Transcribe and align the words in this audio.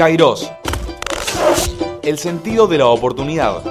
Kairos. 0.00 0.50
El 2.02 2.16
sentido 2.16 2.66
de 2.66 2.78
la 2.78 2.86
oportunidad. 2.86 3.62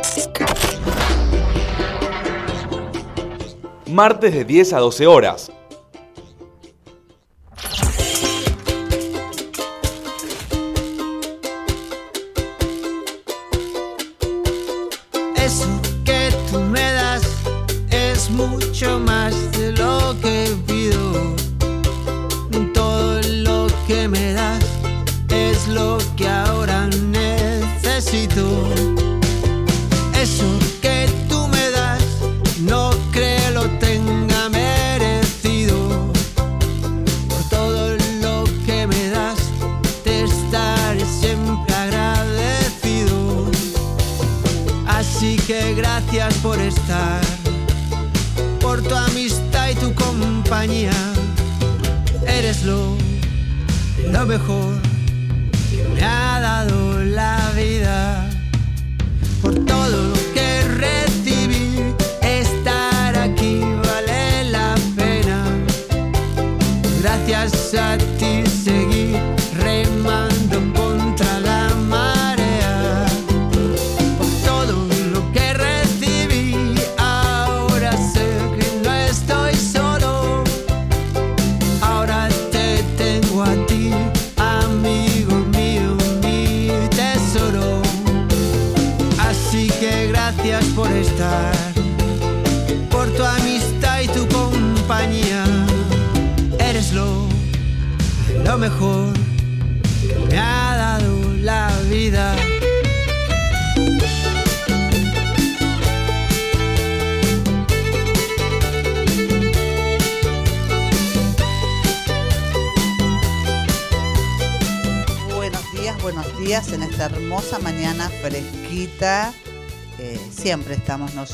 Martes 3.87 4.35
de 4.35 4.45
10 4.45 4.73
a 4.73 4.79
12 4.79 5.07
horas. 5.07 5.51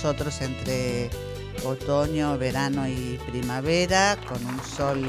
Nosotros 0.05 0.39
entre 0.41 1.09
otoño, 1.63 2.37
verano 2.37 2.87
y 2.87 3.19
primavera, 3.27 4.15
con 4.29 4.45
un 4.45 4.63
sol 4.63 5.03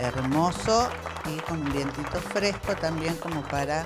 hermoso 0.00 0.88
y 1.32 1.38
con 1.42 1.60
un 1.62 1.72
vientito 1.72 2.18
fresco 2.32 2.74
también 2.80 3.14
como 3.18 3.42
para 3.42 3.82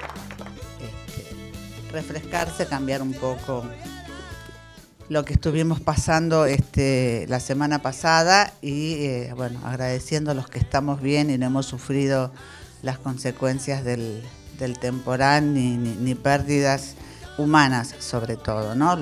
este, 0.80 1.92
refrescarse, 1.92 2.64
cambiar 2.64 3.02
un 3.02 3.12
poco 3.12 3.62
lo 5.10 5.22
que 5.26 5.34
estuvimos 5.34 5.80
pasando 5.80 6.46
este, 6.46 7.26
la 7.28 7.38
semana 7.38 7.82
pasada 7.82 8.54
y 8.62 8.94
eh, 9.04 9.34
bueno, 9.36 9.60
agradeciendo 9.66 10.30
a 10.30 10.34
los 10.34 10.48
que 10.48 10.60
estamos 10.60 11.02
bien 11.02 11.28
y 11.28 11.36
no 11.36 11.44
hemos 11.44 11.66
sufrido 11.66 12.32
las 12.80 12.96
consecuencias 12.96 13.84
del, 13.84 14.22
temporal 14.80 15.52
ni, 15.52 15.76
ni- 15.76 16.14
pérdidas 16.14 16.94
humanas 17.36 17.94
sobre 17.98 18.36
todo, 18.36 18.74
¿no? 18.74 18.96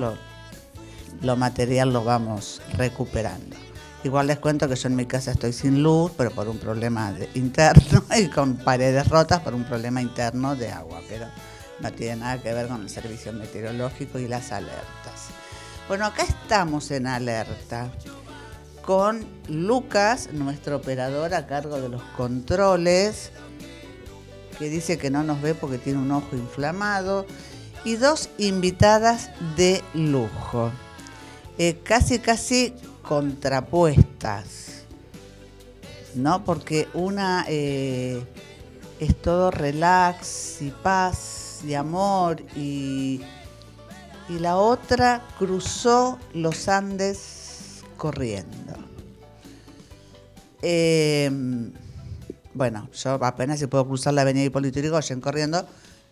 Lo 1.22 1.36
material 1.36 1.92
lo 1.92 2.04
vamos 2.04 2.62
recuperando. 2.76 3.56
Igual 4.02 4.28
les 4.28 4.38
cuento 4.38 4.68
que 4.68 4.76
yo 4.76 4.88
en 4.88 4.96
mi 4.96 5.04
casa 5.04 5.32
estoy 5.32 5.52
sin 5.52 5.82
luz, 5.82 6.12
pero 6.16 6.30
por 6.30 6.48
un 6.48 6.58
problema 6.58 7.14
interno 7.34 8.02
y 8.16 8.28
con 8.28 8.56
paredes 8.56 9.08
rotas 9.08 9.40
por 9.40 9.54
un 9.54 9.64
problema 9.64 10.00
interno 10.00 10.56
de 10.56 10.70
agua, 10.70 11.00
pero 11.08 11.26
no 11.80 11.92
tiene 11.92 12.16
nada 12.16 12.42
que 12.42 12.52
ver 12.52 12.68
con 12.68 12.82
el 12.82 12.88
servicio 12.88 13.32
meteorológico 13.32 14.18
y 14.18 14.28
las 14.28 14.52
alertas. 14.52 15.28
Bueno, 15.88 16.06
acá 16.06 16.22
estamos 16.22 16.90
en 16.90 17.06
alerta 17.06 17.90
con 18.82 19.26
Lucas, 19.48 20.30
nuestro 20.32 20.76
operador 20.76 21.34
a 21.34 21.46
cargo 21.46 21.80
de 21.80 21.88
los 21.88 22.02
controles, 22.16 23.32
que 24.58 24.68
dice 24.68 24.98
que 24.98 25.10
no 25.10 25.22
nos 25.22 25.42
ve 25.42 25.54
porque 25.54 25.78
tiene 25.78 25.98
un 25.98 26.10
ojo 26.12 26.36
inflamado, 26.36 27.26
y 27.84 27.96
dos 27.96 28.28
invitadas 28.38 29.30
de 29.56 29.82
lujo, 29.94 30.70
eh, 31.58 31.78
casi 31.82 32.18
casi 32.18 32.74
contrapuestas, 33.02 34.84
¿no? 36.14 36.44
Porque 36.44 36.88
una 36.94 37.44
eh, 37.48 38.22
es 38.98 39.20
todo 39.20 39.50
relax 39.50 40.62
y 40.62 40.70
paz 40.70 41.60
y 41.66 41.74
amor 41.74 42.42
y, 42.56 43.20
y 44.28 44.38
la 44.38 44.56
otra 44.56 45.22
cruzó 45.38 46.18
los 46.32 46.68
Andes 46.68 47.82
corriendo. 47.96 48.74
Eh, 50.62 51.30
bueno, 52.52 52.88
yo 52.92 53.12
apenas 53.24 53.58
si 53.58 53.66
puedo 53.66 53.86
cruzar 53.86 54.14
la 54.14 54.22
avenida 54.22 54.44
Hipólito 54.44 54.80
Yrigoyen 54.80 55.20
corriendo, 55.20 55.66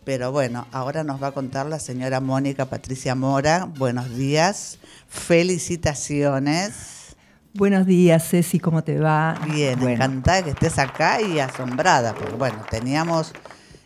pero 0.09 0.33
bueno, 0.33 0.67
ahora 0.73 1.05
nos 1.05 1.23
va 1.23 1.27
a 1.27 1.33
contar 1.33 1.67
la 1.67 1.79
señora 1.79 2.21
Mónica 2.21 2.65
Patricia 2.65 3.15
Mora. 3.15 3.69
Buenos 3.77 4.17
días, 4.17 4.79
felicitaciones. 5.07 7.15
Buenos 7.53 7.85
días, 7.85 8.27
Ceci, 8.27 8.59
¿cómo 8.59 8.83
te 8.83 8.99
va? 8.99 9.39
Bien, 9.53 9.79
Bueno, 9.79 9.97
encantada 9.97 10.45
que 10.45 10.49
estés 10.49 10.79
acá 10.79 11.21
y 11.21 11.41
asombrada, 11.41 12.15
porque 12.15 12.37
bueno, 12.37 12.57
teníamos, 12.71 13.35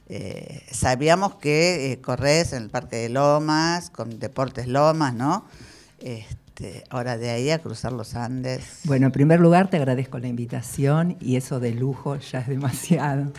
eh, 0.09 0.65
sabíamos 0.71 1.35
que 1.35 1.91
eh, 1.91 2.01
corres 2.01 2.53
en 2.53 2.63
el 2.63 2.71
Parque 2.71 2.99
de 2.99 3.09
Lomas, 3.09 3.91
con 3.91 4.21
Deportes 4.21 4.69
Lomas, 4.69 5.15
¿no? 5.15 5.45
Este, 5.99 6.85
ahora 6.91 7.19
de 7.19 7.31
ahí 7.31 7.51
a 7.51 7.59
cruzar 7.59 7.93
los 7.93 8.15
Andes. 8.15 8.83
Bueno, 8.85 9.07
en 9.07 9.13
primer 9.13 9.41
lugar 9.41 9.71
te 9.71 9.77
agradezco 9.77 10.21
la 10.21 10.29
invitación 10.29 11.17
y 11.19 11.35
eso 11.35 11.59
de 11.59 11.73
lujo 11.73 12.15
ya 12.15 12.39
es 12.39 12.47
demasiado. 12.47 13.33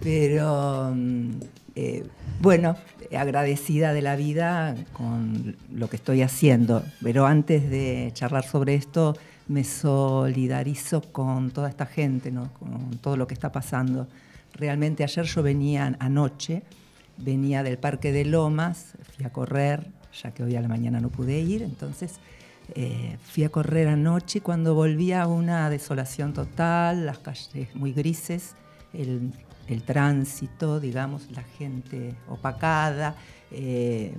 Pero 0.00 0.92
mm, 0.94 1.32
eh, 1.74 2.04
bueno, 2.40 2.76
agradecida 3.16 3.92
de 3.92 4.02
la 4.02 4.16
vida 4.16 4.74
con 4.92 5.56
lo 5.72 5.88
que 5.88 5.96
estoy 5.96 6.22
haciendo. 6.22 6.82
Pero 7.02 7.26
antes 7.26 7.68
de 7.70 8.10
charlar 8.12 8.44
sobre 8.44 8.74
esto, 8.74 9.16
me 9.48 9.64
solidarizo 9.64 11.02
con 11.12 11.50
toda 11.50 11.68
esta 11.68 11.86
gente, 11.86 12.30
¿no? 12.30 12.52
con 12.54 12.98
todo 12.98 13.16
lo 13.16 13.26
que 13.26 13.34
está 13.34 13.52
pasando. 13.52 14.08
Realmente 14.54 15.04
ayer 15.04 15.24
yo 15.24 15.42
venía 15.42 15.96
anoche, 15.98 16.62
venía 17.16 17.62
del 17.62 17.78
Parque 17.78 18.12
de 18.12 18.24
Lomas, 18.24 18.94
fui 19.16 19.24
a 19.24 19.30
correr, 19.30 19.86
ya 20.22 20.32
que 20.32 20.42
hoy 20.42 20.56
a 20.56 20.60
la 20.60 20.68
mañana 20.68 21.00
no 21.00 21.08
pude 21.08 21.40
ir, 21.40 21.62
entonces 21.62 22.20
eh, 22.74 23.16
fui 23.22 23.44
a 23.44 23.48
correr 23.48 23.88
anoche 23.88 24.38
y 24.38 24.40
cuando 24.40 24.74
volví 24.74 25.12
una 25.12 25.70
desolación 25.70 26.32
total, 26.32 27.06
las 27.06 27.18
calles 27.18 27.74
muy 27.74 27.92
grises, 27.92 28.54
el, 28.92 29.32
el 29.68 29.82
tránsito, 29.82 30.80
digamos, 30.80 31.30
la 31.30 31.42
gente 31.42 32.14
opacada, 32.28 33.14
eh, 33.50 34.14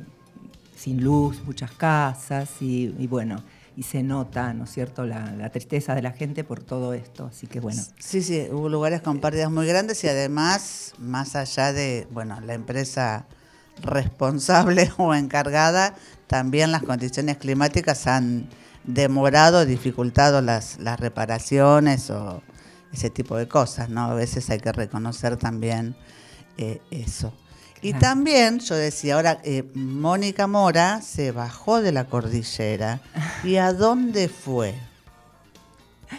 sin 0.75 1.03
luz, 1.03 1.41
muchas 1.45 1.71
casas 1.71 2.49
y, 2.61 3.07
bueno, 3.07 3.43
y 3.75 3.83
se 3.83 4.03
nota, 4.03 4.53
¿no 4.53 4.65
es 4.65 4.71
cierto?, 4.71 5.05
la, 5.05 5.31
la 5.33 5.49
tristeza 5.49 5.95
de 5.95 6.01
la 6.01 6.11
gente 6.11 6.43
por 6.43 6.61
todo 6.63 6.93
esto. 6.93 7.27
Así 7.27 7.47
que 7.47 7.59
bueno, 7.59 7.81
Sí, 7.99 8.21
sí, 8.21 8.47
hubo 8.51 8.69
lugares 8.69 9.01
con 9.01 9.19
pérdidas 9.19 9.51
muy 9.51 9.67
grandes 9.67 10.03
y 10.03 10.07
además, 10.07 10.93
más 10.97 11.35
allá 11.35 11.73
de, 11.73 12.07
bueno, 12.11 12.39
la 12.41 12.53
empresa 12.53 13.25
responsable 13.81 14.91
o 14.97 15.13
encargada, 15.13 15.95
también 16.27 16.71
las 16.71 16.83
condiciones 16.83 17.37
climáticas 17.37 18.07
han 18.07 18.47
demorado, 18.83 19.65
dificultado 19.65 20.41
las, 20.41 20.79
las 20.79 20.99
reparaciones 20.99 22.09
o 22.09 22.41
ese 22.93 23.09
tipo 23.09 23.35
de 23.35 23.47
cosas, 23.47 23.89
¿no? 23.89 24.03
A 24.03 24.13
veces 24.13 24.49
hay 24.49 24.59
que 24.59 24.71
reconocer 24.71 25.37
también 25.37 25.95
eh, 26.57 26.79
eso. 26.91 27.33
Y 27.81 27.93
también, 27.93 28.59
yo 28.59 28.75
decía, 28.75 29.15
ahora 29.15 29.41
eh, 29.43 29.69
Mónica 29.73 30.47
Mora 30.47 31.01
se 31.01 31.33
bajó 31.33 31.81
de 31.81 31.91
la 31.91 32.05
cordillera. 32.05 33.01
¿Y 33.43 33.57
a 33.57 33.73
dónde 33.73 34.29
fue? 34.29 34.73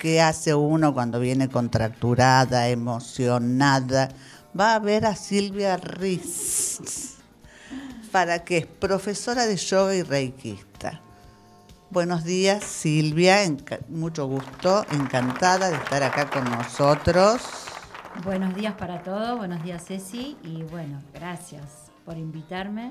¿Qué 0.03 0.21
hace 0.21 0.55
uno 0.55 0.93
cuando 0.93 1.21
viene 1.21 1.49
contracturada, 1.49 2.69
emocionada? 2.69 4.11
Va 4.59 4.75
a 4.75 4.79
ver 4.79 5.07
a 5.07 5.17
Silvia 5.17 5.79
Riz, 5.79 7.15
para 8.13 8.45
que 8.45 8.59
es 8.59 8.67
profesora 8.67 9.47
de 9.47 9.57
yoga 9.57 9.95
y 9.95 10.03
reikista. 10.03 11.01
Buenos 11.95 12.25
días, 12.25 12.65
Silvia. 12.65 13.37
mucho 13.89 14.27
gusto, 14.27 14.85
encantada 14.91 15.71
de 15.71 15.77
estar 15.77 16.03
acá 16.03 16.29
con 16.29 16.43
nosotros. 16.43 17.41
Buenos 18.25 18.53
días 18.57 18.75
para 18.75 19.05
todos, 19.05 19.39
buenos 19.39 19.63
días 19.63 19.85
Ceci 19.87 20.37
y 20.43 20.65
bueno, 20.65 21.01
gracias 21.15 21.93
por 22.05 22.19
invitarme. 22.19 22.91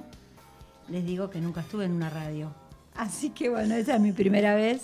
Les 0.87 1.05
digo 1.05 1.29
que 1.29 1.41
nunca 1.41 1.59
estuve 1.59 1.83
en 1.83 1.91
una 1.91 2.09
radio, 2.09 2.53
así 2.95 3.31
que 3.31 3.49
bueno, 3.49 3.75
esa 3.75 3.95
es 3.95 3.99
mi 3.99 4.13
primera 4.13 4.55
vez, 4.55 4.83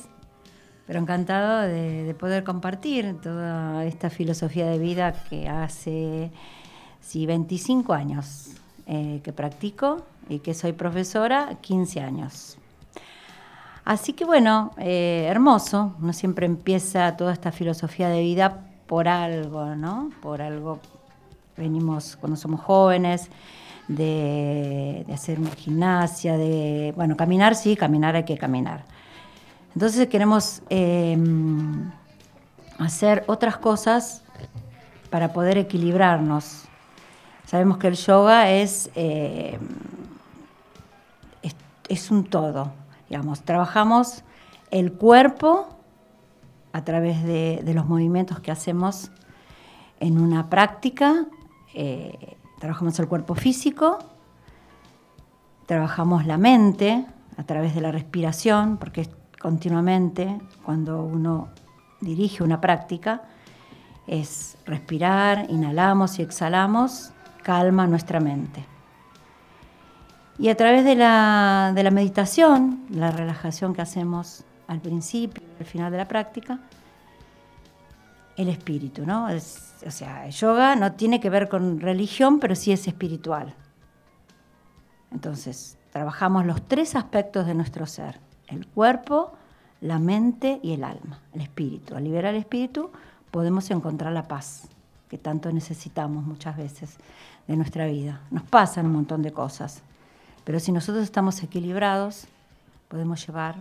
pero 0.86 1.00
encantado 1.00 1.62
de, 1.62 2.04
de 2.04 2.13
poder 2.13 2.44
compartir 2.44 3.22
toda 3.22 3.86
esta 3.86 4.10
filosofía 4.10 4.65
de 4.65 4.80
vida 4.80 5.13
que 5.30 5.48
hace 5.48 6.30
sí, 7.00 7.25
25 7.25 7.94
años 7.94 8.50
eh, 8.86 9.22
que 9.24 9.31
practico 9.31 10.06
y 10.27 10.39
que 10.39 10.54
soy 10.54 10.74
profesora, 10.74 11.57
15 11.62 12.01
años. 12.01 12.59
Así 13.89 14.13
que 14.13 14.24
bueno, 14.24 14.71
eh, 14.77 15.25
hermoso, 15.27 15.95
uno 16.00 16.13
siempre 16.13 16.45
empieza 16.45 17.18
toda 17.18 17.33
esta 17.33 17.51
filosofía 17.51 18.07
de 18.09 18.21
vida 18.21 18.68
por 18.86 19.07
algo, 19.07 19.75
¿no? 19.75 20.12
Por 20.21 20.44
algo, 20.44 20.80
venimos 21.57 22.15
cuando 22.15 22.36
somos 22.36 22.62
jóvenes, 22.62 23.30
de, 23.88 25.07
hacer 25.12 25.39
una 25.39 25.50
gimnasia, 25.56 26.38
de, 26.38 26.94
bueno, 26.95 27.18
caminar, 27.18 27.56
sí, 27.56 27.75
caminar 27.75 28.15
hay 28.15 28.25
que 28.25 28.38
caminar. 28.38 28.83
Entonces 29.74 30.07
queremos 30.07 30.62
eh, 30.69 31.18
hacer 32.77 33.24
otras 33.25 33.57
cosas 33.57 34.21
para 35.09 35.33
poder 35.33 35.57
equilibrarnos. 35.57 36.65
Sabemos 37.44 37.80
que 37.80 37.88
el 37.88 37.95
yoga 37.95 38.51
es, 38.51 38.91
es, 38.94 39.57
es 41.88 42.12
un 42.12 42.25
todo, 42.25 42.71
trabajamos 43.44 44.24
el 44.72 44.94
cuerpo 44.94 45.68
a 46.74 46.84
través 46.84 47.24
de, 47.24 47.62
los 47.74 47.86
movimientos 47.86 48.40
que 48.40 48.52
hacemos 48.52 49.12
en 50.00 50.20
una 50.20 50.50
práctica, 50.50 51.26
eh, 51.74 52.38
trabajamos 52.60 53.00
el 53.00 53.08
cuerpo 53.08 53.36
físico, 53.36 54.00
trabajamos 55.66 56.26
la 56.26 56.38
mente 56.38 57.06
a 57.38 57.44
través 57.44 57.76
de 57.76 57.82
la 57.82 57.92
respiración, 57.92 58.78
porque 58.78 59.10
continuamente 59.40 60.40
cuando 60.64 61.04
uno 61.04 61.50
dirige 62.02 62.44
una 62.44 62.62
práctica, 62.62 63.24
es 64.08 64.58
respirar, 64.66 65.46
inhalamos 65.50 66.20
y 66.20 66.24
exhalamos, 66.24 67.12
calma 67.44 67.88
nuestra 67.88 68.20
mente. 68.20 68.66
Y 70.39 70.47
a 70.47 70.56
través 70.56 70.86
de 70.86 70.95
la, 70.95 71.74
meditación, 71.91 72.86
la 72.89 73.12
relajación 73.12 73.74
que 73.74 73.81
hacemos 73.81 74.45
al 74.68 74.80
principio 74.80 75.44
al 75.59 75.65
final 75.65 75.91
de 75.91 75.97
la 75.97 76.07
práctica, 76.07 76.59
el 78.38 78.47
espíritu, 78.47 79.06
¿no? 79.06 79.27
Es- 79.27 79.74
o 79.86 79.91
sea, 79.91 80.25
el 80.25 80.31
yoga 80.31 80.75
no 80.77 80.94
tiene 80.94 81.19
que 81.19 81.30
ver 81.30 81.50
con 81.50 81.81
religión, 81.81 82.39
pero 82.39 82.56
sí 82.56 82.71
es 82.71 82.88
espiritual. 82.88 83.53
Entonces, 85.12 85.77
trabajamos 85.91 86.45
los 86.45 86.62
tres 86.68 86.95
aspectos 86.95 87.45
de 87.45 87.56
nuestro 87.56 87.86
ser, 87.86 88.19
el 88.47 88.65
cuerpo, 88.68 89.33
la 89.81 90.00
mente 90.00 90.59
y 90.63 90.74
el 90.74 90.83
alma, 90.86 91.19
el 91.33 91.41
espíritu. 91.41 91.95
Al 91.95 92.03
liberar 92.06 92.33
el 92.33 92.39
espíritu 92.41 92.91
podemos 93.31 93.69
encontrar 93.71 94.13
la 94.13 94.27
paz 94.27 94.69
que 95.09 95.18
tanto 95.18 95.51
necesitamos 95.51 96.24
muchas 96.24 96.56
veces 96.56 96.97
de 97.47 97.57
nuestra 97.57 97.88
vida. 97.88 98.21
Nos 98.31 98.44
pasan 98.44 98.86
un 98.86 98.94
montón 98.94 99.21
de 99.21 99.31
cosas, 99.31 99.81
pero 100.50 100.60
si 100.60 100.72
nosotros 100.72 101.04
estamos 101.04 101.44
equilibrados, 101.44 102.24
podemos 102.88 103.24
llevar 103.24 103.57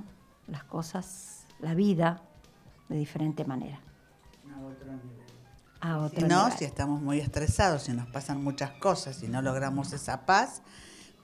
las 0.46 0.64
cosas, 0.64 1.40
la 1.60 1.74
vida, 1.74 2.22
de 2.88 2.96
diferente 2.96 3.44
manera. 3.44 3.78
A 5.82 5.98
otro 5.98 6.20
Si 6.22 6.26
no, 6.26 6.44
nivel. 6.44 6.58
si 6.58 6.64
estamos 6.64 7.02
muy 7.02 7.20
estresados, 7.20 7.82
si 7.82 7.92
nos 7.92 8.06
pasan 8.08 8.42
muchas 8.42 8.70
cosas, 8.70 9.16
si 9.16 9.28
no 9.28 9.42
logramos 9.42 9.92
esa 9.92 10.24
paz, 10.24 10.62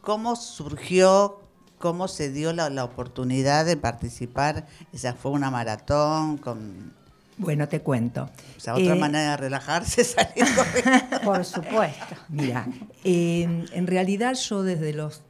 ¿cómo 0.02 0.37
surgió, 0.37 1.40
cómo 1.78 2.08
se 2.08 2.31
dio 2.31 2.52
la, 2.52 2.69
la 2.69 2.84
oportunidad 2.84 3.64
de 3.64 3.78
participar? 3.78 4.66
Esa 4.93 5.14
fue 5.14 5.31
una 5.32 5.50
maratón 5.50 6.37
con 6.37 6.93
Bueno, 7.38 7.69
te 7.69 7.81
cuento. 7.81 8.28
o 8.58 8.61
sea, 8.61 8.75
otra 8.75 8.94
Eh, 8.94 8.99
manera 9.00 9.31
de 9.31 9.37
relajarse, 9.38 10.05
salir 10.05 10.44
corriendo. 10.55 11.20
Por 11.25 11.43
supuesto. 11.46 12.16
Mira, 12.28 12.66
eh, 13.02 13.64
en 13.72 13.87
realidad 13.87 14.34
yo 14.34 14.62
desde 14.62 14.93
los 14.93 15.22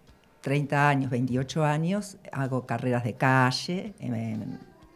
30 0.44 0.90
años, 0.90 1.10
28 1.10 1.64
años, 1.64 2.18
hago 2.30 2.66
carreras 2.66 3.02
de 3.02 3.14
calle. 3.14 3.94
Eh, 3.98 4.36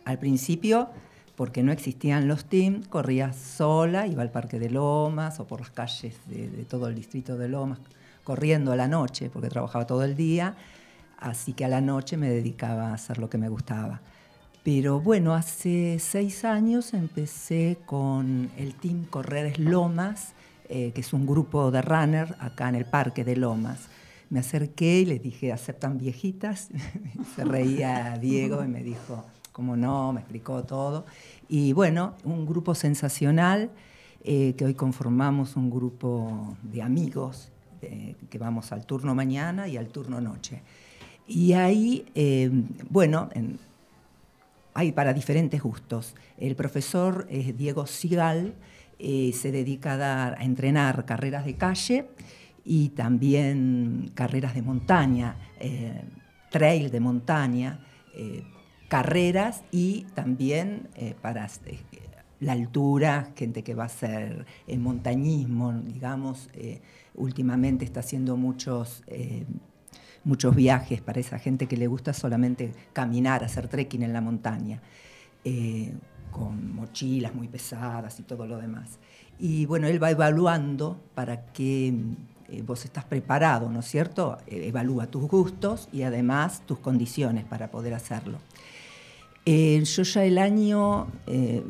al 0.04 0.18
principio, 0.18 0.90
porque 1.36 1.62
no 1.62 1.72
existían 1.72 2.28
los 2.28 2.44
teams, 2.44 2.86
corría 2.86 3.32
sola, 3.32 4.06
iba 4.06 4.20
al 4.20 4.30
Parque 4.30 4.58
de 4.58 4.68
Lomas 4.68 5.40
o 5.40 5.46
por 5.46 5.60
las 5.60 5.70
calles 5.70 6.16
de, 6.26 6.50
de 6.50 6.64
todo 6.64 6.88
el 6.88 6.94
distrito 6.94 7.38
de 7.38 7.48
Lomas, 7.48 7.78
corriendo 8.24 8.72
a 8.72 8.76
la 8.76 8.88
noche, 8.88 9.30
porque 9.30 9.48
trabajaba 9.48 9.86
todo 9.86 10.04
el 10.04 10.16
día, 10.16 10.54
así 11.18 11.54
que 11.54 11.64
a 11.64 11.68
la 11.68 11.80
noche 11.80 12.18
me 12.18 12.28
dedicaba 12.28 12.90
a 12.90 12.94
hacer 12.94 13.16
lo 13.16 13.30
que 13.30 13.38
me 13.38 13.48
gustaba. 13.48 14.02
Pero 14.64 15.00
bueno, 15.00 15.34
hace 15.34 15.98
seis 15.98 16.44
años 16.44 16.92
empecé 16.92 17.78
con 17.86 18.50
el 18.58 18.74
Team 18.74 19.06
Correres 19.06 19.58
Lomas, 19.58 20.34
eh, 20.68 20.92
que 20.94 21.00
es 21.00 21.14
un 21.14 21.26
grupo 21.26 21.70
de 21.70 21.80
runner 21.80 22.36
acá 22.38 22.68
en 22.68 22.74
el 22.74 22.84
Parque 22.84 23.24
de 23.24 23.36
Lomas. 23.36 23.88
Me 24.30 24.40
acerqué 24.40 25.00
y 25.00 25.04
les 25.06 25.22
dije, 25.22 25.52
¿aceptan 25.52 25.96
viejitas? 25.98 26.68
Se 27.36 27.44
reía 27.44 28.18
Diego 28.20 28.62
y 28.62 28.68
me 28.68 28.82
dijo, 28.82 29.24
¿cómo 29.52 29.74
no? 29.76 30.12
Me 30.12 30.20
explicó 30.20 30.64
todo. 30.64 31.06
Y 31.48 31.72
bueno, 31.72 32.14
un 32.24 32.44
grupo 32.46 32.74
sensacional, 32.74 33.70
eh, 34.24 34.54
que 34.58 34.64
hoy 34.66 34.74
conformamos 34.74 35.56
un 35.56 35.70
grupo 35.70 36.56
de 36.62 36.82
amigos, 36.82 37.50
eh, 37.80 38.16
que 38.28 38.38
vamos 38.38 38.70
al 38.72 38.84
turno 38.84 39.14
mañana 39.14 39.66
y 39.68 39.76
al 39.76 39.88
turno 39.88 40.20
noche. 40.20 40.60
Y 41.26 41.52
ahí, 41.54 42.04
eh, 42.14 42.50
bueno, 42.90 43.28
en- 43.32 43.58
hay 44.74 44.92
para 44.92 45.12
diferentes 45.14 45.62
gustos. 45.62 46.14
El 46.36 46.54
profesor 46.54 47.26
es 47.30 47.56
Diego 47.56 47.86
Sigal, 47.86 48.54
eh, 48.98 49.32
se 49.32 49.52
dedica 49.52 49.92
a, 49.92 49.96
dar, 49.96 50.34
a 50.38 50.44
entrenar 50.44 51.04
carreras 51.04 51.44
de 51.46 51.54
calle 51.54 52.06
y 52.70 52.90
también 52.90 54.10
carreras 54.14 54.54
de 54.54 54.60
montaña, 54.60 55.36
eh, 55.58 56.02
trail 56.50 56.90
de 56.90 57.00
montaña, 57.00 57.80
eh, 58.14 58.44
carreras 58.88 59.64
y 59.70 60.02
también 60.14 60.88
eh, 60.94 61.14
para 61.18 61.46
eh, 61.46 61.78
la 62.40 62.52
altura, 62.52 63.32
gente 63.34 63.64
que 63.64 63.74
va 63.74 63.84
a 63.84 63.86
hacer 63.86 64.44
montañismo, 64.78 65.72
digamos, 65.72 66.50
últimamente 67.14 67.84
está 67.86 68.00
haciendo 68.00 68.36
muchos... 68.36 69.02
muchos 70.24 70.54
viajes 70.54 71.00
para 71.00 71.20
esa 71.20 71.38
gente 71.38 71.66
que 71.66 71.76
le 71.76 71.86
gusta 71.86 72.12
solamente 72.12 72.72
caminar, 72.92 73.42
hacer 73.44 73.66
trekking 73.66 74.02
en 74.02 74.12
la 74.12 74.20
montaña, 74.20 74.82
con 76.30 76.74
mochilas 76.74 77.34
muy 77.34 77.48
pesadas 77.48 78.20
y 78.20 78.24
todo 78.24 78.46
lo 78.46 78.58
demás. 78.58 78.98
Y 79.38 79.64
bueno, 79.66 79.86
él 79.86 80.02
va 80.02 80.10
evaluando 80.10 81.00
para 81.14 81.46
que 81.46 81.94
eh, 82.48 82.62
vos 82.62 82.84
estás 82.84 83.04
preparado, 83.04 83.70
¿no 83.70 83.80
es 83.80 83.86
cierto? 83.86 84.38
Eh, 84.46 84.68
evalúa 84.68 85.06
tus 85.06 85.28
gustos 85.28 85.88
y 85.92 86.02
además 86.02 86.62
tus 86.66 86.78
condiciones 86.78 87.44
para 87.44 87.70
poder 87.70 87.94
hacerlo. 87.94 88.38
Eh, 89.50 89.82
yo 89.82 90.02
ya 90.02 90.24
el 90.26 90.36
año, 90.36 91.06
eh, 91.26 91.62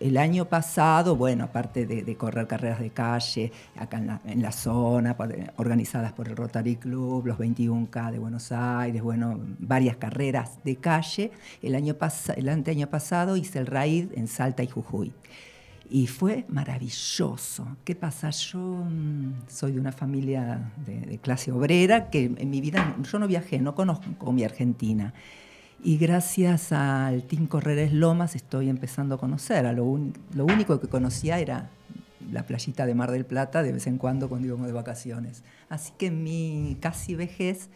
el 0.00 0.16
año 0.16 0.46
pasado, 0.46 1.16
bueno, 1.16 1.44
aparte 1.44 1.84
de, 1.84 2.16
correr 2.16 2.46
carreras 2.46 2.80
de 2.80 2.88
calle, 2.88 3.52
acá 3.76 3.98
en 4.24 4.40
la, 4.40 4.52
zona, 4.52 5.14
organizadas 5.56 6.14
por 6.14 6.28
el 6.28 6.36
Rotary 6.36 6.76
Club, 6.76 7.26
los 7.26 7.36
21K 7.36 8.12
de 8.12 8.18
Buenos 8.18 8.50
Aires, 8.52 9.02
bueno, 9.02 9.38
varias 9.58 9.96
carreras 9.96 10.64
de 10.64 10.76
calle, 10.76 11.30
el 11.60 11.74
año, 11.74 11.94
el 12.36 12.88
pasado 12.88 13.36
hice 13.36 13.58
el 13.58 13.66
RAID 13.66 14.14
en 14.14 14.26
Salta 14.26 14.62
y 14.62 14.68
Jujuy. 14.68 15.12
Y 15.92 16.06
fue 16.06 16.44
maravilloso. 16.48 17.66
¿Qué 17.84 17.96
pasa? 17.96 18.30
Yo 18.30 18.58
mm, 18.60 19.32
soy 19.48 19.72
de 19.72 19.80
una 19.80 19.90
familia 19.90 20.72
de, 20.86 21.00
de 21.00 21.18
clase 21.18 21.50
obrera 21.50 22.10
que 22.10 22.32
en 22.36 22.48
mi 22.48 22.60
vida, 22.60 22.96
yo 23.10 23.18
no 23.18 23.26
viajé, 23.26 23.58
no 23.58 23.74
conozco 23.74 24.32
mi 24.32 24.44
Argentina. 24.44 25.12
Y 25.82 25.96
gracias 25.96 26.70
al 26.72 27.24
Team 27.24 27.46
Correres 27.46 27.92
Lomas 27.92 28.36
estoy 28.36 28.68
empezando 28.68 29.16
a 29.16 29.18
conocer. 29.18 29.66
A 29.66 29.72
lo, 29.72 29.84
un- 29.84 30.12
lo 30.34 30.44
único 30.44 30.78
que 30.80 30.86
conocía 30.88 31.40
era 31.40 31.70
la 32.30 32.44
playita 32.46 32.86
de 32.86 32.94
Mar 32.94 33.10
del 33.10 33.24
Plata 33.24 33.62
de 33.64 33.72
vez 33.72 33.86
en 33.88 33.98
cuando 33.98 34.28
cuando 34.28 34.46
íbamos 34.46 34.68
de 34.68 34.72
vacaciones. 34.72 35.42
Así 35.68 35.92
que 35.98 36.12
mi 36.12 36.76
casi 36.80 37.16
vejez, 37.16 37.68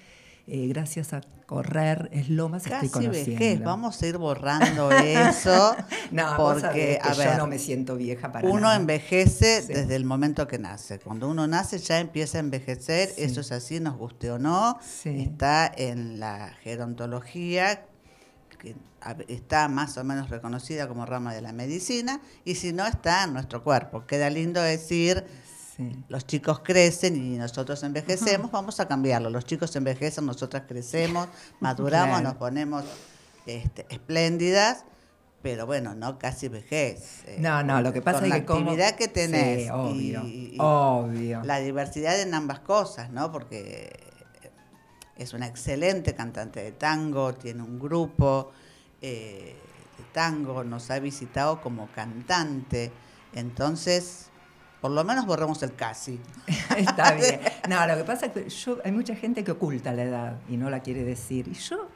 eh, 0.47 0.67
gracias 0.69 1.13
a 1.15 1.21
correr 1.47 2.09
eslomas, 2.13 2.63
estoy 2.65 2.89
Casi 2.89 2.89
conociendo. 2.91 3.31
vejez, 3.41 3.63
vamos 3.63 4.01
a 4.03 4.07
ir 4.07 4.17
borrando 4.19 4.91
eso. 4.93 5.77
No, 6.11 6.37
porque, 6.37 6.69
que 6.73 6.99
a 7.03 7.15
ver, 7.15 7.33
yo 7.33 7.39
no 7.39 7.47
me 7.47 7.59
siento 7.59 7.97
vieja 7.97 8.31
para 8.31 8.49
uno 8.49 8.61
nada. 8.61 8.77
envejece 8.77 9.63
Sí. 9.63 9.73
desde 9.73 9.97
el 9.97 10.05
momento 10.05 10.47
que 10.47 10.59
nace. 10.59 10.99
Cuando 11.01 11.29
uno 11.29 11.47
nace 11.47 11.79
ya 11.79 11.99
empieza 11.99 12.39
a 12.39 12.41
envejecer, 12.41 13.09
Sí. 13.09 13.23
eso 13.25 13.41
es 13.41 13.51
así, 13.53 13.81
nos 13.81 13.97
guste 13.97 14.31
o 14.31 14.39
no. 14.39 14.79
Sí. 14.83 15.23
Está 15.23 15.71
en 15.77 16.21
la 16.21 16.55
gerontología, 16.63 17.87
que 18.59 18.77
a- 19.01 19.17
está 19.29 19.69
más 19.69 19.97
o 19.99 20.05
menos 20.05 20.31
reconocida 20.31 20.87
como 20.89 21.05
rama 21.05 21.35
de 21.35 21.43
la 21.43 21.53
medicina, 21.53 22.21
y 22.45 22.55
si 22.55 22.73
no 22.73 22.87
está 22.87 23.25
en 23.25 23.33
nuestro 23.33 23.63
cuerpo. 23.65 24.07
Queda 24.07 24.31
lindo 24.31 24.63
decir, 24.63 25.25
Sí. 25.77 26.05
los 26.09 26.27
chicos 26.27 26.61
crecen 26.61 27.17
y 27.17 27.37
nosotros 27.37 27.83
envejecemos, 27.83 28.51
vamos 28.53 28.79
a 28.81 28.87
cambiarlo. 28.87 29.29
Los 29.31 29.45
chicos 29.45 29.75
envejecen, 29.77 30.25
nosotras 30.27 30.65
crecemos, 30.69 31.29
maduramos, 31.61 32.21
Claro. 32.21 32.25
nos 32.29 32.35
ponemos 32.35 32.85
este, 33.47 33.85
espléndidas, 33.91 34.85
pero 35.43 35.67
bueno, 35.67 35.95
no 35.95 36.19
casi 36.19 36.49
vejez. 36.49 37.23
eh, 37.27 37.37
No, 37.41 37.63
no, 37.63 37.83
lo 37.83 37.93
que 37.93 38.01
pasa 38.03 38.19
con 38.21 38.25
es 38.25 38.31
la 38.31 38.41
que 38.41 38.47
como- 38.47 38.61
actividad 38.61 38.95
que 38.95 39.09
tenés 39.09 39.65
Sí, 39.65 39.71
obvio, 39.71 40.23
y- 40.25 40.55
y 40.55 40.57
obvio. 40.61 41.43
la 41.45 41.59
diversidad 41.59 42.21
en 42.21 42.33
ambas 42.35 42.61
cosas, 42.61 43.11
¿no? 43.11 43.31
Porque 43.33 43.93
es 45.17 45.33
una 45.33 45.47
excelente 45.47 46.15
cantante 46.15 46.63
de 46.63 46.73
tango, 46.73 47.35
tiene 47.35 47.63
un 47.63 47.79
grupo 47.79 48.53
eh, 49.03 49.57
de 49.99 50.05
tango, 50.13 50.65
nos 50.65 50.91
ha 50.91 50.99
visitado 50.99 51.61
como 51.61 51.89
cantante, 51.95 52.91
entonces, 53.35 54.31
por 54.85 54.91
lo 54.91 55.03
menos 55.03 55.25
borremos 55.25 55.63
el 55.63 55.75
casi. 55.75 56.21
Está 56.77 57.13
bien. 57.15 57.41
No, 57.71 57.87
lo 57.87 57.97
que 57.97 58.05
pasa 58.05 58.27
es 58.27 58.33
que 58.33 58.51
yo, 58.51 58.81
hay 58.85 58.93
mucha 58.93 59.17
gente 59.17 59.43
que 59.43 59.53
oculta 59.53 59.95
la 59.95 60.03
edad 60.03 60.37
y 60.47 60.59
no 60.59 60.69
la 60.69 60.81
quiere 60.81 61.05
decir. 61.05 61.49
Y 61.49 61.55
yo 61.55 61.89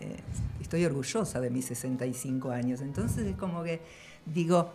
eh, 0.00 0.16
estoy 0.62 0.86
orgullosa 0.86 1.42
de 1.42 1.50
mis 1.50 1.66
65 1.66 2.52
años. 2.52 2.80
Entonces 2.80 3.26
es 3.26 3.36
como 3.36 3.62
que 3.64 3.82
digo, 4.24 4.72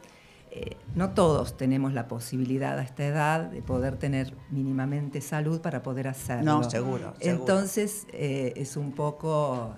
eh, 0.52 0.78
no 0.94 1.16
todos 1.16 1.58
tenemos 1.58 1.94
la 1.94 2.08
posibilidad 2.08 2.78
a 2.78 2.84
esta 2.84 3.04
edad 3.08 3.40
de 3.46 3.64
poder 3.64 3.98
tener 3.98 4.36
mínimamente 4.52 5.20
salud 5.22 5.62
para 5.62 5.82
poder 5.82 6.08
hacerlo. 6.08 6.44
No, 6.44 6.70
seguro, 6.70 7.16
seguro. 7.20 7.42
Entonces 7.42 8.06
eh, 8.14 8.54
es 8.56 8.78
un 8.78 8.92
poco 8.92 9.76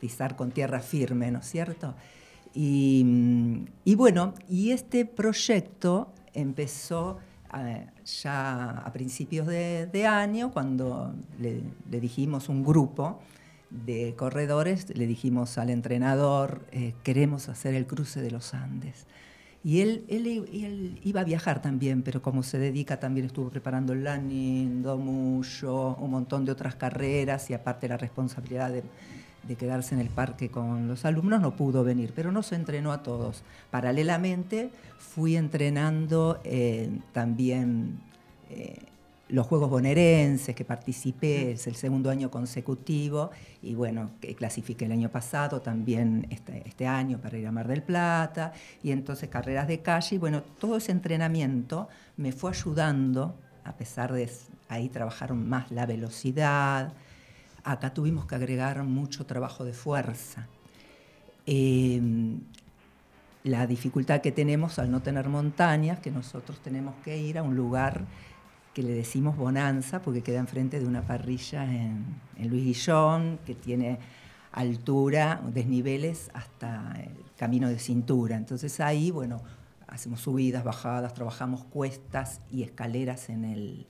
pisar 0.00 0.34
con 0.34 0.50
tierra 0.50 0.80
firme, 0.80 1.30
¿no 1.30 1.40
es 1.40 1.46
cierto? 1.46 1.94
Y, 2.54 3.02
mm, 3.04 3.64
y 3.84 3.94
bueno, 3.94 4.34
y 4.48 4.70
este 4.72 5.04
proyecto 5.04 6.12
empezó 6.34 7.18
eh, 7.56 7.86
ya 8.22 8.70
a 8.70 8.92
principios 8.92 9.46
de, 9.46 9.86
de 9.86 10.06
año, 10.06 10.52
cuando 10.52 11.14
le, 11.38 11.62
le 11.90 12.00
dijimos 12.00 12.48
un 12.48 12.64
grupo 12.64 13.20
de 13.70 14.14
corredores, 14.16 14.94
le 14.96 15.06
dijimos 15.06 15.56
al 15.58 15.70
entrenador, 15.70 16.66
eh, 16.72 16.94
queremos 17.02 17.48
hacer 17.48 17.74
el 17.74 17.86
cruce 17.86 18.20
de 18.20 18.30
los 18.30 18.52
Andes. 18.54 19.06
Y 19.62 19.80
él, 19.80 20.04
él, 20.08 20.26
él 20.26 21.00
iba 21.04 21.20
a 21.20 21.24
viajar 21.24 21.60
también, 21.60 22.02
pero 22.02 22.22
como 22.22 22.42
se 22.42 22.58
dedica, 22.58 22.98
también 22.98 23.26
estuvo 23.26 23.50
preparando 23.50 23.92
el 23.92 24.04
Lanindo, 24.04 24.96
mucho, 24.96 25.96
un 26.00 26.10
montón 26.10 26.44
de 26.44 26.52
otras 26.52 26.76
carreras 26.76 27.50
y 27.50 27.54
aparte 27.54 27.86
la 27.86 27.98
responsabilidad 27.98 28.70
de, 28.70 28.82
de 29.50 29.56
quedarse 29.56 29.96
en 29.96 30.00
el 30.00 30.10
parque 30.10 30.48
con 30.48 30.86
los 30.86 31.04
alumnos, 31.04 31.40
no 31.40 31.56
pudo 31.56 31.82
venir, 31.82 32.12
pero 32.14 32.30
nos 32.30 32.52
entrenó 32.52 32.92
a 32.92 33.02
todos. 33.02 33.42
Paralelamente 33.72 34.70
fui 34.96 35.36
entrenando 35.36 36.40
eh, 36.44 36.88
también 37.12 37.98
eh, 38.48 38.78
los 39.28 39.48
Juegos 39.48 39.68
Bonaerenses, 39.68 40.54
que 40.54 40.64
participé, 40.64 41.50
es 41.52 41.66
el 41.66 41.74
segundo 41.74 42.10
año 42.10 42.30
consecutivo, 42.30 43.32
y 43.60 43.74
bueno, 43.74 44.10
que 44.20 44.36
clasifiqué 44.36 44.84
el 44.84 44.92
año 44.92 45.08
pasado, 45.08 45.60
también 45.60 46.28
este, 46.30 46.62
este 46.64 46.86
año 46.86 47.18
para 47.18 47.36
ir 47.36 47.48
a 47.48 47.50
Mar 47.50 47.66
del 47.66 47.82
Plata, 47.82 48.52
y 48.84 48.92
entonces 48.92 49.30
carreras 49.30 49.66
de 49.66 49.80
calle, 49.80 50.14
y 50.14 50.18
bueno, 50.18 50.42
todo 50.60 50.76
ese 50.76 50.92
entrenamiento 50.92 51.88
me 52.16 52.30
fue 52.30 52.52
ayudando, 52.52 53.34
a 53.64 53.72
pesar 53.72 54.12
de 54.12 54.30
ahí 54.68 54.88
trabajaron 54.88 55.48
más 55.48 55.72
la 55.72 55.86
velocidad, 55.86 56.92
acá 57.64 57.94
tuvimos 57.94 58.26
que 58.26 58.34
agregar 58.34 58.82
mucho 58.84 59.26
trabajo 59.26 59.64
de 59.64 59.72
fuerza. 59.72 60.46
Eh, 61.46 62.00
la 63.44 63.66
dificultad 63.66 64.20
que 64.20 64.32
tenemos 64.32 64.78
al 64.78 64.90
no 64.90 65.00
tener 65.00 65.28
montañas, 65.28 66.00
que 66.00 66.10
nosotros 66.10 66.60
tenemos 66.60 66.94
que 67.02 67.16
ir 67.16 67.38
a 67.38 67.42
un 67.42 67.56
lugar 67.56 68.04
que 68.74 68.82
le 68.82 68.92
decimos 68.92 69.36
Bonanza, 69.36 70.02
porque 70.02 70.22
queda 70.22 70.38
enfrente 70.38 70.78
de 70.78 70.86
una 70.86 71.02
parrilla 71.06 71.64
en, 71.64 72.20
Luis 72.38 72.64
Guillón, 72.64 73.38
que 73.46 73.54
tiene 73.54 73.98
altura, 74.52 75.40
desniveles 75.52 76.30
hasta 76.34 76.92
el 77.00 77.14
camino 77.36 77.68
de 77.68 77.78
cintura. 77.78 78.36
Entonces 78.36 78.78
ahí, 78.80 79.10
bueno, 79.10 79.42
hacemos 79.88 80.20
subidas, 80.20 80.62
bajadas, 80.62 81.14
trabajamos 81.14 81.64
cuestas 81.64 82.42
y 82.50 82.62
escaleras 82.62 83.30
en 83.30 83.44
el 83.44 83.86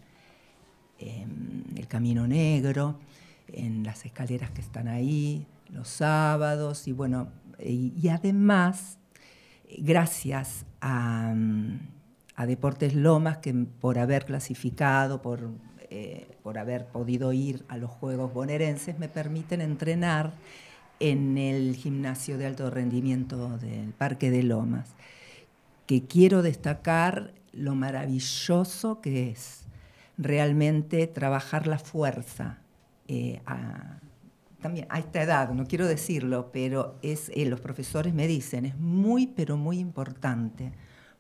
Camino 1.89 2.27
Negro, 2.27 2.99
en 3.55 3.85
las 3.85 4.05
escaleras 4.05 4.51
que 4.51 4.61
están 4.61 4.89
ahí, 4.89 5.47
los 5.69 5.89
sábados, 5.89 6.89
y 6.89 6.93
bueno, 6.93 7.29
y, 7.59 8.09
además, 8.09 8.99
gracias 9.79 10.65
a, 10.81 11.35
a 12.37 12.47
Deportes 12.47 12.95
Lomas, 12.95 13.39
que 13.39 13.53
por 13.53 13.99
haber 13.99 14.25
clasificado, 14.25 15.21
por, 15.21 15.51
eh, 15.91 16.39
por 16.43 16.59
haber 16.59 16.87
podido 16.87 17.33
ir 17.33 17.65
a 17.69 17.77
los 17.77 17.91
Juegos 17.91 18.33
Bonaerenses, 18.33 18.99
me 18.99 19.09
permiten 19.09 19.61
entrenar 19.61 20.33
en 21.01 21.37
el 21.39 21.77
gimnasio 21.77 22.39
de 22.39 22.47
alto 22.47 22.71
rendimiento 22.71 23.59
del 23.59 23.93
Parque 23.93 24.31
de 24.31 24.43
Lomas, 24.43 24.95
que 25.87 26.05
quiero 26.05 26.43
destacar 26.43 27.33
lo 27.53 27.75
maravilloso 27.75 29.01
que 29.01 29.31
es 29.31 29.65
realmente 30.17 31.07
trabajar 31.07 31.67
la 31.67 31.79
fuerza 31.79 32.60
eh, 33.13 33.43
a, 33.47 33.99
también 34.61 34.87
a 34.91 34.99
esta 34.99 35.23
edad, 35.23 35.51
no 35.53 35.67
quiero 35.67 35.87
decirlo, 35.87 36.51
pero 36.53 36.99
es, 37.03 37.31
eh, 37.35 37.47
los 37.47 37.61
profesores 37.61 38.13
me 38.15 38.27
dicen, 38.27 38.65
es 38.67 38.77
muy, 38.79 39.27
pero 39.27 39.57
muy 39.57 39.79
importante, 39.79 40.73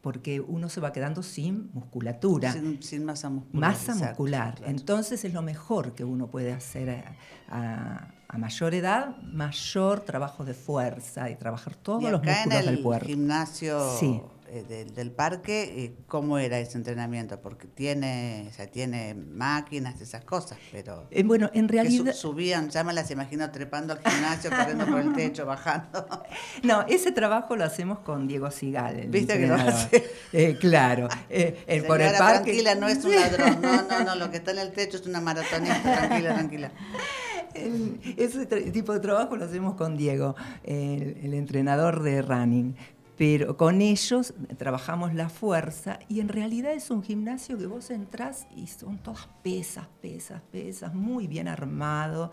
porque 0.02 0.40
uno 0.40 0.68
se 0.68 0.80
va 0.80 0.92
quedando 0.92 1.22
sin 1.22 1.70
musculatura. 1.74 2.52
Sin, 2.52 2.82
sin 2.82 3.04
masa 3.04 3.28
muscular. 3.28 3.70
Masa 3.72 3.92
exacto, 3.92 4.08
muscular. 4.08 4.54
claro. 4.56 4.70
Entonces 4.70 5.24
es 5.24 5.32
lo 5.34 5.42
mejor 5.42 5.94
que 5.94 6.04
uno 6.04 6.26
puede 6.28 6.52
hacer 6.52 6.90
a, 6.90 7.16
a- 7.48 8.14
a 8.32 8.38
mayor 8.38 8.74
edad, 8.74 9.16
mayor 9.24 10.00
trabajo 10.00 10.44
de 10.44 10.54
fuerza 10.54 11.28
y 11.30 11.34
trabajar 11.34 11.74
todos 11.74 12.02
y 12.04 12.10
los 12.10 12.22
músculos 12.22 12.46
en 12.46 12.52
el 12.52 12.66
del 12.76 12.82
cuerpo. 12.82 13.06
gimnasio 13.06 13.96
Sí. 13.98 14.22
Eh, 14.52 14.64
del, 14.68 14.94
del 14.94 15.10
parque, 15.12 15.62
eh, 15.84 15.94
¿cómo 16.06 16.38
era 16.38 16.58
ese 16.58 16.76
entrenamiento? 16.76 17.40
Porque 17.40 17.66
tiene, 17.68 18.46
o 18.50 18.52
sea, 18.52 18.66
tiene 18.66 19.14
máquinas, 19.14 20.00
esas 20.00 20.24
cosas, 20.24 20.58
pero 20.72 21.06
Eh, 21.10 21.22
bueno, 21.22 21.50
en 21.54 21.66
que 21.68 21.76
su- 21.78 21.82
realidad... 21.82 22.12
subían, 22.14 22.68
ya 22.70 22.82
me 22.84 22.92
las 22.92 23.10
imagino 23.10 23.50
trepando 23.50 23.92
al 23.94 24.00
gimnasio, 24.00 24.50
corriendo 24.56 24.86
por 24.86 25.00
el 25.00 25.12
techo, 25.14 25.46
bajando. 25.46 26.06
No, 26.62 26.82
ese 26.88 27.12
trabajo 27.12 27.56
lo 27.56 27.64
hacemos 27.64 28.00
con 28.00 28.26
Diego 28.28 28.50
Sigal. 28.50 29.06
¿Viste 29.08 29.38
que 29.38 29.46
lo 29.46 29.54
hace? 29.54 30.04
Eh, 30.32 30.56
claro. 30.60 31.08
el- 31.28 31.84
por 31.84 32.00
el 32.00 32.12
parque. 32.16 32.52
tranquila, 32.52 32.74
no 32.74 32.88
es 32.88 33.04
un 33.04 33.14
ladrón, 33.14 33.60
no, 33.62 33.82
no, 33.82 34.04
no, 34.04 34.14
lo 34.16 34.30
que 34.30 34.36
está 34.38 34.50
en 34.50 34.58
el 34.58 34.72
techo 34.72 34.96
es 34.98 35.06
una 35.06 35.20
maratonista, 35.20 35.82
tranquila, 35.82 36.34
tranquila. 36.34 36.72
El- 37.54 38.00
ese 38.16 38.46
tipo 38.46 38.92
de 38.92 39.00
trabajo 39.00 39.34
lo 39.36 39.44
hacemos 39.44 39.74
con 39.74 39.96
Diego, 39.96 40.36
el, 40.62 41.18
el 41.24 41.34
entrenador 41.34 42.00
de 42.02 42.22
running. 42.22 42.76
Pero 43.20 43.54
con 43.58 43.82
ellos 43.82 44.32
trabajamos 44.56 45.12
la 45.12 45.28
fuerza 45.28 45.98
y 46.08 46.20
en 46.20 46.30
realidad 46.30 46.72
es 46.72 46.90
un 46.90 47.02
gimnasio 47.02 47.58
que 47.58 47.66
vos 47.66 47.90
entrás 47.90 48.46
y 48.56 48.66
son 48.66 48.96
todas 48.96 49.28
pesas, 49.42 49.86
pesas, 50.00 50.40
pesas, 50.50 50.94
muy 50.94 51.26
bien 51.26 51.46
armado. 51.46 52.32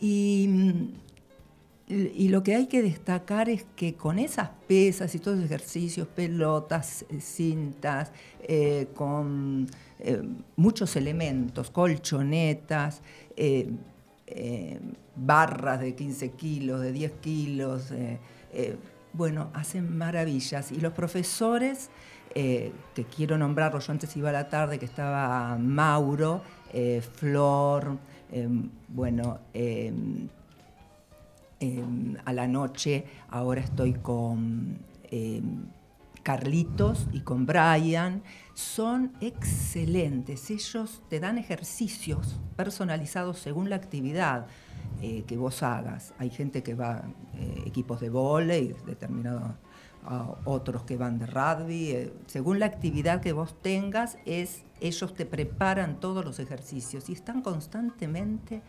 Y, 0.00 0.48
lo 1.88 2.42
que 2.42 2.54
hay 2.54 2.68
que 2.68 2.80
destacar 2.80 3.50
es 3.50 3.66
que 3.76 3.96
con 3.96 4.18
esas 4.18 4.48
pesas 4.66 5.14
y 5.14 5.18
todos 5.18 5.36
los 5.36 5.44
ejercicios, 5.44 6.08
pelotas, 6.08 7.04
eh, 7.10 7.20
cintas, 7.20 8.10
eh, 8.40 8.88
con 8.94 9.66
eh, 9.98 10.22
muchos 10.56 10.96
elementos, 10.96 11.70
colchonetas, 11.70 13.02
barras 15.16 15.80
de 15.80 15.94
15 15.94 16.30
kilos, 16.30 16.80
de 16.80 16.92
10 16.92 17.12
kilos, 17.20 17.92
bueno, 19.18 19.50
hacen 19.52 19.98
maravillas. 19.98 20.72
Y 20.72 20.80
los 20.80 20.94
profesores, 20.94 21.90
eh, 22.34 22.72
que 22.94 23.04
quiero 23.04 23.36
nombrarlos, 23.36 23.88
yo 23.88 23.92
antes 23.92 24.16
iba 24.16 24.30
a 24.30 24.32
la 24.32 24.48
tarde, 24.48 24.78
que 24.78 24.86
estaba 24.86 25.58
Mauro, 25.58 26.40
eh, 26.72 27.02
Flor, 27.16 27.98
eh, 28.30 28.48
bueno, 28.88 29.40
eh, 29.52 29.92
eh, 31.60 31.84
a 32.24 32.32
la 32.32 32.46
noche 32.46 33.06
ahora 33.30 33.60
estoy 33.60 33.94
con 33.94 34.78
Carlitos 36.22 37.08
y 37.12 37.20
con 37.20 37.44
Brian. 37.44 38.22
Son 38.54 39.12
excelentes. 39.20 40.50
Ellos 40.50 41.02
te 41.08 41.18
dan 41.18 41.38
ejercicios 41.38 42.38
personalizados 42.54 43.38
según 43.38 43.70
la 43.70 43.76
actividad 43.76 44.46
eh, 45.02 45.24
que 45.26 45.36
vos 45.36 45.62
hagas. 45.62 46.14
Hay 46.18 46.30
gente 46.30 46.62
que 46.62 46.74
va, 46.74 47.02
eh, 47.34 47.62
equipos 47.66 48.00
de 48.00 48.10
vóley, 48.10 48.74
determinados 48.86 49.52
otros 50.44 50.84
que 50.84 50.96
van 50.96 51.18
de 51.18 51.26
rugby. 51.26 51.90
eh, 51.90 52.12
según 52.26 52.58
la 52.58 52.66
actividad 52.66 53.20
que 53.20 53.32
vos 53.32 53.60
tengas, 53.60 54.18
es, 54.24 54.62
ellos 54.80 55.14
te 55.14 55.26
preparan 55.26 56.00
todos 56.00 56.24
los 56.24 56.38
ejercicios 56.38 57.08
y 57.08 57.12
están 57.12 57.42
constantemente 57.42 58.62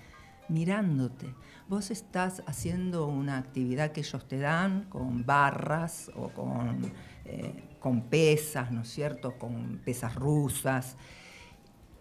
mirándote. 0.50 1.34
Vos 1.68 1.92
estás 1.92 2.44
haciendo 2.48 3.08
una 3.08 3.38
actividad 3.38 3.92
que 3.92 4.02
ellos 4.02 4.28
te 4.28 4.40
dan 4.40 4.86
con 4.90 5.26
barras 5.26 6.12
o 6.16 6.30
con, 6.30 6.92
eh, 7.26 7.54
con 7.80 8.02
pesas, 8.02 8.72
¿no 8.72 8.82
es 8.82 8.90
cierto? 8.90 9.38
Con 9.38 9.80
pesas 9.86 10.16
rusas. 10.16 10.98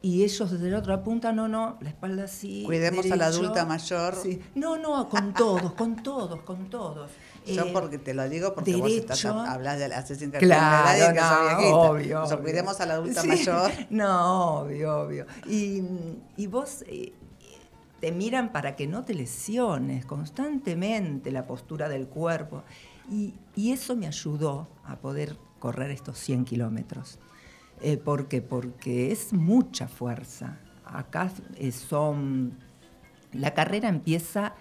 Y 0.00 0.22
ellos 0.22 0.50
desde 0.52 0.70
la 0.70 0.78
otra 0.78 1.02
punta, 1.02 1.32
no, 1.32 1.48
no, 1.48 1.76
la 1.80 1.88
espalda 1.88 2.24
así. 2.24 2.62
Cuidemos 2.64 3.04
a 3.10 3.16
la 3.16 3.26
derecho. 3.30 3.42
adulta 3.44 3.64
mayor. 3.66 4.14
Sí. 4.22 4.40
No, 4.54 4.76
no, 4.78 5.08
con 5.08 5.34
todos, 5.34 5.72
con 5.72 5.96
todos, 6.02 6.40
con 6.42 6.70
todos. 6.70 7.10
Yo 7.44 7.64
Eh, 7.64 7.70
porque 7.72 7.98
te 7.98 8.14
lo 8.14 8.28
digo 8.28 8.54
porque 8.54 8.76
vos 8.76 8.90
estás, 8.92 9.20
derecho. 9.22 9.40
hablas 9.40 9.78
de 9.80 9.88
la 9.88 9.98
hincapié 10.08 10.38
Claro, 10.38 11.14
que 11.14 11.20
no, 11.20 11.56
viejita. 11.94 12.22
obvio, 12.24 12.42
cuidemos 12.42 12.80
a 12.80 12.86
la 12.86 12.94
adulta 12.94 13.22
Sí, 13.22 13.28
mayor. 13.28 13.70
No, 13.90 14.60
obvio, 14.60 15.00
obvio. 15.00 15.26
Y, 15.46 15.82
y 16.36 16.46
vos 16.46 16.84
eh, 16.86 17.12
te 18.00 18.12
miran 18.12 18.52
para 18.52 18.76
que 18.76 18.86
no 18.86 19.04
te 19.04 19.14
lesiones 19.14 20.06
constantemente 20.06 21.32
la 21.32 21.44
postura 21.46 21.88
del 21.88 22.06
cuerpo. 22.06 22.62
Y, 23.10 23.34
y 23.56 23.72
eso 23.72 23.96
me 23.96 24.06
ayudó 24.06 24.68
a 24.84 24.96
poder 24.96 25.36
correr 25.58 25.90
estos 25.90 26.18
100 26.18 26.44
kilómetros. 26.44 27.18
Eh, 27.80 27.96
¿Por 27.96 28.28
qué? 28.28 28.42
Porque 28.42 29.12
es 29.12 29.32
mucha 29.32 29.88
fuerza. 29.88 30.58
Acá 30.84 31.30
eh, 31.56 31.72
son... 31.72 32.58
La 33.32 33.52
carrera 33.52 33.88
empieza 33.88 34.54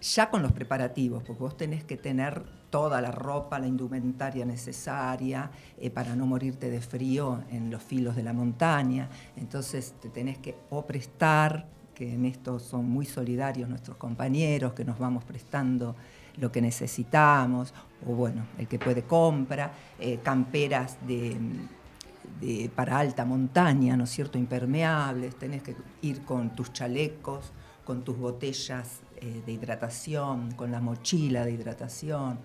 ya 0.00 0.30
con 0.30 0.42
los 0.42 0.52
preparativos, 0.52 1.22
porque 1.22 1.42
vos 1.42 1.56
tenés 1.56 1.84
que 1.84 1.96
tener 1.96 2.44
toda 2.70 3.00
la 3.00 3.10
ropa, 3.10 3.58
la 3.58 3.66
indumentaria 3.66 4.44
necesaria 4.44 5.50
eh, 5.78 5.90
para 5.90 6.16
no 6.16 6.26
morirte 6.26 6.70
de 6.70 6.80
frío 6.80 7.42
en 7.50 7.70
los 7.70 7.82
filos 7.82 8.16
de 8.16 8.22
la 8.22 8.32
montaña. 8.32 9.08
Entonces 9.36 9.94
te 10.00 10.08
tenés 10.08 10.38
que 10.38 10.56
prestar, 10.86 11.68
que 11.94 12.14
en 12.14 12.24
esto 12.24 12.58
son 12.58 12.90
muy 12.90 13.06
solidarios 13.06 13.68
nuestros 13.68 13.96
compañeros, 13.96 14.72
que 14.72 14.84
nos 14.84 14.98
vamos 14.98 15.24
prestando 15.24 15.94
lo 16.36 16.50
que 16.50 16.60
necesitamos, 16.60 17.72
o 18.06 18.12
bueno, 18.12 18.44
el 18.58 18.66
que 18.66 18.78
puede 18.78 19.04
compra, 19.04 19.70
eh, 20.00 20.18
camperas 20.22 20.98
de, 21.06 21.36
para 22.74 22.98
alta 22.98 23.24
montaña, 23.24 23.96
¿no 23.96 24.06
cierto?, 24.06 24.38
impermeables, 24.38 25.36
tenés 25.36 25.62
que 25.62 25.74
ir 26.02 26.22
con 26.24 26.54
tus 26.54 26.72
chalecos, 26.72 27.52
con 27.84 28.02
tus 28.02 28.18
botellas 28.18 29.00
eh, 29.16 29.42
de 29.46 29.52
hidratación, 29.52 30.52
con 30.52 30.70
la 30.70 30.80
mochila 30.80 31.44
de 31.44 31.52
hidratación, 31.52 32.40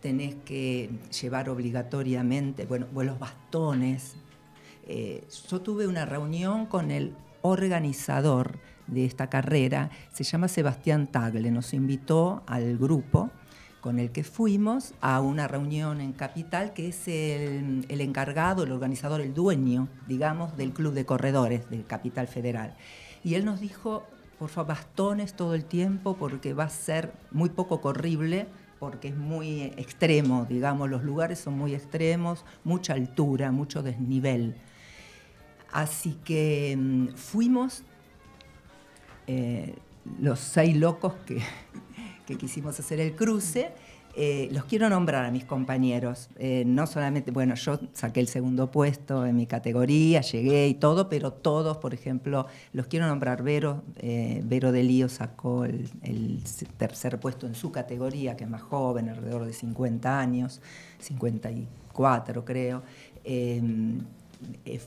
tenés 0.00 0.34
que 0.44 0.90
llevar 1.20 1.48
obligatoriamente, 1.48 2.66
bueno, 2.66 2.86
los 2.92 3.18
bastones. 3.18 4.16
Eh, 4.86 5.26
yo 5.48 5.60
tuve 5.60 5.86
una 5.86 6.04
reunión 6.04 6.66
con 6.66 6.90
el 6.90 7.14
organizador 7.42 8.58
de 8.86 9.04
esta 9.04 9.28
carrera, 9.28 9.90
se 10.12 10.24
llama 10.24 10.48
Sebastián 10.48 11.06
Tagle, 11.06 11.50
nos 11.50 11.72
invitó 11.74 12.42
al 12.46 12.76
grupo 12.76 13.30
con 13.80 13.98
el 13.98 14.10
que 14.10 14.24
fuimos 14.24 14.92
a 15.00 15.20
una 15.20 15.48
reunión 15.48 16.00
en 16.00 16.12
Capital, 16.12 16.72
que 16.72 16.88
es 16.88 17.08
el, 17.08 17.86
encargado, 17.88 18.64
el 18.64 18.72
organizador, 18.72 19.20
el 19.20 19.34
dueño, 19.34 19.88
digamos, 20.06 20.56
del 20.56 20.72
club 20.72 20.92
de 20.92 21.06
corredores 21.06 21.68
del 21.70 21.86
Capital 21.86 22.28
Federal. 22.28 22.74
Y 23.24 23.34
él 23.34 23.44
nos 23.44 23.60
dijo, 23.60 24.04
por 24.38 24.50
favor, 24.50 24.68
bastones 24.68 25.34
todo 25.34 25.54
el 25.54 25.64
tiempo, 25.64 26.16
porque 26.16 26.52
va 26.52 26.64
a 26.64 26.70
ser 26.70 27.12
muy 27.30 27.48
poco 27.48 27.80
corrible, 27.80 28.46
porque 28.78 29.08
es 29.08 29.16
muy 29.16 29.62
extremo, 29.76 30.46
digamos, 30.48 30.88
los 30.88 31.02
lugares 31.02 31.38
son 31.38 31.56
muy 31.56 31.74
extremos, 31.74 32.44
mucha 32.64 32.94
altura, 32.94 33.50
mucho 33.50 33.82
desnivel. 33.82 34.56
Así 35.72 36.18
que 36.24 36.76
mm, 36.78 37.08
fuimos 37.14 37.82
eh, 39.26 39.74
los 40.20 40.40
seis 40.40 40.76
locos 40.76 41.14
que, 41.26 41.40
que 42.30 42.36
quisimos 42.38 42.78
hacer 42.78 43.00
el 43.00 43.14
cruce. 43.16 43.72
Eh, 44.16 44.48
los 44.52 44.64
quiero 44.64 44.88
nombrar 44.88 45.24
a 45.24 45.30
mis 45.30 45.44
compañeros. 45.44 46.30
Eh, 46.36 46.64
no 46.66 46.86
solamente, 46.86 47.30
bueno, 47.30 47.54
yo 47.54 47.78
saqué 47.92 48.18
el 48.20 48.26
segundo 48.28 48.70
puesto 48.70 49.24
en 49.26 49.36
mi 49.36 49.46
categoría, 49.46 50.20
llegué 50.20 50.66
y 50.68 50.74
todo, 50.74 51.08
pero 51.08 51.32
todos, 51.32 51.76
por 51.78 51.94
ejemplo, 51.94 52.46
los 52.72 52.86
quiero 52.88 53.06
nombrar. 53.06 53.42
Vero, 53.44 53.82
eh, 53.98 54.42
Vero 54.44 54.72
de 54.72 54.82
Lío 54.82 55.08
sacó 55.08 55.64
el, 55.64 55.88
el 56.02 56.42
tercer 56.76 57.18
puesto 57.20 57.46
en 57.46 57.54
su 57.54 57.70
categoría, 57.70 58.36
que 58.36 58.44
es 58.44 58.50
más 58.50 58.62
joven, 58.62 59.08
alrededor 59.08 59.44
de 59.44 59.52
50 59.52 60.18
años, 60.20 60.60
54 60.98 62.44
creo. 62.44 62.82
Eh, 63.24 63.62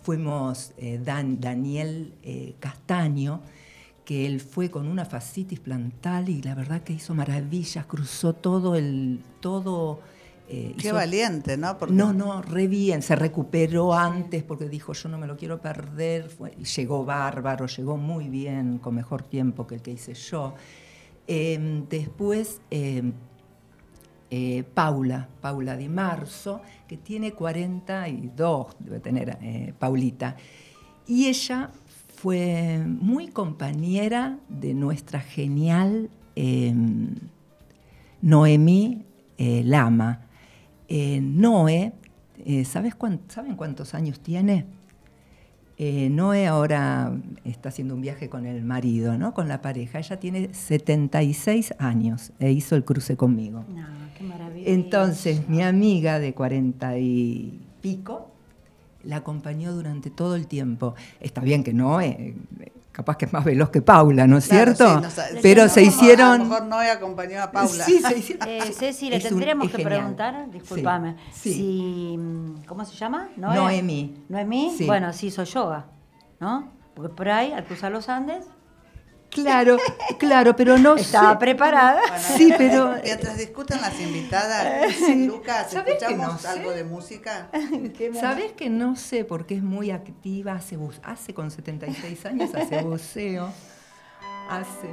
fuimos 0.01 0.73
Dan- 1.06 1.39
Daniel 1.39 2.13
Castaño, 2.60 3.41
que 4.06 4.26
él 4.26 4.39
fue 4.42 4.70
con 4.70 4.88
una 4.88 5.06
fascitis 5.06 5.60
plantal 5.60 6.28
y 6.30 6.42
la 6.42 6.56
verdad 6.56 6.82
que 6.82 6.94
hizo 6.94 7.13
maravillas, 7.16 7.86
cruzó 7.86 8.34
todo 8.34 8.76
el... 8.76 9.22
todo 9.39 10.02
eh, 10.50 10.74
Qué 10.78 10.88
hizo- 10.89 10.96
valiente, 10.96 11.56
¿no? 11.58 11.78
Porque 11.78 11.94
no, 11.96 12.12
no, 12.12 12.42
re 12.42 12.68
bien, 12.68 13.02
se 13.02 13.16
recuperó 13.16 13.94
antes 13.94 14.44
porque 14.44 14.68
dijo 14.68 14.92
yo 14.94 15.08
no 15.08 15.18
me 15.18 15.26
lo 15.26 15.38
quiero 15.38 15.62
perder, 15.62 16.28
fue- 16.30 16.52
llegó 16.52 17.06
bárbaro, 17.06 17.66
llegó 17.68 17.96
muy 17.96 18.28
bien, 18.28 18.78
con 18.80 18.94
mejor 18.96 19.24
tiempo 19.24 19.66
que 19.66 19.76
el 19.76 19.82
que 19.82 19.92
hice 19.92 20.13
yo. 20.13 20.54
Eh, 21.26 21.86
después, 21.89 22.60
eh, 22.72 23.13
eh, 24.30 24.63
Paula, 24.74 25.30
Paula 25.42 25.78
Di 25.78 25.88
Marzo, 25.88 26.62
que 26.88 26.98
tiene 26.98 27.32
42, 27.34 28.76
debe 28.80 29.00
tener 29.00 29.38
eh, 29.42 29.74
Paulita, 29.80 30.36
y 31.08 31.28
ella 31.28 31.70
fue 32.24 32.82
muy 32.88 33.28
compañera 33.28 34.40
de 34.48 34.74
nuestra 34.74 35.20
genial 35.20 36.10
eh, 36.38 36.74
Noemí 38.22 39.04
eh, 39.38 39.62
Lama. 39.66 40.22
Eh, 40.88 41.20
Noé, 41.22 41.92
eh, 42.46 42.64
¿sabes 42.64 42.96
¿saben 43.28 43.58
cuántos 43.58 43.94
años 43.94 44.22
tiene? 44.22 44.68
Eh, 45.78 46.10
Noé 46.10 46.48
ahora 46.48 47.12
está 47.44 47.68
haciendo 47.68 47.94
un 47.94 48.00
viaje 48.00 48.30
con 48.30 48.46
el 48.46 48.64
marido, 48.64 49.18
¿no? 49.18 49.34
con 49.34 49.50
la 49.50 49.62
pareja. 49.62 50.00
Ella 50.00 50.18
tiene 50.18 50.54
76 50.54 51.74
años 51.78 52.32
e 52.40 52.54
hizo 52.54 52.78
el 52.78 52.86
cruce 52.86 53.18
conmigo. 53.18 53.66
No, 53.68 53.86
qué 54.18 54.24
maravilla. 54.24 54.72
Entonces, 54.72 55.50
mi 55.50 55.62
amiga 55.62 56.20
de 56.20 56.34
40 56.34 57.00
y 57.00 57.60
pico 57.82 58.33
la 59.04 59.18
acompañó 59.18 59.74
durante 59.74 60.10
todo 60.10 60.36
el 60.36 60.48
tiempo. 60.48 60.96
Está 61.20 61.42
bien 61.42 61.63
que 61.63 61.74
no, 61.74 62.00
eh, 62.02 62.36
capaz 62.92 63.18
que 63.18 63.26
es 63.26 63.34
más 63.34 63.44
veloz 63.44 63.70
que 63.70 63.82
Paula, 63.82 64.28
¿no 64.28 64.38
es 64.38 64.48
Claro, 64.48 64.76
cierto? 64.76 65.10
sí, 65.10 65.18
no 65.36 65.39
Pero 65.42 65.63
no, 65.63 65.70
se 65.70 65.82
hicieron... 65.84 66.30
A 66.30 66.38
lo 66.38 66.44
mejor 66.46 66.66
Noé 66.66 66.89
acompañó 66.92 67.42
a 67.42 67.52
Paula. 67.52 67.84
Sí, 67.86 68.00
se 68.00 68.18
hicieron- 68.18 68.48
Eh, 68.50 68.62
Ceci, 68.72 69.10
le 69.10 69.18
Es 69.18 69.24
un- 69.26 69.30
tendríamos 69.30 69.70
que 69.72 69.78
genial. 69.78 69.89
preguntar, 70.00 70.52
discúlpame, 70.52 71.16
Sí. 71.34 71.54
si, 71.54 72.18
mm, 72.18 72.66
¿cómo 72.68 72.86
se 72.86 72.96
llama? 72.96 73.30
Noé. 73.36 73.56
Noemí. 73.56 74.24
Noemí, 74.30 74.74
Sí. 74.78 74.86
bueno, 74.86 75.12
sí 75.12 75.28
hizo 75.28 75.44
yoga, 75.44 75.88
¿no? 76.39 76.72
Porque 76.94 77.13
por 77.13 77.30
ahí, 77.30 77.52
al 77.52 77.66
cruzar 77.66 77.92
los 77.92 78.08
Andes, 78.10 78.46
Claro, 79.34 79.78
claro, 80.19 80.56
pero 80.56 80.78
no 80.78 80.96
estaba 80.96 81.32
sé. 81.34 81.38
preparada. 81.39 82.00
Bueno, 82.08 82.24
Sí, 82.38 82.54
pero- 82.58 82.96
Mientras 83.04 83.38
discutan 83.38 83.82
las 83.82 84.00
invitadas, 84.00 84.96
Lucas, 85.26 85.72
¿Sabés 85.72 85.98
que 85.98 86.06
¿escuchamos 86.06 86.34
no 86.34 86.38
sé? 86.39 86.48
algo 86.48 86.72
de 86.72 86.84
música? 86.84 87.50
¿Sabes 88.19 88.52
que 88.54 88.69
no 88.69 88.96
sé? 88.96 89.26
Porque 89.26 89.56
es 89.56 89.63
muy 89.63 89.91
activa, 89.91 90.54
hace, 90.54 90.78
hace 91.04 91.34
con 91.34 91.50
76 91.52 92.26
años, 92.26 92.54
hace 92.54 92.82
buceo, 92.84 93.52
hace... 94.50 94.89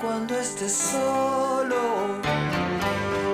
cuando 0.00 0.38
estés 0.38 0.72
solo, 0.72 2.20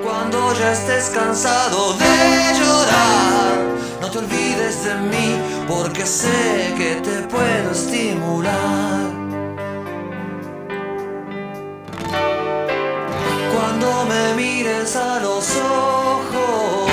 cuando 0.02 0.54
ya 0.54 0.72
estés 0.72 1.10
cansado 1.10 1.92
de 1.94 2.58
llorar, 2.58 3.56
no 4.00 4.10
te 4.10 4.18
olvides 4.18 4.84
de 4.84 4.94
mí 4.94 5.38
porque 5.68 6.06
sé 6.06 6.74
que 6.76 7.00
te 7.02 7.22
puedo 7.28 7.70
estimular. 7.70 9.10
Cuando 13.54 14.04
me 14.06 14.34
mires 14.34 14.96
a 14.96 15.20
los 15.20 15.56
ojos 15.56 16.90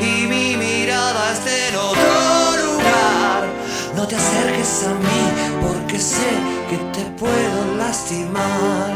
y 0.00 0.26
mi 0.26 0.56
mirada 0.56 1.32
esté 1.32 1.68
en 1.68 1.76
otro 1.76 2.62
lugar, 2.64 3.44
no 3.96 4.06
te 4.06 4.16
acerques 4.16 4.86
a 4.86 4.94
mí 4.94 5.22
porque 5.60 5.98
sé 5.98 6.51
que 6.72 6.78
te 6.96 7.04
puedo 7.20 7.76
lastimar. 7.76 8.94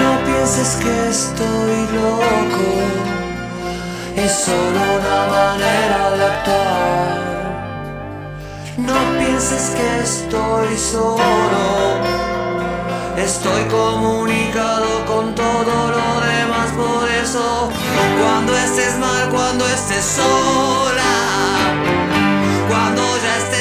No 0.00 0.10
pienses 0.26 0.70
que 0.82 1.08
estoy 1.08 1.76
loco, 2.00 2.68
es 4.14 4.32
solo 4.46 4.80
una 4.98 5.20
manera 5.36 6.00
de 6.16 6.24
actuar. 6.32 7.16
No 8.76 8.98
pienses 9.18 9.64
que 9.76 9.88
estoy 10.00 10.76
solo, 10.76 11.64
estoy 13.16 13.62
comunicado 13.80 14.90
con 15.06 15.34
todo 15.34 15.74
lo 15.96 16.08
demás, 16.30 16.68
por 16.76 17.08
eso 17.08 17.70
cuando 18.20 18.54
estés 18.54 18.98
mal, 18.98 19.30
cuando 19.30 19.66
estés 19.66 20.04
sola, 20.04 21.14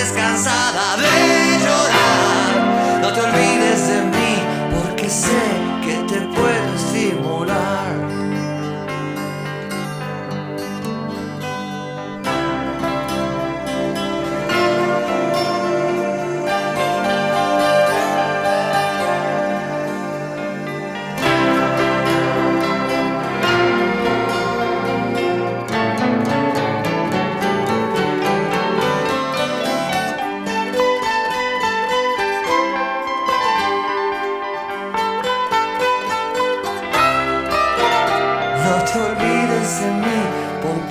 estés 0.06 0.12
cansada 0.12 0.98
de 0.98 1.58
llorar, 1.64 3.02
no 3.02 3.14
te 3.14 3.22
olvides 3.22 3.55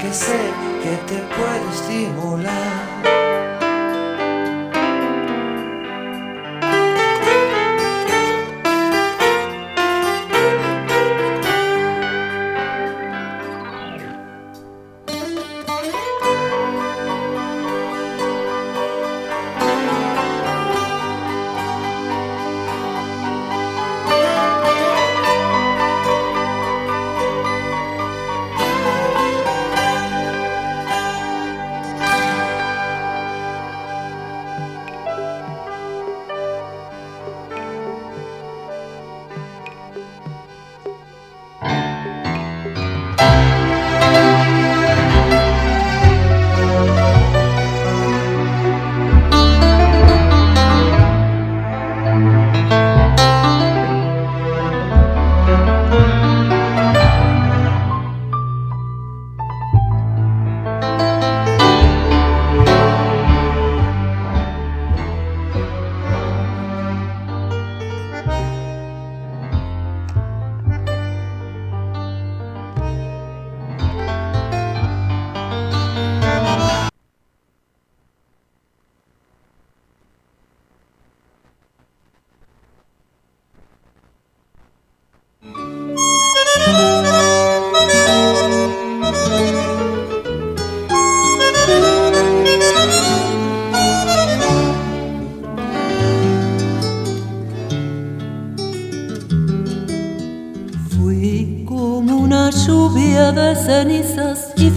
porque 0.04 0.14
sé 0.14 0.38
que 0.82 0.96
te 1.06 1.18
puedo 1.34 1.70
estimular. 1.70 2.83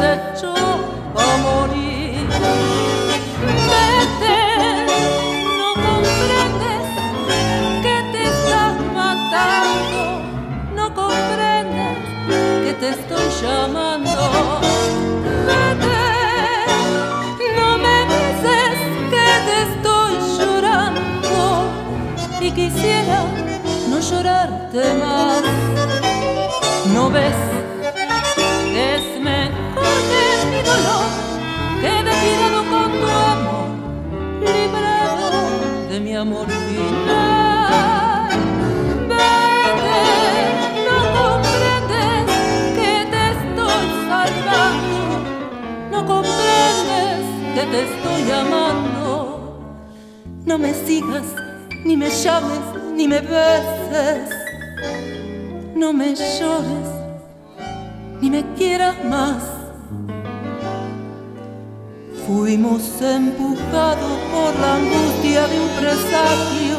Echó 0.00 0.54
a 0.54 1.36
morir. 1.46 2.26
Vete, 3.70 4.38
no 5.58 5.68
comprendes 5.74 6.84
que 7.82 7.96
te 8.12 8.22
estás 8.24 8.74
matando, 8.94 10.02
no 10.74 10.94
comprendes 10.94 11.98
que 12.64 12.72
te 12.80 12.88
estoy 12.90 13.26
llamando. 13.42 14.22
Vete, 15.48 16.00
no 17.56 17.68
me 17.78 17.96
dices 18.14 18.74
que 19.12 19.26
te 19.46 19.56
estoy 19.68 20.12
llorando 20.38 21.42
y 22.40 22.50
quisiera 22.52 23.18
no 23.88 24.00
llorarte 24.00 24.94
más. 24.94 25.42
¿No 26.94 27.10
ves 27.10 27.47
mi 36.00 36.14
amor 36.14 36.46
final? 36.48 38.28
Vete, 39.08 40.00
no 40.86 40.98
comprendes 41.18 42.26
que 42.76 42.92
te 43.12 43.22
estoy 43.34 43.86
salvando, 44.08 45.00
no 45.90 46.00
comprendes 46.06 47.22
que 47.54 47.62
te 47.72 47.78
estoy 47.88 48.24
amando. 48.30 49.12
No 50.44 50.58
me 50.58 50.72
sigas, 50.72 51.28
ni 51.84 51.96
me 51.96 52.10
llames, 52.10 52.60
ni 52.94 53.08
me 53.08 53.20
beses. 53.20 54.30
No 55.74 55.92
me 55.92 56.14
llores, 56.14 56.88
ni 58.20 58.30
me 58.30 58.44
quieras 58.56 58.96
más. 59.04 59.42
Fuimos 62.26 63.00
empujados 63.00 64.17
por 64.38 64.54
la 64.60 64.74
angustia 64.80 65.42
de 65.52 65.56
un 65.66 65.70
presagio 65.80 66.78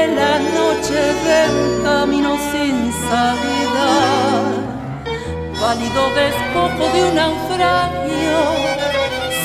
en 0.00 0.08
la 0.20 0.34
noche 0.58 1.00
del 1.28 1.54
camino 1.82 2.30
sin 2.50 2.76
salida. 3.08 3.90
Válido 5.60 6.02
despojo 6.22 6.84
de 6.94 7.00
un 7.08 7.14
naufragio, 7.22 8.38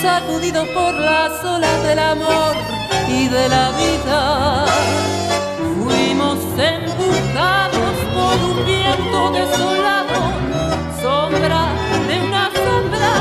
sacudido 0.02 0.62
por 0.78 0.94
las 0.94 1.32
olas 1.44 1.78
del 1.88 2.00
amor 2.00 2.54
y 3.20 3.28
de 3.36 3.46
la 3.56 3.66
vida. 3.82 4.66
Fuimos 5.78 6.40
empujados 6.74 7.96
por 8.16 8.36
un 8.50 8.58
viento 8.66 9.20
desolado, 9.40 10.20
sombra 11.02 11.62
de 12.10 12.16
una 12.28 12.46
sombra 12.66 13.12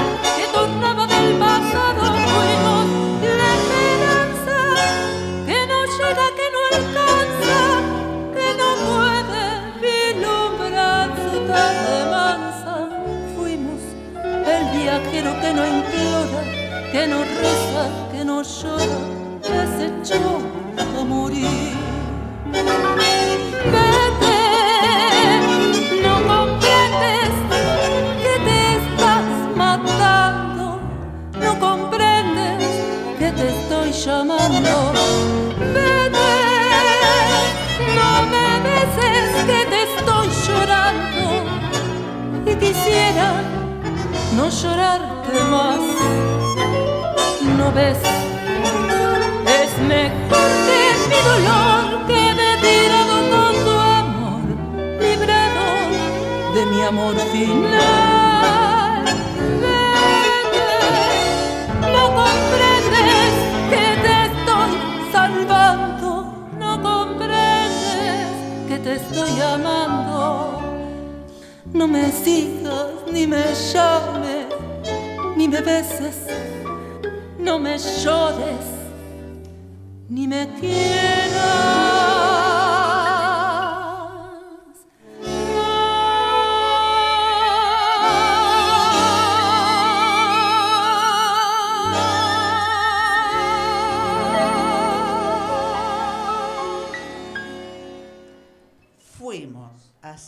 viajero 15.18 15.40
que 15.40 15.52
no 15.52 15.66
implora, 15.66 16.42
que 16.92 17.06
no 17.06 17.24
reza, 17.24 17.88
que 18.12 18.24
no 18.24 18.42
llora, 18.42 18.98
que 19.42 19.66
se 19.76 19.86
echó 19.86 20.40
a 20.78 21.04
morir. 21.04 21.76
Vete, 23.72 24.38
no 26.02 26.14
comprendes 26.26 27.32
que 28.22 28.34
te 28.46 28.58
estás 28.76 29.28
matando, 29.56 30.80
no 31.40 31.58
comprendes 31.58 32.64
que 33.18 33.32
te 33.32 33.48
estoy 33.48 33.92
llamando. 33.92 35.37
No 44.38 44.48
llorarte 44.48 45.40
más. 45.50 45.80
No 47.58 47.72
ves, 47.72 47.98
es 49.60 49.72
mejor 49.94 50.50
que 50.68 50.82
mi 51.10 51.20
dolor 51.30 51.82
quede 52.06 52.48
tirado 52.66 53.16
con 53.32 53.52
tu 53.64 53.74
amor, 54.00 54.42
librado 55.00 55.66
de 56.54 56.62
mi 56.66 56.80
amor 56.82 57.16
final. 57.32 59.04
Vete, 59.64 60.70
no 61.94 62.04
comprendes 62.20 63.32
que 63.72 63.86
te 64.04 64.14
estoy 64.28 64.72
salvando, 65.10 66.08
no 66.62 66.70
comprendes 66.80 68.28
que 68.68 68.76
te 68.84 68.92
estoy 69.00 69.40
amando. 69.40 70.57
No 71.78 71.86
me 71.86 72.10
sigas, 72.10 73.06
ni 73.12 73.24
me 73.24 73.44
llames, 73.72 74.46
ni 75.36 75.46
me 75.46 75.60
beses, 75.60 76.26
no 77.38 77.56
me 77.60 77.78
llores, 77.78 78.66
ni 80.08 80.26
me 80.26 80.48
quieras. 80.58 81.87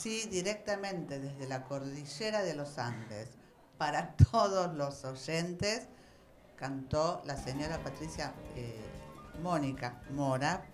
Así 0.01 0.27
directamente 0.31 1.21
desde 1.21 1.47
la 1.47 1.65
cordillera 1.65 2.43
de 2.43 2.55
los 2.55 2.79
Andes 2.79 3.29
para 3.77 4.17
todos 4.33 4.75
los 4.75 5.05
oyentes. 5.05 5.89
Cantó 6.57 7.21
la 7.27 7.37
señora 7.37 7.83
Patricia 7.83 8.33
eh, 8.57 8.81
Mónica 9.43 10.01
Mora. 10.11 10.65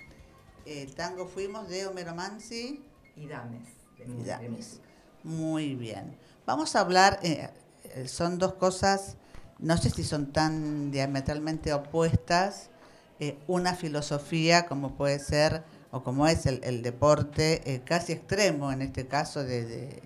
El 0.65 0.95
tango 0.95 1.27
Fuimos 1.27 1.69
de 1.69 1.89
Homero 1.89 2.15
Mansi. 2.15 2.85
Y 3.17 3.27
dames. 3.27 3.67
de 3.99 4.05
y 4.05 5.29
Muy 5.29 5.75
bien. 5.75 6.17
Vamos 6.47 6.77
a 6.77 6.81
hablar, 6.81 7.19
eh, 7.25 7.51
eh, 7.83 8.07
son 8.07 8.39
dos 8.39 8.55
cosas, 8.55 9.17
no 9.59 9.77
sé 9.77 9.91
si 9.91 10.05
son 10.05 10.33
tan 10.33 10.93
diametralmente 10.93 11.73
opuestas. 11.73 12.71
eh, 13.19 13.39
una 13.49 13.75
filosofía 13.75 14.67
como 14.67 14.95
puede 14.95 15.19
ser, 15.19 15.65
o 15.97 16.03
como 16.03 16.27
es 16.29 16.45
el, 16.45 16.61
el 16.63 16.83
deporte, 16.83 17.63
eh, 17.65 17.81
casi 17.83 18.13
extremo 18.13 18.71
en 18.71 18.83
este 18.83 19.07
caso 19.07 19.43
de, 19.43 19.65
de 19.65 20.03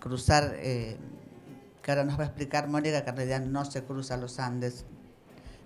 cruzar, 0.00 0.54
eh, 0.56 0.96
que 1.82 1.90
ahora 1.90 2.04
nos 2.04 2.18
va 2.18 2.22
a 2.22 2.26
explicar 2.28 2.66
Mónica, 2.68 3.04
que 3.04 3.10
en 3.10 3.16
realidad 3.16 3.40
no 3.42 3.66
se 3.66 3.84
cruza 3.84 4.16
los 4.16 4.38
Andes, 4.38 4.86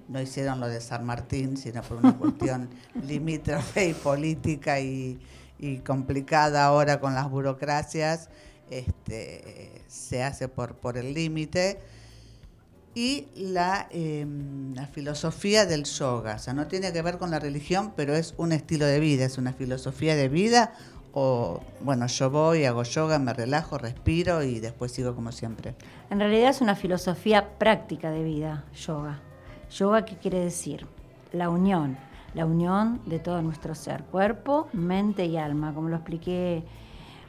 no 0.08 0.20
hicieron 0.20 0.58
lo 0.58 0.66
de 0.66 0.80
San 0.80 1.06
Martín, 1.06 1.56
sino 1.56 1.80
por 1.82 1.98
una 1.98 2.16
cuestión 2.18 2.70
limítrofe 3.06 3.90
y 3.90 3.94
política 3.94 4.80
y, 4.80 5.20
y 5.60 5.78
complicada 5.78 6.64
ahora 6.64 6.98
con 6.98 7.14
las 7.14 7.30
burocracias, 7.30 8.30
este, 8.68 9.84
se 9.86 10.24
hace 10.24 10.48
por, 10.48 10.74
por 10.74 10.98
el 10.98 11.14
límite. 11.14 11.78
Y 12.94 13.28
la, 13.34 13.88
eh, 13.90 14.26
la 14.74 14.86
filosofía 14.86 15.64
del 15.64 15.84
yoga, 15.84 16.34
o 16.34 16.38
sea, 16.38 16.52
no 16.52 16.66
tiene 16.66 16.92
que 16.92 17.00
ver 17.00 17.16
con 17.16 17.30
la 17.30 17.38
religión, 17.38 17.94
pero 17.96 18.14
es 18.14 18.34
un 18.36 18.52
estilo 18.52 18.84
de 18.84 19.00
vida, 19.00 19.24
es 19.24 19.38
una 19.38 19.54
filosofía 19.54 20.14
de 20.14 20.28
vida. 20.28 20.74
O, 21.14 21.60
bueno, 21.80 22.06
yo 22.06 22.30
voy, 22.30 22.64
hago 22.64 22.82
yoga, 22.82 23.18
me 23.18 23.32
relajo, 23.32 23.78
respiro 23.78 24.42
y 24.42 24.60
después 24.60 24.92
sigo 24.92 25.14
como 25.14 25.32
siempre. 25.32 25.74
En 26.10 26.18
realidad 26.18 26.50
es 26.50 26.60
una 26.60 26.74
filosofía 26.74 27.58
práctica 27.58 28.10
de 28.10 28.24
vida, 28.24 28.64
yoga. 28.74 29.20
Yoga, 29.70 30.04
¿qué 30.04 30.16
quiere 30.16 30.40
decir? 30.40 30.86
La 31.32 31.48
unión, 31.48 31.96
la 32.34 32.44
unión 32.44 33.00
de 33.06 33.18
todo 33.18 33.40
nuestro 33.42 33.74
ser, 33.74 34.04
cuerpo, 34.04 34.68
mente 34.72 35.24
y 35.26 35.36
alma. 35.38 35.74
Como 35.74 35.88
lo 35.88 35.96
expliqué 35.96 36.62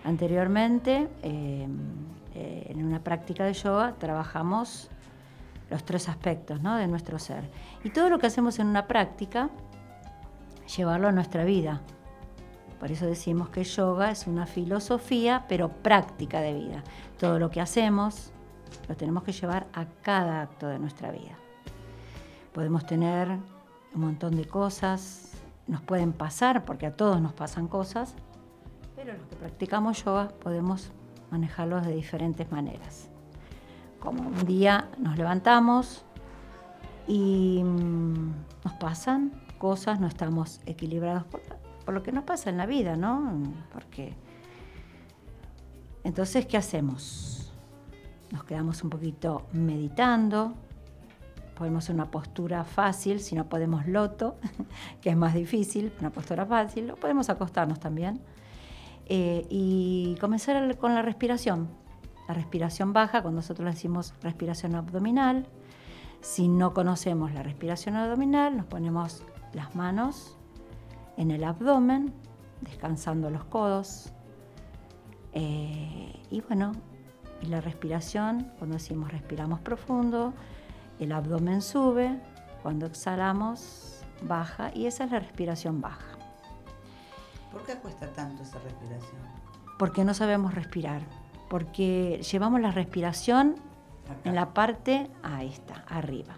anteriormente, 0.04 1.08
eh, 1.22 1.68
eh, 2.36 2.68
en 2.70 2.86
una 2.86 3.04
práctica 3.04 3.46
de 3.46 3.54
yoga 3.54 3.96
trabajamos 4.00 4.90
los 5.74 5.84
tres 5.84 6.08
aspectos 6.08 6.62
¿no? 6.62 6.78
de 6.78 6.88
nuestro 6.88 7.18
ser. 7.18 7.50
Y 7.84 7.90
todo 7.90 8.08
lo 8.12 8.20
que 8.20 8.28
hacemos 8.28 8.60
en 8.60 8.68
una 8.68 8.86
práctica, 8.86 9.50
llevarlo 10.78 11.08
a 11.08 11.12
nuestra 11.12 11.44
vida. 11.44 11.82
Por 12.80 12.92
eso 12.92 13.08
decimos 13.08 13.50
que 13.50 13.64
yoga 13.64 14.12
es 14.12 14.28
una 14.28 14.46
filosofía, 14.46 15.46
pero 15.50 15.70
práctica 15.70 16.42
de 16.42 16.54
vida. 16.54 16.84
Todo 17.18 17.40
lo 17.40 17.50
que 17.50 17.60
hacemos 17.60 18.32
lo 18.88 18.96
tenemos 18.96 19.24
que 19.24 19.32
llevar 19.32 19.66
a 19.74 19.86
cada 20.04 20.44
acto 20.44 20.68
de 20.68 20.78
nuestra 20.78 21.12
vida. 21.12 21.36
Podemos 22.54 22.86
tener 22.86 23.30
un 23.96 24.02
montón 24.02 24.36
de 24.36 24.46
cosas, 24.46 25.32
nos 25.66 25.82
pueden 25.82 26.14
pasar, 26.14 26.66
porque 26.66 26.86
a 26.86 26.96
todos 26.96 27.20
nos 27.20 27.34
pasan 27.34 27.68
cosas, 27.68 28.14
pero 28.96 29.14
los 29.14 29.28
que 29.28 29.36
practicamos 29.38 30.04
yoga 30.04 30.30
podemos 30.40 30.92
manejarlos 31.32 31.84
de 31.88 31.96
diferentes 31.96 32.52
maneras. 32.52 33.10
Como 34.04 34.28
un 34.28 34.46
día 34.46 34.90
nos 34.98 35.18
levantamos 35.18 36.04
y 37.08 37.62
mm, 37.64 38.34
nos 38.66 38.74
pasan 38.74 39.32
cosas, 39.58 40.02
no 40.02 40.08
estamos 40.08 40.60
equilibrados 40.66 41.24
por, 41.24 41.94
lo 41.94 42.04
que 42.04 42.12
nos 42.12 42.26
pasa 42.26 42.50
en 42.50 42.58
la 42.58 42.66
vida, 42.66 42.98
¿no? 42.98 43.42
Porque 43.72 44.14
entonces, 46.04 46.46
¿qué 46.46 46.58
hacemos? 46.58 47.54
Nos 48.30 48.44
quedamos 48.44 48.84
un 48.84 48.90
poquito 48.90 49.48
meditando, 49.54 50.54
podemos 51.56 51.88
una 51.88 52.12
postura 52.12 52.66
fácil, 52.66 53.22
si 53.22 53.36
no 53.36 53.48
podemos 53.48 53.88
loto, 53.88 54.36
que 55.02 55.12
es 55.12 55.16
más 55.16 55.34
difícil, 55.34 55.94
una 56.02 56.10
postura 56.10 56.46
fácil, 56.46 56.92
o 56.92 56.98
podemos 56.98 57.30
acostarnos 57.30 57.80
también. 57.80 58.20
Eh, 59.06 59.48
y 59.50 60.18
comenzar 60.20 60.78
con 60.78 60.94
la 60.94 61.02
respiración. 61.02 61.83
La 62.28 62.34
respiración 62.34 62.94
baja, 62.94 63.22
cuando 63.22 63.38
nosotros 63.38 63.66
le 63.66 63.72
decimos 63.72 64.14
respiración 64.22 64.76
abdominal. 64.76 65.48
Si 66.22 66.48
no 66.48 66.74
conocemos 66.74 67.34
la 67.34 67.44
respiración 67.44 67.96
abdominal, 67.96 68.56
nos 68.56 68.66
ponemos 68.66 69.24
las 69.54 69.76
manos 69.76 70.38
en 71.18 71.32
el 71.32 71.44
abdomen, 71.44 72.14
descansando 72.62 73.30
los 73.30 73.44
codos. 73.44 74.14
Eh, 75.34 76.22
y 76.30 76.42
bueno, 76.42 76.72
y 77.42 77.48
la 77.48 77.60
respiración, 77.60 78.52
cuando 78.58 78.76
decimos 78.76 79.12
respiramos 79.12 79.60
profundo, 79.60 80.34
el 81.00 81.12
abdomen 81.12 81.62
sube, 81.62 82.18
cuando 82.62 82.86
exhalamos 82.86 84.00
baja 84.22 84.72
y 84.74 84.86
esa 84.86 85.04
es 85.04 85.12
la 85.12 85.20
respiración 85.20 85.82
baja. 85.82 86.18
¿Por 87.52 87.64
qué 87.66 87.76
cuesta 87.76 88.08
tanto 88.14 88.44
esa 88.44 88.60
respiración? 88.60 89.22
Porque 89.78 90.06
no 90.06 90.14
sabemos 90.14 90.56
respirar, 90.56 91.02
porque 91.54 92.20
llevamos 92.32 92.62
la 92.62 92.72
respiración 92.72 93.58
Acá. 94.10 94.28
en 94.28 94.34
la 94.34 94.56
parte, 94.56 95.12
ahí 95.22 95.50
está, 95.50 95.86
arriba. 95.88 96.34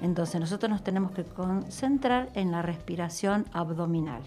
Entonces 0.00 0.40
nosotros 0.40 0.70
nos 0.70 0.84
tenemos 0.84 1.10
que 1.10 1.24
concentrar 1.24 2.28
en 2.34 2.52
la 2.52 2.62
respiración 2.62 3.46
abdominal. 3.52 4.22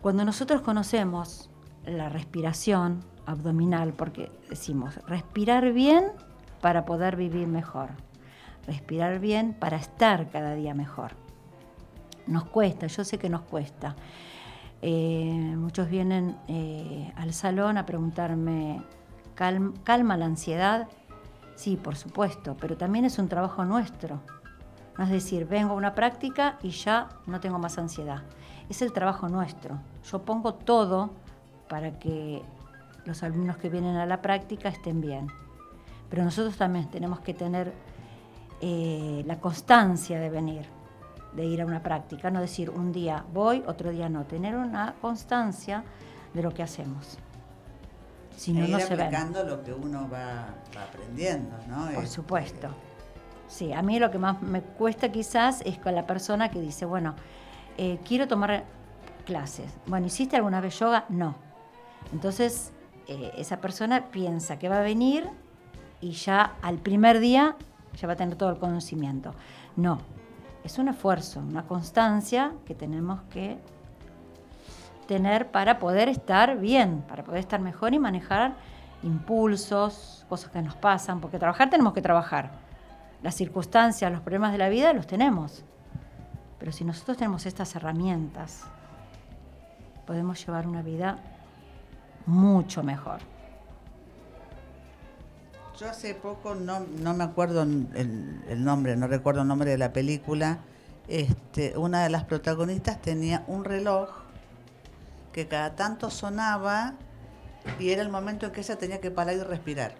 Cuando 0.00 0.24
nosotros 0.24 0.62
conocemos 0.62 1.50
la 1.84 2.08
respiración 2.08 3.04
abdominal, 3.26 3.92
porque 3.92 4.32
decimos 4.48 4.96
respirar 5.06 5.70
bien 5.74 6.06
para 6.62 6.86
poder 6.86 7.14
vivir 7.14 7.46
mejor, 7.46 7.90
respirar 8.66 9.18
bien 9.18 9.52
para 9.52 9.76
estar 9.76 10.30
cada 10.30 10.54
día 10.54 10.72
mejor. 10.72 11.10
Nos 12.26 12.44
cuesta, 12.44 12.86
yo 12.86 13.04
sé 13.04 13.18
que 13.18 13.28
nos 13.28 13.42
cuesta. 13.42 13.96
Eh, 14.82 15.54
muchos 15.56 15.88
vienen 15.88 16.36
eh, 16.46 17.12
al 17.16 17.32
salón 17.32 17.78
a 17.78 17.86
preguntarme, 17.86 18.82
"¿Calm- 19.36 19.74
¿calma 19.82 20.16
la 20.16 20.26
ansiedad? 20.26 20.88
Sí, 21.56 21.76
por 21.76 21.96
supuesto, 21.96 22.56
pero 22.60 22.76
también 22.76 23.04
es 23.04 23.18
un 23.18 23.28
trabajo 23.28 23.64
nuestro. 23.64 24.20
No 24.96 25.04
es 25.04 25.10
decir, 25.10 25.46
vengo 25.46 25.72
a 25.72 25.76
una 25.76 25.94
práctica 25.94 26.58
y 26.62 26.70
ya 26.70 27.08
no 27.26 27.40
tengo 27.40 27.58
más 27.58 27.78
ansiedad. 27.78 28.22
Es 28.68 28.82
el 28.82 28.92
trabajo 28.92 29.28
nuestro. 29.28 29.78
Yo 30.10 30.22
pongo 30.22 30.54
todo 30.54 31.10
para 31.68 31.98
que 31.98 32.42
los 33.04 33.22
alumnos 33.22 33.56
que 33.56 33.68
vienen 33.70 33.96
a 33.96 34.06
la 34.06 34.20
práctica 34.22 34.68
estén 34.68 35.00
bien. 35.00 35.26
Pero 36.10 36.24
nosotros 36.24 36.56
también 36.56 36.88
tenemos 36.88 37.20
que 37.20 37.34
tener 37.34 37.72
eh, 38.60 39.22
la 39.26 39.38
constancia 39.40 40.18
de 40.18 40.30
venir, 40.30 40.66
de 41.34 41.44
ir 41.44 41.60
a 41.62 41.66
una 41.66 41.82
práctica, 41.82 42.30
no 42.30 42.40
decir 42.40 42.70
un 42.70 42.92
día 42.92 43.24
voy, 43.32 43.62
otro 43.66 43.90
día 43.90 44.08
no, 44.08 44.24
tener 44.24 44.56
una 44.56 44.94
constancia 45.00 45.84
de 46.34 46.42
lo 46.42 46.52
que 46.52 46.62
hacemos. 46.62 47.18
Si 48.36 48.52
no, 48.52 48.60
E 48.64 48.68
ir 48.68 48.70
no 48.70 48.80
se 48.80 48.94
ven. 48.96 49.06
aplicando 49.06 49.44
lo 49.44 49.62
que 49.62 49.72
uno 49.72 50.08
va, 50.08 50.54
va 50.76 50.82
aprendiendo, 50.84 51.56
¿no? 51.68 51.84
Por 51.86 52.04
Este, 52.04 52.06
supuesto. 52.06 52.68
Sí, 53.48 53.72
a 53.72 53.82
mí 53.82 53.98
lo 53.98 54.10
que 54.10 54.18
más 54.18 54.40
me 54.42 54.60
cuesta 54.62 55.10
quizás 55.10 55.62
es 55.64 55.78
con 55.78 55.94
la 55.94 56.06
persona 56.06 56.50
que 56.50 56.60
dice, 56.60 56.84
bueno, 56.84 57.14
eh, 57.78 57.98
quiero 58.06 58.28
tomar 58.28 58.64
clases. 59.24 59.72
Bueno, 59.86 60.06
¿hiciste 60.06 60.36
alguna 60.36 60.60
vez 60.60 60.78
yoga? 60.78 61.04
No. 61.08 61.34
Entonces, 62.12 62.72
eh, 63.06 63.32
esa 63.36 63.60
persona 63.60 64.06
piensa 64.10 64.58
que 64.58 64.68
va 64.68 64.78
a 64.78 64.82
venir 64.82 65.28
y 66.00 66.12
ya 66.12 66.54
al 66.62 66.78
primer 66.78 67.20
día 67.20 67.56
ya 67.96 68.06
va 68.06 68.12
a 68.12 68.16
tener 68.16 68.36
todo 68.36 68.50
el 68.50 68.58
conocimiento. 68.58 69.34
No, 69.76 69.98
es 70.64 70.78
un 70.78 70.88
esfuerzo, 70.88 71.40
una 71.40 71.64
constancia 71.64 72.52
que 72.66 72.74
tenemos 72.74 73.20
que 73.30 73.58
tener 75.06 75.50
para 75.50 75.78
poder 75.78 76.08
estar 76.08 76.58
bien, 76.58 77.02
para 77.08 77.24
poder 77.24 77.40
estar 77.40 77.60
mejor 77.60 77.94
y 77.94 77.98
manejar 77.98 78.56
impulsos, 79.02 80.26
cosas 80.28 80.50
que 80.50 80.60
nos 80.60 80.74
pasan, 80.74 81.20
porque 81.20 81.38
trabajar 81.38 81.70
tenemos 81.70 81.92
que 81.92 82.02
trabajar. 82.02 82.50
Las 83.22 83.34
circunstancias, 83.34 84.12
los 84.12 84.20
problemas 84.20 84.52
de 84.52 84.58
la 84.58 84.68
vida 84.68 84.92
los 84.92 85.06
tenemos. 85.06 85.64
Pero 86.58 86.72
si 86.72 86.84
nosotros 86.84 87.16
tenemos 87.16 87.46
estas 87.46 87.74
herramientas, 87.74 88.64
podemos 90.06 90.44
llevar 90.44 90.66
una 90.66 90.82
vida 90.82 91.18
mucho 92.26 92.82
mejor. 92.82 93.20
Yo 95.78 95.88
hace 95.88 96.14
poco, 96.14 96.56
no, 96.56 96.80
no 96.80 97.14
me 97.14 97.22
acuerdo 97.22 97.62
el, 97.62 98.42
el 98.48 98.64
nombre, 98.64 98.96
no 98.96 99.06
recuerdo 99.06 99.42
el 99.42 99.48
nombre 99.48 99.70
de 99.70 99.78
la 99.78 99.92
película, 99.92 100.58
este, 101.06 101.78
una 101.78 102.02
de 102.02 102.10
las 102.10 102.24
protagonistas 102.24 103.00
tenía 103.00 103.44
un 103.46 103.64
reloj 103.64 104.10
que 105.32 105.46
cada 105.46 105.76
tanto 105.76 106.10
sonaba 106.10 106.94
y 107.78 107.90
era 107.90 108.02
el 108.02 108.08
momento 108.08 108.46
en 108.46 108.52
que 108.52 108.60
ella 108.60 108.76
tenía 108.76 109.00
que 109.00 109.12
parar 109.12 109.36
y 109.36 109.42
respirar. 109.42 109.94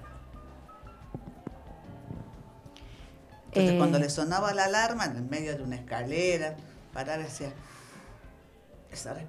Entonces 3.46 3.74
Eh, 3.74 3.78
cuando 3.78 4.00
le 4.00 4.10
sonaba 4.10 4.52
la 4.54 4.64
alarma 4.64 5.04
en 5.04 5.16
el 5.16 5.22
medio 5.22 5.56
de 5.56 5.62
una 5.62 5.76
escalera, 5.76 6.56
paraba 6.92 7.22
y 7.22 7.26
hacía... 7.26 7.52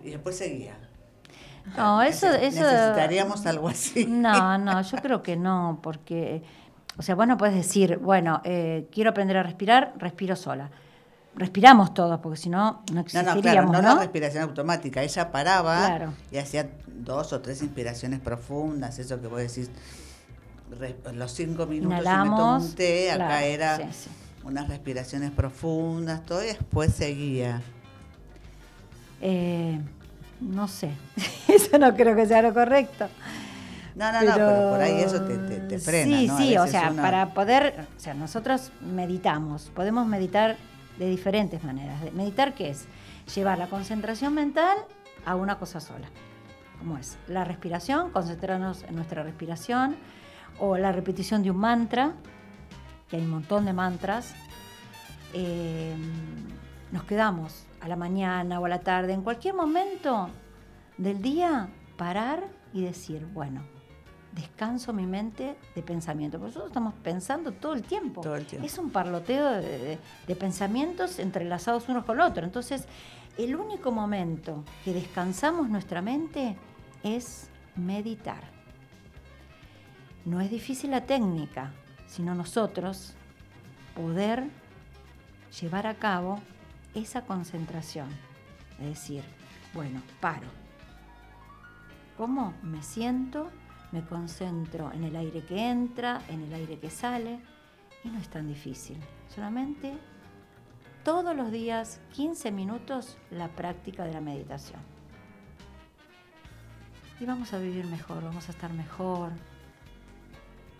Y 0.03 0.09
después 0.09 0.35
seguía. 0.35 0.88
No, 1.77 2.01
eso, 2.03 2.27
eso 2.29 2.61
Necesitaríamos 2.61 3.45
algo 3.45 3.67
así. 3.69 4.05
No, 4.05 4.57
no, 4.57 4.81
yo 4.89 4.97
creo 4.97 5.21
que 5.23 5.35
no, 5.35 5.79
porque, 5.81 6.43
o 6.97 7.01
sea, 7.01 7.15
vos 7.15 7.27
no 7.27 7.37
puedes 7.37 7.55
decir, 7.55 7.97
bueno, 7.97 8.41
eh, 8.43 8.87
quiero 8.91 9.11
aprender 9.11 9.37
a 9.37 9.43
respirar, 9.43 9.93
respiro 9.97 10.35
sola. 10.35 10.69
Respiramos 11.35 11.93
todos, 11.93 12.19
porque 12.19 12.37
si 12.37 12.49
no, 12.49 12.83
no 12.91 12.95
No, 12.95 13.01
existiríamos, 13.01 13.35
no, 13.35 13.43
claro, 13.43 13.71
no, 13.71 13.81
¿no? 13.81 13.95
la 13.95 14.01
respiración 14.01 14.43
automática. 14.43 15.01
Ella 15.03 15.31
paraba 15.31 15.85
Claro. 15.85 16.13
y 16.31 16.37
hacía 16.37 16.69
dos 16.87 17.31
o 17.33 17.39
tres 17.39 17.61
inspiraciones 17.61 18.19
profundas, 18.19 18.99
eso 18.99 19.21
que 19.21 19.27
vos 19.27 19.39
decís, 19.39 19.69
los 21.13 21.31
cinco 21.31 21.65
minutos 21.65 21.97
y 21.97 22.01
me 22.01 22.03
tomo 22.03 22.23
Inhalamos, 22.25 22.63
un 22.63 22.75
té, 22.75 23.11
acá 23.11 23.25
claro, 23.27 23.45
era 23.45 23.77
sí, 23.77 23.83
sí. 23.91 24.09
unas 24.43 24.67
respiraciones 24.67 25.31
profundas, 25.31 26.25
todo, 26.25 26.43
y 26.43 26.47
después 26.47 26.93
seguía. 26.93 27.61
Eh, 29.21 29.79
no 30.39 30.67
sé, 30.67 30.91
eso 31.47 31.77
no 31.77 31.95
creo 31.95 32.15
que 32.15 32.25
sea 32.25 32.41
lo 32.41 32.53
correcto. 32.53 33.07
No, 33.95 34.11
no, 34.13 34.21
no, 34.21 34.33
pero 34.35 34.69
por 34.69 34.79
ahí 34.81 35.01
eso 35.01 35.21
te, 35.23 35.37
te, 35.37 35.59
te 35.61 35.79
frena, 35.79 36.17
Sí, 36.17 36.29
sí, 36.37 36.57
o 36.57 36.67
sea, 36.67 36.89
uno- 36.91 37.01
para 37.01 37.33
poder, 37.33 37.85
o 37.97 37.99
sea, 37.99 38.13
nosotros 38.13 38.71
meditamos, 38.81 39.71
podemos 39.75 40.07
meditar 40.07 40.55
de 40.97 41.09
diferentes 41.09 41.63
maneras. 41.63 41.99
Meditar, 42.13 42.53
¿qué 42.53 42.69
es? 42.69 42.85
Llevar 43.35 43.57
la 43.57 43.67
concentración 43.67 44.33
mental 44.33 44.77
a 45.25 45.35
una 45.35 45.57
cosa 45.59 45.81
sola. 45.81 46.07
¿Cómo 46.77 46.97
es? 46.97 47.17
La 47.27 47.43
respiración, 47.43 48.11
concentrarnos 48.11 48.83
en 48.83 48.95
nuestra 48.95 49.21
respiración, 49.23 49.97
o 50.59 50.77
la 50.77 50.93
repetición 50.93 51.43
de 51.43 51.51
un 51.51 51.57
mantra, 51.57 52.13
que 53.09 53.17
hay 53.17 53.23
un 53.23 53.31
montón 53.31 53.65
de 53.65 53.73
mantras. 53.73 54.33
Eh, 55.33 55.93
nos 56.91 57.03
quedamos 57.03 57.65
a 57.81 57.87
la 57.87 57.95
mañana 57.95 58.59
o 58.59 58.65
a 58.65 58.69
la 58.69 58.79
tarde, 58.79 59.13
en 59.13 59.21
cualquier 59.21 59.53
momento 59.55 60.29
del 60.97 61.21
día, 61.21 61.69
parar 61.97 62.47
y 62.73 62.83
decir, 62.83 63.25
bueno, 63.33 63.61
descanso 64.33 64.93
mi 64.93 65.05
mente 65.07 65.57
de 65.75 65.81
pensamiento. 65.81 66.37
Porque 66.37 66.49
nosotros 66.49 66.69
estamos 66.69 66.93
pensando 67.03 67.51
todo 67.51 67.73
el 67.73 67.83
tiempo. 67.83 68.21
Todo 68.21 68.35
el 68.35 68.45
tiempo. 68.45 68.65
Es 68.65 68.77
un 68.77 68.89
parloteo 68.91 69.49
de, 69.51 69.61
de- 69.61 69.99
de 70.27 70.35
pensamientos 70.35 71.19
entrelazados 71.19 71.87
unos 71.89 72.05
con 72.05 72.19
otros. 72.19 72.45
Entonces, 72.45 72.85
el 73.37 73.55
único 73.55 73.91
momento 73.91 74.63
que 74.83 74.93
descansamos 74.93 75.69
nuestra 75.69 76.01
mente 76.01 76.57
es 77.03 77.49
meditar. 77.75 78.43
No 80.25 80.41
es 80.41 80.51
difícil 80.51 80.91
la 80.91 81.05
técnica, 81.05 81.71
sino 82.07 82.35
nosotros 82.35 83.13
poder 83.95 84.43
llevar 85.59 85.87
a 85.87 85.95
cabo 85.95 86.39
esa 86.93 87.21
concentración. 87.25 88.09
Es 88.79 88.87
decir, 88.87 89.23
bueno, 89.73 90.01
paro. 90.19 90.47
¿Cómo 92.17 92.53
me 92.63 92.83
siento? 92.83 93.49
Me 93.91 94.03
concentro 94.05 94.91
en 94.91 95.03
el 95.03 95.15
aire 95.15 95.43
que 95.43 95.69
entra, 95.69 96.21
en 96.27 96.41
el 96.43 96.53
aire 96.53 96.79
que 96.79 96.89
sale, 96.89 97.39
y 98.03 98.09
no 98.09 98.19
es 98.19 98.29
tan 98.29 98.47
difícil. 98.47 98.97
Solamente 99.33 99.97
todos 101.03 101.35
los 101.35 101.51
días, 101.51 102.01
15 102.13 102.51
minutos, 102.51 103.17
la 103.31 103.47
práctica 103.47 104.03
de 104.03 104.13
la 104.13 104.21
meditación. 104.21 104.81
Y 107.19 107.25
vamos 107.25 107.53
a 107.53 107.59
vivir 107.59 107.85
mejor, 107.85 108.23
vamos 108.23 108.47
a 108.47 108.51
estar 108.51 108.71
mejor. 108.73 109.31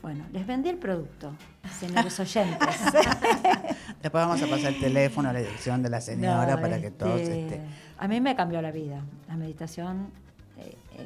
Bueno, 0.01 0.25
les 0.31 0.47
vendí 0.47 0.69
el 0.69 0.77
producto, 0.77 1.33
señores 1.77 2.17
oyentes. 2.19 2.67
Después 4.01 4.25
vamos 4.25 4.41
a 4.41 4.47
pasar 4.47 4.73
el 4.73 4.79
teléfono 4.79 5.29
a 5.29 5.33
la 5.33 5.39
dirección 5.39 5.83
de 5.83 5.89
la 5.89 5.99
señora 5.99 6.55
No, 6.55 6.61
para 6.61 6.79
que 6.79 6.89
todos... 6.89 7.19
este, 7.19 7.41
Este, 7.55 7.61
A 7.97 8.07
mí 8.07 8.21
me 8.21 8.33
cambió 8.35 8.61
la 8.61 8.71
vida, 8.71 9.01
la 9.27 9.35
meditación. 9.35 10.09
eh, 10.57 10.77
eh, 10.97 11.05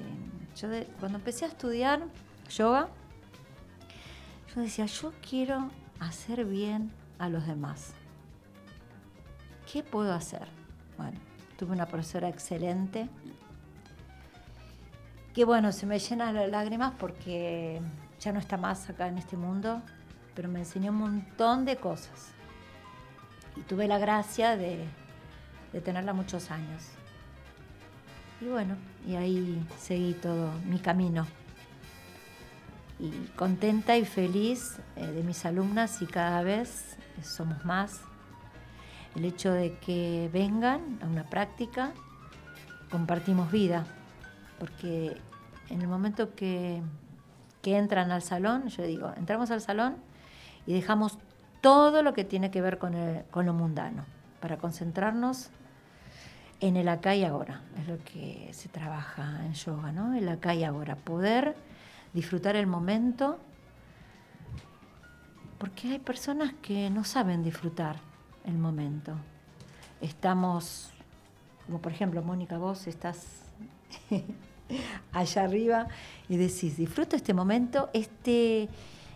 yo 0.55 0.67
de- 0.69 0.85
cuando 0.99 1.17
empecé 1.17 1.45
a 1.45 1.47
estudiar 1.47 2.01
yoga, 2.55 2.89
yo 4.55 4.61
decía, 4.61 4.85
yo 4.85 5.11
quiero 5.27 5.71
hacer 5.99 6.45
bien 6.45 6.91
a 7.17 7.29
los 7.29 7.47
demás. 7.47 7.93
¿Qué 9.71 9.81
puedo 9.81 10.13
hacer? 10.13 10.47
Bueno, 10.99 11.19
tuve 11.57 11.71
una 11.71 11.87
profesora 11.87 12.29
excelente, 12.29 13.09
que 15.33 15.45
bueno, 15.45 15.71
se 15.71 15.87
me 15.87 15.97
llenan 15.97 16.35
las 16.35 16.47
lágrimas 16.51 16.93
porque 16.99 17.81
ya 18.23 18.31
no 18.31 18.39
está 18.39 18.57
más 18.57 18.89
acá 18.89 19.07
en 19.07 19.17
este 19.17 19.35
mundo, 19.35 19.81
pero 20.33 20.47
me 20.47 20.59
enseñó 20.59 20.91
un 20.91 20.97
montón 20.97 21.65
de 21.65 21.75
cosas 21.75 22.31
y 23.57 23.61
tuve 23.61 23.87
la 23.87 23.99
gracia 23.99 24.55
de, 24.55 24.87
tenerla 25.83 26.13
muchos 26.13 26.51
años. 26.51 26.83
Y 28.39 28.45
bueno, 28.45 28.75
y 29.07 29.15
ahí 29.15 29.65
seguí 29.77 30.13
todo 30.13 30.51
mi 30.65 30.79
camino. 30.79 31.25
Y 32.99 33.09
contenta 33.35 33.97
y 33.97 34.05
feliz 34.05 34.79
eh, 34.95 35.05
de 35.05 35.23
mis 35.23 35.45
alumnas 35.45 36.01
y 36.01 36.05
cada 36.05 36.43
vez 36.43 36.97
somos 37.23 37.65
más. 37.65 38.01
el 39.15 39.25
hecho 39.25 39.51
de 39.51 39.77
que 39.79 40.29
vengan 40.31 40.99
a 41.01 41.07
una 41.07 41.23
práctica, 41.25 41.91
compartimos 42.89 43.51
vida, 43.51 43.85
porque 44.59 45.17
en 45.69 45.81
el 45.81 45.87
momento 45.87 46.35
que, 46.35 46.81
que 47.63 47.77
entran 47.77 48.11
al 48.11 48.21
salón, 48.21 48.67
yo 48.67 48.83
digo, 48.83 49.11
entramos 49.17 49.49
al 49.49 49.61
salón 49.61 49.95
y 50.67 50.73
dejamos 50.73 51.17
todo 51.61 52.03
lo 52.03 52.13
que 52.13 52.23
tiene 52.25 52.51
que 52.51 52.61
ver 52.61 52.77
con, 52.77 52.93
el- 52.93 53.23
con 53.31 53.45
lo 53.47 53.53
mundano, 53.53 54.03
para 54.39 54.57
concentrarnos 54.57 55.49
en 56.59 56.75
el 56.77 56.87
acá 56.89 57.15
y 57.15 57.23
ahora. 57.23 57.61
Es 57.81 57.87
lo 57.87 57.97
que 58.03 58.49
se 58.53 58.69
trabaja 58.69 59.45
en 59.45 59.53
yoga, 59.53 59.91
¿no? 59.91 60.13
El 60.13 60.29
acá 60.29 60.53
y 60.53 60.63
ahora. 60.63 60.95
Poder 60.95 61.55
disfrutar 62.13 62.55
el 62.55 62.67
momento, 62.67 63.39
porque 65.57 65.87
hay 65.89 65.99
personas 65.99 66.53
que 66.61 66.89
no 66.89 67.03
saben 67.03 67.43
disfrutar 67.43 67.95
el 68.45 68.57
momento. 68.57 69.13
Estamos, 70.01 70.91
como 71.65 71.79
por 71.79 71.91
ejemplo, 71.93 72.21
Mónica, 72.21 72.57
vos 72.57 72.87
estás 72.87 73.25
allá 75.11 75.43
arriba 75.43 75.87
y 76.29 76.37
decís, 76.37 76.77
disfruto 76.77 77.15
este 77.15 77.33
momento, 77.33 77.89
este, 77.93 78.69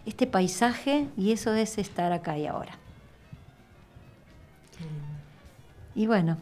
este 0.05 0.27
paisaje, 0.27 1.07
y 1.17 1.31
eso 1.31 1.53
es 1.53 1.77
estar 1.77 2.11
acá 2.11 2.37
y 2.37 2.47
ahora. 2.47 2.77
Y 5.95 6.05
bueno, 6.05 6.37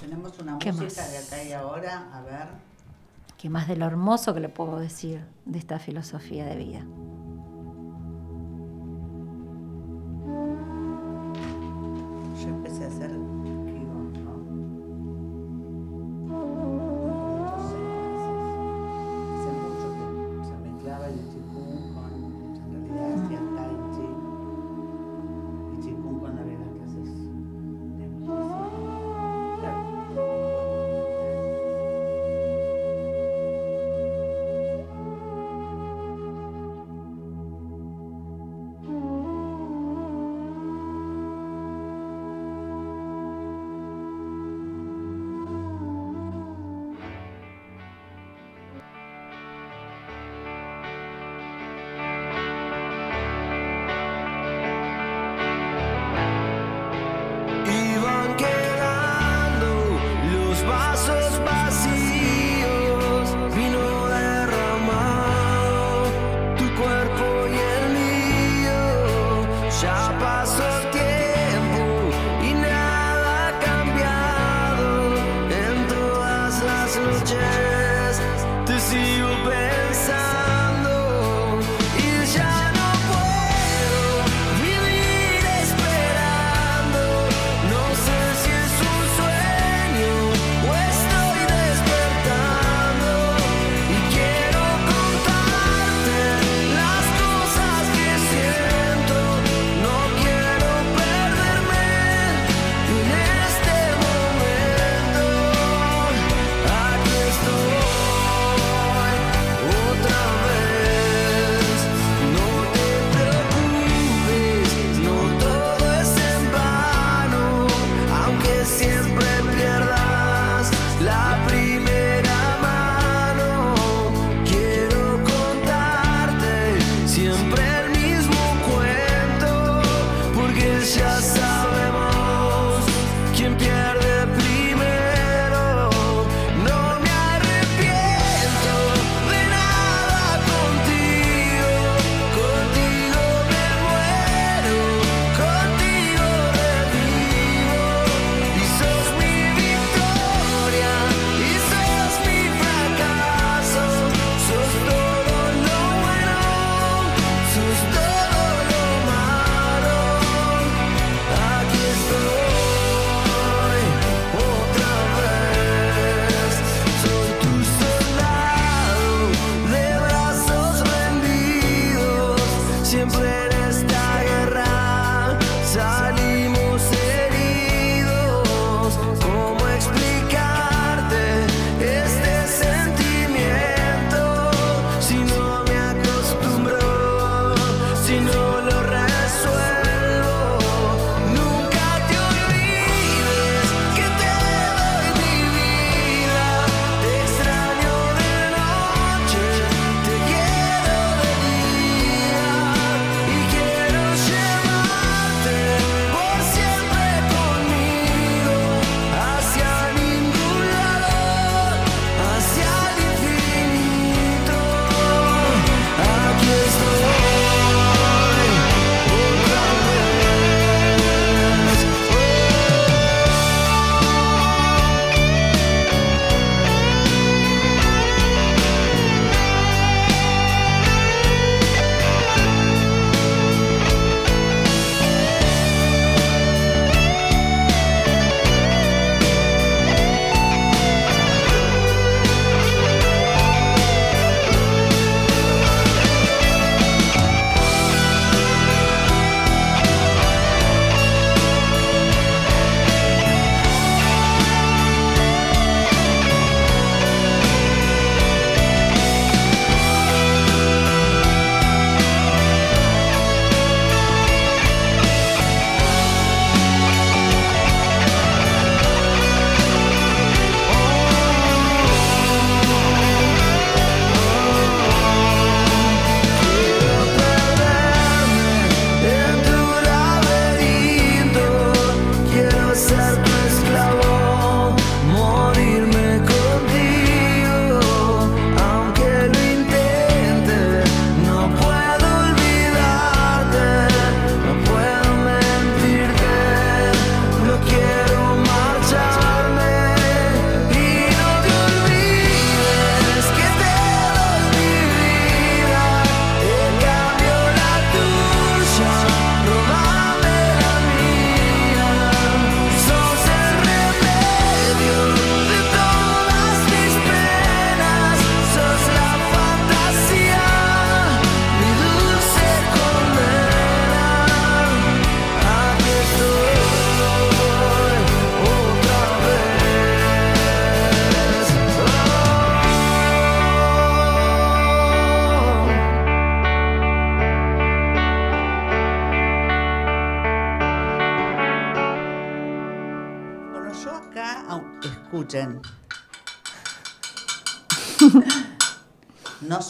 Tenemos 0.00 0.38
una 0.38 0.58
¿Qué 0.58 0.70
música 0.72 1.02
más? 1.02 1.10
de 1.12 1.18
acá 1.18 1.42
y 1.44 1.52
ahora, 1.52 2.08
a 2.12 2.20
ver. 2.22 2.46
que 3.38 3.50
más 3.50 3.66
de 3.68 3.76
lo 3.76 3.86
hermoso 3.86 4.32
que 4.34 4.40
le 4.40 4.48
puedo 4.48 4.78
decir 4.78 5.20
de 5.44 5.58
esta 5.58 5.78
filosofía 5.78 6.44
de 6.44 6.56
vida. 6.56 6.84
Yo 12.42 12.48
empecé 12.48 12.84
a 12.84 12.88
hacer. 12.88 13.10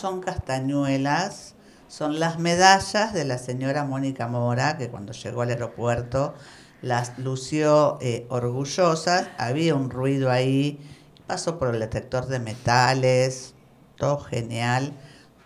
Son 0.07 0.21
castañuelas, 0.21 1.57
son 1.89 2.21
las 2.21 2.39
medallas 2.39 3.13
de 3.13 3.25
la 3.25 3.39
señora 3.39 3.85
Mónica 3.85 4.29
Mora, 4.29 4.79
que 4.79 4.89
cuando 4.89 5.13
llegó 5.13 5.43
al 5.43 5.49
aeropuerto 5.49 6.33
las 6.81 7.19
lució 7.19 7.99
eh, 8.01 8.25
orgullosas, 8.29 9.27
había 9.37 9.75
un 9.75 9.91
ruido 9.91 10.31
ahí, 10.31 10.79
pasó 11.27 11.59
por 11.59 11.75
el 11.75 11.81
detector 11.81 12.27
de 12.27 12.39
metales, 12.39 13.55
todo 13.97 14.21
genial, 14.21 14.93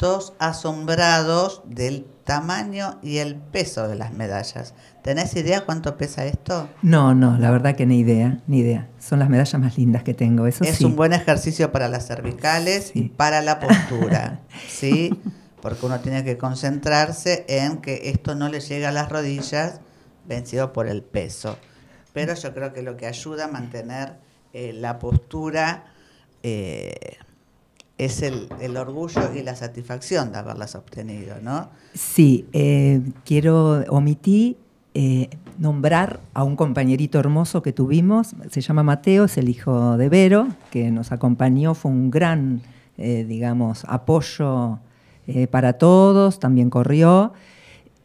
todos 0.01 0.33
asombrados 0.39 1.61
del 1.67 2.07
tamaño 2.25 2.99
y 3.03 3.19
el 3.19 3.35
peso 3.37 3.87
de 3.87 3.97
las 3.97 4.15
medallas. 4.15 4.73
¿Tenés 5.03 5.37
idea 5.37 5.67
cuánto 5.67 5.99
pesa 5.99 6.25
esto? 6.25 6.71
No, 6.81 7.15
no, 7.15 7.37
la 7.37 7.51
verdad 7.51 7.77
que 7.77 7.85
ni 7.85 7.99
idea, 7.99 8.39
ni 8.47 8.61
idea. 8.61 8.89
Son 8.99 9.19
las 9.19 9.29
medallas 9.29 9.61
más 9.61 9.77
lindas 9.77 10.03
que 10.03 10.15
tengo, 10.15 10.47
eso 10.47 10.65
es 10.65 10.77
sí. 10.77 10.87
un 10.87 10.97
buen 10.97 11.13
ejercicio 11.13 11.71
para 11.71 11.87
las 11.89 12.07
cervicales 12.07 12.93
y 12.95 13.11
para 13.11 13.43
la 13.43 13.61
postura, 13.61 14.41
¿sí? 14.67 15.21
Porque 15.61 15.85
uno 15.85 16.01
tiene 16.01 16.25
que 16.25 16.39
concentrarse 16.39 17.45
en 17.47 17.83
que 17.83 18.09
esto 18.09 18.35
no 18.35 18.49
le 18.49 18.61
llegue 18.61 18.87
a 18.87 18.93
las 18.93 19.11
rodillas 19.11 19.83
vencido 20.27 20.73
por 20.73 20.89
el 20.89 21.03
peso. 21.03 21.59
Pero 22.15 22.33
yo 22.33 22.55
creo 22.55 22.73
que 22.73 22.81
lo 22.81 22.97
que 22.97 23.07
ayuda 23.07 23.45
a 23.45 23.49
mantener 23.49 24.15
eh, 24.55 24.73
la 24.73 24.99
postura 24.99 25.93
eh, 26.43 27.19
es 28.01 28.23
el, 28.23 28.49
el 28.61 28.79
orgullo 28.79 29.35
y 29.35 29.43
la 29.43 29.55
satisfacción 29.55 30.33
de 30.33 30.39
haberlas 30.39 30.75
obtenido, 30.75 31.37
¿no? 31.43 31.69
Sí, 31.93 32.47
eh, 32.55 33.03
quiero 33.27 33.85
omití 33.91 34.57
eh, 34.95 35.29
nombrar 35.59 36.21
a 36.33 36.43
un 36.43 36.57
compañerito 36.57 37.19
hermoso 37.19 37.63
que 37.63 37.75
tuvimos, 37.75 38.35
se 38.51 38.63
llama 38.63 38.83
Mateo, 38.83 39.25
es 39.25 39.37
el 39.37 39.51
hijo 39.51 39.99
de 39.99 40.09
Vero, 40.09 40.49
que 40.71 40.91
nos 40.91 41.13
acompañó, 41.13 41.75
fue 41.75 41.91
un 41.91 42.11
gran, 42.11 42.63
eh, 42.97 43.27
digamos, 43.29 43.85
apoyo 43.87 44.79
para 45.53 45.75
todos, 45.75 46.41
también 46.41 46.71
corrió. 46.71 47.33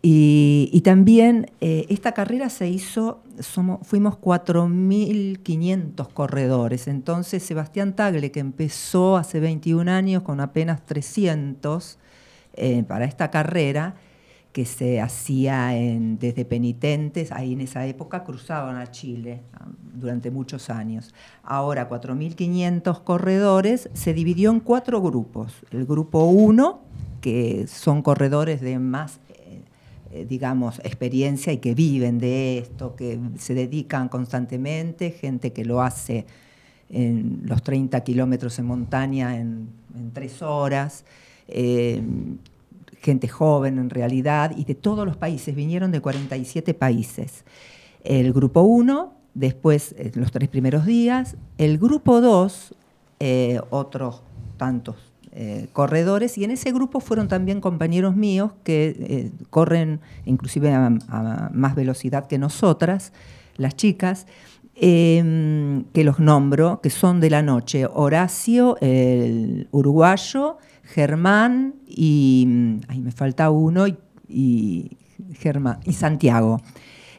Y, 0.03 0.79
también 0.83 1.49
esta 1.59 2.11
carrera 2.11 2.51
se 2.51 2.69
hizo, 2.69 3.19
somos, 3.39 3.85
fuimos 3.87 4.15
4.500 4.15 6.07
corredores. 6.13 6.87
Entonces 6.87 7.43
Sebastián 7.43 7.95
Tagle, 7.95 8.31
que 8.31 8.39
empezó 8.39 9.17
hace 9.17 9.39
21 9.39 9.91
años 9.91 10.23
con 10.23 10.39
apenas 10.39 10.85
300 10.85 11.97
eh, 12.53 12.83
para 12.87 13.05
esta 13.05 13.31
carrera, 13.31 13.95
que 14.53 14.63
se 14.63 15.01
hacía 15.01 15.71
desde 15.73 16.45
penitentes, 16.45 17.33
ahí 17.33 17.51
en 17.51 17.59
esa 17.59 17.85
época 17.85 18.23
cruzaban 18.23 18.77
a 18.77 18.89
Chile 18.89 19.43
ah, 19.53 19.67
durante 19.93 20.31
muchos 20.31 20.69
años. 20.69 21.13
Ahora 21.43 21.89
4.500 21.89 23.03
corredores, 23.03 23.89
se 23.91 24.13
dividió 24.13 24.51
en 24.51 24.61
cuatro 24.61 25.01
grupos. 25.01 25.53
El 25.71 25.85
grupo 25.85 26.23
1, 26.23 26.79
que 27.19 27.67
son 27.67 28.01
corredores 28.01 28.61
de 28.61 28.79
más 28.79 29.19
digamos, 30.23 30.79
experiencia 30.79 31.51
y 31.51 31.57
que 31.57 31.73
viven 31.73 32.19
de 32.19 32.59
esto, 32.59 32.95
que 32.95 33.19
se 33.37 33.53
dedican 33.53 34.07
constantemente, 34.07 35.11
gente 35.11 35.51
que 35.51 35.65
lo 35.65 35.81
hace 35.81 36.25
en 36.89 37.41
los 37.45 37.63
30 37.63 37.99
kilómetros 38.03 38.59
en 38.59 38.65
montaña 38.65 39.37
en, 39.37 39.69
tres 40.13 40.41
horas, 40.41 41.05
eh, 41.47 42.01
gente 43.01 43.29
joven 43.29 43.79
en 43.79 43.89
realidad, 43.89 44.53
y 44.57 44.65
de 44.65 44.75
todos 44.75 45.05
los 45.05 45.15
países, 45.15 45.55
vinieron 45.55 45.91
de 45.91 46.01
47 46.01 46.73
países. 46.73 47.45
El 48.03 48.33
grupo 48.33 48.61
1, 48.61 49.13
después 49.33 49.95
eh, 49.97 50.11
los 50.15 50.31
tres 50.31 50.49
primeros 50.49 50.85
días, 50.85 51.37
el 51.57 51.77
grupo 51.77 52.19
2, 52.19 52.75
eh, 53.21 53.61
otros 53.69 54.21
tantos 54.57 54.97
eh, 55.37 55.67
corredores, 55.73 56.37
y 56.37 56.45
en 56.45 56.51
ese 56.51 56.71
grupo 56.71 57.01
fueron 57.01 57.27
también 57.27 57.59
compañeros 57.59 58.15
míos 58.15 58.51
que 58.63 58.95
eh, 58.97 59.31
corren 59.49 59.99
inclusive 60.23 60.71
a, 60.71 61.49
más 61.53 61.75
velocidad 61.75 62.25
que 62.27 62.37
nosotras, 62.37 63.11
las 63.57 63.75
chicas, 63.75 64.27
eh, 64.75 65.83
que 65.93 66.03
los 66.05 66.19
nombro, 66.19 66.79
que 66.81 66.89
son 66.89 67.19
de 67.19 67.29
la 67.29 67.41
noche, 67.41 67.85
Horacio, 67.85 68.77
el 68.79 69.67
uruguayo, 69.71 70.57
Germán 70.83 71.75
y, 71.85 72.45
mm, 72.47 72.79
ay, 72.87 73.01
me 73.01 73.11
falta 73.11 73.49
uno, 73.49 73.87
y 74.29 74.97
Germán, 75.33 75.81
y 75.83 75.91
Santiago. 75.91 76.61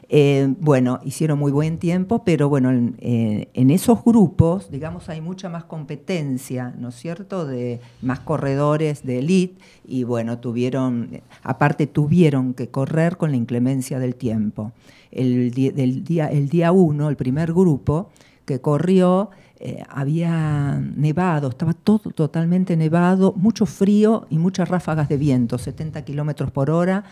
Eh, 0.09 0.53
bueno, 0.61 1.01
hicieron 1.03 1.37
muy 1.37 1.51
buen 1.51 1.79
tiempo, 1.79 2.23
pero 2.23 2.47
bueno, 2.47 2.71
en, 2.71 2.95
eh, 2.99 3.49
en 3.53 3.71
esos 3.71 4.03
grupos, 4.05 4.71
digamos, 4.71 5.09
hay 5.09 5.19
mucha 5.19 5.49
más 5.49 5.65
competencia, 5.65 6.73
¿no 6.77 6.89
es 6.89 6.95
cierto?, 6.95 7.45
de 7.45 7.81
más 8.01 8.21
corredores 8.21 9.03
de 9.03 9.19
elite 9.19 9.61
y 9.85 10.03
bueno, 10.03 10.39
tuvieron, 10.39 11.21
aparte 11.43 11.87
tuvieron 11.87 12.53
que 12.53 12.69
correr 12.69 13.17
con 13.17 13.31
la 13.31 13.37
inclemencia 13.37 13.99
del 13.99 14.15
tiempo. 14.15 14.71
El, 15.11 15.51
día, 15.51 16.27
el 16.27 16.49
día 16.49 16.71
uno, 16.71 17.09
el 17.09 17.17
primer 17.17 17.51
grupo 17.51 18.09
que 18.45 18.61
corrió, 18.61 19.29
eh, 19.59 19.83
había 19.89 20.79
nevado, 20.95 21.49
estaba 21.49 21.73
todo 21.73 22.11
totalmente 22.11 22.77
nevado, 22.77 23.33
mucho 23.35 23.65
frío 23.65 24.27
y 24.29 24.37
muchas 24.37 24.69
ráfagas 24.69 25.09
de 25.09 25.17
viento, 25.17 25.57
70 25.57 26.05
kilómetros 26.05 26.51
por 26.51 26.69
hora 26.69 27.03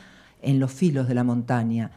en 0.43 0.59
los 0.59 0.71
filos 0.71 1.07
de 1.07 1.15
la 1.15 1.23
montaña. 1.23 1.89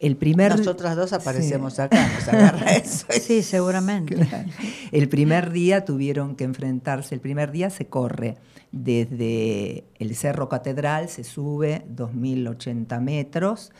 El 0.00 0.16
primer, 0.16 0.56
Nosotras 0.56 0.96
dos 0.96 1.12
aparecemos 1.12 1.74
Sí. 1.74 1.82
acá, 1.82 2.08
nos 2.14 2.28
agarra 2.28 2.72
eso. 2.76 3.06
Sí, 3.10 3.42
seguramente. 3.42 4.14
Claro. 4.14 4.48
El 4.92 5.08
primer 5.08 5.50
día 5.52 5.84
tuvieron 5.84 6.36
que 6.36 6.44
enfrentarse, 6.44 7.14
el 7.14 7.20
primer 7.20 7.50
día 7.52 7.70
se 7.70 7.86
corre 7.86 8.36
desde 8.72 9.84
el 9.98 10.14
Cerro 10.16 10.48
Catedral, 10.48 11.08
se 11.08 11.24
sube 11.24 11.84
2.080 11.94 13.00
metros, 13.00 13.72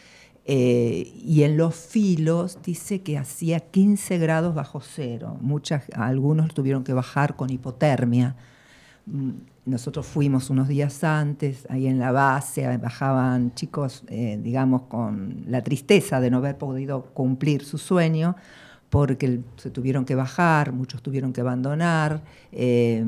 eh, 0.46 1.12
y 1.24 1.42
en 1.42 1.56
los 1.56 1.74
filos 1.74 2.58
dice 2.62 3.00
que 3.02 3.16
hacía 3.18 3.60
15 3.60 4.18
grados 4.18 4.54
bajo 4.54 4.80
cero. 4.80 5.38
Muchas, 5.40 5.84
algunos 5.94 6.52
tuvieron 6.54 6.84
que 6.84 6.92
bajar 6.92 7.34
con 7.36 7.50
hipotermia. 7.50 8.36
Nosotros 9.66 10.04
fuimos 10.04 10.50
unos 10.50 10.68
días 10.68 11.02
antes, 11.04 11.66
ahí 11.70 11.86
en 11.86 11.98
la 11.98 12.12
base, 12.12 12.76
bajaban 12.76 13.54
chicos, 13.54 14.04
eh, 14.08 14.38
digamos, 14.42 14.82
con 14.82 15.44
la 15.48 15.62
tristeza 15.64 16.20
de 16.20 16.30
no 16.30 16.36
haber 16.38 16.58
podido 16.58 17.06
cumplir 17.14 17.64
su 17.64 17.78
sueño, 17.78 18.36
porque 18.90 19.40
se 19.56 19.70
tuvieron 19.70 20.04
que 20.04 20.14
bajar, 20.14 20.72
muchos 20.72 21.02
tuvieron 21.02 21.32
que 21.32 21.40
abandonar, 21.40 22.22
eh, 22.52 23.02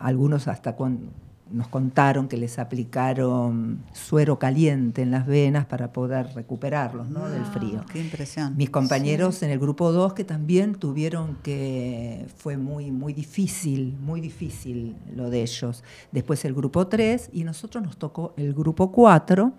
algunos 0.00 0.48
hasta 0.48 0.74
cuan- 0.74 1.10
nos 1.52 1.68
contaron 1.68 2.28
que 2.28 2.36
les 2.36 2.58
aplicaron 2.58 3.82
suero 3.92 4.38
caliente 4.38 5.02
en 5.02 5.10
las 5.10 5.26
venas 5.26 5.66
para 5.66 5.92
poder 5.92 6.28
recuperarlos 6.34 7.08
¿no? 7.08 7.28
del 7.28 7.44
frío. 7.44 7.84
Qué 7.92 8.00
impresión. 8.00 8.56
Mis 8.56 8.70
compañeros 8.70 9.42
en 9.42 9.50
el 9.50 9.58
grupo 9.58 9.92
2 9.92 10.14
que 10.14 10.24
también 10.24 10.74
tuvieron 10.74 11.36
que, 11.42 12.26
fue 12.36 12.56
muy, 12.56 12.90
muy 12.90 13.12
difícil, 13.12 13.96
muy 14.00 14.20
difícil 14.20 14.96
lo 15.14 15.30
de 15.30 15.42
ellos. 15.42 15.84
Después 16.10 16.44
el 16.44 16.54
grupo 16.54 16.86
3 16.86 17.30
y 17.32 17.44
nosotros 17.44 17.82
nos 17.84 17.96
tocó 17.96 18.34
el 18.36 18.54
grupo 18.54 18.92
4 18.92 19.52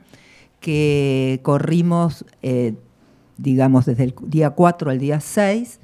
que 0.59 1.41
corrimos, 1.43 2.25
eh, 2.41 2.73
digamos, 3.37 3.85
desde 3.85 4.05
el 4.05 4.15
día 4.27 4.51
4 4.51 4.91
al 4.91 4.99
día 4.99 5.19
6. 5.19 5.79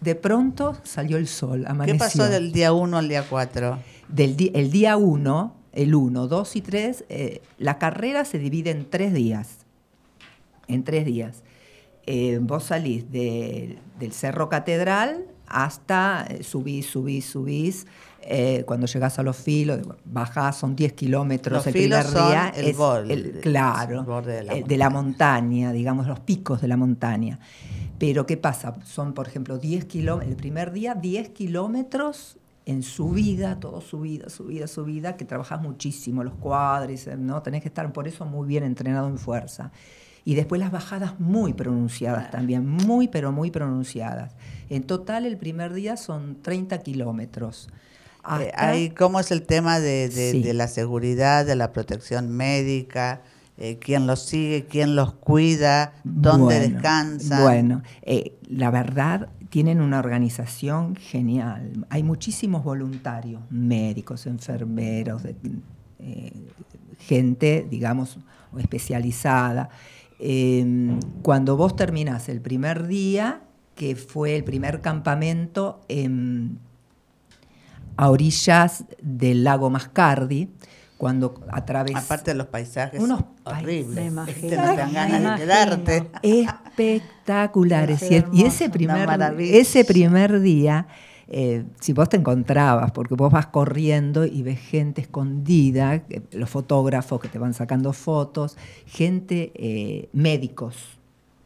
De 0.00 0.14
pronto 0.14 0.76
salió 0.82 1.16
el 1.16 1.28
sol, 1.28 1.62
¿Qué 1.62 1.70
amaneció. 1.70 1.98
pasó 1.98 2.28
del 2.28 2.52
día 2.52 2.72
1 2.72 2.98
al 2.98 3.08
día 3.08 3.24
4? 3.28 3.78
Del 4.08 4.50
el 4.54 4.70
día 4.70 4.96
1, 4.96 5.54
el 5.72 5.94
1, 5.94 6.26
2 6.28 6.56
y 6.56 6.60
3, 6.60 7.04
eh, 7.08 7.42
la 7.58 7.78
carrera 7.78 8.24
se 8.24 8.38
divide 8.38 8.70
en 8.70 8.88
tres 8.88 9.12
días. 9.12 9.58
En 10.68 10.84
tres 10.84 11.04
días. 11.04 11.42
Eh, 12.06 12.38
vos 12.40 12.64
salís 12.64 13.10
de- 13.10 13.78
del 13.98 14.12
Cerro 14.12 14.48
Catedral 14.48 15.24
hasta 15.46 16.26
eh, 16.28 16.42
subís, 16.42 16.86
subís, 16.86 17.24
subís. 17.26 17.86
cuando 18.64 18.86
llegás 18.86 19.18
a 19.18 19.22
los 19.22 19.36
filos, 19.36 19.80
bajás, 20.06 20.56
son 20.56 20.74
10 20.74 20.94
kilómetros 20.94 21.58
Los 21.58 21.66
el 21.66 21.72
filos 21.74 22.04
primer 22.06 22.18
son 22.22 22.30
día. 22.30 22.52
el 22.56 22.64
es 22.68 22.76
bol- 22.78 23.10
el- 23.10 23.26
el 23.36 23.40
claro, 23.42 24.02
borde 24.04 24.36
de 24.36 24.44
la 24.44 24.54
de 24.54 24.76
la 24.78 24.88
montaña, 24.88 25.72
digamos, 25.72 26.06
los 26.06 26.20
picos 26.20 26.62
de 26.62 26.68
la 26.68 26.78
montaña. 26.78 27.38
Pero 27.98 28.24
¿qué 28.24 28.38
pasa? 28.38 28.76
Son, 28.84 29.12
por 29.12 29.28
ejemplo, 29.28 29.58
10 29.58 29.84
kilómetros, 29.84 30.30
el 30.30 30.36
primer 30.36 30.72
día 30.72 30.94
10 30.94 31.28
kilómetros 31.28 32.38
en 32.66 32.82
subida, 32.82 33.60
todo 33.60 33.80
subida, 33.80 34.28
subida, 34.30 34.66
subida, 34.66 35.16
que 35.16 35.24
trabajas 35.24 35.60
muchísimo, 35.60 36.24
los 36.24 36.34
cuadris, 36.34 37.08
¿no? 37.18 37.42
Tenés 37.42 37.62
que 37.62 37.68
estar 37.68 37.92
por 37.92 38.08
eso 38.08 38.24
muy 38.24 38.46
bien 38.48 38.64
entrenado 38.64 39.08
en 39.08 39.18
fuerza. 39.18 39.70
Y 40.24 40.34
después 40.34 40.58
las 40.58 40.72
bajadas 40.72 41.20
muy 41.20 41.52
pronunciadas 41.52 42.30
también, 42.30 42.66
muy 42.66 43.08
pero 43.08 43.30
muy 43.32 43.50
pronunciadas. 43.50 44.34
En 44.70 44.82
total 44.84 45.26
el 45.26 45.36
primer 45.36 45.74
día 45.74 45.98
son 45.98 46.40
30 46.40 46.78
kilómetros. 46.78 47.68
Eh, 48.40 48.94
¿Cómo 48.96 49.20
es 49.20 49.30
el 49.30 49.42
tema 49.42 49.80
de, 49.80 50.08
de- 50.08 50.30
Sí. 50.32 50.42
de 50.42 50.54
la 50.54 50.66
seguridad, 50.68 51.44
de 51.44 51.56
la 51.56 51.72
protección 51.72 52.30
médica? 52.30 53.20
eh, 53.56 53.78
quién 53.80 54.08
los 54.08 54.18
sigue, 54.18 54.66
quién 54.66 54.96
los 54.96 55.12
cuida, 55.12 55.92
dónde 56.02 56.58
Bueno, 56.58 56.72
descansan. 56.74 57.40
Bueno, 57.42 57.82
eh, 58.02 58.36
la 58.48 58.72
verdad, 58.72 59.28
tienen 59.54 59.80
una 59.80 60.00
organización 60.00 60.96
genial. 60.96 61.86
Hay 61.88 62.02
muchísimos 62.02 62.64
voluntarios, 62.64 63.40
médicos, 63.50 64.26
enfermeros, 64.26 65.22
eh, 66.00 66.32
gente, 66.98 67.64
digamos, 67.70 68.18
especializada. 68.58 69.68
Eh, 70.18 70.98
cuando 71.22 71.56
vos 71.56 71.76
terminás 71.76 72.28
el 72.28 72.40
primer 72.40 72.88
día, 72.88 73.42
que 73.76 73.94
fue 73.94 74.34
el 74.34 74.42
primer 74.42 74.80
campamento 74.80 75.82
en 75.86 76.58
a 77.96 78.10
orillas 78.10 78.86
del 79.00 79.44
lago 79.44 79.70
Mascardi, 79.70 80.48
cuando 81.04 81.34
atravesás 81.52 82.06
Aparte 82.06 82.30
de 82.30 82.38
los 82.38 82.46
paisajes 82.46 82.98
Unos 82.98 83.24
horribles. 83.44 84.06
Imagino. 84.06 84.38
Este, 84.48 84.56
no 84.56 84.70
te 84.70 84.76
dan 84.78 84.92
ganas 84.94 85.38
de 85.38 85.44
quedarte. 85.44 86.10
espectaculares. 86.22 88.02
Y, 88.32 88.42
ese, 88.44 88.70
primer, 88.70 89.06
ese 89.38 89.84
primer 89.84 90.40
día, 90.40 90.86
eh, 91.28 91.64
si 91.78 91.92
vos 91.92 92.08
te 92.08 92.16
encontrabas, 92.16 92.90
porque 92.92 93.14
vos 93.16 93.30
vas 93.30 93.48
corriendo 93.48 94.24
y 94.24 94.42
ves 94.42 94.58
gente 94.60 95.02
escondida, 95.02 95.94
eh, 95.96 96.22
los 96.32 96.48
fotógrafos 96.48 97.20
que 97.20 97.28
te 97.28 97.38
van 97.38 97.52
sacando 97.52 97.92
fotos, 97.92 98.56
gente, 98.86 99.52
eh, 99.56 100.08
médicos, 100.14 100.76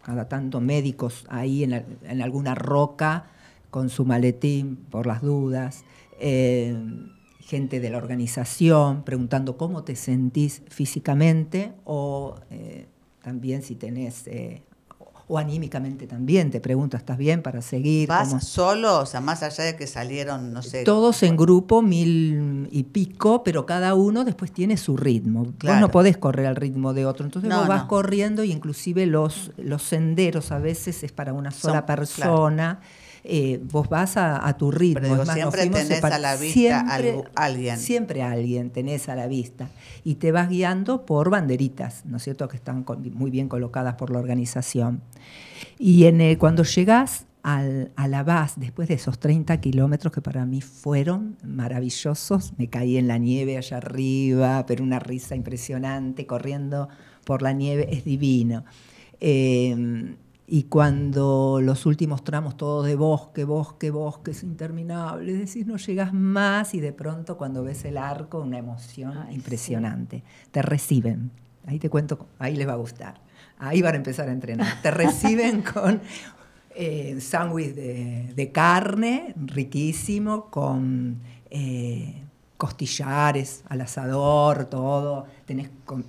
cada 0.05 0.29
tanto 0.29 0.61
médicos 0.61 1.25
ahí 1.29 1.65
en, 1.65 1.71
la- 1.71 1.83
en 2.05 2.23
alguna 2.23 2.55
roca 2.55 3.25
con 3.71 3.89
su 3.91 4.05
maletín 4.05 4.77
por 4.89 5.09
las 5.09 5.21
dudas. 5.21 5.83
eh, 6.21 6.77
gente 7.49 7.81
de 7.81 7.89
la 7.89 7.97
organización 7.97 9.05
preguntando 9.05 9.57
cómo 9.57 9.83
te 9.83 9.97
sentís 9.97 10.61
físicamente 10.69 11.73
o 11.87 12.35
eh, 12.51 12.87
también 13.23 13.63
si 13.63 13.75
tenés, 13.75 14.27
eh, 14.27 14.63
o 15.31 15.39
anímicamente 15.39 16.07
también, 16.07 16.51
te 16.51 16.61
pregunta, 16.61 16.97
¿estás 16.99 17.17
bien 17.17 17.43
para 17.43 17.63
seguir? 17.63 18.07
¿Vas 18.09 18.29
¿Cómo- 18.29 18.41
solo? 18.43 18.99
O 19.01 19.07
sea, 19.07 19.21
más 19.23 19.43
allá 19.43 19.65
de 19.65 19.77
que 19.77 19.87
salieron, 19.87 20.53
no 20.53 20.63
sé. 20.63 20.85
Todos 20.85 21.23
en 21.23 21.37
grupo, 21.39 21.81
mil 21.81 22.69
y 22.71 22.83
pico, 22.85 23.43
pero 23.45 23.65
cada 23.65 23.95
uno 23.95 24.25
después 24.27 24.53
tiene 24.53 24.77
su 24.77 24.97
ritmo. 24.99 25.45
Vos 25.45 25.55
Claro. 25.59 25.81
no 25.81 25.91
podés 25.91 26.17
correr 26.19 26.47
al 26.47 26.57
ritmo 26.57 26.93
de 26.95 27.07
otro. 27.07 27.25
Entonces 27.27 27.49
No, 27.49 27.61
vos 27.61 27.69
vas 27.69 27.83
no. 27.83 27.89
corriendo 27.89 28.45
y 28.45 28.53
inclusive 28.53 29.07
los, 29.07 29.53
los 29.59 29.83
senderos 29.83 30.51
a 30.53 30.59
veces 30.59 31.03
es 31.03 31.13
para 31.13 31.33
una 31.33 31.51
sola 31.51 31.79
Son- 31.81 31.87
persona. 31.87 32.81
Eh, 33.31 33.61
vos 33.71 33.91
vas 33.91 34.17
a, 34.17 34.47
a 34.49 34.57
tu 34.57 34.71
ritmo. 34.71 34.95
Pero 35.03 35.09
digo, 35.09 35.23
Es 35.23 35.27
más, 35.29 35.37
nos 35.37 35.55
siempre 35.55 35.85
tenés 35.85 36.03
a 36.03 36.19
la 36.19 36.37
vista 36.37 36.53
Siempre- 36.55 37.11
algo- 37.11 37.25
alguien. 37.35 37.77
Siempre 37.79 38.23
alguien 38.23 38.71
tenés 38.71 39.09
a 39.11 39.15
la 39.15 39.27
vista. 39.27 39.69
Y 40.03 40.15
te 40.15 40.33
vas 40.33 40.49
guiando 40.49 41.05
por 41.05 41.29
banderitas, 41.29 42.07
¿no 42.07 42.17
es 42.17 42.23
cierto? 42.23 42.49
Que 42.49 42.57
están 42.57 42.85
con- 42.85 43.03
muy 43.15 43.31
bien 43.31 43.49
colocadas 43.49 43.97
por 43.97 44.11
la 44.11 44.19
organización. 44.19 45.03
Y 45.79 46.05
en 46.05 46.37
cuando 46.37 46.63
llegás 46.63 47.27
al, 47.43 47.93
a 47.97 48.09
la 48.09 48.23
base, 48.23 48.61
después 48.61 48.89
de 48.89 48.95
esos 48.95 49.19
30 49.19 49.61
kilómetros 49.61 50.11
que 50.13 50.21
para 50.23 50.47
mí 50.47 50.61
fueron 50.63 51.37
maravillosos, 51.45 52.55
me 52.57 52.69
caí 52.69 52.97
en 52.97 53.09
la 53.09 53.19
nieve 53.19 53.59
allá 53.59 53.77
arriba, 53.77 54.65
pero 54.67 54.83
una 54.83 54.99
risa 55.01 55.35
impresionante, 55.35 56.27
corriendo 56.27 56.89
por 57.25 57.43
la 57.43 57.53
nieve, 57.53 57.89
es 57.93 58.05
divino. 58.05 58.65
Eh, 59.21 60.15
y 60.51 60.63
cuando 60.65 61.61
los 61.63 61.85
últimos 61.85 62.25
tramos, 62.25 62.57
todo 62.57 62.83
de 62.83 62.97
bosque, 62.97 63.45
bosque, 63.45 63.91
bosque, 63.91 64.31
es 64.31 64.43
interminable, 64.43 65.33
es 65.35 65.39
decir, 65.41 65.67
no 65.67 65.77
llegas 65.77 66.15
más 66.15 66.73
y 66.75 66.81
de 66.81 66.93
pronto 66.95 67.37
cuando 67.37 67.63
ves 67.63 67.85
el 67.85 67.99
arco, 67.99 68.41
una 68.41 68.57
emoción 68.57 69.13
Ay, 69.19 69.27
sí. 69.29 69.35
impresionante. 69.35 70.23
Te 70.51 70.63
reciben, 70.63 71.31
ahí 71.67 71.79
te 71.79 71.91
cuento, 71.91 72.27
ahí 72.39 72.57
les 72.57 72.67
va 72.67 72.73
a 72.73 72.77
gustar. 72.77 73.21
Ahí 73.59 73.83
van 73.83 73.93
a 73.95 73.97
empezar 73.99 74.29
a 74.29 74.33
entrenar. 74.33 74.81
Te 74.81 74.91
reciben 74.91 75.63
con 75.75 76.01
eh, 76.75 77.21
sándwich 77.21 77.75
de, 77.75 78.33
de 78.35 78.53
carne, 78.53 79.35
riquísimo, 79.37 80.47
con 80.51 81.19
eh, 81.51 82.23
costillares 82.57 83.65
al 83.69 83.81
asador, 83.83 84.65
todo. 84.67 85.27
Tenés 85.45 85.71
con- 85.85 86.05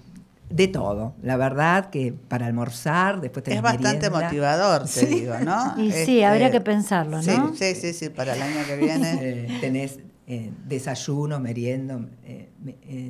de 0.50 0.68
todo. 0.68 1.14
La 1.22 1.38
verdad 1.38 1.90
que 1.90 2.12
para 2.14 2.46
almorzar, 2.48 3.22
después 3.22 3.44
tenés 3.44 3.58
Es 3.60 3.64
bastante 3.64 4.10
merienda. 4.10 4.22
motivador, 4.28 4.82
te 4.82 4.88
Sí. 4.88 5.06
digo, 5.06 5.34
¿no? 5.40 5.76
Y 5.78 5.92
sí, 5.92 5.98
Este, 5.98 6.26
habría 6.26 6.52
que 6.52 6.62
pensarlo, 6.62 7.22
sí, 7.22 7.32
¿no? 7.38 7.54
Sí, 7.56 7.76
sí, 7.76 7.94
sí, 7.94 8.10
para 8.10 8.34
el 8.34 8.42
año 8.42 8.66
que 8.68 8.76
viene. 8.76 9.20
Eh, 9.22 9.58
tenés 9.62 10.00
eh, 10.28 10.52
desayuno, 10.68 11.40
merienda, 11.40 12.00
eh, 12.24 12.50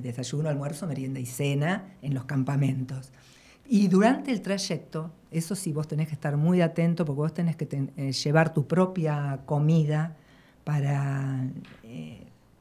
desayuno, 0.03 0.49
almuerzo, 0.49 0.87
merienda 0.87 1.19
y 1.19 1.25
cena 1.25 1.95
en 2.01 2.13
los 2.13 2.25
campamentos. 2.25 3.11
Y 3.67 3.87
durante 3.87 4.31
el 4.31 4.41
trayecto, 4.41 5.11
eso 5.31 5.55
sí, 5.55 5.71
vos 5.73 5.87
tenés 5.87 6.07
que 6.07 6.13
estar 6.13 6.37
muy 6.37 6.61
atento 6.61 7.05
porque 7.05 7.17
vos 7.19 7.33
tenés 7.33 7.55
que 7.55 7.65
ten- 7.65 7.91
llevar 7.95 8.53
tu 8.53 8.65
propia 8.67 9.39
comida 9.45 10.15
para 10.63 11.45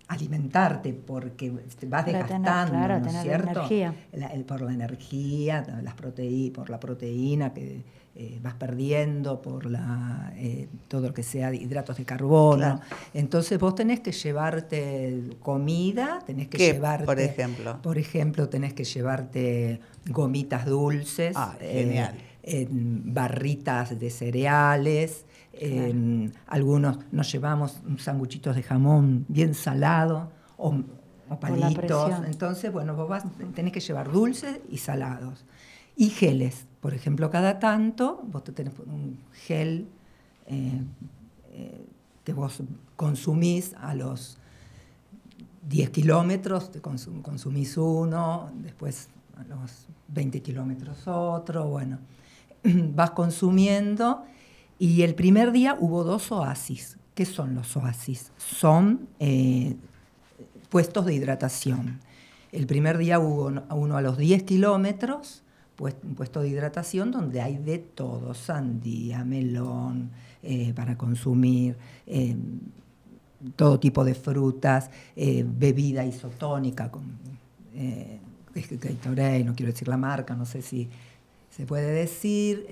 alimentarte, 0.08 0.92
porque 0.94 1.50
te 1.50 1.86
vas 1.86 2.02
Para 2.02 2.04
tener, 2.04 2.22
desgastando, 2.22 2.72
claro, 2.72 2.98
¿no 3.00 3.06
es 3.06 3.22
cierto? 3.22 3.50
energía. 3.50 3.94
La- 4.12 4.26
el- 4.28 4.44
por 4.44 4.62
la 4.62 4.72
energía, 4.72 5.64
las 5.82 5.94
proteí- 5.96 6.50
por 6.50 6.70
la 6.70 6.80
proteína 6.80 7.52
que 7.54 7.84
eh, 8.20 8.40
vas 8.42 8.54
perdiendo, 8.54 9.40
por 9.40 9.66
la, 9.66 10.32
eh, 10.34 10.66
todo 10.88 11.02
lo 11.08 11.14
que 11.14 11.22
sea 11.22 11.52
de 11.52 11.58
hidratos 11.58 11.98
de 11.98 12.04
carbono. 12.04 12.80
Claro. 12.80 12.80
Entonces 13.14 13.60
vos 13.60 13.76
tenés 13.76 14.00
que 14.00 14.10
llevarte 14.10 15.22
comida, 15.38 16.18
tenés 16.26 16.48
que 16.48 16.58
¿Qué, 16.58 16.72
llevarte... 16.72 17.06
por 17.06 17.20
ejemplo? 17.20 17.78
Por 17.80 17.96
ejemplo, 17.96 18.48
tenés 18.48 18.72
que 18.74 18.82
llevarte 18.82 19.80
gomitas 20.08 20.66
dulces, 20.66 21.34
Ah, 21.36 21.56
eh, 21.60 21.84
genial. 21.84 22.14
barritas 23.04 23.98
de 23.98 24.10
cereales, 24.10 25.24
en 25.60 26.32
algunos 26.46 26.98
nos 27.12 27.30
llevamos 27.32 27.80
sanguchitos 27.98 28.54
de 28.56 28.62
jamón 28.62 29.24
bien 29.28 29.54
salado 29.54 30.30
o, 30.56 30.68
o 31.28 31.40
palitos. 31.40 32.08
Entonces, 32.26 32.72
bueno, 32.72 32.94
vos 32.94 33.08
vas, 33.08 33.24
tenés 33.54 33.72
que 33.72 33.80
llevar 33.80 34.10
dulces 34.10 34.60
y 34.70 34.78
salados. 34.78 35.44
Y 35.96 36.10
geles, 36.10 36.66
por 36.80 36.94
ejemplo, 36.94 37.28
cada 37.30 37.58
tanto 37.58 38.22
vos 38.30 38.44
te 38.44 38.52
tenés 38.52 38.72
un 38.78 39.18
gel 39.32 39.88
eh, 40.46 40.80
eh, 41.52 41.84
que 42.24 42.32
vos 42.32 42.62
consumís 42.96 43.74
a 43.80 43.94
los 43.94 44.38
10 45.68 45.90
kilómetros, 45.90 46.70
te 46.70 46.80
consum- 46.80 47.20
consumís 47.22 47.76
uno, 47.76 48.50
después 48.62 49.08
a 49.36 49.44
los 49.44 49.86
20 50.08 50.40
kilómetros 50.40 51.06
otro, 51.06 51.66
bueno, 51.68 51.98
vas 52.94 53.10
consumiendo 53.10 54.24
y 54.78 55.02
el 55.02 55.14
primer 55.14 55.52
día 55.52 55.76
hubo 55.78 56.04
dos 56.04 56.30
oasis. 56.32 56.96
¿Qué 57.14 57.24
son 57.24 57.54
los 57.54 57.76
oasis? 57.76 58.30
Son 58.36 59.08
eh, 59.18 59.74
puestos 60.68 61.04
de 61.06 61.14
hidratación. 61.14 61.98
El 62.52 62.66
primer 62.66 62.96
día 62.98 63.18
hubo 63.18 63.46
uno- 63.74 63.96
a 63.96 64.02
los 64.02 64.16
10 64.18 64.44
kilómetros, 64.44 65.42
pues, 65.76 65.96
un 66.02 66.14
puesto 66.14 66.40
de 66.42 66.48
hidratación 66.48 67.10
donde 67.10 67.40
hay 67.40 67.56
de 67.58 67.78
todo, 67.78 68.34
sandía, 68.34 69.24
melón, 69.24 70.10
eh, 70.42 70.72
para 70.74 70.96
consumir, 70.96 71.76
eh, 72.06 72.36
todo 73.56 73.78
tipo 73.78 74.04
de 74.04 74.14
frutas, 74.14 74.90
bebida 75.14 76.04
isotónica, 76.04 76.90
con, 76.90 77.04
no 79.44 79.54
quiero 79.54 79.72
decir 79.72 79.86
la 79.88 79.96
marca, 79.96 80.34
no 80.34 80.44
sé 80.44 80.62
si 80.62 80.88
se 81.50 81.64
puede 81.66 81.92
decir. 81.92 82.66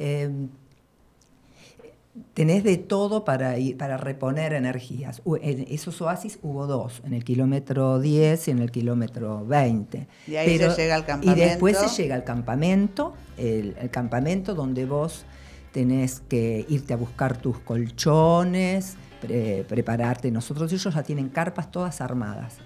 Tenés 2.34 2.64
de 2.64 2.76
todo 2.76 3.24
para, 3.24 3.58
ir- 3.58 3.76
para 3.76 3.96
reponer 3.96 4.52
energías. 4.52 5.22
En 5.42 5.66
esos 5.70 6.00
oasis 6.00 6.38
hubo 6.42 6.66
dos, 6.66 7.02
en 7.04 7.12
el 7.14 7.24
kilómetro 7.24 7.98
10 8.00 8.48
y 8.48 8.50
en 8.50 8.58
el 8.60 8.70
kilómetro 8.70 9.44
20. 9.46 10.06
Y 10.26 10.36
ahí 10.36 10.46
se 10.74 10.82
llega 10.82 10.94
al 10.94 11.04
campamento. 11.06 11.40
Y 11.40 11.44
después 11.48 11.76
se 11.88 12.02
llega 12.02 12.14
al 12.14 12.24
campamento, 12.24 13.14
el, 13.36 13.76
el 13.80 13.90
campamento 13.90 14.54
donde 14.54 14.86
vos 14.86 15.24
tenés 15.72 16.20
que 16.20 16.64
irte 16.68 16.94
a 16.94 16.96
buscar 16.96 17.36
tus 17.36 17.58
colchones, 17.60 18.96
pre- 19.20 19.64
prepararte. 19.68 20.30
Nosotros 20.30 20.72
ellos 20.72 20.94
ya 20.94 21.02
tienen 21.02 21.28
carpas 21.28 21.70
todas 21.70 22.00
armadas, 22.00 22.58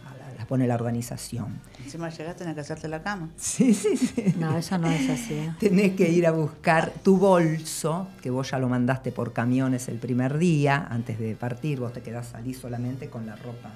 pone 0.51 0.67
la 0.67 0.75
organización. 0.75 1.61
Encima 1.85 2.09
llegaste, 2.09 2.41
tenés 2.41 2.57
que 2.57 2.61
hacerte 2.63 2.89
la 2.89 3.05
cama. 3.05 3.31
Sí, 3.37 3.73
sí, 3.73 3.97
sí. 3.97 4.35
No, 4.37 4.59
eso 4.59 4.79
no 4.79 4.91
es 4.91 5.09
así. 5.09 5.35
¿eh? 5.35 5.55
Tenés 5.61 5.93
que 5.93 6.11
ir 6.11 6.27
a 6.27 6.33
buscar 6.33 6.91
tu 7.05 7.19
bolso, 7.19 8.09
que 8.21 8.31
vos 8.31 8.51
ya 8.51 8.59
lo 8.59 8.69
mandaste 8.69 9.13
por 9.13 9.33
camiones 9.33 9.87
el 9.87 9.99
primer 9.99 10.39
día, 10.39 10.89
antes 10.91 11.21
de 11.21 11.37
partir, 11.37 11.79
vos 11.79 11.93
te 11.93 12.03
quedás 12.03 12.31
salís 12.31 12.59
solamente 12.59 13.09
con 13.09 13.27
la 13.27 13.37
ropa 13.37 13.71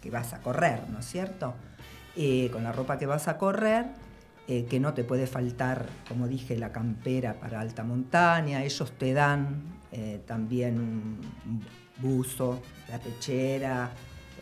que 0.00 0.08
vas 0.10 0.32
a 0.34 0.38
correr, 0.38 0.88
¿no 0.88 1.00
es 1.00 1.06
cierto? 1.06 1.54
Eh, 2.14 2.48
con 2.52 2.62
la 2.62 2.70
ropa 2.70 2.96
que 2.96 3.06
vas 3.06 3.26
a 3.26 3.36
correr, 3.36 3.86
eh, 4.46 4.66
que 4.66 4.78
no 4.78 4.94
te 4.94 5.02
puede 5.02 5.26
faltar, 5.26 5.86
como 6.08 6.28
dije, 6.28 6.56
la 6.56 6.70
campera 6.70 7.40
para 7.40 7.58
alta 7.60 7.82
montaña, 7.82 8.62
ellos 8.62 8.92
te 8.92 9.14
dan 9.14 9.64
eh, 9.90 10.20
también 10.24 10.78
un 10.78 11.20
buzo, 11.98 12.62
la 12.88 13.00
pechera, 13.00 13.90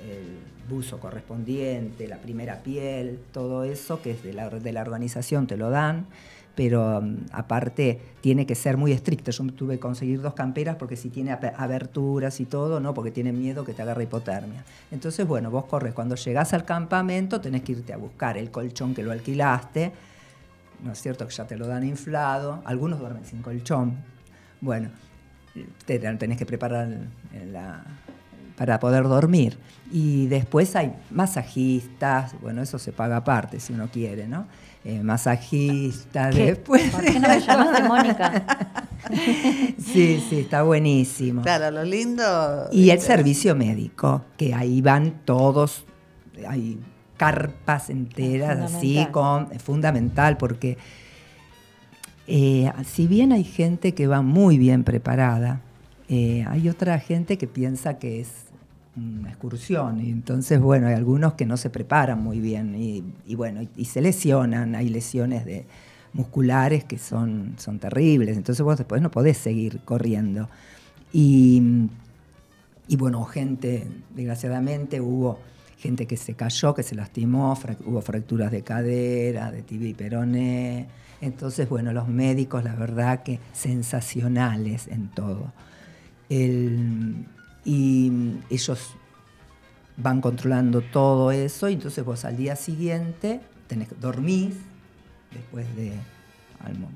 el 0.08 0.38
buzo 0.68 0.98
correspondiente, 1.00 2.06
la 2.08 2.18
primera 2.18 2.62
piel, 2.62 3.18
todo 3.32 3.64
eso 3.64 4.00
que 4.02 4.12
es 4.12 4.22
de 4.22 4.32
la, 4.32 4.48
de 4.48 4.72
la 4.72 4.80
organización 4.80 5.46
te 5.46 5.56
lo 5.56 5.70
dan, 5.70 6.06
pero 6.54 6.98
um, 6.98 7.16
aparte 7.32 7.98
tiene 8.20 8.44
que 8.46 8.54
ser 8.54 8.76
muy 8.76 8.92
estricto. 8.92 9.30
Yo 9.30 9.44
tuve 9.46 9.74
que 9.74 9.80
conseguir 9.80 10.20
dos 10.20 10.34
camperas 10.34 10.76
porque 10.76 10.96
si 10.96 11.08
tiene 11.08 11.32
aberturas 11.32 12.40
y 12.40 12.44
todo, 12.44 12.78
no, 12.78 12.92
porque 12.94 13.10
tienen 13.10 13.38
miedo 13.38 13.64
que 13.64 13.72
te 13.72 13.82
agarre 13.82 14.04
hipotermia. 14.04 14.64
Entonces, 14.90 15.26
bueno, 15.26 15.50
vos 15.50 15.64
corres, 15.64 15.94
cuando 15.94 16.14
llegás 16.14 16.52
al 16.52 16.64
campamento 16.64 17.40
tenés 17.40 17.62
que 17.62 17.72
irte 17.72 17.92
a 17.92 17.96
buscar 17.96 18.36
el 18.36 18.50
colchón 18.50 18.94
que 18.94 19.02
lo 19.02 19.12
alquilaste, 19.12 19.92
¿no 20.84 20.92
es 20.92 21.00
cierto? 21.00 21.26
Que 21.26 21.32
ya 21.34 21.46
te 21.46 21.56
lo 21.56 21.66
dan 21.66 21.84
inflado, 21.84 22.60
algunos 22.64 22.98
duermen 22.98 23.24
sin 23.24 23.40
colchón. 23.40 23.96
Bueno, 24.60 24.90
te 25.86 25.98
tenés 25.98 26.38
que 26.38 26.46
preparar 26.46 26.88
la- 27.50 27.84
para 28.56 28.78
poder 28.78 29.04
dormir. 29.04 29.58
Y 29.90 30.26
después 30.26 30.74
hay 30.76 30.94
masajistas, 31.10 32.34
bueno, 32.40 32.62
eso 32.62 32.78
se 32.78 32.92
paga 32.92 33.18
aparte 33.18 33.60
si 33.60 33.72
uno 33.72 33.88
quiere, 33.88 34.26
¿no? 34.26 34.46
Eh, 34.84 35.02
masajistas, 35.02 36.34
¿Qué? 36.34 36.46
después... 36.46 36.90
¿Por 36.90 37.04
qué 37.04 37.20
no 37.20 37.28
me 37.28 37.40
llamaste, 37.40 37.82
Mónica? 37.84 38.86
sí, 39.78 40.24
sí, 40.28 40.40
está 40.40 40.62
buenísimo. 40.62 41.42
Claro, 41.42 41.70
lo 41.70 41.84
lindo. 41.84 42.68
Y 42.72 42.90
el 42.90 43.00
servicio 43.00 43.54
médico, 43.54 44.24
que 44.36 44.54
ahí 44.54 44.80
van 44.80 45.20
todos, 45.24 45.84
hay 46.48 46.80
carpas 47.16 47.90
enteras, 47.90 48.74
así, 48.74 49.06
con, 49.12 49.48
es 49.52 49.62
fundamental 49.62 50.36
porque 50.38 50.78
eh, 52.26 52.72
si 52.84 53.06
bien 53.06 53.32
hay 53.32 53.44
gente 53.44 53.94
que 53.94 54.06
va 54.06 54.22
muy 54.22 54.58
bien 54.58 54.84
preparada, 54.84 55.60
eh, 56.14 56.44
hay 56.46 56.68
otra 56.68 56.98
gente 56.98 57.38
que 57.38 57.46
piensa 57.46 57.98
que 57.98 58.20
es 58.20 58.28
una 58.96 59.30
excursión, 59.30 60.00
y 60.04 60.10
entonces, 60.10 60.60
bueno, 60.60 60.86
hay 60.88 60.94
algunos 60.94 61.32
que 61.32 61.46
no 61.46 61.56
se 61.56 61.70
preparan 61.70 62.22
muy 62.22 62.38
bien 62.40 62.74
y, 62.74 63.02
y 63.26 63.34
bueno, 63.34 63.62
y, 63.62 63.68
y 63.76 63.84
se 63.86 64.00
lesionan, 64.02 64.74
hay 64.74 64.88
lesiones 64.90 65.46
de 65.46 65.64
musculares 66.12 66.84
que 66.84 66.98
son, 66.98 67.54
son 67.56 67.78
terribles, 67.78 68.36
entonces 68.36 68.62
vos 68.62 68.76
después 68.76 69.00
no 69.00 69.10
podés 69.10 69.38
seguir 69.38 69.80
corriendo. 69.86 70.50
Y, 71.10 71.88
y 72.86 72.96
bueno, 72.96 73.24
gente, 73.24 73.86
desgraciadamente 74.14 75.00
hubo 75.00 75.38
gente 75.78 76.06
que 76.06 76.18
se 76.18 76.34
cayó, 76.34 76.74
que 76.74 76.82
se 76.82 76.94
lastimó, 76.94 77.56
frac- 77.56 77.84
hubo 77.86 78.02
fracturas 78.02 78.50
de 78.50 78.60
cadera, 78.62 79.50
de 79.50 79.62
tibia 79.62 79.88
y 79.88 79.94
peroné. 79.94 80.86
Entonces, 81.22 81.66
bueno, 81.68 81.92
los 81.92 82.08
médicos, 82.08 82.62
la 82.62 82.74
verdad 82.74 83.22
que 83.22 83.38
sensacionales 83.54 84.88
en 84.88 85.08
todo. 85.08 85.52
Y 87.64 88.10
ellos 88.50 88.94
van 89.96 90.20
controlando 90.20 90.80
todo 90.80 91.30
eso, 91.30 91.68
y 91.68 91.74
entonces 91.74 92.04
vos 92.04 92.24
al 92.24 92.36
día 92.36 92.56
siguiente 92.56 93.40
tenés, 93.66 93.88
dormís, 94.00 94.54
después 95.32 95.66
de 95.76 95.92
almo- 96.64 96.90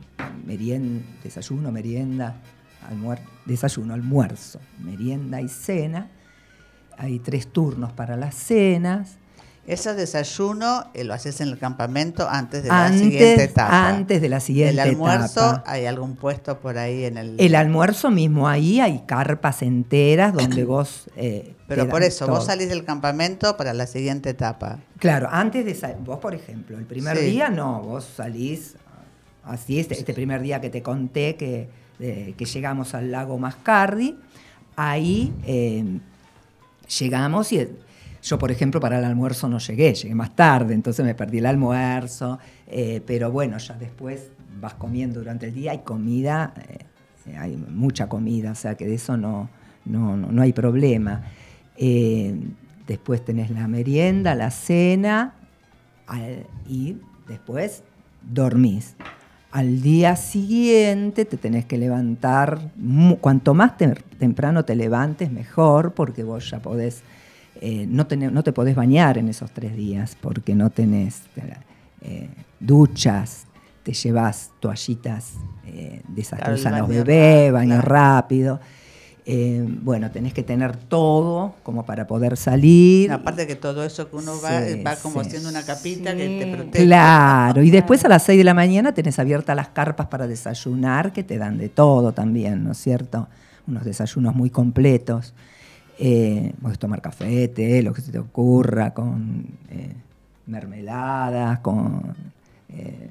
merien- 0.47 1.03
desayuno, 1.23 1.71
merienda, 1.71 2.37
almuer- 2.91 3.21
desayuno, 3.45 3.95
almuerzo, 3.95 4.61
merienda 4.83 5.41
y 5.41 5.49
cena. 5.49 6.09
Hay 6.99 7.19
tres 7.19 7.47
turnos 7.53 7.93
para 7.93 8.17
las 8.17 8.35
cenas. 8.35 9.19
Ese 9.67 9.95
desayuno 9.95 10.85
eh, 10.95 11.03
lo 11.03 11.13
haces 11.13 11.41
en 11.41 11.49
el 11.49 11.59
campamento 11.59 12.29
antes 12.29 12.63
de 12.63 12.69
la 12.69 12.93
siguiente 12.93 13.43
etapa. 13.45 13.89
antes 13.89 14.21
de 14.23 14.29
la 14.29 14.39
siguiente 14.39 14.73
El 14.75 14.79
almuerzo, 14.79 15.41
etapa. 15.55 15.65
¿hay 15.67 15.87
algún 15.87 16.15
puesto 16.15 16.59
por 16.61 16.79
ahí 16.79 17.05
en 17.05 17.17
el...? 17.19 17.35
El 17.41 17.55
almuerzo 17.57 18.11
mismo 18.13 18.49
ahí 18.49 18.79
hay 18.81 19.03
carpas 19.07 19.63
enteras 19.63 20.33
donde 20.35 20.65
vos... 20.65 21.07
eh, 21.17 21.55
Pero 21.67 21.89
por 21.89 22.05
eso, 22.05 22.29
vos 22.29 22.47
salís 22.47 22.69
del 22.69 22.85
campamento 22.85 23.57
para 23.57 23.75
la 23.75 23.89
siguiente 23.89 24.31
etapa. 24.31 24.79
Claro, 25.01 25.29
antes 25.33 25.65
de 25.65 25.75
salir, 25.75 25.97
vos 26.05 26.21
por 26.21 26.35
ejemplo, 26.35 26.79
el 26.79 26.85
primer 26.85 27.17
Sí. 27.19 27.25
día 27.25 27.49
no, 27.49 27.83
vos 27.83 28.05
salís 28.17 28.77
así, 29.43 29.81
este, 29.81 29.95
este 29.95 30.15
primer 30.15 30.43
día 30.43 30.61
que 30.61 30.71
te 30.71 30.81
conté 30.83 31.35
que, 31.35 31.69
de- 31.99 32.35
que 32.39 32.45
llegamos 32.45 32.95
al 32.95 33.11
lago 33.11 33.37
Mascardi, 33.37 34.17
ahí 34.77 35.33
eh, 35.45 35.83
llegamos 36.99 37.53
y 37.53 37.59
eh, 37.59 37.71
yo 38.27 38.39
por 38.41 38.51
ejemplo 38.51 38.81
para 38.81 38.99
el 38.99 39.05
almuerzo 39.05 39.49
no 39.49 39.59
llegué, 39.59 39.95
llegué 39.95 40.15
más 40.15 40.35
tarde, 40.35 40.75
entonces 40.75 41.05
me 41.05 41.15
perdí 41.15 41.39
el 41.39 41.47
almuerzo, 41.47 42.41
eh, 42.67 43.01
pero 43.07 43.31
bueno, 43.31 43.57
ya 43.59 43.75
después 43.75 44.31
vas 44.61 44.75
comiendo 44.75 45.21
durante 45.21 45.47
el 45.47 45.55
día, 45.55 45.71
hay 45.71 45.79
comida, 45.79 46.53
eh, 47.27 47.37
hay 47.37 47.57
mucha 47.57 48.09
comida, 48.09 48.51
o 48.51 48.55
sea 48.57 48.75
que 48.75 48.85
de 48.87 48.95
eso 48.95 49.17
no, 49.17 49.49
no, 49.85 50.17
no, 50.17 50.33
no 50.33 50.43
hay 50.43 50.53
problema. 50.53 51.23
Eh, 51.77 52.35
después 52.89 53.25
tenés 53.25 53.51
la 53.51 53.69
merienda, 53.69 54.35
la 54.35 54.51
cena 54.51 55.35
al- 56.09 56.47
y 56.69 56.97
después 57.29 57.85
dormís. 58.23 58.97
Al 59.53 59.83
día 59.83 60.17
siguiente 60.17 61.25
te 61.27 61.37
tenés 61.37 61.65
que 61.65 61.79
levantar, 61.79 62.59
cuanto 63.21 63.55
más 63.55 63.77
te- 63.77 63.95
temprano 64.19 64.65
te 64.65 64.75
levantes, 64.75 65.31
mejor, 65.31 65.93
porque 65.93 66.25
vos 66.25 66.51
ya 66.51 66.59
podés, 66.61 67.03
eh, 67.61 67.87
no, 67.89 68.07
tenés- 68.07 68.31
no 68.33 68.43
te 68.43 68.53
podés 68.53 68.75
bañar 68.77 69.19
en 69.19 69.29
esos 69.29 69.51
tres 69.51 69.77
días, 69.77 70.17
porque 70.21 70.55
no 70.55 70.71
tenés 70.71 71.23
eh, 72.03 72.29
duchas, 72.61 73.47
te 73.83 73.93
llevas 73.93 74.51
toallitas 74.61 75.35
eh, 75.67 76.03
de 76.09 76.23
el 76.23 76.55
usan 76.55 76.79
los 76.79 76.89
bebés, 76.89 77.51
rápido, 77.51 77.53
baño 77.53 77.69
claro. 77.81 77.89
rápido. 77.89 78.61
Eh, 79.29 79.65
bueno, 79.83 80.09
tenés 80.13 80.33
que 80.33 80.45
tener 80.45 80.77
todo 80.77 81.57
como 81.65 81.85
para 81.85 82.07
poder 82.07 82.37
salir. 82.37 83.11
Aparte 83.11 83.45
que 83.49 83.57
todo 83.57 83.85
eso 83.85 84.09
que 84.09 84.15
uno 84.15 84.41
va, 84.41 84.61
Sí, 84.65 84.83
va 84.85 84.95
como 84.97 85.21
sí. 85.21 85.27
haciendo 85.27 85.49
una 85.49 85.65
capita 85.65 86.15
que 86.17 86.29
te 86.39 86.47
protege. 86.47 86.85
Claro, 86.85 87.61
y 87.63 87.71
después 87.71 88.05
a 88.05 88.09
las 88.09 88.23
6 88.23 88.39
de 88.39 88.45
la 88.45 88.55
mañana 88.55 88.95
tenés 88.95 89.19
abiertas 89.19 89.57
las 89.57 89.69
carpas 89.71 90.07
para 90.07 90.29
desayunar, 90.29 91.13
que 91.13 91.25
te 91.25 91.39
dan 91.39 91.59
de 91.59 91.69
todo 91.69 92.13
también, 92.13 92.63
¿no 92.63 92.71
es 92.71 92.79
cierto? 92.79 93.27
Unos 93.67 93.85
desayunos 93.85 94.33
muy 94.37 94.51
completos. 94.51 95.35
Eh, 95.99 96.53
podés 96.61 96.79
tomar 96.79 97.01
café, 97.01 97.49
té, 97.49 97.83
lo 97.83 97.93
que 97.93 98.03
se 98.03 98.13
te 98.13 98.19
ocurra, 98.19 98.93
con 98.93 99.47
eh, 99.71 99.95
mermeladas, 100.47 101.61
con... 101.61 102.15
eh, 102.69 103.11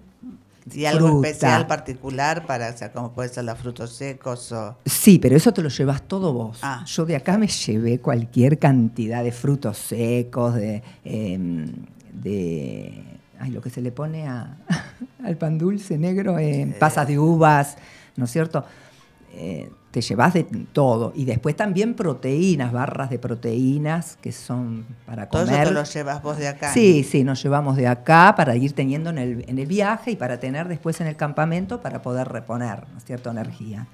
Y 0.74 0.86
algo 0.86 1.08
fruta. 1.10 1.28
especial, 1.30 1.68
particular, 1.68 2.46
para, 2.46 2.70
o 2.70 2.78
sea, 2.78 2.92
como 2.92 3.12
puede 3.12 3.30
ser 3.30 3.44
los 3.46 3.58
frutos 3.58 3.92
secos 3.92 4.52
o... 4.52 4.78
Sí, 4.86 5.18
pero 5.20 5.36
eso 5.36 5.52
te 5.52 5.62
lo 5.64 5.70
llevas 5.70 6.04
todo 6.04 6.32
vos. 6.34 6.60
Ah. 6.62 6.84
Yo 6.86 7.06
de 7.06 7.16
acá 7.16 7.38
me 7.38 7.48
llevé 7.48 8.00
cualquier 8.00 8.60
cantidad 8.60 9.24
de 9.24 9.32
frutos 9.32 9.78
secos, 9.78 10.54
de, 10.56 10.84
eh, 11.04 11.66
de 12.14 13.04
ay, 13.40 13.52
lo 13.52 13.62
que 13.62 13.70
se 13.70 13.82
le 13.82 13.92
pone 13.92 14.28
a- 14.28 14.58
al 15.24 15.38
pan 15.38 15.58
dulce 15.58 15.98
negro, 15.98 16.38
eh, 16.38 16.76
pasas 16.80 17.08
de 17.08 17.18
uvas, 17.20 17.78
¿no 18.16 18.26
es 18.26 18.32
cierto? 18.32 18.64
Te 19.96 20.02
llevas 20.02 20.34
de 20.34 20.44
todo. 20.74 21.14
Y 21.16 21.24
después 21.24 21.56
también 21.56 21.94
proteínas, 21.94 22.74
barras 22.74 23.10
de 23.10 23.18
proteínas 23.18 24.18
que 24.22 24.34
son 24.34 24.86
para 25.06 25.30
Todo 25.30 25.46
comer. 25.46 25.62
eso 25.62 25.70
te 25.70 25.74
lo 25.74 25.84
llevas 25.86 26.22
vos 26.22 26.38
de 26.38 26.50
acá. 26.50 26.74
Sí, 26.74 27.06
sí, 27.10 27.24
nos 27.24 27.42
llevamos 27.42 27.78
de 27.78 27.88
acá 27.88 28.34
para 28.36 28.58
ir 28.58 28.74
teniendo 28.74 29.10
en 29.12 29.18
el, 29.20 29.46
en 29.48 29.58
el 29.58 29.66
viaje 29.68 30.12
y 30.12 30.16
para 30.18 30.38
tener 30.38 30.68
después 30.68 31.00
en 31.00 31.08
el 31.08 31.16
campamento 31.16 31.80
para 31.80 32.02
poder 32.02 32.28
reponer, 32.28 32.84
¿no 32.92 32.98
es 32.98 33.06
cierto?, 33.06 33.32
energía. 33.32 33.88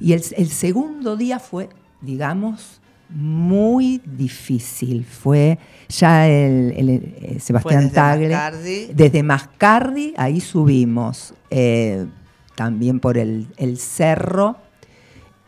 Y 0.00 0.14
el, 0.14 0.22
el 0.34 0.48
segundo 0.48 1.14
día 1.14 1.38
fue, 1.40 1.68
digamos, 2.00 2.80
muy 3.10 4.00
difícil. 4.06 5.04
Fue 5.04 5.58
ya 5.90 6.26
el, 6.26 6.72
el- 6.74 6.88
eh, 7.20 7.36
Sebastián 7.38 7.82
desde 7.82 7.94
Tagle. 7.94 8.28
Mascardi. 8.30 8.86
Desde 8.94 9.22
Mascardi, 9.22 10.14
ahí 10.16 10.40
subimos. 10.40 11.34
eh, 11.50 12.06
también 12.54 12.98
por 12.98 13.18
el, 13.18 13.46
el 13.58 13.76
cerro. 13.78 14.56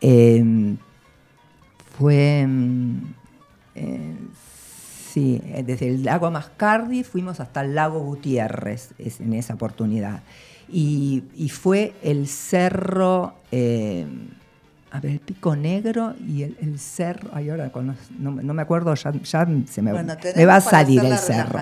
Eh, 0.01 0.74
fue. 1.98 2.44
mm, 2.46 2.98
eh, 3.76 4.14
sí, 5.12 5.40
eh, 5.46 5.62
desde 5.66 5.88
el 5.88 6.05
lago 6.05 6.30
Mascardi 6.30 7.03
fuimos 7.05 7.40
hasta 7.40 7.62
el 7.62 7.74
lago 7.74 8.01
Gutiérrez 8.01 8.90
es- 8.98 9.20
en 9.20 9.32
esa 9.34 9.55
oportunidad. 9.55 10.20
Y, 10.68 11.24
y 11.36 11.48
fue 11.48 11.94
el 12.03 12.28
cerro. 12.28 13.34
eh, 13.53 14.07
a 14.92 14.98
ver, 14.98 15.12
el 15.12 15.20
pico 15.20 15.55
negro 15.55 16.14
y 16.26 16.42
el, 16.42 16.57
el 16.61 16.80
cerro. 16.80 17.30
Ay, 17.32 17.48
ahora 17.51 17.70
con 17.70 17.86
los- 17.88 17.96
no, 18.18 18.32
me- 18.32 18.42
no 18.42 18.55
me 18.55 18.62
acuerdo, 18.62 18.92
ya, 18.96 19.12
ya 19.12 19.46
se 19.70 19.82
me, 19.82 19.92
Bueno, 19.92 20.14
me 20.14 20.20
tenemos 20.20 20.48
va 20.48 20.57
a 20.57 20.61
salir 20.61 21.05
el 21.05 21.16
cerro. 21.18 21.61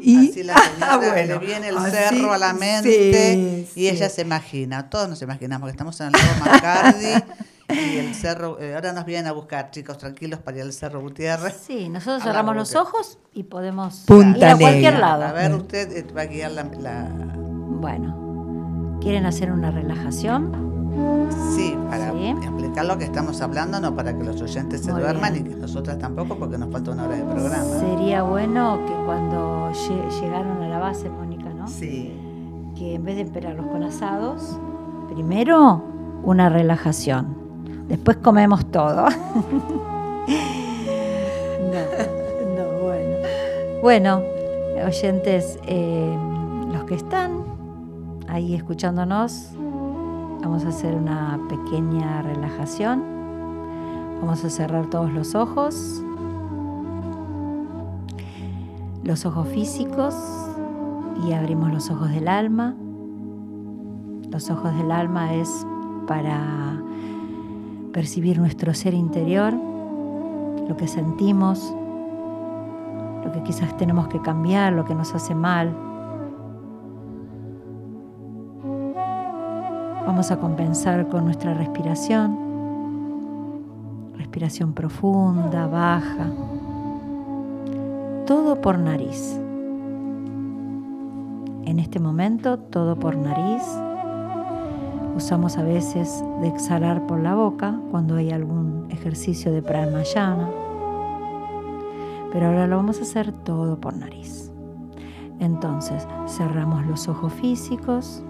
Y- 0.00 0.28
así 0.30 0.42
la 0.44 0.54
señora 0.74 0.92
Ah, 0.92 0.96
bueno, 0.98 1.14
le 1.40 1.46
viene 1.46 1.68
el 1.68 1.76
así, 1.78 1.90
cerro 1.90 2.32
a 2.32 2.38
la 2.38 2.52
mente 2.52 3.66
sí, 3.74 3.80
y 3.80 3.88
ella 3.88 4.08
sí. 4.08 4.14
se 4.16 4.22
imagina, 4.22 4.88
todos 4.88 5.08
nos 5.08 5.20
imaginamos 5.20 5.66
que 5.66 5.70
estamos 5.72 6.00
en 6.00 6.06
el 6.08 6.12
lago 6.12 6.44
Macardi 6.44 7.06
y 7.74 7.98
el 7.98 8.14
cerro, 8.14 8.58
eh, 8.60 8.74
ahora 8.74 8.92
nos 8.92 9.04
vienen 9.04 9.26
a 9.26 9.32
buscar 9.32 9.70
chicos 9.70 9.98
tranquilos 9.98 10.40
para 10.40 10.58
ir 10.58 10.62
al 10.64 10.72
cerro 10.72 11.00
Gutiérrez. 11.00 11.54
Sí, 11.66 11.88
nosotros 11.88 12.22
cerramos 12.22 12.54
los 12.56 12.74
ojos 12.74 13.18
y 13.34 13.44
podemos 13.44 14.04
Punta 14.06 14.38
ir 14.38 14.44
a 14.44 14.56
cualquier 14.56 14.92
Negra. 14.94 14.98
lado. 14.98 15.24
A 15.24 15.32
ver, 15.32 15.54
usted 15.54 15.92
eh, 15.96 16.06
va 16.16 16.22
a 16.22 16.26
guiar 16.26 16.50
la... 16.52 16.64
la- 16.64 17.08
Bueno, 17.80 18.98
¿quieren 19.00 19.26
hacer 19.26 19.50
una 19.52 19.70
relajación? 19.70 20.70
Sí, 21.56 21.76
para 21.88 22.12
Sí. 22.12 22.26
explicar 22.42 22.84
lo 22.84 22.98
que 22.98 23.04
estamos 23.04 23.40
hablando, 23.40 23.80
no 23.80 23.94
para 23.94 24.16
que 24.16 24.24
los 24.24 24.40
oyentes 24.42 24.82
se 24.82 24.92
Muy 24.92 25.00
duerman 25.02 25.32
bien. 25.32 25.46
y 25.46 25.48
que 25.50 25.56
nosotras 25.56 25.98
tampoco, 25.98 26.36
porque 26.36 26.58
nos 26.58 26.70
falta 26.70 26.90
una 26.90 27.04
hora 27.04 27.16
de 27.16 27.22
programa. 27.24 27.64
Sería 27.78 28.22
bueno 28.22 28.80
que 28.86 28.92
cuando 29.06 29.70
lle- 29.72 30.20
llegaron 30.20 30.62
a 30.62 30.68
la 30.68 30.78
base, 30.78 31.08
Mónica, 31.08 31.48
¿no? 31.54 31.66
Sí. 31.68 32.12
Que 32.76 32.94
en 32.96 33.04
vez 33.04 33.16
de 33.16 33.22
esperarlos 33.22 33.66
con 33.68 33.82
asados, 33.84 34.58
primero 35.14 35.82
una 36.22 36.48
relajación. 36.48 37.38
Después 37.90 38.16
comemos 38.18 38.64
todo. 38.70 39.08
no, 39.10 39.10
no, 42.56 42.78
bueno. 42.80 43.16
Bueno, 43.82 44.22
oyentes, 44.86 45.58
eh, 45.66 46.16
los 46.72 46.84
que 46.84 46.94
están 46.94 47.42
ahí 48.28 48.54
escuchándonos, 48.54 49.50
vamos 50.40 50.64
a 50.64 50.68
hacer 50.68 50.94
una 50.94 51.40
pequeña 51.48 52.22
relajación. 52.22 53.02
Vamos 54.20 54.44
a 54.44 54.50
cerrar 54.50 54.86
todos 54.86 55.12
los 55.12 55.34
ojos. 55.34 56.00
Los 59.02 59.26
ojos 59.26 59.48
físicos 59.48 60.14
y 61.26 61.32
abrimos 61.32 61.72
los 61.72 61.90
ojos 61.90 62.10
del 62.10 62.28
alma. 62.28 62.76
Los 64.30 64.48
ojos 64.48 64.72
del 64.76 64.92
alma 64.92 65.34
es 65.34 65.66
para 66.06 66.80
percibir 67.92 68.38
nuestro 68.38 68.74
ser 68.74 68.94
interior, 68.94 69.52
lo 69.52 70.76
que 70.76 70.86
sentimos, 70.86 71.74
lo 73.24 73.32
que 73.32 73.42
quizás 73.42 73.76
tenemos 73.76 74.08
que 74.08 74.20
cambiar, 74.20 74.72
lo 74.72 74.84
que 74.84 74.94
nos 74.94 75.14
hace 75.14 75.34
mal. 75.34 75.74
Vamos 80.06 80.30
a 80.30 80.38
compensar 80.38 81.08
con 81.08 81.24
nuestra 81.24 81.54
respiración, 81.54 82.36
respiración 84.16 84.72
profunda, 84.72 85.66
baja, 85.66 86.26
todo 88.26 88.60
por 88.60 88.78
nariz. 88.78 89.40
En 91.64 91.78
este 91.78 92.00
momento, 92.00 92.58
todo 92.58 92.96
por 92.96 93.16
nariz. 93.16 93.62
Usamos 95.16 95.58
a 95.58 95.62
veces 95.62 96.24
de 96.40 96.48
exhalar 96.48 97.06
por 97.06 97.20
la 97.20 97.34
boca 97.34 97.78
cuando 97.90 98.16
hay 98.16 98.30
algún 98.30 98.86
ejercicio 98.90 99.52
de 99.52 99.62
pranayama. 99.62 100.48
Pero 102.32 102.46
ahora 102.46 102.66
lo 102.66 102.76
vamos 102.76 102.98
a 103.00 103.02
hacer 103.02 103.32
todo 103.32 103.80
por 103.80 103.96
nariz. 103.96 104.52
Entonces, 105.40 106.06
cerramos 106.26 106.86
los 106.86 107.08
ojos 107.08 107.32
físicos. 107.32 108.22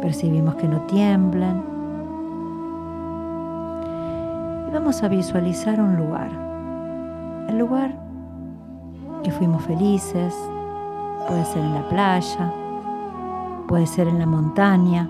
Percibimos 0.00 0.54
que 0.56 0.68
no 0.68 0.82
tiemblan. 0.82 1.64
Y 4.68 4.72
vamos 4.72 5.02
a 5.02 5.08
visualizar 5.08 5.80
un 5.80 5.96
lugar. 5.96 6.30
El 7.48 7.58
lugar 7.58 7.98
que 9.22 9.30
fuimos 9.30 9.62
felices. 9.64 10.34
Puede 11.26 11.44
ser 11.44 11.62
en 11.62 11.74
la 11.74 11.88
playa, 11.88 12.52
puede 13.72 13.86
ser 13.86 14.06
en 14.06 14.18
la 14.18 14.26
montaña, 14.26 15.08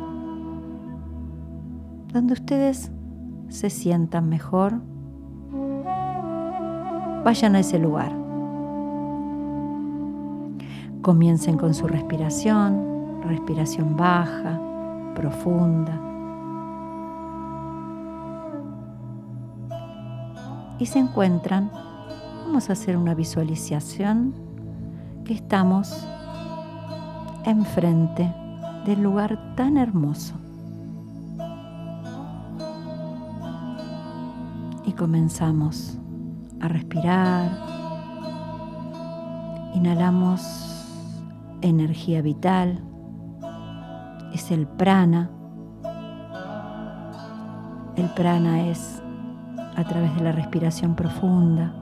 donde 2.12 2.34
ustedes 2.34 2.92
se 3.48 3.70
sientan 3.70 4.28
mejor. 4.28 4.74
Vayan 7.24 7.56
a 7.56 7.58
ese 7.58 7.80
lugar. 7.80 8.12
Comiencen 11.00 11.58
con 11.58 11.74
su 11.74 11.88
respiración, 11.88 13.20
respiración 13.24 13.96
baja, 13.96 14.60
profunda. 15.16 16.00
Y 20.78 20.86
se 20.86 21.00
encuentran, 21.00 21.68
vamos 22.46 22.70
a 22.70 22.74
hacer 22.74 22.96
una 22.96 23.16
visualización 23.16 24.32
que 25.24 25.34
estamos 25.34 26.06
enfrente 27.44 28.32
del 28.84 29.02
lugar 29.02 29.54
tan 29.56 29.76
hermoso. 29.76 30.34
Y 34.84 34.92
comenzamos 34.92 35.98
a 36.60 36.68
respirar. 36.68 37.50
Inhalamos 39.74 40.42
energía 41.60 42.22
vital. 42.22 42.82
Es 44.32 44.50
el 44.50 44.66
prana. 44.66 45.30
El 47.96 48.08
prana 48.10 48.68
es 48.68 49.02
a 49.76 49.84
través 49.84 50.14
de 50.16 50.22
la 50.22 50.32
respiración 50.32 50.94
profunda. 50.94 51.74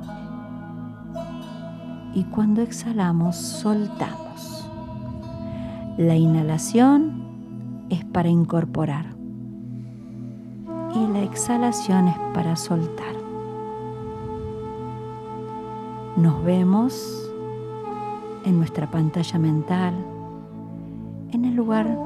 Y 2.14 2.24
cuando 2.24 2.60
exhalamos, 2.62 3.36
soltamos. 3.36 4.29
La 6.00 6.16
inhalación 6.16 7.12
es 7.90 8.06
para 8.06 8.30
incorporar 8.30 9.04
y 10.94 11.06
la 11.12 11.22
exhalación 11.22 12.08
es 12.08 12.16
para 12.32 12.56
soltar. 12.56 13.14
Nos 16.16 16.42
vemos 16.42 17.30
en 18.46 18.56
nuestra 18.56 18.90
pantalla 18.90 19.38
mental, 19.38 19.92
en 21.32 21.44
el 21.44 21.54
lugar 21.54 21.98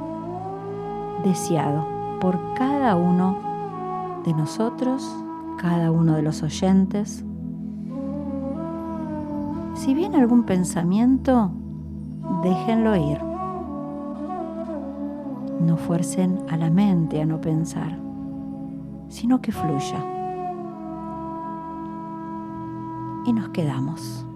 deseado 1.23 1.87
por 2.21 2.37
cada 2.55 2.97
uno 2.97 4.23
de 4.25 4.35
nosotros, 4.35 5.09
cada 5.59 5.93
uno 5.93 6.17
de 6.17 6.23
los 6.23 6.43
oyentes. 6.43 7.25
Si 9.75 9.95
viene 9.95 10.17
algún 10.17 10.43
pensamiento, 10.43 11.53
déjenlo 12.43 12.97
ir. 12.97 13.34
No 15.65 15.79
fuercen 15.79 16.45
a 16.51 16.59
la 16.59 16.69
mente 16.69 17.23
a 17.23 17.25
no 17.25 17.41
pensar, 17.41 17.99
sino 19.09 19.41
que 19.41 19.51
fluya. 19.51 19.99
Y 23.25 23.33
nos 23.33 23.49
quedamos. 23.49 24.27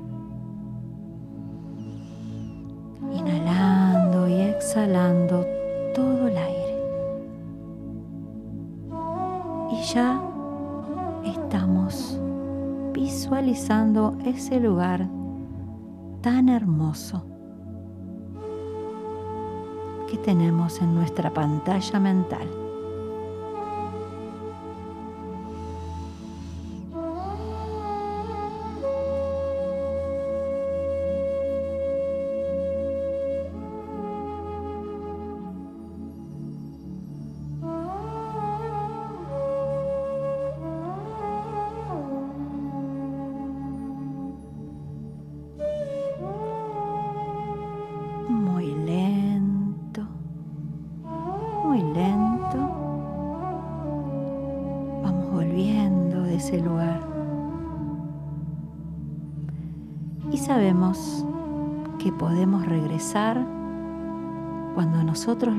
Inhalando 3.13 4.27
y 4.27 4.41
exhalando 4.41 5.45
todo 5.95 6.29
el 6.29 6.37
aire. 6.39 6.79
Y 9.73 9.83
ya 9.83 10.23
estamos 11.27 12.19
visualizando 12.95 14.17
ese 14.25 14.61
lugar 14.61 15.07
tan 16.23 16.49
hermoso 16.49 17.27
que 20.09 20.17
tenemos 20.17 20.81
en 20.81 20.95
nuestra 20.95 21.31
pantalla 21.31 22.01
mental. 22.01 22.68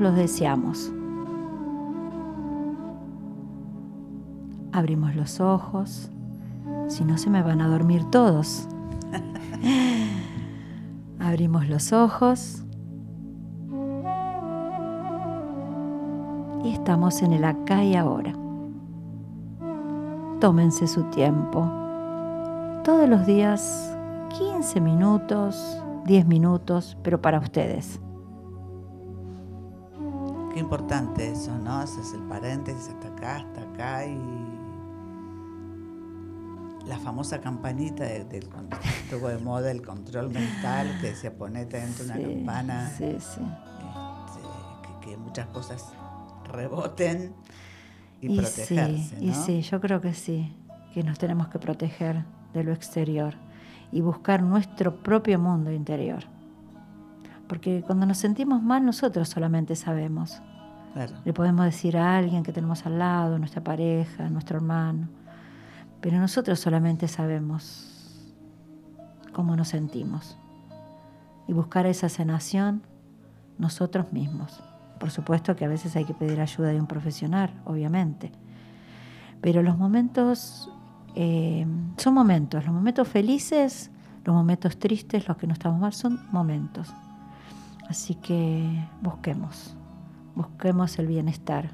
lo 0.00 0.12
deseamos. 0.12 0.92
Abrimos 4.72 5.14
los 5.14 5.40
ojos, 5.40 6.10
si 6.88 7.04
no 7.04 7.18
se 7.18 7.30
me 7.30 7.42
van 7.42 7.60
a 7.60 7.68
dormir 7.68 8.04
todos. 8.10 8.68
Abrimos 11.18 11.68
los 11.68 11.92
ojos 11.92 12.64
y 16.64 16.72
estamos 16.72 17.22
en 17.22 17.32
el 17.32 17.44
acá 17.44 17.84
y 17.84 17.96
ahora. 17.96 18.32
Tómense 20.40 20.86
su 20.86 21.04
tiempo. 21.10 21.60
Todos 22.84 23.08
los 23.08 23.26
días 23.26 23.96
15 24.38 24.80
minutos, 24.80 25.82
10 26.06 26.26
minutos, 26.26 26.96
pero 27.02 27.20
para 27.20 27.38
ustedes. 27.38 28.00
Importante 30.70 31.32
eso, 31.32 31.58
¿no? 31.58 31.78
Haces 31.80 32.14
el 32.14 32.20
paréntesis 32.28 32.90
hasta 32.90 33.08
acá, 33.08 33.36
hasta 33.38 33.60
acá 33.62 34.06
y 34.06 34.16
la 36.86 36.96
famosa 37.00 37.40
campanita 37.40 38.04
de- 38.04 38.24
del 38.24 38.48
cuando 38.48 38.76
estuvo 39.02 39.26
de 39.26 39.38
moda 39.38 39.72
el 39.72 39.82
control 39.84 40.30
mental 40.30 40.96
que 41.00 41.08
decía 41.08 41.34
ponete 41.36 41.80
dentro 41.80 42.04
de 42.04 42.12
una 42.12 42.34
campana 42.36 42.88
Sí, 42.96 43.16
sí. 43.18 43.40
este, 43.40 45.00
que, 45.02 45.10
que 45.10 45.16
muchas 45.16 45.48
cosas 45.48 45.92
reboten 46.52 47.34
y, 48.20 48.32
Y 48.32 48.36
protegerse, 48.38 49.16
¿no? 49.16 49.22
y 49.24 49.34
sí, 49.34 49.62
yo 49.62 49.80
creo 49.80 50.00
que 50.00 50.14
sí, 50.14 50.54
que 50.94 51.02
nos 51.02 51.18
tenemos 51.18 51.48
que 51.48 51.58
proteger 51.58 52.24
de 52.54 52.62
lo 52.62 52.72
exterior 52.72 53.34
y 53.90 54.02
buscar 54.02 54.40
nuestro 54.44 55.02
propio 55.02 55.36
mundo 55.40 55.72
interior. 55.72 56.22
Porque 57.48 57.82
cuando 57.84 58.06
nos 58.06 58.18
sentimos 58.18 58.62
mal, 58.62 58.86
nosotros 58.86 59.28
solamente 59.28 59.74
sabemos. 59.74 60.40
Claro. 60.92 61.14
Le 61.24 61.32
podemos 61.32 61.64
decir 61.64 61.96
a 61.96 62.16
alguien 62.16 62.42
que 62.42 62.52
tenemos 62.52 62.84
al 62.86 62.98
lado, 62.98 63.38
nuestra 63.38 63.62
pareja, 63.62 64.28
nuestro 64.28 64.56
hermano, 64.56 65.08
pero 66.00 66.18
nosotros 66.18 66.58
solamente 66.58 67.06
sabemos 67.08 68.34
cómo 69.32 69.56
nos 69.56 69.68
sentimos. 69.68 70.36
Y 71.46 71.52
buscar 71.52 71.86
esa 71.86 72.08
sanación 72.08 72.82
nosotros 73.58 74.12
mismos. 74.12 74.62
Por 74.98 75.10
supuesto 75.10 75.56
que 75.56 75.64
a 75.64 75.68
veces 75.68 75.96
hay 75.96 76.04
que 76.04 76.14
pedir 76.14 76.40
ayuda 76.40 76.68
de 76.68 76.80
un 76.80 76.86
profesional, 76.86 77.52
obviamente. 77.64 78.32
Pero 79.40 79.62
los 79.62 79.78
momentos 79.78 80.70
eh, 81.14 81.66
son 81.96 82.14
momentos. 82.14 82.64
Los 82.64 82.74
momentos 82.74 83.08
felices, 83.08 83.90
los 84.24 84.34
momentos 84.34 84.78
tristes, 84.78 85.26
los 85.26 85.36
que 85.36 85.46
no 85.46 85.52
estamos 85.52 85.80
mal, 85.80 85.92
son 85.92 86.20
momentos. 86.30 86.92
Así 87.88 88.14
que 88.14 88.86
busquemos, 89.02 89.74
busquemos 90.34 90.98
el 90.98 91.06
bienestar, 91.06 91.72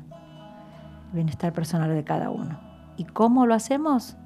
el 1.09 1.15
bienestar 1.15 1.53
personal 1.53 1.95
de 1.95 2.05
cada 2.05 2.31
uno. 2.31 2.61
¿Y 2.97 3.05
cómo 3.05 3.47
lo 3.47 3.55
hacemos? 3.55 4.17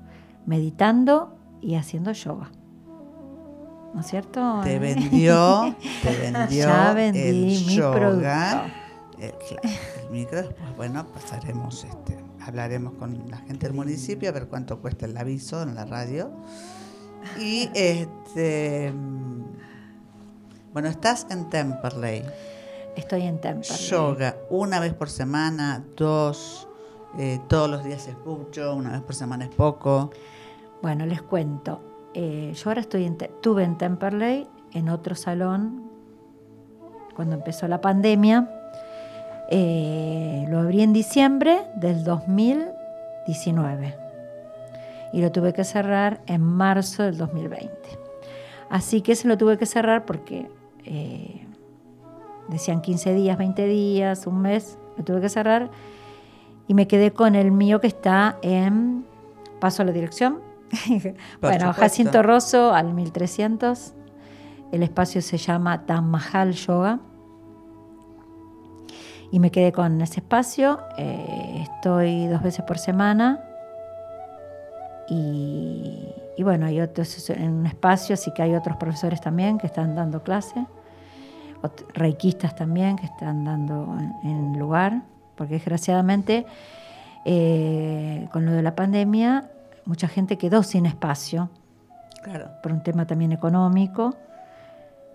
Meditando 0.46 1.36
y 1.60 1.74
haciendo 1.74 2.12
yoga. 2.12 2.50
¿No 3.94 4.00
es 4.00 4.06
cierto? 4.06 4.60
Te 4.62 4.78
vendió, 4.78 5.74
te 6.02 6.16
vendió 6.30 6.68
Ya 6.68 6.92
vendí 6.94 7.20
el 7.20 7.44
mi 7.44 7.56
yoga, 7.76 7.92
producto. 7.92 8.28
eh, 9.18 9.34
el 10.04 10.10
micro, 10.10 10.42
después, 10.42 10.76
bueno, 10.76 11.06
pasaremos, 11.08 11.84
este, 11.84 12.16
hablaremos 12.40 12.94
con 12.94 13.28
la 13.28 13.38
gente 13.38 13.66
del 13.66 13.74
municipio 13.74 14.28
a 14.28 14.32
ver 14.32 14.46
cuánto 14.48 14.80
cuesta 14.80 15.06
el 15.06 15.16
aviso 15.16 15.62
en 15.62 15.74
la 15.74 15.84
radio. 15.84 16.30
Y 17.38 17.68
este 17.74 18.92
mm, 18.92 19.42
bueno, 20.72 20.88
estás 20.88 21.26
en 21.30 21.50
Temperley. 21.50 22.22
Estoy 23.00 23.22
en 23.22 23.40
Temperley. 23.40 23.78
Yoga, 23.88 24.36
una 24.50 24.78
vez 24.78 24.92
por 24.94 25.08
semana, 25.08 25.82
dos, 25.96 26.68
eh, 27.18 27.40
todos 27.48 27.68
los 27.70 27.82
días 27.82 28.06
es 28.08 28.16
mucho, 28.26 28.74
una 28.74 28.92
vez 28.92 29.00
por 29.00 29.14
semana 29.14 29.44
es 29.46 29.50
poco. 29.50 30.10
Bueno, 30.82 31.06
les 31.06 31.22
cuento. 31.22 31.80
Eh, 32.14 32.52
yo 32.54 32.70
ahora 32.70 32.80
estoy 32.82 33.04
en, 33.06 33.16
Te- 33.16 33.26
estuve 33.26 33.64
en 33.64 33.78
Temperley, 33.78 34.46
en 34.72 34.88
otro 34.90 35.14
salón, 35.14 35.90
cuando 37.16 37.36
empezó 37.36 37.66
la 37.68 37.80
pandemia. 37.80 38.48
Eh, 39.50 40.44
lo 40.48 40.58
abrí 40.60 40.82
en 40.82 40.92
diciembre 40.92 41.62
del 41.76 42.04
2019 42.04 43.96
y 45.12 45.20
lo 45.22 45.32
tuve 45.32 45.52
que 45.52 45.64
cerrar 45.64 46.20
en 46.26 46.40
marzo 46.42 47.02
del 47.02 47.16
2020. 47.18 47.70
Así 48.68 49.00
que 49.00 49.16
se 49.16 49.26
lo 49.26 49.36
tuve 49.36 49.58
que 49.58 49.66
cerrar 49.66 50.04
porque 50.04 50.48
eh, 50.84 51.46
decían 52.50 52.80
15 52.80 53.14
días, 53.14 53.38
20 53.38 53.66
días, 53.66 54.26
un 54.26 54.40
mes, 54.42 54.78
lo 54.96 55.04
tuve 55.04 55.20
que 55.20 55.28
cerrar 55.28 55.70
y 56.70 56.74
me 56.74 56.86
quedé 56.86 57.12
con 57.12 57.34
el 57.34 57.50
mío 57.50 57.80
que 57.80 57.88
está 57.88 58.38
en, 58.42 59.04
paso 59.58 59.82
a 59.82 59.86
la 59.86 59.90
dirección, 59.90 60.38
bueno, 60.88 61.14
supuesto. 61.40 61.72
Jacinto 61.72 62.22
Rosso 62.22 62.72
al 62.72 62.94
1300. 62.94 63.92
El 64.70 64.84
espacio 64.84 65.20
se 65.20 65.36
llama 65.36 65.84
Tamahal 65.84 66.52
Yoga. 66.52 67.00
Y 69.32 69.40
me 69.40 69.50
quedé 69.50 69.72
con 69.72 70.00
ese 70.00 70.20
espacio. 70.20 70.78
eh, 70.96 71.62
estoy 71.62 72.28
dos 72.28 72.40
veces 72.40 72.64
por 72.64 72.78
semana. 72.78 73.40
Y, 75.08 76.14
y 76.36 76.42
bueno, 76.44 76.66
hay 76.66 76.80
otros 76.80 77.30
en 77.30 77.52
un 77.52 77.66
espacio, 77.66 78.14
así 78.14 78.32
que 78.32 78.42
hay 78.42 78.54
otros 78.54 78.76
profesores 78.76 79.20
también 79.20 79.58
que 79.58 79.66
están 79.66 79.96
dando 79.96 80.22
clase. 80.22 80.64
Reikistas 81.94 82.54
también 82.54 82.96
que 82.96 83.06
están 83.06 83.44
dando 83.44 83.96
en, 83.98 84.30
en 84.30 84.58
lugar. 84.58 85.02
Porque 85.36 85.54
desgraciadamente, 85.54 86.44
eh, 87.24 88.28
con 88.32 88.44
lo 88.44 88.52
de 88.52 88.62
la 88.62 88.74
pandemia, 88.74 89.50
mucha 89.86 90.06
gente 90.06 90.36
quedó 90.36 90.62
sin 90.62 90.84
espacio 90.86 91.48
Claro. 92.22 92.50
por 92.62 92.72
un 92.72 92.82
tema 92.82 93.06
también 93.06 93.32
económico. 93.32 94.16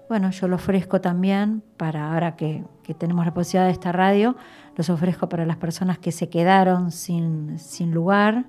Bueno, 0.10 0.32
yo 0.32 0.48
lo 0.48 0.56
ofrezco 0.56 1.02
también 1.02 1.62
para 1.78 2.12
ahora 2.12 2.36
que, 2.36 2.64
que 2.84 2.94
tenemos 2.96 3.26
la 3.26 3.34
posibilidad 3.34 3.66
de 3.66 3.72
esta 3.74 3.92
radio, 3.92 4.36
los 4.76 4.90
ofrezco 4.90 5.30
para 5.30 5.46
las 5.46 5.58
personas 5.58 6.00
que 6.00 6.12
se 6.12 6.30
quedaron 6.30 6.92
sin, 6.92 7.60
sin 7.60 7.92
lugar, 7.92 8.46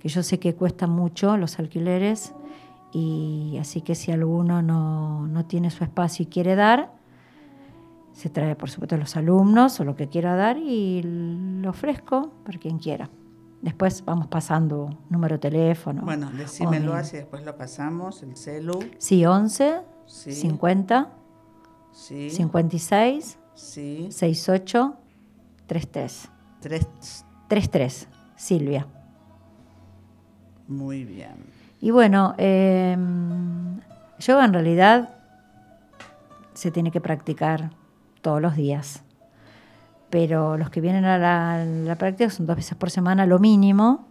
que 0.00 0.08
yo 0.08 0.22
sé 0.22 0.38
que 0.38 0.54
cuesta 0.54 0.86
mucho 0.86 1.36
los 1.36 1.58
alquileres, 1.58 2.34
y 2.92 3.56
así 3.60 3.82
que 3.82 3.94
si 3.94 4.10
alguno 4.10 4.62
no, 4.62 5.26
no 5.26 5.44
tiene 5.44 5.70
su 5.70 5.84
espacio 5.84 6.24
y 6.24 6.26
quiere 6.26 6.56
dar, 6.56 6.90
se 8.20 8.28
trae 8.28 8.54
por 8.54 8.68
supuesto 8.68 8.98
los 8.98 9.16
alumnos 9.16 9.80
o 9.80 9.84
lo 9.84 9.96
que 9.96 10.08
quiera 10.10 10.36
dar 10.36 10.58
y 10.58 11.00
lo 11.62 11.70
ofrezco 11.70 12.30
para 12.44 12.58
quien 12.58 12.76
quiera. 12.78 13.08
Después 13.62 14.04
vamos 14.04 14.26
pasando 14.26 14.98
número 15.08 15.36
de 15.36 15.38
teléfono. 15.38 16.02
Bueno, 16.02 16.30
decímelo 16.30 16.92
así, 16.92 17.16
después 17.16 17.46
lo 17.46 17.56
pasamos, 17.56 18.22
el 18.22 18.36
celu. 18.36 18.78
Sí, 18.98 19.24
11 19.24 19.80
Sí. 20.04 20.32
50 20.32 21.08
Sí. 21.92 22.28
56 22.28 23.38
Sí. 23.54 24.08
68 24.10 24.96
33. 25.66 26.28
Tres. 26.60 26.86
33, 27.48 28.08
Silvia. 28.36 28.86
Muy 30.68 31.04
bien. 31.04 31.36
Y 31.80 31.90
bueno, 31.90 32.34
eh, 32.36 32.98
yoga 34.18 34.44
en 34.44 34.52
realidad 34.52 35.14
se 36.52 36.70
tiene 36.70 36.90
que 36.90 37.00
practicar 37.00 37.70
todos 38.20 38.40
los 38.40 38.56
días. 38.56 39.02
Pero 40.10 40.56
los 40.56 40.70
que 40.70 40.80
vienen 40.80 41.04
a 41.04 41.18
la, 41.18 41.96
práctica 41.96 42.30
son 42.30 42.46
dos 42.46 42.56
veces 42.56 42.76
por 42.76 42.90
semana, 42.90 43.26
lo 43.26 43.38
mínimo. 43.38 44.08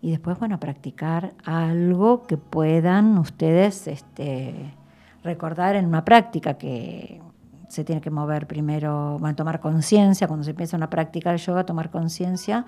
Y 0.00 0.10
después, 0.10 0.38
bueno, 0.38 0.58
practicar 0.60 1.34
algo 1.44 2.22
que 2.22 2.36
puedan 2.36 3.18
ustedes 3.18 3.88
este, 3.88 4.74
recordar 5.22 5.76
en 5.76 5.86
una 5.86 6.04
práctica 6.04 6.54
que 6.54 7.20
se 7.68 7.84
tiene 7.84 8.00
que 8.00 8.10
mover 8.10 8.46
primero, 8.46 9.20
a 9.22 9.34
tomar 9.34 9.60
conciencia, 9.60 10.26
cuando 10.26 10.44
se 10.44 10.50
empieza 10.50 10.76
una 10.76 10.88
práctica 10.88 11.32
de 11.32 11.38
yoga, 11.38 11.66
tomar 11.66 11.90
conciencia 11.90 12.64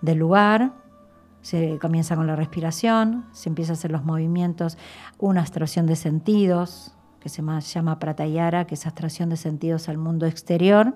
del 0.00 0.18
lugar, 0.18 0.72
se 1.42 1.78
comienza 1.78 2.16
con 2.16 2.26
la 2.26 2.36
respiración, 2.36 3.26
se 3.32 3.48
empieza 3.48 3.72
a 3.72 3.74
hacer 3.74 3.90
los 3.90 4.04
movimientos, 4.04 4.78
una 5.18 5.40
abstracción 5.40 5.86
de 5.86 5.96
sentidos, 5.96 6.93
que 7.24 7.30
se 7.30 7.40
ma- 7.40 7.60
llama 7.60 7.98
pratayara, 7.98 8.66
que 8.66 8.74
es 8.74 8.84
abstracción 8.86 9.30
de 9.30 9.38
sentidos 9.38 9.88
al 9.88 9.96
mundo 9.96 10.26
exterior. 10.26 10.94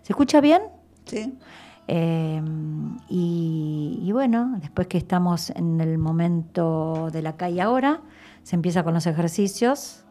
¿Se 0.00 0.14
escucha 0.14 0.40
bien? 0.40 0.62
Sí. 1.04 1.36
Eh, 1.86 2.42
y, 3.10 4.00
y 4.02 4.12
bueno, 4.12 4.56
después 4.62 4.86
que 4.86 4.96
estamos 4.96 5.50
en 5.50 5.78
el 5.82 5.98
momento 5.98 7.10
de 7.12 7.20
la 7.20 7.36
calle 7.36 7.60
ahora, 7.60 8.00
se 8.42 8.56
empieza 8.56 8.82
con 8.82 8.94
los 8.94 9.06
ejercicios. 9.06 10.04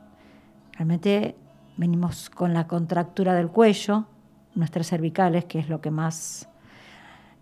Realmente 0.73 1.35
venimos 1.75 2.29
con 2.29 2.53
la 2.53 2.67
contractura 2.67 3.33
del 3.33 3.47
cuello, 3.49 4.05
nuestras 4.53 4.87
cervicales, 4.87 5.45
que 5.45 5.57
es 5.57 5.69
lo 5.69 5.81
que 5.81 5.89
más 5.89 6.49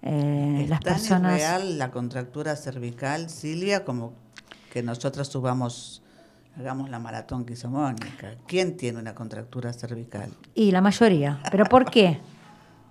eh, 0.03 0.61
¿Es 0.63 0.69
las 0.69 0.79
tan 0.79 0.93
personas... 0.93 1.33
irreal 1.33 1.77
la 1.77 1.91
contractura 1.91 2.55
cervical, 2.55 3.29
Silvia, 3.29 3.83
como 3.83 4.13
que 4.71 4.83
nosotros 4.83 5.27
subamos, 5.27 6.01
hagamos 6.57 6.89
la 6.89 6.99
maratón 6.99 7.45
que 7.45 7.53
hizo 7.53 7.69
Mónica? 7.69 8.35
¿Quién 8.47 8.77
tiene 8.77 8.99
una 8.99 9.13
contractura 9.15 9.73
cervical? 9.73 10.29
Y 10.53 10.71
la 10.71 10.81
mayoría. 10.81 11.39
¿Pero 11.51 11.65
por 11.65 11.85
qué? 11.89 12.19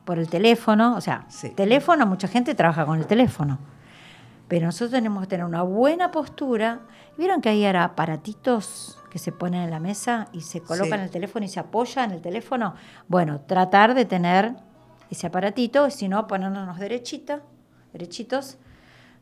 Por 0.05 0.19
el 0.19 0.29
teléfono. 0.29 0.97
O 0.97 1.01
sea, 1.01 1.25
Sí. 1.29 1.51
teléfono, 1.51 2.07
mucha 2.07 2.29
gente 2.29 2.55
trabaja 2.55 2.85
con 2.85 2.99
el 2.99 3.07
teléfono. 3.07 3.59
Pero 4.49 4.67
nosotros 4.67 4.91
tenemos 4.91 5.23
que 5.23 5.29
tener 5.29 5.47
una 5.47 5.63
buena 5.63 6.11
postura. 6.11 6.81
¿Vieron 7.17 7.41
que 7.41 7.49
hay 7.49 7.65
ahora 7.65 7.85
aparatitos 7.85 8.99
que 9.11 9.19
se 9.19 9.33
ponen 9.33 9.63
en 9.63 9.71
la 9.71 9.81
mesa 9.81 10.29
y 10.33 10.43
se 10.43 10.61
colocan 10.61 10.89
Sí. 10.91 10.95
en 10.97 11.01
el 11.01 11.11
teléfono 11.11 11.47
y 11.47 11.49
se 11.49 11.61
apoya 11.61 12.05
en 12.05 12.11
el 12.11 12.21
teléfono? 12.21 12.75
Bueno, 13.09 13.41
tratar 13.41 13.95
de 13.95 14.05
tener 14.05 14.55
ese 15.11 15.27
aparatito, 15.29 15.89
si 15.91 16.09
no, 16.09 16.27
ponernos 16.27 16.79
derechita, 16.79 17.41
derechitos, 17.93 18.59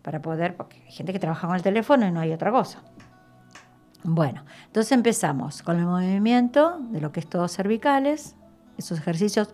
para 0.03 0.21
poder, 0.21 0.57
porque 0.57 0.83
hay 0.85 0.91
gente 0.93 1.13
que 1.13 1.21
trabaja 1.21 1.47
con 1.47 1.55
el 1.55 1.63
teléfono 1.63 2.05
y 2.07 2.11
no 2.11 2.19
hay 2.19 2.33
otra 2.33 2.51
cosa. 2.51 2.81
Bueno, 4.05 4.45
entonces 4.67 4.93
empezamos 4.93 5.63
con 5.63 5.79
el 5.79 5.87
movimiento 5.87 6.79
de 6.91 7.01
lo 7.01 7.13
que 7.13 7.21
es 7.21 7.29
todo 7.29 7.47
cervicales, 7.49 8.35
esos 8.77 8.99
ejercicios. 8.99 9.51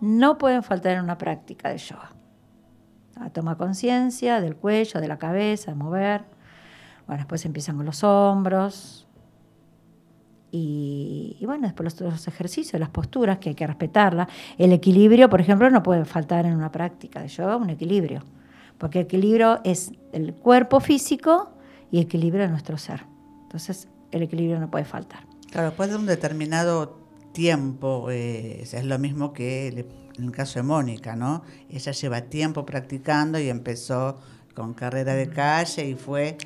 no 0.00 0.38
pueden 0.38 0.64
faltar 0.64 0.96
en 0.96 1.04
una 1.04 1.18
práctica 1.18 1.68
de 1.68 1.78
yoga. 1.78 2.10
Ah, 3.16 3.30
Toma 3.30 3.56
conciencia 3.56 4.40
del 4.40 4.56
cuello, 4.56 5.00
de 5.00 5.06
la 5.06 5.18
cabeza, 5.18 5.74
mover. 5.74 6.24
Bueno, 7.06 7.18
después 7.18 7.44
empiezan 7.44 7.76
con 7.76 7.86
los 7.86 8.02
hombros. 8.02 9.06
Y, 10.50 11.40
bueno, 11.46 11.62
después 11.62 11.98
los, 11.98 12.12
los 12.12 12.28
ejercicios, 12.28 12.78
las 12.80 12.90
posturas, 12.90 13.38
que 13.38 13.50
hay 13.50 13.54
que 13.54 13.66
respetarla. 13.66 14.28
El 14.58 14.72
equilibrio, 14.72 15.30
por 15.30 15.40
ejemplo, 15.40 15.70
no 15.70 15.82
puede 15.82 16.04
faltar 16.04 16.44
en 16.44 16.54
una 16.54 16.72
práctica 16.72 17.22
de 17.22 17.28
yoga, 17.28 17.56
un 17.56 17.70
equilibrio. 17.70 18.24
Porque 18.78 19.00
equilibrio 19.00 19.60
es 19.64 19.92
el 20.12 20.34
cuerpo 20.34 20.80
físico 20.80 21.52
y 21.90 22.00
equilibrio 22.00 22.42
de 22.42 22.48
nuestro 22.48 22.76
ser. 22.76 23.04
Entonces, 23.42 23.88
el 24.12 24.22
equilibrio 24.22 24.60
no 24.60 24.70
puede 24.70 24.84
faltar. 24.84 25.26
Claro, 25.50 25.68
después 25.68 25.90
de 25.90 25.96
un 25.96 26.06
determinado 26.06 26.98
tiempo, 27.32 28.10
eh, 28.10 28.62
es 28.62 28.84
lo 28.84 28.98
mismo 28.98 29.32
que 29.32 29.68
en 30.16 30.24
el 30.24 30.30
caso 30.30 30.58
de 30.58 30.62
Mónica, 30.62 31.16
¿no? 31.16 31.42
Ella 31.70 31.92
lleva 31.92 32.20
tiempo 32.22 32.64
practicando 32.64 33.38
y 33.38 33.48
empezó 33.48 34.18
con 34.54 34.74
carrera 34.74 35.14
de 35.14 35.28
calle 35.30 35.88
y 35.88 35.94
fue 35.94 36.36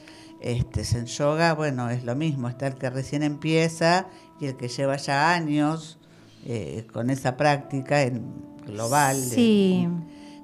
este, 0.41 0.83
en 0.97 1.07
yoga, 1.07 1.55
bueno, 1.55 1.91
es 1.91 2.05
lo 2.05 2.15
mismo, 2.15 2.49
está 2.49 2.69
el 2.69 2.75
que 2.75 2.91
recién 2.91 3.23
empieza 3.23 4.07
y 4.41 4.47
el 4.47 4.57
que 4.57 4.69
lleva 4.69 4.97
ya 4.97 5.33
años 5.33 5.99
eh, 6.45 6.87
con 6.93 7.11
esa 7.11 7.37
práctica 7.37 8.03
en 8.03 8.25
global. 8.65 9.17
Sí. 9.17 9.89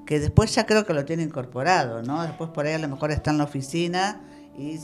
que 0.07 0.21
después 0.21 0.55
ya 0.55 0.67
creo 0.67 0.85
que 0.85 0.95
lo 0.95 1.05
tiene 1.05 1.23
incorporado, 1.23 2.03
¿no? 2.03 2.23
Después 2.23 2.51
por 2.51 2.67
ahí 2.67 2.75
a 2.75 2.79
lo 2.79 2.89
mejor 2.89 3.11
está 3.13 3.31
en 3.31 3.39
la 3.39 3.45
oficina 3.45 4.21
y 4.57 4.79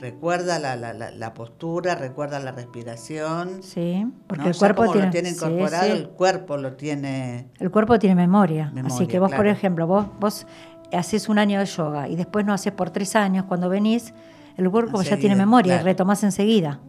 recuerda 0.00 0.58
la, 0.58 0.76
la, 0.76 1.34
postura, 1.34 1.94
recuerda 1.94 2.38
la 2.40 2.52
respiración. 2.52 3.62
Sí, 3.62 4.06
porque 4.26 4.44
¿no? 4.44 4.50
el 4.50 4.56
cuerpo 4.56 4.82
como 4.82 4.92
tiene, 4.92 5.06
lo 5.06 5.12
tiene 5.12 5.30
sí, 5.30 5.34
incorporado, 5.36 5.84
sí. 5.86 5.90
el 5.92 6.08
cuerpo 6.08 6.56
lo 6.56 6.72
tiene... 6.74 7.48
El 7.58 7.70
cuerpo 7.70 7.98
tiene 7.98 8.14
memoria. 8.14 8.72
Así 8.84 9.06
que 9.06 9.18
vos, 9.18 9.32
por 9.32 9.46
ejemplo, 9.46 9.86
vos, 9.86 10.06
vos 10.20 10.46
haces 10.92 11.28
un 11.28 11.38
año 11.38 11.58
de 11.58 11.66
yoga 11.66 12.08
y 12.08 12.16
después 12.16 12.46
no 12.46 12.52
haces 12.52 12.72
por 12.72 12.90
tres 12.90 13.16
años, 13.16 13.44
cuando 13.46 13.68
venís, 13.68 14.14
el 14.56 14.70
cuerpo 14.70 15.02
ya 15.02 15.16
tiene 15.16 15.36
memoria 15.36 15.80
y 15.80 15.84
retomás 15.84 16.22
enseguida. 16.24 16.80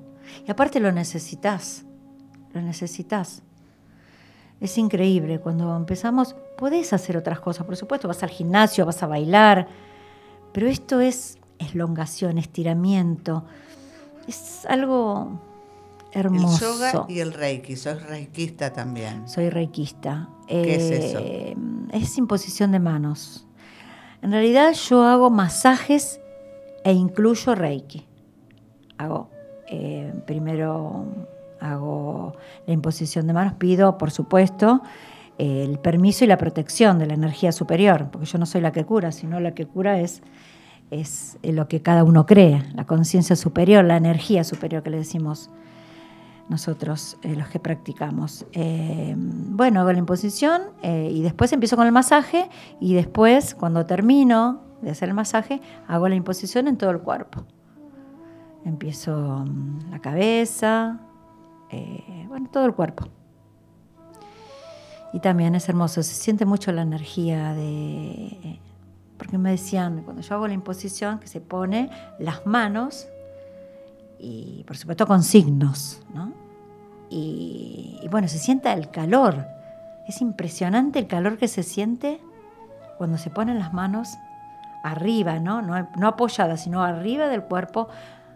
Y 0.47 0.51
aparte 0.51 0.79
lo 0.79 0.91
necesitas, 0.91 1.85
lo 2.53 2.61
necesitas. 2.61 3.43
Es 4.59 4.77
increíble, 4.77 5.39
cuando 5.39 5.75
empezamos, 5.75 6.35
podés 6.57 6.91
hacer 6.93 7.15
otras 7.15 7.39
cosas, 7.39 7.65
por 7.65 7.77
supuesto, 7.77 8.07
vas 8.07 8.21
al 8.23 8.29
gimnasio, 8.29 8.85
vas 8.85 9.01
a 9.01 9.07
bailar, 9.07 9.67
pero 10.51 10.67
esto 10.67 10.99
es 10.99 11.38
elongación, 11.59 12.37
estiramiento, 12.37 13.45
es 14.27 14.65
algo 14.67 15.39
hermoso. 16.11 16.73
El 16.73 16.79
yoga 16.79 17.05
y 17.07 17.19
el 17.19 17.33
reiki, 17.33 17.75
sos 17.75 18.01
reikista 18.03 18.73
también. 18.73 19.27
Soy 19.27 19.49
reikista. 19.49 20.29
¿Qué 20.47 20.75
es 20.75 20.91
eso? 20.91 21.19
Eh, 21.21 21.55
Es 21.93 22.17
imposición 22.17 22.71
de 22.71 22.79
manos. 22.79 23.45
En 24.21 24.31
realidad 24.31 24.73
yo 24.73 25.03
hago 25.03 25.29
masajes 25.29 26.19
e 26.83 26.93
incluyo 26.93 27.55
reiki. 27.55 28.05
Hago, 28.97 29.29
eh, 29.67 30.13
primero 30.25 31.05
hago 31.61 32.33
la 32.65 32.73
imposición 32.73 33.27
de 33.27 33.33
manos, 33.33 33.53
pido, 33.53 33.97
por 33.97 34.11
supuesto, 34.11 34.81
el 35.37 35.79
permiso 35.79 36.25
y 36.25 36.27
la 36.27 36.37
protección 36.37 36.99
de 36.99 37.05
la 37.05 37.13
energía 37.13 37.51
superior, 37.51 38.09
porque 38.11 38.27
yo 38.27 38.37
no 38.37 38.45
soy 38.45 38.61
la 38.61 38.71
que 38.71 38.85
cura, 38.85 39.11
sino 39.11 39.39
la 39.39 39.53
que 39.53 39.65
cura 39.65 39.99
es, 39.99 40.21
es 40.91 41.37
lo 41.43 41.67
que 41.67 41.81
cada 41.81 42.03
uno 42.03 42.25
cree, 42.25 42.63
la 42.73 42.85
conciencia 42.85 43.35
superior, 43.35 43.85
la 43.85 43.97
energía 43.97 44.43
superior 44.43 44.83
que 44.83 44.89
le 44.89 44.97
decimos 44.97 45.49
nosotros 46.49 47.17
eh, 47.21 47.35
los 47.35 47.47
que 47.47 47.59
practicamos. 47.59 48.45
Eh, 48.53 49.13
bueno, 49.17 49.79
hago 49.79 49.93
la 49.93 49.99
imposición 49.99 50.63
eh, 50.81 51.09
y 51.13 51.21
después 51.21 51.53
empiezo 51.53 51.77
con 51.77 51.85
el 51.85 51.93
masaje 51.93 52.49
y 52.79 52.95
después, 52.95 53.53
cuando 53.53 53.85
termino 53.85 54.63
de 54.81 54.89
hacer 54.89 55.09
el 55.09 55.15
masaje, 55.15 55.61
hago 55.87 56.09
la 56.09 56.15
imposición 56.15 56.67
en 56.67 56.77
todo 56.77 56.89
el 56.89 56.99
cuerpo. 56.99 57.45
Empiezo 58.65 59.45
mm, 59.45 59.91
la 59.91 59.99
cabeza, 59.99 61.01
bueno, 62.27 62.49
todo 62.51 62.65
el 62.65 62.73
cuerpo. 62.73 63.05
Y 65.13 65.19
también 65.19 65.53
es 65.55 65.69
hermoso, 65.69 66.01
se 66.01 66.15
siente 66.15 66.45
mucho 66.45 66.71
la 66.71 66.81
energía 66.81 67.53
de... 67.53 68.59
Porque 69.19 69.37
me 69.37 69.51
decían, 69.51 70.01
cuando 70.03 70.23
yo 70.23 70.33
hago 70.33 70.47
la 70.47 70.53
imposición, 70.53 71.19
que 71.19 71.27
se 71.27 71.41
pone 71.41 71.91
las 72.17 72.47
manos 72.47 73.07
y 74.17 74.63
por 74.65 74.77
supuesto 74.77 75.05
con 75.05 75.21
signos, 75.23 76.01
¿no? 76.13 76.33
Y, 77.09 78.07
bueno, 78.09 78.27
se 78.27 78.39
sienta 78.39 78.73
el 78.73 78.89
calor. 78.89 79.45
Es 80.07 80.21
impresionante 80.21 80.99
el 80.99 81.07
calor 81.07 81.37
que 81.37 81.47
se 81.47 81.63
siente 81.63 82.21
cuando 82.97 83.17
se 83.17 83.29
ponen 83.29 83.59
las 83.59 83.73
manos 83.73 84.09
arriba, 84.83 85.39
¿no? 85.39 85.61
No, 85.61 85.87
no 85.97 86.07
apoyadas, 86.07 86.63
sino 86.63 86.81
arriba 86.81 87.27
del 87.27 87.43
cuerpo 87.43 87.89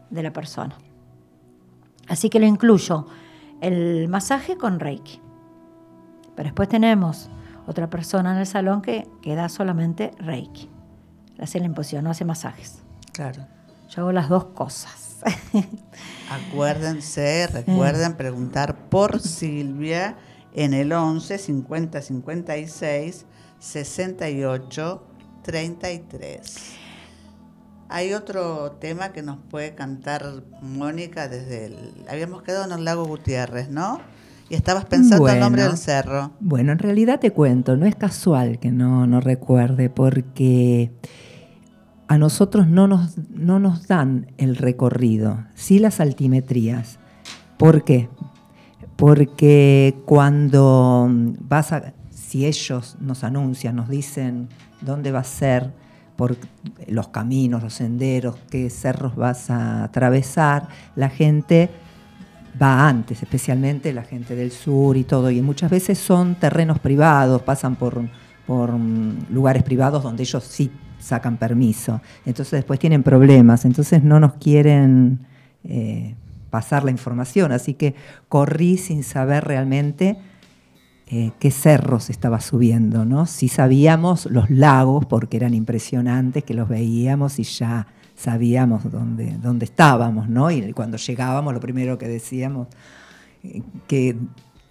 de 0.10 0.22
la 0.22 0.34
persona. 0.34 0.76
Así 2.07 2.30
que 2.30 2.39
lo 2.39 2.45
incluyo, 2.45 3.07
el 3.61 4.10
masaje 4.10 4.57
con 4.57 4.80
Reiki. 4.80 5.22
Pero 6.35 6.47
después 6.47 6.68
tenemos 6.68 7.30
otra 7.68 7.89
persona 7.89 8.34
en 8.34 8.39
el 8.39 8.45
salón 8.45 8.81
que, 8.81 9.07
que 9.22 9.35
da 9.35 9.49
solamente 9.49 10.11
Reiki. 10.18 10.72
Hace 11.44 11.60
la 11.60 11.65
imposición, 11.65 12.06
no 12.06 12.10
hace 12.11 12.24
masajes. 12.26 12.80
Claro. 13.11 13.45
Yo 13.90 14.02
hago 14.02 14.11
las 14.11 14.30
dos 14.30 14.45
cosas. 14.45 15.18
Acuérdense, 16.30 17.48
recuerden 17.48 18.15
preguntar 18.15 18.90
por 18.90 19.20
Silvia 19.20 20.15
en 20.53 20.74
el 20.74 20.91
11 20.94 21.38
50 21.38 22.02
56 22.02 23.26
68 23.60 25.03
33. 25.44 26.74
Hay 27.90 28.14
otro 28.14 28.72
tema 28.80 29.11
que 29.11 29.22
nos 29.22 29.38
puede 29.49 29.76
cantar 29.76 30.44
Mónica 30.61 31.28
desde 31.28 31.65
el... 31.65 32.06
Habíamos 32.10 32.41
quedado 32.41 32.65
en 32.65 32.72
el 32.72 32.86
lago 32.86 33.06
Gutiérrez, 33.06 33.70
¿no? 33.70 33.99
Y 34.49 34.56
estabas 34.56 34.86
pensando 34.86 35.28
el 35.28 35.40
nombre 35.40 35.61
Bueno. 35.61 35.76
del 35.76 35.78
cerro. 35.78 36.32
Bueno, 36.40 36.72
en 36.72 36.80
realidad 36.80 37.20
te 37.20 37.32
cuento, 37.32 37.76
no 37.78 37.86
es 37.86 37.95
casual 37.95 38.60
que 38.60 38.72
no, 38.72 39.06
no 39.07 39.22
recuerde, 39.22 39.90
porque 39.90 40.91
a 42.07 42.17
nosotros 42.17 42.67
no 42.67 42.88
nos, 42.88 43.17
no 43.30 43.59
nos 43.59 43.88
dan 43.88 44.27
el 44.38 44.55
recorrido, 44.55 45.45
sí 45.55 45.80
las 45.80 45.99
altimetrías. 45.99 46.99
¿Por 47.57 47.84
qué? 47.84 48.09
Porque 48.95 49.95
cuando 50.05 51.09
vas 51.39 51.71
a, 51.71 51.93
si 52.09 52.45
ellos 52.45 52.97
nos 52.99 53.23
anuncian, 53.23 53.75
nos 53.75 53.89
dicen 53.89 54.49
dónde 54.81 55.11
va 55.11 55.19
a 55.19 55.23
ser, 55.23 55.71
por 56.15 56.38
los 56.88 57.07
caminos, 57.07 57.63
los 57.63 57.73
senderos, 57.73 58.35
qué 58.49 58.69
cerros 58.69 59.15
vas 59.15 59.49
a 59.49 59.84
atravesar, 59.84 60.67
la 60.95 61.09
gente 61.09 61.69
va 62.61 62.88
antes, 62.88 63.23
especialmente 63.23 63.91
la 63.93 64.03
gente 64.03 64.35
del 64.35 64.51
sur 64.51 64.95
y 64.95 65.03
todo, 65.03 65.31
y 65.31 65.41
muchas 65.41 65.71
veces 65.71 65.97
son 65.97 66.35
terrenos 66.35 66.80
privados, 66.80 67.41
pasan 67.41 67.75
por, 67.75 68.07
por 68.45 68.71
mm, 68.71 69.27
lugares 69.31 69.63
privados 69.63 70.03
donde 70.03 70.23
ellos 70.23 70.43
sí 70.43 70.71
sacan 71.03 71.38
permiso, 71.38 72.01
entonces 72.25 72.51
después 72.51 72.80
tienen 72.80 73.03
problemas, 73.03 73.65
entonces 73.65 74.03
no 74.03 74.19
nos 74.19 74.34
quieren 74.34 75.19
eh, 75.63 76.15
pasar 76.49 76.84
la 76.84 76.91
información, 76.91 77.51
así 77.51 77.73
que 77.73 77.95
corrí 78.30 78.77
sin 78.77 79.03
saber 79.03 79.43
realmente 79.43 80.17
eh, 81.07 81.31
qué 81.39 81.51
cerros 81.51 82.09
estaba 82.09 82.39
subiendo, 82.41 83.05
¿no? 83.05 83.25
Sí 83.25 83.47
sabíamos 83.47 84.25
los 84.27 84.49
lagos 84.49 85.05
porque 85.05 85.38
eran 85.38 85.53
impresionantes, 85.53 86.43
que 86.43 86.53
los 86.53 86.69
veíamos 86.69 87.39
y 87.39 87.43
ya 87.43 87.88
sabíamos 88.15 88.89
dónde, 88.89 89.35
dónde 89.41 89.65
estábamos, 89.65 90.30
¿no? 90.30 90.49
Y 90.49 90.73
cuando 90.73 90.97
llegábamos 90.97 91.53
lo 91.53 91.59
primero 91.59 91.97
que 91.97 92.07
decíamos, 92.07 92.67
que, 93.88 94.15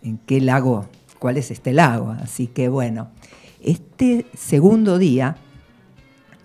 en 0.02 0.18
qué 0.18 0.40
lago, 0.40 0.86
cuál 1.18 1.36
es 1.36 1.50
este 1.50 1.72
lago. 1.72 2.10
Así 2.10 2.46
que 2.46 2.68
bueno, 2.68 3.09
este 3.62 4.26
segundo 4.34 4.98
día 4.98 5.36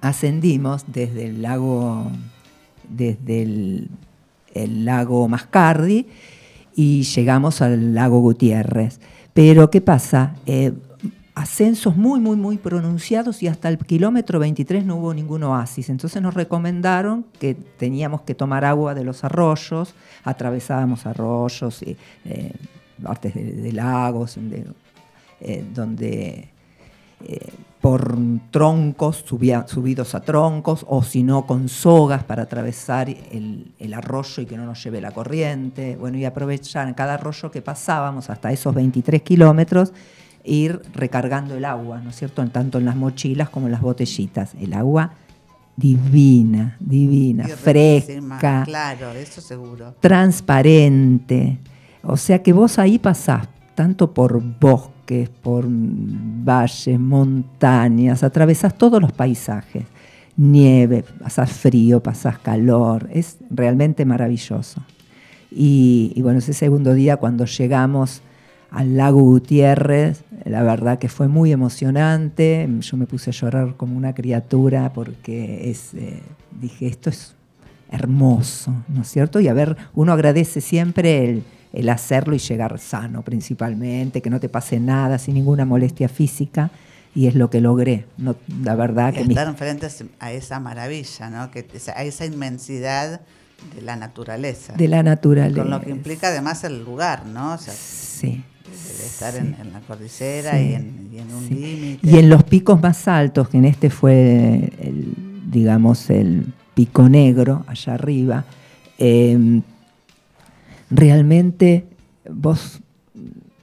ascendimos 0.01 0.85
desde 0.87 1.27
el 1.27 1.41
lago, 1.41 2.11
desde 2.89 3.43
el, 3.43 3.89
lago 4.85 5.27
Mascardi 5.27 6.07
y 6.75 7.03
llegamos 7.03 7.61
al 7.61 7.93
lago 7.93 8.19
Gutiérrez. 8.21 8.99
Pero 9.33 9.69
¿qué 9.69 9.81
pasa? 9.81 10.35
Eh, 10.47 10.73
ascensos 11.35 11.95
muy, 11.95 12.19
muy, 12.19 12.35
muy 12.35 12.57
pronunciados 12.57 13.43
y 13.43 13.47
hasta 13.47 13.69
el 13.69 13.77
kilómetro 13.77 14.39
23 14.39 14.83
no 14.83 14.95
hubo 14.95 15.13
ningún 15.13 15.43
oasis. 15.43 15.89
Entonces 15.89 16.21
nos 16.21 16.33
recomendaron 16.33 17.25
que 17.39 17.53
teníamos 17.53 18.21
que 18.21 18.33
tomar 18.33 18.65
agua 18.65 18.95
de 18.95 19.03
los 19.03 19.23
arroyos, 19.23 19.93
atravesábamos 20.23 21.05
arroyos, 21.05 21.83
y, 21.83 21.95
eh, 22.25 22.53
partes 23.03 23.35
de, 23.35 23.71
lagos, 23.71 24.39
eh, 25.41 25.63
donde 25.75 26.49
por 27.87 28.17
troncos, 28.51 29.23
subía- 29.25 29.65
subidos 29.65 30.13
a 30.13 30.19
troncos, 30.19 30.85
o 30.89 31.03
si 31.03 31.23
no 31.23 31.45
con 31.47 31.69
sogas 31.69 32.21
para 32.25 32.43
atravesar 32.43 33.07
el, 33.09 33.71
el 33.79 33.93
arroyo 33.93 34.43
y 34.43 34.45
que 34.45 34.57
no 34.57 34.65
nos 34.65 34.83
lleve 34.83 34.99
la 34.99 35.11
corriente. 35.11 35.95
Bueno, 35.95 36.17
y 36.17 36.25
aprovechar 36.25 36.93
cada 36.95 37.13
arroyo 37.13 37.49
que 37.49 37.61
pasábamos 37.61 38.29
hasta 38.29 38.51
esos 38.51 38.75
23 38.75 39.21
kilómetros, 39.21 39.93
ir 40.43 40.81
recargando 40.93 41.55
el 41.55 41.63
agua, 41.63 42.01
¿no 42.01 42.09
es 42.09 42.17
cierto? 42.17 42.45
Tanto 42.49 42.77
en 42.77 42.83
las 42.83 42.97
mochilas 42.97 43.49
como 43.49 43.67
en 43.67 43.71
las 43.71 43.81
botellitas. 43.81 44.53
El 44.59 44.73
agua 44.73 45.11
divina, 45.77 46.75
divina, 46.81 47.47
fresca, 47.47 48.63
Claro, 48.65 49.11
eso 49.11 49.39
seguro. 49.39 49.93
transparente. 50.01 51.57
O 52.03 52.17
sea 52.17 52.43
que 52.43 52.51
vos 52.51 52.79
ahí 52.79 52.99
pasás 52.99 53.47
tanto 53.75 54.13
por 54.13 54.41
por 55.41 55.65
valles, 55.67 56.99
montañas, 56.99 58.23
atravesás 58.23 58.77
todos 58.77 59.01
los 59.01 59.11
paisajes. 59.11 59.83
Nieve, 60.35 61.03
pasás 61.19 61.51
frío, 61.51 62.01
pasás 62.01 62.37
calor. 62.39 63.09
Es 63.11 63.37
realmente 63.49 64.05
maravilloso. 64.05 64.81
Y, 65.49 66.13
bueno, 66.21 66.39
ese 66.39 66.53
segundo 66.53 66.93
día 66.93 67.17
cuando 67.17 67.45
llegamos 67.45 68.21
al 68.69 68.97
lago 68.97 69.21
Gutiérrez, 69.21 70.23
la 70.45 70.61
verdad 70.61 70.99
que 70.99 71.09
fue 71.09 71.27
muy 71.27 71.51
emocionante. 71.51 72.69
Yo 72.81 72.97
me 72.97 73.07
puse 73.07 73.31
a 73.31 73.33
llorar 73.33 73.75
como 73.77 73.97
una 73.97 74.13
criatura 74.13 74.91
porque 74.93 75.71
eh, 75.71 76.21
dije, 76.61 76.87
esto 76.87 77.09
es 77.09 77.33
hermoso, 77.89 78.73
¿no 78.89 79.01
es 79.01 79.07
cierto? 79.07 79.39
Y 79.39 79.47
a 79.47 79.53
ver, 79.53 79.77
uno 79.95 80.11
agradece 80.11 80.61
siempre 80.61 81.29
el, 81.29 81.43
el 81.73 81.89
hacerlo 81.89 82.35
y 82.35 82.39
llegar 82.39 82.79
sano 82.79 83.21
principalmente, 83.23 84.21
que 84.21 84.29
no 84.29 84.39
te 84.39 84.49
pase 84.49 84.79
nada, 84.79 85.17
sin 85.17 85.33
ninguna 85.35 85.65
molestia 85.65 86.09
física. 86.09 86.71
Y 87.15 87.25
es 87.27 87.33
lo 87.35 87.49
que 87.49 87.61
logré. 87.61 88.05
No, 88.17 88.35
la 88.63 88.75
verdad 88.75 89.11
Y 89.11 89.15
que 89.17 89.21
mis- 89.23 89.29
estar 89.29 89.47
enfrente 89.47 89.87
a 90.19 90.31
esa 90.31 90.59
maravilla, 90.59 91.29
¿no? 91.31 91.49
Que, 91.49 91.65
a 91.95 92.03
esa 92.03 92.25
inmensidad 92.25 93.21
de 93.75 93.81
la 93.81 93.95
naturaleza. 93.95 94.73
de 94.73 94.87
la 94.87 95.01
naturaleza. 95.01 95.61
Con 95.63 95.71
lo 95.71 95.81
que 95.81 95.89
implica 95.89 96.27
además 96.27 96.63
el 96.63 96.83
lugar, 96.83 97.25
¿no? 97.25 97.53
O 97.53 97.57
sea, 97.57 97.73
Sí. 97.73 98.43
de 98.65 99.05
estar 99.05 99.33
sí. 99.33 99.39
en, 99.39 99.55
en 99.59 99.73
la 99.73 99.79
cordillera 99.79 100.51
Sí, 100.51 100.57
y, 100.69 100.73
en, 100.75 101.09
y 101.11 101.17
en 101.17 101.33
un 101.33 101.47
sí. 101.47 101.53
límite. 101.55 102.07
Y 102.07 102.19
en 102.19 102.29
los 102.29 102.43
picos 102.43 102.79
más 102.81 103.07
altos, 103.07 103.49
que 103.49 103.57
en 103.57 103.65
este 103.65 103.89
fue, 103.89 104.71
el, 104.79 105.13
digamos, 105.49 106.11
el 106.11 106.53
pico 106.75 107.09
negro, 107.09 107.63
allá 107.67 107.95
arriba, 107.95 108.45
eh, 108.99 109.61
realmente 110.89 111.85
vos 112.29 112.81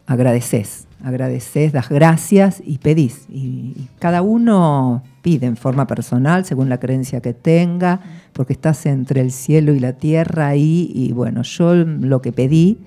agradeces, 0.06 0.86
agradeces, 1.02 1.72
das 1.72 1.88
gracias 1.88 2.62
y 2.64 2.78
pedís. 2.78 3.26
Y, 3.28 3.88
cada 3.98 4.22
uno 4.22 5.02
pide 5.22 5.46
en 5.46 5.56
forma 5.56 5.86
personal, 5.86 6.44
según 6.44 6.68
la 6.68 6.78
creencia 6.78 7.20
que 7.20 7.32
tenga, 7.32 8.00
porque 8.32 8.52
estás 8.52 8.84
entre 8.86 9.20
el 9.20 9.32
cielo 9.32 9.72
y 9.72 9.80
la 9.80 9.94
tierra. 9.94 10.56
Y 10.56 11.12
bueno, 11.14 11.42
yo 11.42 11.74
lo 11.74 12.20
que 12.20 12.32
pedí 12.32 12.78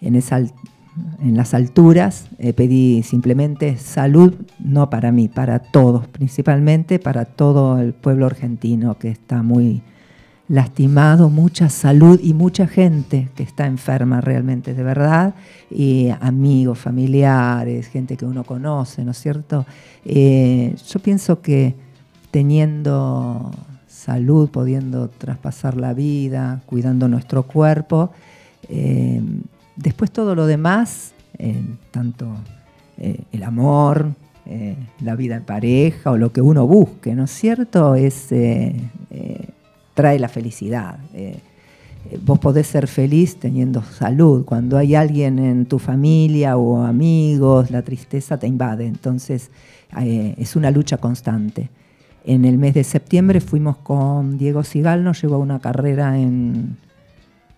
en, 0.00 0.14
esa, 0.14 0.38
en 0.38 1.36
las 1.36 1.54
alturas, 1.54 2.28
eh, 2.38 2.52
pedí 2.52 3.02
simplemente 3.02 3.76
salud, 3.76 4.34
no 4.58 4.90
para 4.90 5.12
mí, 5.12 5.28
para 5.28 5.58
todos, 5.58 6.06
principalmente 6.08 6.98
para 6.98 7.24
todo 7.24 7.78
el 7.78 7.92
pueblo 7.92 8.26
argentino 8.26 8.98
que 8.98 9.08
está 9.10 9.42
muy 9.42 9.82
lastimado, 10.48 11.28
mucha 11.28 11.68
salud 11.68 12.18
y 12.22 12.32
mucha 12.32 12.66
gente 12.66 13.28
que 13.36 13.42
está 13.42 13.66
enferma 13.66 14.20
realmente, 14.20 14.74
de 14.74 14.82
verdad, 14.82 15.34
y 15.70 16.08
amigos, 16.20 16.78
familiares, 16.78 17.88
gente 17.88 18.16
que 18.16 18.24
uno 18.24 18.44
conoce, 18.44 19.04
¿no 19.04 19.10
es 19.10 19.18
cierto? 19.18 19.66
Eh, 20.06 20.74
yo 20.88 21.00
pienso 21.00 21.42
que 21.42 21.74
teniendo 22.30 23.50
salud, 23.86 24.48
pudiendo 24.48 25.08
traspasar 25.08 25.76
la 25.76 25.92
vida, 25.92 26.62
cuidando 26.64 27.08
nuestro 27.08 27.42
cuerpo, 27.42 28.10
eh, 28.70 29.20
después 29.76 30.10
todo 30.10 30.34
lo 30.34 30.46
demás, 30.46 31.12
eh, 31.38 31.62
tanto 31.90 32.26
el 32.96 33.44
amor, 33.44 34.08
la 35.00 35.14
vida 35.14 35.36
en 35.36 35.44
pareja 35.44 36.10
o 36.10 36.16
lo 36.16 36.32
que 36.32 36.40
uno 36.40 36.66
busque, 36.66 37.14
¿no 37.14 37.24
es 37.24 37.30
cierto? 37.30 37.94
Es, 37.94 38.32
trae 39.98 40.20
la 40.20 40.28
felicidad. 40.28 40.96
Eh, 41.12 41.40
eh, 42.08 42.20
vos 42.24 42.38
podés 42.38 42.68
ser 42.68 42.86
feliz 42.86 43.36
teniendo 43.40 43.82
salud. 43.82 44.44
Cuando 44.44 44.78
hay 44.78 44.94
alguien 44.94 45.40
en 45.40 45.66
tu 45.66 45.80
familia 45.80 46.56
o 46.56 46.84
amigos, 46.84 47.72
la 47.72 47.82
tristeza 47.82 48.38
te 48.38 48.46
invade. 48.46 48.86
Entonces 48.86 49.50
eh, 50.00 50.36
es 50.38 50.54
una 50.54 50.70
lucha 50.70 50.98
constante. 50.98 51.68
En 52.24 52.44
el 52.44 52.58
mes 52.58 52.74
de 52.74 52.84
septiembre 52.84 53.40
fuimos 53.40 53.78
con 53.78 54.38
Diego 54.38 54.62
Sigal, 54.62 55.02
nos 55.02 55.20
llevó 55.20 55.34
a 55.34 55.38
una 55.38 55.58
carrera 55.58 56.16
en, 56.16 56.76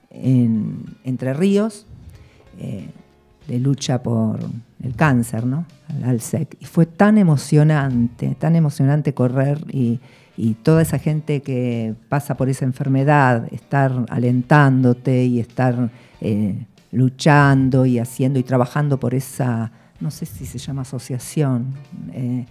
en 0.09 0.97
Entre 1.05 1.35
Ríos, 1.35 1.87
de 2.57 3.59
lucha 3.59 4.03
por 4.03 4.39
el 4.83 4.95
cáncer, 4.95 5.45
¿no? 5.45 5.67
Al 5.89 6.11
ALSEC. 6.11 6.57
Y 6.61 6.65
fue 6.65 6.87
tan 6.87 7.19
emocionante, 7.19 8.35
tan 8.39 8.55
emocionante 8.57 9.13
correr 9.13 9.63
y, 9.73 10.01
y 10.37 10.55
toda 10.55 10.83
esa 10.83 10.99
gente 10.99 11.43
que 11.43 11.95
pasa 12.09 12.37
por 12.37 12.49
esa 12.49 12.65
enfermedad, 12.65 13.47
estar 13.53 13.93
alentándote 14.09 15.25
y 15.25 15.41
estar 15.41 15.91
eh, 16.21 16.67
luchando 16.93 17.87
y 17.87 17.99
haciendo 17.99 18.39
y 18.39 18.43
trabajando 18.43 18.99
por 18.99 19.15
esa, 19.15 19.71
no 20.01 20.11
sé 20.11 20.27
si 20.27 20.47
se 20.47 20.59
llama 20.59 20.83
asociación, 20.83 21.75
eh, 22.13 22.47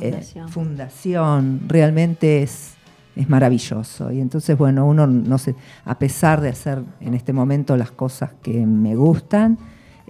eh, 0.00 0.20
Fundación. 0.48 1.60
realmente 1.68 2.42
es, 2.42 2.74
es 3.16 3.28
maravilloso. 3.28 4.10
Y 4.12 4.20
entonces, 4.20 4.56
bueno, 4.56 4.86
uno 4.86 5.06
no 5.06 5.36
sé, 5.38 5.54
a 5.84 5.98
pesar 5.98 6.40
de 6.40 6.48
hacer 6.50 6.82
en 7.00 7.14
este 7.14 7.32
momento 7.32 7.76
las 7.76 7.90
cosas 7.90 8.30
que 8.42 8.64
me 8.66 8.94
gustan, 8.96 9.58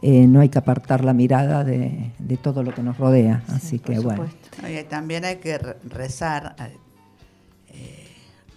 eh, 0.02 0.26
no 0.26 0.40
hay 0.40 0.48
que 0.48 0.58
apartar 0.58 1.04
la 1.04 1.12
mirada 1.12 1.64
de, 1.64 2.10
de 2.18 2.36
todo 2.36 2.62
lo 2.62 2.74
que 2.74 2.82
nos 2.82 2.98
rodea. 2.98 3.42
Así 3.48 3.78
que 3.78 3.98
bueno. 4.00 4.26
Oye, 4.64 4.84
también 4.84 5.24
hay 5.24 5.36
que 5.36 5.58
re- 5.58 5.76
rezar 5.88 6.54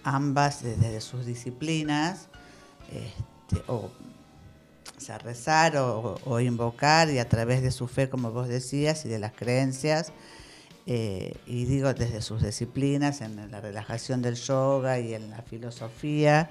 ambas 0.06 0.62
desde 0.62 1.00
sus 1.00 1.26
disciplinas, 1.26 2.28
este, 2.92 3.62
o, 3.66 3.90
o 4.96 5.00
sea, 5.00 5.18
rezar 5.18 5.76
o, 5.76 6.14
o 6.24 6.40
invocar 6.40 7.10
y 7.10 7.18
a 7.18 7.28
través 7.28 7.60
de 7.62 7.70
su 7.70 7.88
fe, 7.88 8.08
como 8.08 8.30
vos 8.30 8.48
decías, 8.48 9.04
y 9.04 9.08
de 9.08 9.18
las 9.18 9.32
creencias, 9.32 10.12
eh, 10.86 11.34
y 11.46 11.64
digo 11.64 11.92
desde 11.92 12.22
sus 12.22 12.42
disciplinas, 12.42 13.20
en 13.20 13.50
la 13.50 13.60
relajación 13.60 14.22
del 14.22 14.36
yoga 14.36 15.00
y 15.00 15.14
en 15.14 15.30
la 15.30 15.42
filosofía, 15.42 16.48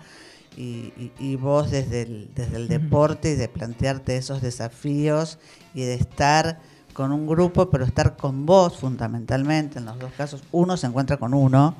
y, 0.57 0.91
y- 0.97 1.11
y 1.19 1.35
vos 1.37 1.71
desde 1.71 2.01
el, 2.03 2.29
desde 2.35 2.57
el 2.57 2.67
deporte 2.67 3.31
y 3.31 3.35
de 3.35 3.47
plantearte 3.49 4.15
esos 4.17 4.41
desafíos 4.41 5.37
y 5.73 5.81
de 5.83 5.95
estar 5.95 6.59
con 6.93 7.11
un 7.11 7.27
grupo, 7.27 7.69
pero 7.69 7.83
estar 7.85 8.15
con 8.17 8.45
vos 8.45 8.77
fundamentalmente, 8.77 9.79
en 9.79 9.85
los 9.85 9.97
dos 9.99 10.11
casos, 10.17 10.43
uno 10.51 10.77
se 10.77 10.87
encuentra 10.87 11.17
con 11.17 11.33
uno 11.33 11.75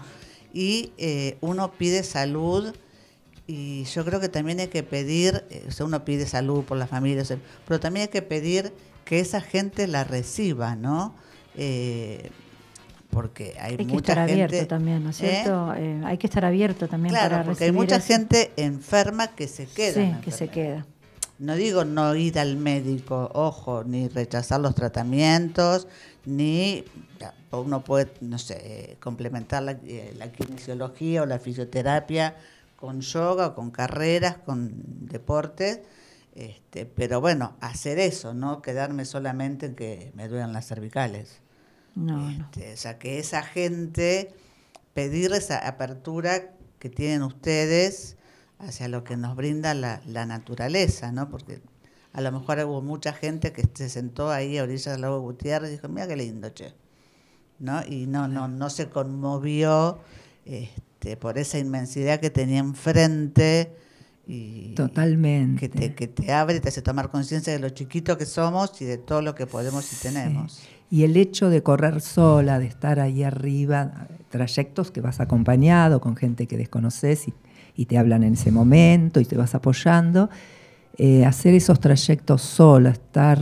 y 0.55 0.93
eh, 0.97 1.37
uno 1.41 1.73
pide 1.73 2.01
salud 2.03 2.73
y 3.45 3.83
yo 3.83 4.03
creo 4.05 4.19
que 4.21 4.29
también 4.29 4.59
hay 4.61 4.67
que 4.69 4.81
pedir, 4.83 5.43
eh, 5.51 5.65
o 5.67 5.71
sea, 5.71 5.85
uno 5.85 6.03
pide 6.05 6.25
salud 6.25 6.63
por 6.63 6.77
la 6.77 6.87
familia, 6.87 7.21
o 7.21 7.25
sea, 7.25 7.37
pero 7.67 7.79
también 7.79 8.03
hay 8.07 8.11
que 8.11 8.21
pedir 8.23 8.71
que 9.03 9.19
esa 9.19 9.41
gente 9.41 9.85
la 9.85 10.03
reciba, 10.05 10.75
¿no? 10.75 11.13
Eh, 11.55 12.31
porque 13.11 13.55
hay, 13.59 13.71
Hay 13.71 13.77
que 13.77 13.93
mucha 13.93 14.13
estar 14.13 14.27
gente, 14.29 14.43
abierto 14.43 14.67
también, 14.67 15.03
¿no 15.03 15.09
es 15.11 15.21
¿eh? 15.21 15.29
cierto? 15.43 15.73
Eh, 15.75 16.01
hay 16.05 16.17
que 16.17 16.27
estar 16.27 16.43
abierto 16.43 16.87
también 16.87 17.13
Claro, 17.13 17.31
para 17.35 17.43
porque 17.45 17.65
hay 17.65 17.71
mucha 17.71 17.97
eso. 17.97 18.07
gente 18.07 18.51
enferma 18.57 19.27
que 19.35 19.47
se 19.47 19.67
queda. 19.67 19.93
Sí, 19.93 20.15
que 20.23 20.31
se 20.31 20.47
queda. 20.47 20.85
No 21.37 21.55
digo 21.55 21.83
no 21.83 22.15
ir 22.15 22.39
al 22.39 22.55
médico, 22.55 23.29
ojo, 23.33 23.83
ni 23.83 24.07
rechazar 24.07 24.61
los 24.61 24.73
tratamientos, 24.73 25.87
ni 26.25 26.85
uno 27.51 27.83
puede, 27.83 28.11
no 28.21 28.37
sé, 28.37 28.97
complementar 28.99 29.63
la, 29.63 29.73
eh, 29.83 30.13
la 30.17 30.31
kinesiología 30.31 31.23
o 31.23 31.25
la 31.25 31.39
fisioterapia 31.39 32.35
con 32.75 33.01
yoga 33.01 33.47
o 33.47 33.55
con 33.55 33.71
carreras, 33.71 34.37
con 34.37 34.71
deportes, 35.07 35.79
este, 36.35 36.85
pero 36.85 37.21
bueno, 37.21 37.55
hacer 37.61 37.97
eso, 37.99 38.33
no 38.33 38.61
quedarme 38.61 39.05
solamente 39.05 39.67
en 39.67 39.75
que 39.75 40.11
me 40.15 40.27
duelen 40.27 40.53
las 40.53 40.67
cervicales. 40.67 41.39
No, 41.95 42.29
no. 42.31 42.45
Este, 42.45 42.73
O 42.73 42.77
sea, 42.77 42.99
que 42.99 43.19
esa 43.19 43.41
gente, 43.41 44.33
pedir 44.93 45.31
esa 45.31 45.65
apertura 45.65 46.51
que 46.79 46.89
tienen 46.89 47.23
ustedes 47.23 48.17
hacia 48.59 48.87
lo 48.87 49.03
que 49.03 49.17
nos 49.17 49.35
brinda 49.35 49.73
la, 49.73 50.01
la 50.05 50.25
naturaleza, 50.25 51.11
¿no? 51.11 51.29
Porque 51.29 51.61
a 52.15 52.21
lo 52.21 52.31
mejor 52.31 52.59
hubo 52.59 52.81
mucha 52.81 53.11
gente 53.11 53.51
que 53.51 53.63
se 53.73 53.89
sentó 53.89 54.31
ahí 54.31 54.57
a 54.57 54.63
orillas 54.63 54.93
del 54.93 55.01
lago 55.01 55.19
Gutiérrez 55.19 55.69
y 55.69 55.73
dijo, 55.73 55.89
mira 55.89 56.07
qué 56.07 56.15
lindo, 56.15 56.49
che. 56.49 56.73
¿No? 57.59 57.85
Y 57.85 58.07
no, 58.07 58.27
no, 58.27 58.47
no 58.47 58.69
se 58.69 58.89
conmovió 58.89 59.99
este, 60.45 61.17
por 61.17 61.37
esa 61.37 61.57
inmensidad 61.59 62.19
que 62.19 62.29
tenía 62.29 62.59
enfrente 62.59 63.75
y 64.27 64.73
Totalmente. 64.75 65.59
que 65.59 65.69
te, 65.69 65.93
que 65.93 66.07
te 66.07 66.31
abre, 66.31 66.59
te 66.59 66.69
hace 66.69 66.81
tomar 66.81 67.11
conciencia 67.11 67.51
de 67.51 67.59
lo 67.59 67.69
chiquito 67.69 68.17
que 68.17 68.25
somos 68.25 68.81
y 68.81 68.85
de 68.85 68.97
todo 68.97 69.21
lo 69.21 69.35
que 69.35 69.45
podemos 69.45 69.91
y 69.91 69.95
tenemos. 69.97 70.61
Y 70.89 71.03
el 71.03 71.17
hecho 71.17 71.49
de 71.49 71.63
correr 71.63 71.99
sola, 72.01 72.59
de 72.59 72.67
estar 72.67 72.99
ahí 72.99 73.23
arriba, 73.23 74.07
trayectos 74.29 74.91
que 74.91 75.01
vas 75.01 75.19
acompañado 75.19 75.99
con 75.99 76.15
gente 76.15 76.47
que 76.47 76.57
desconoces 76.57 77.27
y, 77.27 77.33
y 77.75 77.85
te 77.85 77.97
hablan 77.97 78.23
en 78.23 78.33
ese 78.33 78.51
momento 78.51 79.19
y 79.19 79.25
te 79.25 79.35
vas 79.37 79.53
apoyando, 79.55 80.29
eh, 80.97 81.25
hacer 81.25 81.53
esos 81.53 81.79
trayectos 81.79 82.41
sola, 82.41 82.89
estar 82.89 83.39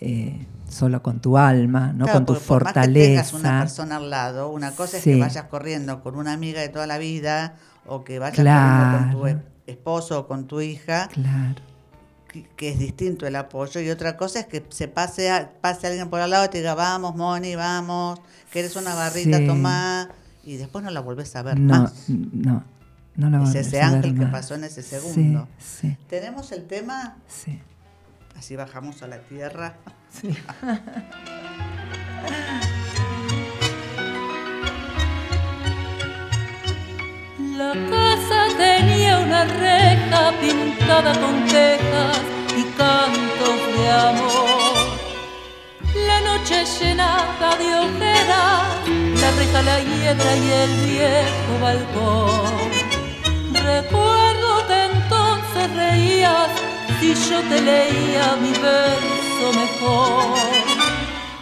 eh, 0.00 0.46
solo 0.68 1.02
con 1.02 1.20
tu 1.20 1.36
alma, 1.36 1.92
no 1.92 2.04
Claro, 2.04 2.18
con 2.18 2.26
tu 2.26 2.32
porque 2.34 2.46
por 2.48 2.64
más 2.64 2.72
que 2.74 2.80
tengas 2.92 3.32
una 3.32 3.40
fortaleza. 3.42 3.60
persona 3.60 3.96
al 3.96 4.10
lado, 4.10 4.50
una 4.50 4.70
cosa 4.72 4.96
es 4.98 5.02
Sí. 5.02 5.12
que 5.14 5.20
vayas 5.20 5.44
corriendo 5.44 6.02
con 6.02 6.16
una 6.16 6.32
amiga 6.32 6.60
de 6.60 6.68
toda 6.68 6.86
la 6.86 6.98
vida 6.98 7.56
o 7.86 8.04
que 8.04 8.18
vayas 8.18 8.38
Claro. 8.38 8.98
corriendo 9.10 9.20
con 9.20 9.34
tu 9.36 9.42
esposo 9.66 10.20
o 10.20 10.26
con 10.26 10.46
tu 10.46 10.60
hija, 10.60 11.08
Claro. 11.12 11.60
que, 12.28 12.44
que 12.56 12.70
es 12.70 12.78
distinto 12.78 13.26
el 13.26 13.36
apoyo. 13.36 13.80
Y 13.80 13.90
otra 13.90 14.16
cosa 14.16 14.40
es 14.40 14.46
que 14.46 14.64
se 14.68 14.86
pase, 14.86 15.30
a- 15.30 15.50
pase 15.60 15.86
alguien 15.88 16.08
por 16.10 16.20
al 16.20 16.30
lado 16.30 16.44
y 16.44 16.48
te 16.48 16.58
diga, 16.58 16.74
vamos, 16.74 17.16
Moni, 17.16 17.56
vamos, 17.56 18.20
quieres 18.52 18.76
una 18.76 18.94
barrita, 18.94 19.38
Sí. 19.38 19.46
tomá, 19.46 20.08
y 20.44 20.56
después 20.56 20.84
no 20.84 20.90
la 20.90 21.00
volvés 21.00 21.34
a 21.36 21.42
ver 21.42 21.58
No, 21.58 21.82
más. 21.82 22.04
no, 22.08 22.62
no 23.20 23.28
lo 23.30 23.44
Es 23.44 23.54
ese 23.54 23.80
ángel 23.82 24.18
que 24.18 24.26
pasó 24.26 24.54
en 24.54 24.64
ese 24.64 24.82
segundo. 24.82 25.48
Sí, 25.58 25.88
sí, 25.88 25.96
Tenemos 26.08 26.52
el 26.52 26.66
tema, 26.66 27.16
sí. 27.28 27.60
así 28.38 28.56
bajamos 28.56 29.02
a 29.02 29.08
la 29.08 29.18
tierra. 29.18 29.74
sí. 30.10 30.36
La 37.56 37.72
casa 37.74 38.46
tenía 38.56 39.18
una 39.18 39.44
reja 39.44 40.32
pintada 40.40 41.12
con 41.20 41.46
tejas 41.46 42.20
y 42.56 42.62
cantos 42.78 43.60
de 43.76 43.90
amor. 43.90 44.88
La 46.06 46.20
noche 46.22 46.64
llenada 46.64 47.56
de 47.56 47.74
ojeras, 47.74 48.88
la 49.20 49.30
reja, 49.32 49.62
la 49.62 49.80
hiedra 49.80 50.36
y 50.36 50.50
el 50.50 50.72
viejo 50.86 51.52
balcón. 51.60 52.79
Recuerdo 53.76 54.66
que 54.66 54.78
entonces 54.92 55.66
reías 55.76 56.50
si 56.98 57.14
yo 57.28 57.40
te 57.50 57.60
leía 57.60 58.36
mi 58.42 58.52
verso 58.68 59.46
mejor. 59.62 60.38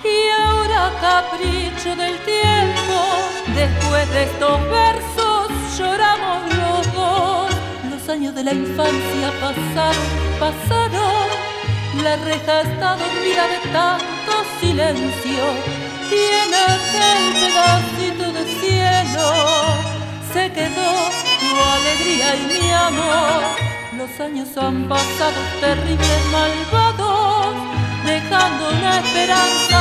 Y 0.05 0.19
ahora 0.43 0.93
capricho 1.01 1.97
del 1.97 2.17
tiempo, 2.35 2.97
después 3.61 4.05
de 4.11 4.23
estos 4.25 4.57
versos 4.79 5.49
lloramos 5.79 6.41
los 6.63 6.95
dos. 6.95 7.51
Los 7.93 8.09
años 8.11 8.35
de 8.35 8.45
la 8.45 8.53
infancia 8.53 9.29
pasaron, 9.41 10.09
pasaron. 10.39 11.29
La 12.05 12.17
reja 12.17 12.61
está 12.61 12.89
dormida 13.03 13.45
de 13.55 13.59
tanto 13.73 14.33
silencio 14.61 15.45
y 16.19 16.23
en 16.43 16.51
aquel 16.73 17.21
pedacito 17.41 18.27
de 18.37 18.45
cielo 18.61 19.29
se 20.33 20.53
quedó 20.53 21.28
alegría 21.61 22.37
y 22.37 22.45
mi 22.53 22.71
amor. 22.71 23.43
Los 23.97 24.21
años 24.21 24.49
han 24.57 24.89
pasado 24.89 25.41
terribles, 25.61 26.23
malvados, 26.33 27.55
dejando 28.05 28.69
una 28.71 29.01
esperanza 29.01 29.81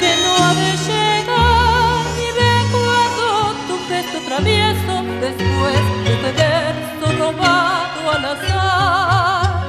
que 0.00 0.10
no 0.22 0.30
ha 0.44 0.54
de 0.54 0.70
llegar. 0.88 2.00
Y 2.24 2.28
recuerdo 2.46 3.54
tu 3.68 3.76
gesto 3.88 4.18
travieso 4.28 4.94
después 5.20 5.80
de 6.04 6.14
este 6.14 6.32
verso 6.32 7.06
robado 7.18 8.00
al 8.14 8.24
azar. 8.24 9.66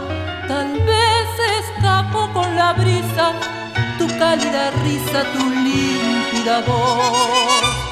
Tal 0.47 0.71
vez 0.91 1.29
escapó 1.59 2.29
con 2.33 2.55
la 2.55 2.73
brisa 2.73 3.33
tu 3.99 4.07
cálida 4.17 4.71
risa, 4.83 5.23
tu 5.33 5.49
límpida 5.49 6.61
voz. 6.61 7.88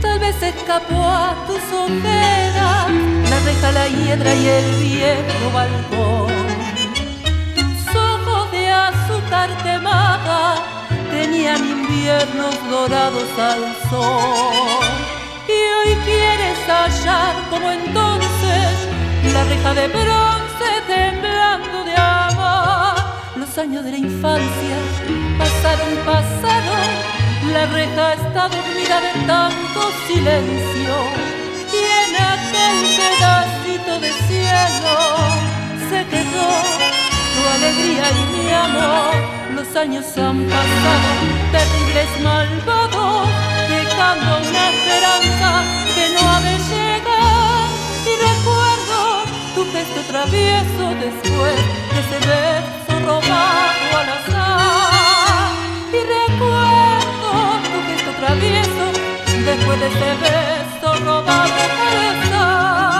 Tal 0.00 0.20
vez 0.20 0.40
escapó 0.40 1.02
a 1.02 1.34
tus 1.44 1.60
ojeras 1.76 2.88
la 3.28 3.40
reja, 3.40 3.72
la 3.72 3.88
hiedra 3.88 4.32
y 4.32 4.46
el 4.46 4.74
viejo 4.76 5.50
balcón. 5.52 6.32
Tus 7.56 7.96
ojos 7.96 8.52
de 8.52 8.70
azúcar 8.70 9.50
quemada 9.64 10.54
tenían 11.10 11.68
inviernos 11.68 12.54
dorados 12.70 13.28
al 13.36 13.74
sol. 13.90 14.86
Y 15.48 15.88
hoy 15.88 15.96
quieres 16.04 16.58
hallar 16.68 17.34
como 17.50 17.72
entonces 17.72 18.70
la 19.32 19.42
reja 19.44 19.74
de 19.74 19.88
bronce 19.88 20.70
temblando 20.86 21.84
de 21.84 21.96
amor. 21.96 22.94
Los 23.34 23.58
años 23.58 23.84
de 23.84 23.90
la 23.90 23.98
infancia 23.98 24.76
pasaron, 25.38 25.96
pasaron. 26.06 27.21
La 27.50 27.66
reja 27.66 28.12
está 28.12 28.48
dormida 28.48 29.00
de 29.00 29.26
tanto 29.26 29.80
silencio. 30.06 30.94
Y 31.72 31.80
en 32.02 32.14
aquel 32.14 32.76
pedacito 32.98 33.98
de 33.98 34.10
cielo 34.28 34.94
se 35.90 36.06
quedó 36.06 36.48
tu 37.34 37.40
alegría 37.56 38.04
y 38.10 38.36
mi 38.36 38.52
amor. 38.52 39.14
Los 39.56 39.74
años 39.76 40.06
han 40.16 40.44
pasado, 40.44 41.08
terribles 41.50 42.10
malvados, 42.22 43.28
dejando 43.68 44.48
una 44.48 44.70
esperanza 44.70 45.64
que 45.94 46.04
no 46.14 46.22
ha 46.30 46.40
de 46.40 46.56
llegar. 46.70 47.66
Y 48.06 48.12
recuerdo 48.28 48.98
tu 49.56 49.62
gesto 49.72 50.00
travieso 50.08 50.84
después 51.00 51.56
de 51.90 51.98
ese 52.02 52.18
verso 52.28 52.92
robado 53.04 53.98
al 54.00 54.08
azar. 54.18 55.50
Y 55.90 56.00
recuerdo 56.06 56.51
después 59.72 59.80
de 59.80 59.86
ese 59.86 60.14
beso 60.20 60.94
robado 61.04 61.52
al 61.52 62.22
azar. 62.22 62.92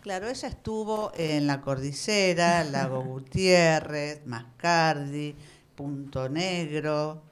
Claro, 0.00 0.28
ella 0.28 0.48
estuvo 0.48 1.12
en 1.16 1.46
la 1.46 1.60
Cordillera, 1.60 2.64
Lago 2.64 3.02
Gutiérrez, 3.02 4.26
Mascardi, 4.26 5.36
Punto 5.74 6.28
Negro. 6.28 7.22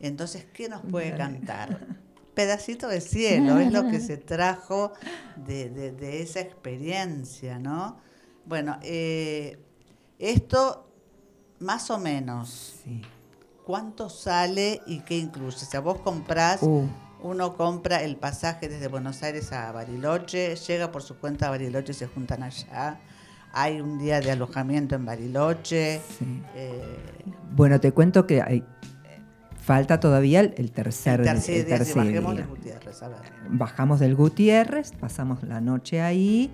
Entonces, 0.00 0.44
¿qué 0.52 0.68
nos 0.68 0.82
puede 0.82 1.14
cantar? 1.16 1.86
Pedacito 2.34 2.88
de 2.88 3.00
cielo, 3.00 3.58
es 3.60 3.72
lo 3.72 3.88
que 3.88 4.00
se 4.00 4.16
trajo 4.16 4.92
de, 5.36 5.70
de- 5.70 5.92
de 5.92 6.20
esa 6.20 6.40
experiencia, 6.40 7.58
¿no? 7.60 7.98
Bueno, 8.44 8.78
eh, 8.82 9.58
esto 10.18 10.90
más 11.60 11.90
o 11.90 11.98
menos, 11.98 12.74
sí. 12.84 13.00
¿Cuánto 13.64 14.08
sale 14.08 14.80
y 14.86 15.00
qué 15.00 15.16
incluye? 15.18 15.56
O 15.56 15.58
sea, 15.58 15.80
vos 15.80 15.98
comprás, 16.00 16.62
Uh. 16.62 16.86
uno 17.22 17.56
compra 17.56 18.02
el 18.02 18.16
pasaje 18.16 18.68
desde 18.68 18.88
Buenos 18.88 19.22
Aires 19.22 19.52
a 19.52 19.72
Bariloche, 19.72 20.54
llega 20.56 20.92
por 20.92 21.02
su 21.02 21.16
cuenta 21.16 21.46
a 21.46 21.50
Bariloche 21.50 21.92
y 21.92 21.94
se 21.94 22.06
juntan 22.06 22.42
allá. 22.42 23.00
Hay 23.52 23.80
un 23.80 23.98
día 23.98 24.20
de 24.20 24.32
alojamiento 24.32 24.94
en 24.96 25.04
Bariloche. 25.04 26.00
Sí. 26.18 26.42
eh, 26.56 26.82
Bueno, 27.54 27.78
te 27.80 27.92
cuento 27.92 28.26
que 28.26 28.42
hay, 28.42 28.64
falta 29.60 29.98
todavía 30.00 30.40
el, 30.40 30.54
el 30.58 30.72
tercer, 30.72 31.20
el 31.20 31.26
tercer 31.26 31.54
el 31.60 31.64
día, 31.66 31.78
si 31.78 31.78
tercer 31.84 31.96
bajemos 32.04 32.32
día. 32.34 32.42
de 32.42 32.48
Gutiérrez, 32.50 33.02
a 33.02 33.08
ver. 33.08 33.18
Bajamos 33.48 34.00
del 34.00 34.14
Gutiérrez, 34.16 34.92
pasamos 34.92 35.42
la 35.44 35.60
noche 35.60 36.02
ahí 36.02 36.50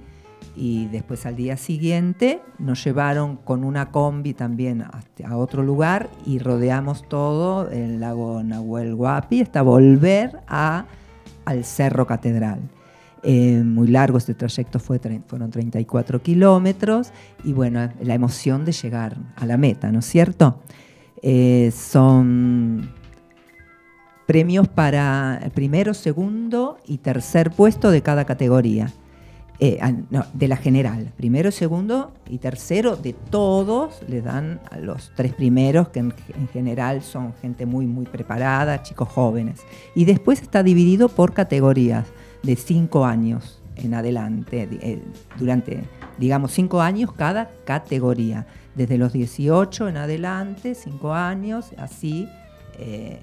y 0.56 0.86
después 0.86 1.26
al 1.26 1.36
día 1.36 1.56
siguiente 1.56 2.42
nos 2.58 2.84
llevaron 2.84 3.36
con 3.36 3.64
una 3.64 3.90
combi 3.90 4.34
también 4.34 4.82
a 4.82 5.36
otro 5.36 5.62
lugar 5.62 6.10
y 6.26 6.38
rodeamos 6.38 7.08
todo 7.08 7.70
el 7.70 8.00
lago 8.00 8.42
Nahuel 8.42 8.94
Huapi 8.94 9.42
hasta 9.42 9.62
volver 9.62 10.40
a, 10.48 10.86
al 11.44 11.64
Cerro 11.64 12.06
Catedral. 12.06 12.60
Eh, 13.22 13.62
muy 13.64 13.88
largo 13.88 14.16
este 14.16 14.34
trayecto, 14.34 14.78
fue, 14.78 14.98
fueron 15.26 15.50
34 15.50 16.22
kilómetros 16.22 17.12
y 17.44 17.52
bueno, 17.52 17.90
la 18.00 18.14
emoción 18.14 18.64
de 18.64 18.72
llegar 18.72 19.18
a 19.36 19.44
la 19.44 19.58
meta, 19.58 19.92
¿no 19.92 19.98
es 19.98 20.06
cierto? 20.06 20.60
Eh, 21.22 21.70
son 21.76 22.90
premios 24.26 24.68
para 24.68 25.50
primero, 25.54 25.92
segundo 25.92 26.78
y 26.86 26.98
tercer 26.98 27.50
puesto 27.50 27.90
de 27.90 28.00
cada 28.00 28.24
categoría. 28.24 28.90
Eh, 29.62 29.78
de 30.32 30.48
la 30.48 30.56
general. 30.56 31.12
Primero, 31.18 31.50
segundo 31.50 32.14
y 32.26 32.38
tercero 32.38 32.96
de 32.96 33.12
todos 33.12 34.00
le 34.08 34.22
dan 34.22 34.58
a 34.70 34.78
los 34.78 35.12
tres 35.14 35.34
primeros, 35.34 35.90
que 35.90 35.98
en, 36.00 36.14
en 36.34 36.48
general 36.48 37.02
son 37.02 37.34
gente 37.42 37.66
muy, 37.66 37.84
muy 37.84 38.06
preparada, 38.06 38.82
chicos 38.82 39.10
jóvenes. 39.10 39.60
Y 39.94 40.06
después 40.06 40.40
está 40.40 40.62
dividido 40.62 41.10
por 41.10 41.34
categorías 41.34 42.06
de 42.42 42.56
cinco 42.56 43.04
años 43.04 43.60
en 43.76 43.92
adelante, 43.92 44.66
eh, 44.80 45.02
durante, 45.38 45.84
digamos, 46.16 46.52
cinco 46.52 46.80
años 46.80 47.12
cada 47.12 47.50
categoría. 47.66 48.46
Desde 48.74 48.96
los 48.96 49.12
18 49.12 49.88
en 49.88 49.98
adelante, 49.98 50.74
cinco 50.74 51.12
años, 51.12 51.72
así. 51.76 52.26
eh, 52.78 53.20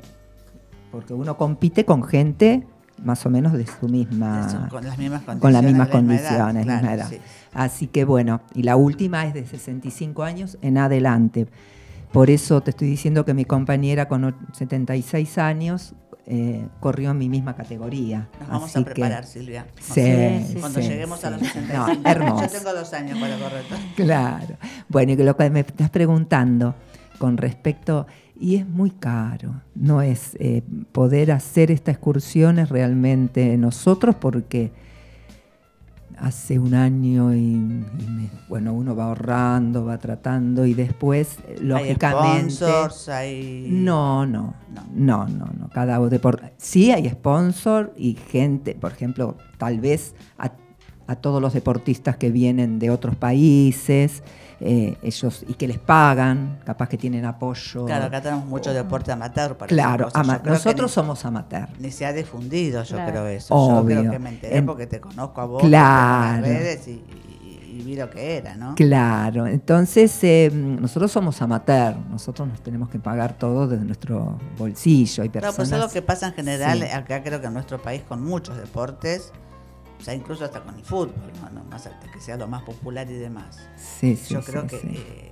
porque 0.92 1.14
uno 1.14 1.36
compite 1.36 1.84
con 1.84 2.04
gente 2.04 2.66
más 3.04 3.26
o 3.26 3.30
menos 3.30 3.54
de 3.54 3.66
su 3.68 3.88
misma 3.88 4.68
con 4.70 4.84
las 4.84 4.98
mismas 4.98 5.22
condiciones. 5.22 5.42
con 5.42 5.54
las 5.54 5.64
mismas 5.64 5.64
misma 5.64 5.84
edad, 5.86 5.92
condiciones, 5.92 6.66
claro, 6.66 6.82
misma 6.82 6.94
edad. 6.96 7.10
sí. 7.10 7.18
Así 7.54 7.88
que 7.88 8.06
bueno, 8.06 8.42
y 8.54 8.64
la 8.64 8.76
última 8.76 9.26
es 9.26 9.34
de 9.34 9.46
65 9.46 10.24
años 10.24 10.58
en 10.62 10.78
adelante. 10.78 11.48
Por 12.12 12.30
eso 12.30 12.62
te 12.62 12.70
estoy 12.72 12.88
diciendo 12.90 13.26
que 13.26 13.34
mi 13.34 13.46
compañera 13.46 14.08
con 14.08 14.24
o- 14.24 14.34
76 14.54 15.38
años 15.38 15.94
eh, 16.30 16.68
corrió 16.82 17.12
en 17.12 17.18
mi 17.18 17.30
misma 17.30 17.56
categoría. 17.56 18.28
Nos 18.42 18.50
vamos 18.50 18.70
Así 18.70 18.80
a 18.80 18.84
que- 18.84 18.92
preparar, 18.92 19.26
Silvia. 19.26 19.66
Sí, 19.80 20.02
sí, 20.48 20.58
Cuando 20.60 20.82
sí, 20.82 20.88
lleguemos 20.90 21.24
a 21.24 21.30
los 21.32 21.40
65. 21.42 21.94
No, 22.04 22.10
hermoso. 22.10 22.42
Yo 22.46 22.50
tengo 22.52 22.74
dos 22.74 22.94
años 22.94 23.18
para 23.20 23.38
correr. 23.38 23.64
Claro. 23.96 24.56
Bueno, 24.90 25.14
y 25.14 25.16
lo 25.18 25.38
que 25.38 25.50
me 25.50 25.62
estás 25.62 25.90
preguntando 25.90 26.76
con 27.18 27.38
respecto, 27.38 28.08
y 28.40 28.56
es 28.56 28.68
muy 28.68 28.92
caro, 28.92 29.62
no 29.76 30.02
es 30.02 30.36
eh, 30.40 30.62
poder 30.92 31.32
hacer 31.32 31.72
estas 31.72 31.96
excursiones 31.96 32.70
realmente 32.70 33.58
nosotros 33.58 34.16
porque 34.16 34.72
hace 36.20 36.58
un 36.58 36.74
año 36.74 37.34
y, 37.34 37.38
y 37.40 38.08
me- 38.10 38.30
bueno, 38.50 38.74
uno 38.74 38.96
va 38.96 39.06
ahorrando, 39.06 39.86
va 39.86 40.00
tratando 40.00 40.66
y 40.66 40.74
después, 40.74 41.38
lógicamente... 41.62 42.26
Hay 42.36 42.50
sponsors, 42.52 43.10
hay... 43.10 43.68
No, 43.70 44.26
no, 44.26 44.56
No. 44.74 44.84
no, 44.96 45.28
no, 45.28 45.46
no. 45.60 45.70
Cada 45.70 46.00
deporte. 46.10 46.54
Sí 46.58 46.92
hay 46.92 47.08
sponsor 47.10 47.94
y 47.96 48.16
gente, 48.16 48.74
por 48.74 48.92
ejemplo, 48.94 49.38
tal 49.60 49.80
vez 49.80 50.16
a, 50.40 50.54
a 51.06 51.16
todos 51.18 51.40
los 51.40 51.54
deportistas 51.54 52.18
que 52.18 52.32
vienen 52.32 52.80
de 52.80 52.90
otros 52.90 53.16
países, 53.16 54.24
eh, 54.60 54.98
ellos 55.04 55.44
y 55.48 55.54
que 55.54 55.68
les 55.68 55.78
pagan, 55.78 56.60
capaz 56.66 56.90
que 56.90 56.98
tienen 56.98 57.26
apoyo. 57.26 57.86
Claro, 57.86 58.06
acá 58.06 58.22
tenemos 58.22 58.46
mucho 58.46 58.74
deporte 58.74 59.12
amateur. 59.12 59.56
Para 59.56 59.68
Claro, 59.70 60.10
ama- 60.14 60.42
nosotros 60.44 60.92
somos 60.92 61.24
amateur. 61.26 61.68
Ni 61.80 61.92
se 61.92 62.06
ha 62.06 62.14
difundido, 62.14 62.82
yo 62.84 62.96
Claro. 62.96 63.12
creo 63.12 63.28
eso. 63.28 63.54
Obvio. 63.54 63.96
Yo 63.98 64.02
creo 64.02 64.12
que 64.14 64.20
me 64.20 64.30
enteré 64.30 64.58
En- 64.58 64.66
porque 64.66 64.88
te 64.88 65.00
conozco 65.00 65.42
a 65.42 65.46
vos 65.46 65.62
Claro. 65.64 66.38
en 66.38 66.42
las 66.42 66.50
redes 66.62 66.88
y, 66.88 66.92
y- 66.92 67.70
y 67.80 67.84
vi 67.84 67.96
lo 67.96 68.10
que 68.10 68.38
era, 68.38 68.56
¿no? 68.56 68.74
Claro, 68.74 69.46
entonces 69.46 70.18
eh, 70.24 70.50
nosotros 70.52 71.12
somos 71.12 71.40
amateur, 71.44 71.96
nosotros 72.10 72.48
nos 72.48 72.60
tenemos 72.62 72.90
que 72.90 72.98
pagar 72.98 73.38
todo 73.38 73.68
desde 73.68 73.86
nuestro 73.86 74.40
bolsillo. 74.58 75.22
Hay 75.22 75.30
No, 75.30 75.34
personas, 75.34 75.56
pues 75.56 75.72
es 75.72 75.78
lo 75.80 75.90
que 75.90 76.02
pasa 76.02 76.28
en 76.30 76.34
general, 76.34 76.80
Sí. 76.80 76.86
acá 76.92 77.22
creo 77.22 77.40
que 77.40 77.46
en 77.48 77.54
nuestro 77.54 77.80
país 77.80 78.02
con 78.08 78.24
muchos 78.24 78.58
deportes, 78.58 79.32
o 80.00 80.04
sea, 80.04 80.14
incluso 80.14 80.46
hasta 80.46 80.62
con 80.64 80.76
el 80.76 80.84
fútbol, 80.84 81.14
¿no? 81.54 81.64
Más 81.66 81.90
que 82.14 82.20
sea 82.22 82.38
lo 82.38 82.48
más 82.48 82.64
popular 82.64 83.10
y 83.10 83.16
demás. 83.16 83.60
Sí, 83.76 84.16
sí, 84.16 84.34
Yo 84.34 84.42
sí, 84.42 84.52
creo 84.52 84.68
que 84.68 84.80
sí. 84.80 84.88
eh, 84.96 85.32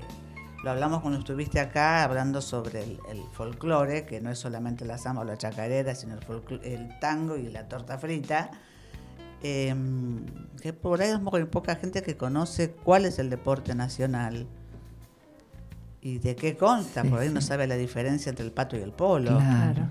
lo 0.63 0.71
hablamos 0.71 1.01
cuando 1.01 1.19
estuviste 1.19 1.59
acá, 1.59 2.03
hablando 2.03 2.41
sobre 2.41 2.83
el, 2.83 2.99
el 3.09 3.21
folclore, 3.33 4.05
que 4.05 4.19
no 4.21 4.31
es 4.31 4.39
solamente 4.39 4.83
la 4.85 4.97
samba 4.97 5.21
o 5.21 5.25
la 5.25 5.37
chacarera, 5.37 5.93
sino 5.93 6.15
el, 6.15 6.59
el 6.63 6.99
tango 6.99 7.37
y 7.37 7.43
la 7.49 7.67
torta 7.67 7.97
frita. 7.99 8.49
Eh, 9.43 9.75
que 10.61 10.73
por 10.73 11.01
ahí 11.01 11.11
es 11.11 11.21
muy 11.21 11.43
poca 11.45 11.75
gente 11.75 12.01
que 12.01 12.17
conoce 12.17 12.71
cuál 12.71 13.05
es 13.05 13.19
el 13.19 13.29
deporte 13.29 13.75
nacional 13.75 14.47
y 16.01 16.17
de 16.19 16.35
qué 16.35 16.57
consta, 16.57 17.03
Sí, 17.03 17.09
por 17.09 17.19
ahí 17.19 17.29
no 17.29 17.41
sabe 17.41 17.67
la 17.67 17.75
diferencia 17.75 18.29
entre 18.31 18.45
el 18.45 18.51
pato 18.51 18.75
y 18.77 18.81
el 18.81 18.91
polo. 18.91 19.37
Claro. 19.37 19.89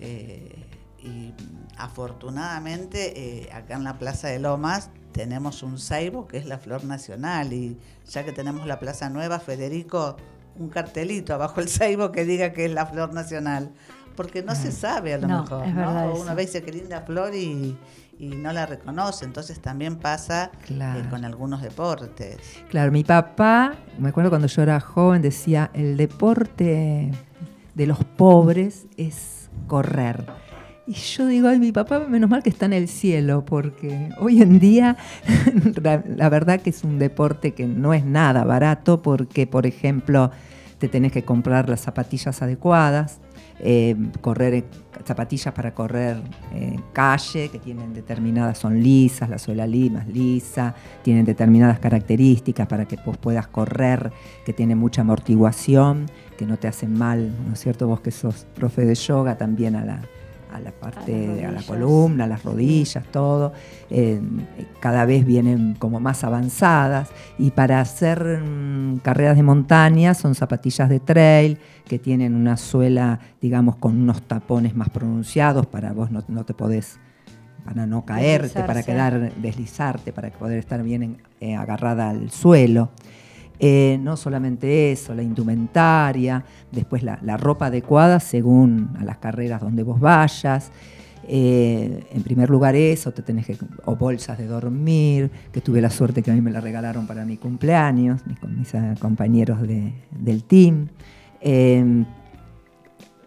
Eh, 0.00 0.64
y 1.04 1.34
afortunadamente 1.76 3.44
eh, 3.44 3.52
acá 3.52 3.74
en 3.74 3.84
la 3.84 3.98
Plaza 3.98 4.28
de 4.28 4.38
Lomas 4.38 4.90
tenemos 5.12 5.62
un 5.62 5.78
saibo 5.78 6.26
que 6.26 6.38
es 6.38 6.46
la 6.46 6.58
flor 6.58 6.84
nacional 6.84 7.52
y 7.52 7.78
ya 8.08 8.24
que 8.24 8.32
tenemos 8.32 8.66
la 8.66 8.80
Plaza 8.80 9.10
Nueva, 9.10 9.38
Federico, 9.38 10.16
un 10.58 10.68
cartelito 10.68 11.34
abajo 11.34 11.60
el 11.60 11.68
saibo 11.68 12.10
que 12.10 12.24
diga 12.24 12.52
que 12.52 12.64
es 12.64 12.72
la 12.72 12.86
flor 12.86 13.12
nacional, 13.12 13.72
porque 14.16 14.42
no 14.42 14.54
se 14.54 14.72
sabe 14.72 15.14
a 15.14 15.18
lo 15.18 15.28
No, 15.28 15.42
mejor, 15.42 15.66
es 15.66 15.74
¿no? 15.74 16.14
Uno 16.14 16.34
ve 16.34 16.42
y 16.42 16.46
dice 16.46 16.62
que 16.62 16.72
linda 16.72 17.02
flor 17.02 17.34
y, 17.34 17.76
y 18.18 18.28
no 18.28 18.52
la 18.52 18.66
reconoce, 18.66 19.24
entonces 19.24 19.60
también 19.60 19.96
pasa 19.96 20.50
eh, 20.68 21.02
con 21.10 21.24
algunos 21.24 21.62
deportes. 21.62 22.38
Claro, 22.70 22.92
mi 22.92 23.04
papá, 23.04 23.74
me 23.98 24.08
acuerdo 24.08 24.30
cuando 24.30 24.48
yo 24.48 24.62
era 24.62 24.80
joven, 24.80 25.22
decía, 25.22 25.70
el 25.74 25.96
deporte 25.96 27.10
de 27.74 27.86
los 27.86 28.04
pobres 28.04 28.86
es 28.96 29.50
correr. 29.66 30.24
Y 30.86 30.92
yo 30.92 31.26
digo, 31.26 31.48
ay, 31.48 31.58
mi 31.58 31.72
papá, 31.72 32.00
menos 32.00 32.28
mal 32.28 32.42
que 32.42 32.50
está 32.50 32.66
en 32.66 32.74
el 32.74 32.88
cielo, 32.88 33.42
porque 33.46 34.10
hoy 34.20 34.42
en 34.42 34.58
día 34.58 34.96
la, 35.82 36.28
verdad 36.28 36.60
que 36.60 36.70
es 36.70 36.84
un 36.84 36.98
deporte 36.98 37.52
que 37.54 37.66
no 37.66 37.94
es 37.94 38.04
nada 38.04 38.44
barato, 38.44 39.00
porque, 39.00 39.46
por 39.46 39.66
ejemplo, 39.66 40.30
te 40.78 40.88
tenés 40.88 41.10
que 41.12 41.24
comprar 41.24 41.70
las 41.70 41.80
zapatillas 41.80 42.42
adecuadas, 42.42 43.20
eh, 43.60 43.96
correr 44.20 44.64
zapatillas 45.06 45.54
para 45.54 45.72
correr 45.74 46.18
en 46.52 46.82
calle, 46.92 47.48
que 47.48 47.58
tienen 47.58 47.94
determinadas, 47.94 48.58
son 48.58 48.82
lisas, 48.82 49.30
la 49.30 49.38
suela 49.38 49.66
li- 49.66 49.88
más 49.88 50.06
lisa, 50.06 50.74
tienen 51.02 51.24
determinadas 51.24 51.78
características 51.78 52.66
para 52.66 52.84
que 52.84 52.98
vos 53.06 53.16
puedas 53.16 53.46
correr, 53.46 54.12
que 54.44 54.52
tiene 54.52 54.74
mucha 54.74 55.00
amortiguación, 55.00 56.06
que 56.36 56.44
no 56.44 56.58
te 56.58 56.68
hacen 56.68 56.92
mal, 56.98 57.32
¿no 57.46 57.54
es 57.54 57.60
cierto? 57.60 57.86
Vos 57.86 58.00
que 58.00 58.10
sos 58.10 58.46
profe 58.54 58.84
de 58.84 58.94
yoga 58.96 59.38
también 59.38 59.76
a 59.76 59.84
la, 59.84 60.00
a 60.54 60.60
la 60.60 60.70
parte, 60.70 61.44
a, 61.44 61.50
la 61.50 61.62
columna, 61.62 62.24
a 62.24 62.26
las 62.28 62.44
rodillas, 62.44 63.04
todo. 63.10 63.52
Eh, 63.90 64.20
cada 64.80 65.04
vez 65.04 65.26
vienen 65.26 65.74
como 65.78 65.98
más 66.00 66.22
avanzadas 66.24 67.10
y 67.38 67.50
para 67.50 67.80
hacer 67.80 68.40
mm, 68.42 68.98
carreras 68.98 69.36
de 69.36 69.42
montaña 69.42 70.14
son 70.14 70.34
zapatillas 70.34 70.88
de 70.88 71.00
trail 71.00 71.58
que 71.86 71.98
tienen 71.98 72.34
una 72.36 72.56
suela, 72.56 73.18
digamos, 73.42 73.76
con 73.76 74.00
unos 74.00 74.22
tapones 74.22 74.74
más 74.76 74.90
pronunciados 74.90 75.66
para 75.66 75.92
vos 75.92 76.10
no, 76.10 76.22
no 76.28 76.44
te 76.44 76.54
podés 76.54 76.98
para 77.64 77.86
no 77.86 78.04
caerte, 78.04 78.48
para 78.66 78.82
quedar, 78.82 79.32
deslizarte, 79.36 80.12
para 80.12 80.30
poder 80.30 80.58
estar 80.58 80.82
bien 80.82 81.02
en- 81.02 81.16
eh, 81.40 81.56
agarrada 81.56 82.10
al 82.10 82.30
suelo. 82.30 82.90
Eh, 83.60 83.98
no 84.02 84.16
solamente 84.16 84.90
eso, 84.92 85.14
la 85.14 85.22
indumentaria, 85.22 86.44
después 86.72 87.02
la, 87.02 87.18
la 87.22 87.36
ropa 87.36 87.66
adecuada 87.66 88.18
según 88.20 88.90
a 89.00 89.04
las 89.04 89.18
carreras 89.18 89.60
donde 89.60 89.82
vos 89.82 90.00
vayas. 90.00 90.70
Eh, 91.26 92.04
en 92.12 92.22
primer 92.22 92.50
lugar 92.50 92.74
eso, 92.76 93.12
te 93.12 93.22
tenés 93.22 93.46
que, 93.46 93.56
o 93.86 93.96
bolsas 93.96 94.36
de 94.36 94.46
dormir, 94.46 95.30
que 95.52 95.60
tuve 95.62 95.80
la 95.80 95.88
suerte 95.88 96.22
que 96.22 96.30
a 96.30 96.34
mí 96.34 96.40
me 96.42 96.50
la 96.50 96.60
regalaron 96.60 97.06
para 97.06 97.24
mi 97.24 97.36
cumpleaños, 97.38 98.20
mis, 98.26 98.74
eh, 98.74 98.94
compañeros 99.00 99.62
de- 99.62 99.94
del 100.10 100.44
team. 100.44 100.88
Eh, 101.40 102.04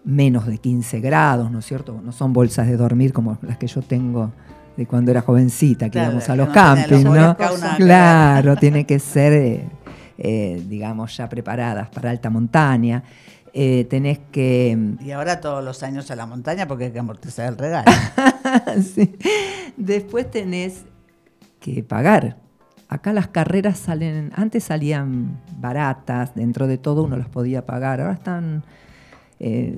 menos 0.04 0.46
de 0.48 0.58
15 0.58 1.00
grados, 1.02 1.52
¿no 1.52 1.60
es 1.60 1.66
cierto? 1.66 2.00
No 2.04 2.12
son 2.12 2.34
bolsas 2.34 2.68
de 2.68 2.78
dormir 2.78 3.12
como 3.14 3.38
las 3.42 3.58
que 3.58 3.68
yo 3.68 3.82
tengo 3.82 4.32
de 4.78 4.86
cuando 4.86 5.12
era 5.12 5.22
jovencita, 5.22 5.86
que 5.88 5.92
Claro, 5.94 6.12
íbamos 6.12 6.30
a 6.30 6.36
los 6.36 6.48
no 6.48 6.54
campings, 6.54 7.04
¿no? 7.04 7.12
una- 7.12 7.36
Claro, 7.78 8.56
tiene 8.58 8.86
que 8.86 9.00
ser, 9.00 9.64
eh, 10.18 10.64
digamos, 10.68 11.16
ya 11.18 11.30
preparadas 11.30 11.90
para 11.90 12.10
alta 12.10 12.30
montaña. 12.30 13.04
Eh, 13.54 13.86
tenés 13.90 14.20
que... 14.32 14.78
Y 15.00 15.12
ahora 15.12 15.42
todos 15.42 15.64
los 15.64 15.82
años 15.84 16.12
a 16.12 16.16
la 16.16 16.26
montaña 16.26 16.68
porque 16.68 16.86
hay 16.86 16.92
que 16.92 17.00
amortizar 17.00 17.48
el 17.48 17.58
regalo. 17.58 17.92
Sí. 18.96 19.16
Después 19.76 20.32
tenés 20.32 20.86
que 21.60 21.84
pagar. 21.84 22.38
Acá 22.90 23.12
las 23.12 23.28
carreras 23.28 23.78
salen, 23.78 24.32
antes 24.36 24.64
salían 24.64 25.42
baratas, 25.58 26.34
dentro 26.34 26.68
de 26.68 26.78
todo 26.78 27.04
uno 27.04 27.18
las 27.18 27.28
podía 27.28 27.66
pagar, 27.66 28.00
ahora 28.00 28.14
están, 28.14 28.64
eh, 29.42 29.78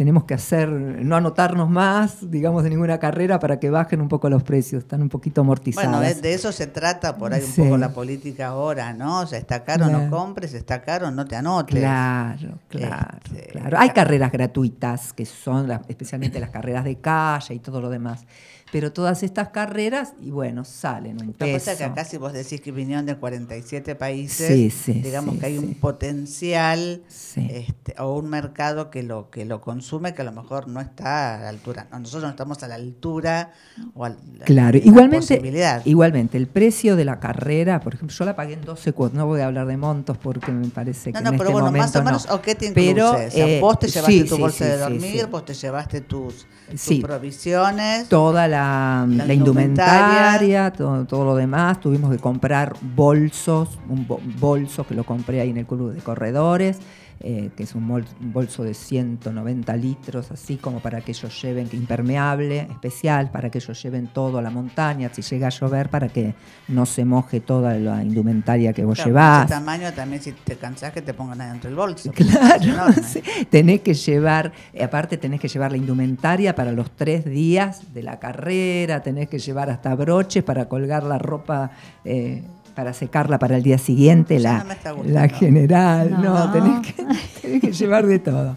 tenemos 0.00 0.24
que 0.24 0.32
hacer, 0.32 0.70
no 0.70 1.14
anotarnos 1.14 1.68
más, 1.68 2.30
digamos, 2.30 2.62
de 2.64 2.70
ninguna 2.70 2.98
carrera 2.98 3.38
para 3.38 3.60
que 3.60 3.68
bajen 3.68 4.00
un 4.00 4.08
poco 4.08 4.30
los 4.30 4.42
precios, 4.42 4.84
están 4.84 5.02
un 5.02 5.10
poquito 5.10 5.42
amortizadas. 5.42 5.90
Bueno, 5.90 6.20
de, 6.22 6.32
eso 6.32 6.52
se 6.52 6.66
trata 6.66 7.18
por 7.18 7.34
ahí 7.34 7.42
un 7.42 7.46
Sí. 7.52 7.60
poco 7.60 7.76
la 7.76 7.90
política 7.92 8.46
ahora, 8.46 8.94
¿no? 8.94 9.20
O 9.20 9.26
sea, 9.26 9.38
está 9.38 9.62
caro, 9.62 9.90
no 9.90 10.08
compres, 10.08 10.54
está 10.54 10.80
caro, 10.80 11.10
no 11.10 11.26
te 11.26 11.36
anotes. 11.36 11.76
Claro, 11.78 12.58
claro, 12.70 13.18
Este, 13.26 13.48
claro. 13.52 13.76
Hay 13.78 13.90
carreras 13.90 14.32
gratuitas, 14.32 15.12
que 15.12 15.26
son 15.26 15.68
las- 15.68 15.82
especialmente 15.86 16.40
las 16.40 16.48
carreras 16.48 16.84
de 16.84 16.96
calle 16.96 17.52
y 17.56 17.58
todo 17.58 17.82
lo 17.82 17.90
demás. 17.90 18.24
Pero 18.72 18.92
todas 18.92 19.22
estas 19.22 19.48
carreras, 19.48 20.12
y 20.20 20.30
bueno, 20.30 20.64
salen 20.64 21.20
un 21.20 21.26
Lo 21.28 21.32
que 21.32 21.52
pasa 21.52 21.52
peso. 21.52 21.70
es 21.72 21.78
que 21.78 21.84
acá 21.84 22.04
si 22.04 22.16
vos 22.18 22.32
decís 22.32 22.60
que 22.60 22.70
vinieron 22.70 23.04
de 23.06 23.16
47 23.16 23.94
países, 23.96 24.46
Sí, 24.48 24.70
sí, 24.70 24.92
digamos 25.00 25.34
sí, 25.34 25.40
que 25.40 25.46
hay 25.46 25.58
un 25.58 25.74
potencial 25.74 27.02
este, 27.08 27.94
o 27.98 28.16
un 28.18 28.28
mercado 28.28 28.90
que 28.90 29.02
lo 29.02 29.30
que 29.30 29.44
lo 29.44 29.60
consume 29.60 30.14
que 30.14 30.22
a 30.22 30.24
lo 30.24 30.32
mejor 30.32 30.68
no 30.68 30.80
está 30.80 31.34
a 31.36 31.40
la 31.40 31.48
altura. 31.48 31.88
No, 31.90 31.98
nosotros 31.98 32.22
no 32.24 32.30
estamos 32.30 32.62
a 32.62 32.68
la 32.68 32.74
altura 32.76 33.52
o 33.94 34.04
a 34.04 34.10
la, 34.10 34.16
Claro, 34.44 34.78
la 34.78 34.84
igualmente, 34.84 35.36
posibilidad. 35.36 35.82
igualmente, 35.84 36.36
el 36.36 36.46
precio 36.46 36.96
de 36.96 37.04
la 37.04 37.18
carrera, 37.20 37.80
por 37.80 37.94
ejemplo, 37.94 38.16
yo 38.16 38.24
la 38.24 38.36
pagué 38.36 38.54
en 38.54 38.62
12 38.64 38.92
cuotas, 38.92 39.16
no 39.16 39.26
voy 39.26 39.40
a 39.40 39.46
hablar 39.46 39.66
de 39.66 39.76
montos 39.76 40.16
porque 40.18 40.52
me 40.52 40.68
parece 40.68 41.10
No, 41.12 41.18
que 41.18 41.24
no, 41.24 41.30
en 41.32 41.38
pero 41.38 41.50
este 41.50 41.60
bueno, 41.62 41.76
más 41.78 41.96
o 41.96 42.02
menos, 42.04 42.28
no. 42.28 42.34
¿o 42.36 42.42
qué 42.42 42.54
te 42.54 42.66
incluye? 42.66 42.94
Pero, 42.94 43.10
o 43.10 43.16
sea, 43.16 43.28
eh, 43.48 43.60
vos 43.60 43.78
te 43.78 43.88
llevaste 43.88 44.24
tu 44.24 44.38
bolsa 44.38 44.64
de 44.64 44.76
dormir, 44.78 45.26
vos 45.26 45.44
te 45.44 45.54
llevaste 45.54 46.00
tus, 46.02 46.46
tus 46.70 46.80
Sí. 46.80 47.00
provisiones. 47.00 48.08
Toda 48.08 48.46
la, 48.48 48.59
La 49.08 49.24
la 49.26 49.34
indumentaria, 49.34 50.70
todo, 50.72 51.04
todo 51.06 51.24
lo 51.24 51.36
demás, 51.36 51.80
tuvimos 51.80 52.10
que 52.10 52.18
comprar 52.18 52.74
bolsos, 52.94 53.78
un 53.88 54.06
bo- 54.06 54.20
bolso 54.38 54.86
que 54.86 54.94
lo 54.94 55.04
compré 55.04 55.40
ahí 55.40 55.50
en 55.50 55.58
el 55.58 55.66
club 55.66 55.92
de 55.92 56.00
corredores, 56.00 56.78
eh, 57.22 57.50
que 57.54 57.64
es 57.64 57.74
un, 57.74 57.86
bolso 58.20 58.64
de 58.64 58.72
190 58.72 59.76
litros, 59.76 60.30
así 60.30 60.56
como 60.56 60.80
para 60.80 61.02
que 61.02 61.12
ellos 61.12 61.42
lleven, 61.42 61.68
impermeable, 61.72 62.60
especial, 62.70 63.30
para 63.30 63.50
que 63.50 63.58
ellos 63.58 63.82
lleven 63.82 64.06
todo 64.06 64.38
a 64.38 64.42
la 64.42 64.48
montaña, 64.48 65.10
si 65.12 65.20
llega 65.20 65.48
a 65.48 65.50
llover, 65.50 65.90
para 65.90 66.08
que 66.08 66.34
no 66.68 66.86
se 66.86 67.04
moje 67.04 67.40
toda 67.40 67.74
la 67.74 68.02
indumentaria 68.02 68.72
que 68.72 68.84
vos 68.86 68.96
Claro, 68.96 69.10
llevás. 69.10 69.44
ese 69.44 69.54
tamaño 69.54 69.92
también 69.92 70.22
si 70.22 70.32
te 70.32 70.56
cansás 70.56 70.92
que 70.92 71.02
te 71.02 71.12
pongan 71.12 71.40
adentro 71.42 71.68
del 71.68 71.76
bolso. 71.76 72.10
Claro, 72.20 72.92
sí. 73.02 73.22
tenés 73.50 73.82
que 73.82 73.94
llevar, 73.94 74.52
eh, 74.72 74.82
aparte 74.82 75.18
tenés 75.18 75.40
que 75.40 75.48
llevar 75.48 75.72
la 75.72 75.76
indumentaria 75.76 76.54
para 76.54 76.72
los 76.72 76.90
tres 76.92 77.24
días 77.24 77.92
de 77.92 78.02
la 78.02 78.18
carrera, 78.18 79.02
tenés 79.02 79.28
que 79.28 79.38
llevar 79.38 79.68
hasta 79.70 79.94
broches 79.94 80.42
para 80.42 80.68
colgar 80.68 81.02
la 81.02 81.18
ropa, 81.18 81.70
eh, 82.04 82.42
para 82.80 82.94
secarla 82.94 83.38
para 83.38 83.58
el 83.58 83.62
día 83.62 83.76
siguiente, 83.76 84.38
la, 84.38 84.64
no 84.64 85.04
la 85.04 85.28
general, 85.28 86.10
no, 86.12 86.46
No. 86.46 86.50
tenés, 86.50 86.80
que, 86.80 87.04
tenés 87.42 87.60
que 87.60 87.72
llevar 87.72 88.06
de 88.06 88.18
todo. 88.20 88.56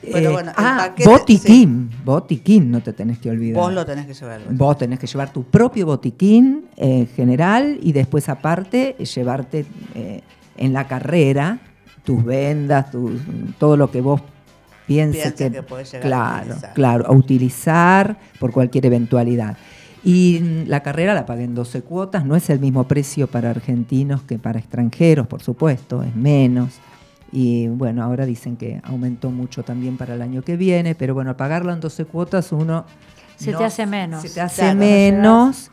Pero 0.00 0.32
bueno, 0.32 0.48
el 0.48 0.54
ah, 0.56 0.76
paquete, 0.78 1.10
botiquín, 1.10 1.90
botiquín, 2.02 2.70
no 2.70 2.80
te 2.80 2.94
tenés 2.94 3.18
que 3.18 3.28
olvidar. 3.28 3.60
Vos 3.62 3.70
lo 3.74 3.84
tenés 3.84 4.06
que 4.06 4.14
llevar. 4.14 4.40
Vos 4.48 4.78
tenés 4.78 4.98
que 4.98 5.06
llevar 5.06 5.30
tu 5.30 5.42
propio 5.44 5.84
botiquín 5.84 6.68
eh, 6.78 7.06
general 7.14 7.78
y 7.82 7.92
después 7.92 8.30
aparte 8.30 8.96
eh, 8.98 9.04
llevarte 9.04 9.66
eh, 9.94 10.22
en 10.56 10.72
la 10.72 10.88
carrera 10.88 11.58
tus 12.02 12.24
vendas, 12.24 12.90
tus- 12.90 13.20
todo 13.58 13.76
lo 13.76 13.90
que 13.90 14.00
vos 14.00 14.22
pienses 14.86 15.34
Piense 15.34 15.50
que, 15.50 15.56
que 15.56 15.62
podés 15.62 15.92
llegar 15.92 16.06
a 16.06 16.08
claro, 16.08 16.44
utilizar. 16.46 16.72
claro, 16.72 17.06
a 17.06 17.12
utilizar 17.12 18.18
por 18.38 18.52
cualquier 18.52 18.86
eventualidad. 18.86 19.58
Y 20.02 20.64
la 20.66 20.82
carrera 20.82 21.14
la 21.14 21.26
pagué 21.26 21.44
en 21.44 21.54
12 21.54 21.82
cuotas, 21.82 22.24
no 22.24 22.34
es 22.34 22.48
el 22.48 22.58
mismo 22.58 22.84
precio 22.84 23.26
para 23.26 23.50
argentinos 23.50 24.22
que 24.22 24.38
para 24.38 24.58
extranjeros, 24.58 25.26
por 25.26 25.42
supuesto, 25.42 26.02
es 26.02 26.14
menos. 26.16 26.78
Y 27.32 27.68
bueno, 27.68 28.02
ahora 28.02 28.26
dicen 28.26 28.56
que 28.56 28.80
aumentó 28.82 29.30
mucho 29.30 29.62
también 29.62 29.96
para 29.96 30.14
el 30.14 30.22
año 30.22 30.42
que 30.42 30.56
viene, 30.56 30.94
pero 30.94 31.14
bueno, 31.14 31.30
al 31.30 31.36
pagarlo 31.36 31.72
en 31.72 31.80
12 31.80 32.06
cuotas 32.06 32.50
uno... 32.52 32.86
Se 33.36 33.52
te 33.52 33.64
hace 33.64 33.86
menos. 33.86 34.22
Se 34.22 34.30
te 34.30 34.40
hace 34.40 34.62
Claro, 34.62 34.74
no 34.74 34.80
menos, 34.80 35.70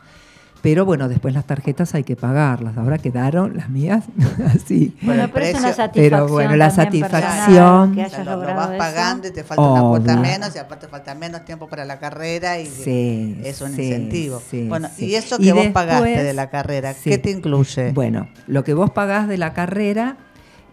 pero 0.60 0.84
bueno, 0.84 1.08
después 1.08 1.34
las 1.34 1.44
tarjetas 1.46 1.94
hay 1.94 2.02
que 2.04 2.16
pagarlas. 2.16 2.76
Ahora 2.76 2.98
quedaron 2.98 3.56
las 3.56 3.70
mías 3.70 4.04
así. 4.54 4.96
Bueno, 5.02 5.24
el 5.24 5.30
pero 5.30 5.46
es 5.46 5.54
una 5.58 5.72
satisfacción. 5.72 5.92
Pero 6.10 6.28
bueno, 6.28 6.56
la 6.56 6.70
satisfacción- 6.70 7.94
que 7.94 8.00
O 8.00 8.04
hayas 8.04 8.10
sea, 8.12 8.24
lo, 8.24 8.30
lo 8.32 8.36
logrado 8.38 8.56
vas 8.60 8.68
eso. 8.70 8.78
pagando 8.78 9.28
y 9.28 9.30
te 9.32 9.44
falta 9.44 9.62
una 9.62 9.80
cuota 9.82 10.12
Obvio. 10.14 10.22
menos 10.22 10.56
y 10.56 10.58
aparte 10.58 10.88
falta 10.88 11.14
menos 11.14 11.44
tiempo 11.44 11.68
para 11.68 11.84
la 11.84 11.98
carrera 11.98 12.58
y 12.58 12.66
Sí, 12.66 13.38
es 13.44 13.60
un 13.60 13.72
sí, 13.76 13.82
incentivo. 13.84 14.42
sí, 14.50 14.66
bueno, 14.68 14.88
sí. 14.94 15.06
y 15.06 15.14
eso 15.14 15.36
Y 15.38 15.44
que 15.44 15.52
vos 15.52 15.66
pagaste 15.68 16.22
de 16.24 16.32
la 16.34 16.50
carrera, 16.50 16.92
sí. 16.92 17.10
¿qué 17.10 17.18
te 17.18 17.30
incluye? 17.30 17.92
Bueno, 17.92 18.28
lo 18.48 18.64
que 18.64 18.74
vos 18.74 18.90
pagás 18.90 19.28
de 19.28 19.38
la 19.38 19.52
carrera 19.54 20.16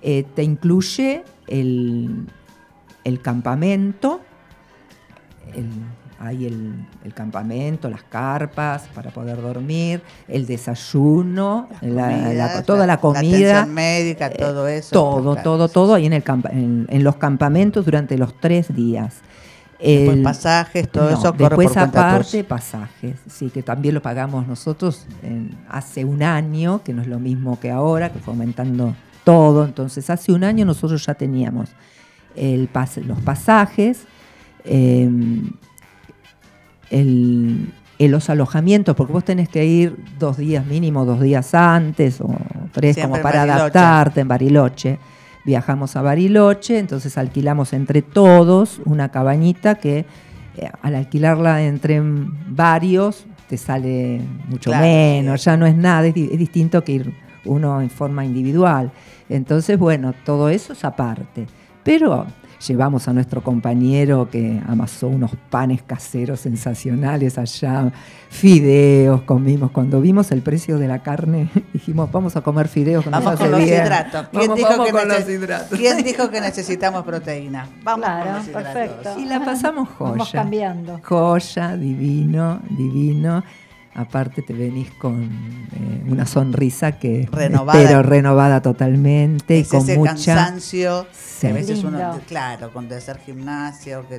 eh, 0.01 0.25
te 0.35 0.43
incluye 0.43 1.23
el, 1.47 2.25
el 3.03 3.21
campamento, 3.21 4.21
el, 5.53 5.67
hay 6.25 6.45
el, 6.45 6.73
el 7.03 7.13
campamento, 7.13 7.89
las 7.89 8.03
carpas 8.03 8.83
para 8.93 9.11
poder 9.11 9.41
dormir, 9.41 10.01
el 10.27 10.45
desayuno, 10.45 11.67
la- 11.81 12.33
la- 12.33 12.63
toda 12.63 12.79
la, 12.79 12.85
la 12.95 12.97
comida. 12.99 13.21
atención 13.59 13.73
médica, 13.73 14.27
eh, 14.27 14.35
todo 14.37 14.67
eso. 14.67 14.89
Todo, 14.91 15.33
Claro. 15.33 15.43
todo, 15.43 15.69
todo 15.69 15.93
ahí 15.95 16.05
en, 16.05 16.13
el 16.13 16.23
campa- 16.23 16.51
en, 16.51 16.85
en 16.89 17.03
los 17.03 17.15
campamentos 17.17 17.85
durante 17.85 18.17
los 18.17 18.39
tres 18.39 18.73
días. 18.75 19.15
Después 19.79 20.17
El- 20.17 20.23
pasajes, 20.23 20.89
todo 20.89 21.11
no, 21.11 21.17
eso 21.17 21.33
corre 21.33 21.49
después 21.49 21.69
por 21.69 21.77
aparte 21.79 22.43
pasajes, 22.45 23.15
sí, 23.29 23.49
que 23.49 23.61
también 23.61 23.93
lo 23.93 24.01
pagamos 24.01 24.47
nosotros 24.47 25.05
en- 25.21 25.55
hace 25.69 26.05
un 26.05 26.23
año, 26.23 26.81
que 26.83 26.93
no 26.93 27.01
es 27.01 27.07
lo 27.07 27.19
mismo 27.19 27.59
que 27.59 27.71
ahora, 27.71 28.11
que 28.11 28.19
fue 28.19 28.33
aumentando 28.33 28.95
todo. 29.25 29.65
Entonces, 29.65 30.09
hace 30.09 30.31
un 30.31 30.43
año 30.45 30.65
nosotros 30.65 31.05
ya 31.05 31.13
teníamos 31.15 31.69
el 32.37 32.71
pas- 32.71 33.03
los 33.03 33.19
pasajes, 33.21 34.05
eh, 34.63 35.09
el, 36.89 37.71
los 37.99 38.29
alojamientos, 38.29 38.95
porque 38.95 39.13
vos 39.13 39.23
tenés 39.25 39.49
que 39.49 39.65
ir 39.65 39.95
dos 40.19 40.37
días 40.37 40.65
mínimo, 40.65 41.05
dos 41.05 41.21
días 41.21 41.53
antes 41.53 42.19
o 42.21 42.35
tres, 42.71 42.95
Siempre 42.95 43.19
como 43.19 43.23
para 43.23 43.43
adaptarte 43.43 44.21
en 44.21 44.27
Bariloche. 44.27 44.99
Viajamos 45.45 45.95
a 45.95 46.01
Bariloche, 46.01 46.79
entonces 46.79 47.17
alquilamos 47.17 47.73
entre 47.73 48.01
todos 48.01 48.81
una 48.85 49.09
cabañita 49.09 49.75
que 49.75 50.05
eh, 50.57 50.69
al 50.81 50.95
alquilarla 50.95 51.63
entre 51.63 52.01
varios 52.01 53.25
te 53.47 53.57
sale 53.57 54.21
mucho 54.47 54.71
Claro, 54.71 54.85
menos, 54.85 55.41
sí. 55.41 55.45
ya 55.45 55.57
no 55.57 55.67
es 55.67 55.75
nada, 55.75 56.07
es, 56.07 56.17
es 56.17 56.39
distinto 56.39 56.83
que 56.83 56.93
ir 56.93 57.13
uno 57.45 57.79
en 57.81 57.91
forma 57.91 58.25
individual. 58.25 58.91
Entonces, 59.29 59.77
bueno, 59.77 60.13
todo 60.25 60.49
eso 60.49 60.73
es 60.73 60.83
aparte. 60.83 61.45
Pero 61.83 62.25
llevamos 62.67 63.07
a 63.07 63.13
nuestro 63.13 63.41
compañero 63.41 64.29
que 64.29 64.61
amasó 64.67 65.07
unos 65.07 65.31
panes 65.49 65.81
caseros 65.83 66.39
sensacionales 66.41 67.37
allá, 67.37 67.91
fideos 68.29 69.21
comimos. 69.23 69.71
Cuando 69.71 70.01
vimos 70.01 70.31
el 70.31 70.41
precio 70.41 70.77
de 70.77 70.87
la 70.87 70.99
carne, 70.99 71.49
dijimos, 71.73 72.11
vamos 72.11 72.35
a 72.35 72.41
comer 72.41 72.67
fideos 72.67 73.03
que 73.03 73.09
nos 73.09 73.23
Vamos 73.23 73.33
hace 73.39 73.43
con 73.43 73.51
los 73.51 73.59
bien". 73.69 73.83
hidratos. 73.83 74.27
¿Quién, 74.29 74.41
Vamos, 74.43 74.55
dijo, 74.57 74.69
vamos 74.69 74.85
que 74.85 74.91
con 74.91 75.07
los 75.07 75.29
hidratos. 75.29 75.79
quién 75.79 76.03
dijo 76.03 76.29
que 76.31 76.41
necesitamos 76.41 77.03
proteína? 77.03 77.67
Vamos 77.83 78.05
Claro, 78.05 78.25
con 78.25 78.35
los 78.35 78.47
hidratos. 78.47 78.73
perfecto. 78.73 79.19
Y 79.19 79.25
la 79.25 79.45
pasamos 79.45 79.89
joya. 79.89 80.11
Vamos 80.11 80.31
cambiando. 80.31 80.99
Joya, 81.03 81.75
divino, 81.77 82.59
divino. 82.69 83.43
Aparte 83.95 84.41
te 84.41 84.51
venís 84.53 84.91
con 84.91 85.23
eh, 85.23 86.03
una 86.07 86.25
sonrisa 86.25 86.93
que 86.99 87.29
Renovada. 87.31 87.79
pero 87.81 88.03
renovada 88.03 88.61
totalmente 88.61 89.57
y 89.57 89.61
Es 89.61 89.69
con 89.69 89.79
ese 89.83 89.97
mucha 89.97 90.13
cansancio 90.35 91.07
Sí. 91.13 91.41
que 91.41 91.47
a 91.47 91.53
veces 91.53 91.83
uno, 91.83 92.19
claro, 92.27 92.73
con 92.73 92.89
de 92.89 92.95
hacer 92.97 93.19
gimnasio, 93.25 94.05
que, 94.09 94.15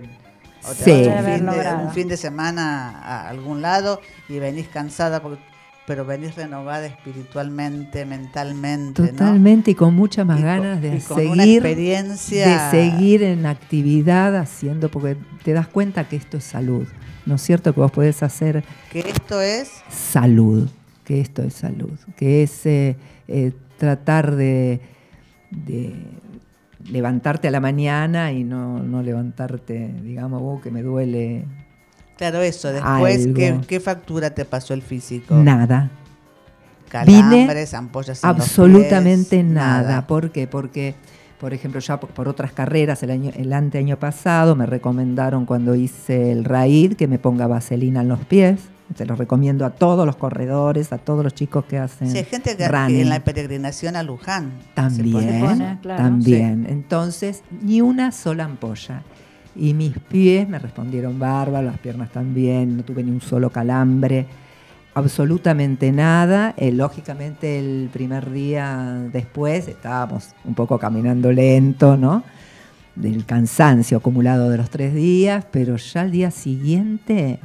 o 0.66 0.72
te 0.74 0.84
Sí. 0.84 1.08
vas 1.08 1.18
un 1.20 1.24
fin, 1.26 1.46
de, 1.46 1.74
un 1.84 1.90
fin 1.92 2.08
de 2.08 2.16
semana 2.16 2.90
a 3.02 3.28
algún 3.28 3.60
lado 3.60 4.00
y 4.30 4.38
venís 4.38 4.66
cansada, 4.68 5.20
porque- 5.20 5.42
pero 5.86 6.04
venís 6.04 6.34
renovada 6.34 6.86
espiritualmente, 6.86 8.04
mentalmente, 8.06 9.02
¿no? 9.02 9.08
totalmente 9.08 9.70
y 9.72 9.74
con 9.74 9.94
muchas 9.94 10.24
más 10.26 10.38
Y 10.38 10.42
con- 10.42 10.48
ganas 10.48 10.80
de 10.82 10.96
y 10.96 11.00
con 11.00 11.26
una 11.28 11.42
seguir 11.44 11.56
experiencia- 11.66 12.70
de 12.70 12.70
seguir 12.70 13.22
en 13.22 13.44
actividad 13.46 14.36
haciendo 14.36 14.88
porque 14.90 15.16
te 15.44 15.52
das 15.52 15.68
cuenta 15.68 16.08
que 16.08 16.16
esto 16.16 16.38
es 16.38 16.44
salud. 16.44 16.86
¿No 17.26 17.34
es 17.34 17.42
cierto 17.42 17.74
que 17.74 17.80
vos 17.80 17.90
podés 17.90 18.22
hacer 18.22 18.64
Que 18.90 19.00
esto 19.00 19.40
es 19.40 19.68
salud, 19.90 20.68
que 21.04 21.20
esto 21.20 21.42
es 21.42 21.54
salud, 21.54 21.98
que 22.16 22.42
es 22.42 22.64
eh, 22.66 22.96
eh, 23.28 23.52
tratar 23.78 24.34
de, 24.36 24.80
de 25.50 25.94
levantarte 26.88 27.48
a 27.48 27.50
la 27.50 27.60
mañana 27.60 28.32
y 28.32 28.44
no, 28.44 28.78
no 28.78 29.02
levantarte, 29.02 29.92
digamos, 30.02 30.40
"Oh, 30.42 30.60
que 30.60 30.70
me 30.70 30.82
duele 30.82 31.44
Claro, 32.16 32.40
eso. 32.40 32.72
Después, 32.72 33.28
¿qué, 33.66 33.80
factura 33.80 34.30
te 34.30 34.44
pasó 34.44 34.72
el 34.74 34.82
físico? 34.82 35.34
nada. 35.34 35.90
Calambres, 36.88 37.74
ampollas 37.74 38.22
en 38.22 38.30
los 38.30 38.38
Absolutamente 38.40 39.40
pies, 39.40 39.44
nada. 39.44 40.06
¿Por 40.06 40.30
qué? 40.30 40.46
Porque, 40.46 40.94
por 41.40 41.52
ejemplo, 41.54 41.80
ya 41.80 42.00
por, 42.00 42.10
por 42.10 42.28
otras 42.28 42.52
carreras, 42.52 43.02
el 43.02 43.10
año, 43.10 43.30
el 43.36 43.52
anteaño 43.52 43.98
pasado 43.98 44.54
me 44.56 44.66
recomendaron 44.66 45.44
cuando 45.46 45.74
hice 45.74 46.32
el 46.32 46.44
RAID 46.44 46.94
que 46.94 47.06
me 47.08 47.18
ponga 47.18 47.46
vaselina 47.46 48.00
en 48.00 48.08
los 48.08 48.20
pies. 48.20 48.60
Se 48.94 49.04
lo 49.04 49.16
recomiendo 49.16 49.66
a 49.66 49.70
todos 49.70 50.06
los 50.06 50.14
corredores, 50.14 50.92
a 50.92 50.98
todos 50.98 51.24
los 51.24 51.34
chicos 51.34 51.64
que 51.64 51.76
hacen 51.76 52.08
Sí, 52.08 52.18
hay 52.18 52.24
gente 52.24 52.56
que, 52.56 52.68
running. 52.68 53.00
en 53.00 53.08
la 53.08 53.18
peregrinación 53.24 53.96
a 53.96 54.04
Luján 54.04 54.52
se 54.60 54.74
También, 54.74 55.12
pone- 55.12 55.40
pone, 55.40 55.78
claro. 55.82 56.02
también. 56.04 56.66
Entonces, 56.68 57.42
ni 57.62 57.80
una 57.80 58.12
sola 58.12 58.44
ampolla. 58.44 59.02
Y 59.56 59.74
mis 59.74 59.98
pies 59.98 60.48
me 60.48 60.58
respondieron 60.60 61.18
bárbaro, 61.18 61.66
las 61.66 61.78
piernas 61.78 62.10
también, 62.12 62.76
no 62.76 62.84
tuve 62.84 63.02
ni 63.02 63.10
un 63.10 63.20
solo 63.20 63.50
calambre, 63.50 64.26
absolutamente 64.96 65.92
nada. 65.92 66.54
Eh, 66.56 66.72
lógicamente 66.72 67.58
el 67.58 67.90
primer 67.92 68.30
día 68.30 68.98
después 69.12 69.68
estábamos 69.68 70.30
un 70.44 70.54
poco 70.54 70.78
caminando 70.78 71.30
lento, 71.32 71.96
¿no? 71.98 72.24
Del 72.94 73.26
cansancio 73.26 73.98
acumulado 73.98 74.48
de 74.48 74.56
los 74.56 74.70
tres 74.70 74.94
días, 74.94 75.44
pero 75.50 75.76
ya 75.76 76.00
al 76.00 76.10
día 76.10 76.30
siguiente 76.30 77.38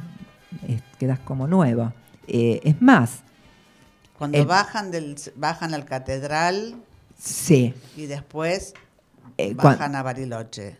eh, 0.66 0.80
quedas 0.98 1.18
como 1.18 1.46
nueva. 1.46 1.92
Eh, 2.26 2.60
es 2.64 2.80
más, 2.80 3.20
Cuando 4.16 4.44
bajan 4.46 4.90
del 4.90 5.16
bajan 5.36 5.74
al 5.74 5.84
catedral 5.84 6.76
sí, 7.18 7.74
y 7.96 8.06
después 8.06 8.72
Eh, 9.36 9.52
bajan 9.54 9.94
a 9.94 10.02
Bariloche. 10.02 10.76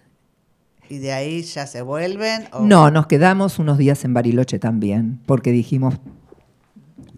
Y 0.88 0.98
de 0.98 1.12
ahí 1.12 1.42
ya 1.42 1.66
se 1.66 1.82
vuelven. 1.82 2.48
o- 2.52 2.60
No, 2.64 2.90
nos 2.90 3.06
quedamos 3.06 3.58
unos 3.58 3.76
días 3.78 4.04
en 4.04 4.14
Bariloche 4.14 4.58
también, 4.58 5.20
porque 5.26 5.50
dijimos, 5.52 5.94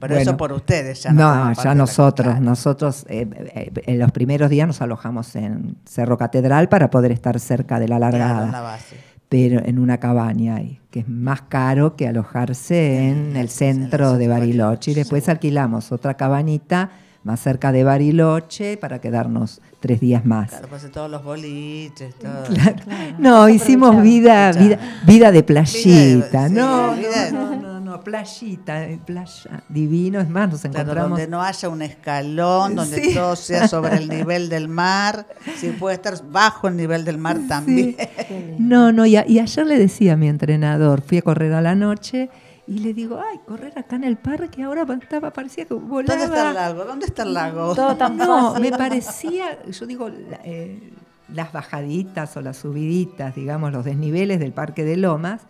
Pero 0.00 0.14
bueno. 0.14 0.30
eso 0.30 0.36
por 0.36 0.52
ustedes 0.52 1.02
ya 1.02 1.12
no, 1.12 1.48
de 1.48 1.54
ya 1.54 1.74
nosotros, 1.74 2.40
nosotros 2.40 3.06
eh, 3.08 3.26
eh, 3.54 3.72
en 3.86 3.98
los 3.98 4.12
primeros 4.12 4.50
días 4.50 4.66
nos 4.66 4.80
alojamos 4.82 5.34
en 5.36 5.76
Cerro 5.86 6.18
Catedral 6.18 6.68
para 6.68 6.90
poder 6.90 7.12
estar 7.12 7.38
cerca 7.40 7.78
de 7.78 7.88
la 7.88 7.98
largada, 7.98 8.46
en 8.46 8.52
la 8.52 8.60
base. 8.60 8.96
pero 9.28 9.60
en 9.64 9.78
una 9.78 9.98
cabaña 9.98 10.56
ahí, 10.56 10.80
que 10.90 11.00
es 11.00 11.08
más 11.08 11.42
caro 11.42 11.96
que 11.96 12.06
alojarse 12.08 13.08
en 13.08 13.36
el 13.36 13.48
centro 13.48 14.16
de 14.18 14.28
Bariloche. 14.28 14.90
Y 14.90 14.94
después 14.94 15.28
alquilamos 15.28 15.90
otra 15.92 16.14
cabañita 16.14 16.90
más 17.24 17.40
cerca 17.40 17.72
de 17.72 17.84
Bariloche 17.84 18.76
para 18.76 19.00
quedarnos 19.00 19.62
tres 19.80 19.98
días 19.98 20.26
más. 20.26 20.50
Claro, 20.50 20.68
pues 20.68 20.90
todos 20.92 21.10
los 21.10 21.24
boliches, 21.24 22.14
todo. 22.16 22.42
Claro. 22.54 22.76
Claro, 22.84 23.16
No, 23.18 23.48
hicimos 23.48 24.02
vida, 24.02 24.52
vida, 24.52 24.78
vida 25.06 25.32
de 25.32 25.42
playita, 25.42 26.48
no, 26.50 26.94
vida 26.94 27.24
de- 27.24 27.32
no, 27.32 27.50
no, 27.50 27.53
no, 27.53 27.53
no, 27.96 28.02
playita, 28.02 28.84
eh, 28.84 28.98
playa, 29.04 29.62
divino, 29.68 30.20
es 30.20 30.28
más, 30.28 30.50
nos 30.50 30.60
Claro, 30.62 30.78
encontramos. 30.80 31.10
donde 31.10 31.28
no 31.28 31.42
haya 31.42 31.68
un 31.68 31.82
escalón, 31.82 32.74
donde 32.74 33.00
Sí. 33.02 33.14
todo 33.14 33.36
sea 33.36 33.68
sobre 33.68 33.96
el 33.96 34.08
nivel 34.28 34.48
del 34.48 34.68
mar, 34.68 35.26
si 35.56 35.70
puede 35.70 35.96
estar 35.96 36.14
bajo 36.30 36.68
el 36.68 36.76
nivel 36.76 37.04
del 37.04 37.18
mar 37.18 37.38
también. 37.48 37.96
No, 38.58 38.92
no, 38.92 39.04
y, 39.06 39.16
a- 39.16 39.26
y 39.28 39.38
ayer 39.38 39.66
le 39.66 39.78
decía 39.78 40.14
a 40.14 40.16
mi 40.16 40.28
entrenador, 40.28 41.02
fui 41.02 41.18
a 41.18 41.22
correr 41.22 41.52
a 41.52 41.60
la 41.60 41.74
noche 41.74 42.30
y 42.66 42.78
le 42.78 42.94
digo, 42.94 43.20
ay, 43.20 43.38
correr 43.46 43.78
acá 43.78 43.96
en 43.96 44.04
el 44.04 44.16
parque, 44.16 44.62
ahora 44.62 44.86
estaba, 45.00 45.30
parecía 45.32 45.66
que 45.66 45.74
volaba. 45.74 46.16
¿Dónde 46.16 46.24
está 46.34 46.48
el 46.48 46.54
lago? 46.54 46.84
¿Dónde 46.84 47.06
está 47.06 47.22
el 47.24 47.34
lago? 47.34 47.74
Todo 47.74 47.96
tan 47.96 48.16
No, 48.16 48.52
fácil. 48.54 48.70
me 48.70 48.76
parecía, 48.76 49.62
yo 49.70 49.86
digo, 49.86 50.08
eh, 50.44 50.92
las 51.32 51.52
bajaditas 51.52 52.36
o 52.36 52.40
las 52.40 52.56
subiditas, 52.58 53.34
digamos, 53.34 53.72
los 53.72 53.84
desniveles 53.84 54.38
del 54.40 54.52
Parque 54.52 54.84
de 54.84 54.96
Lomas, 54.96 55.42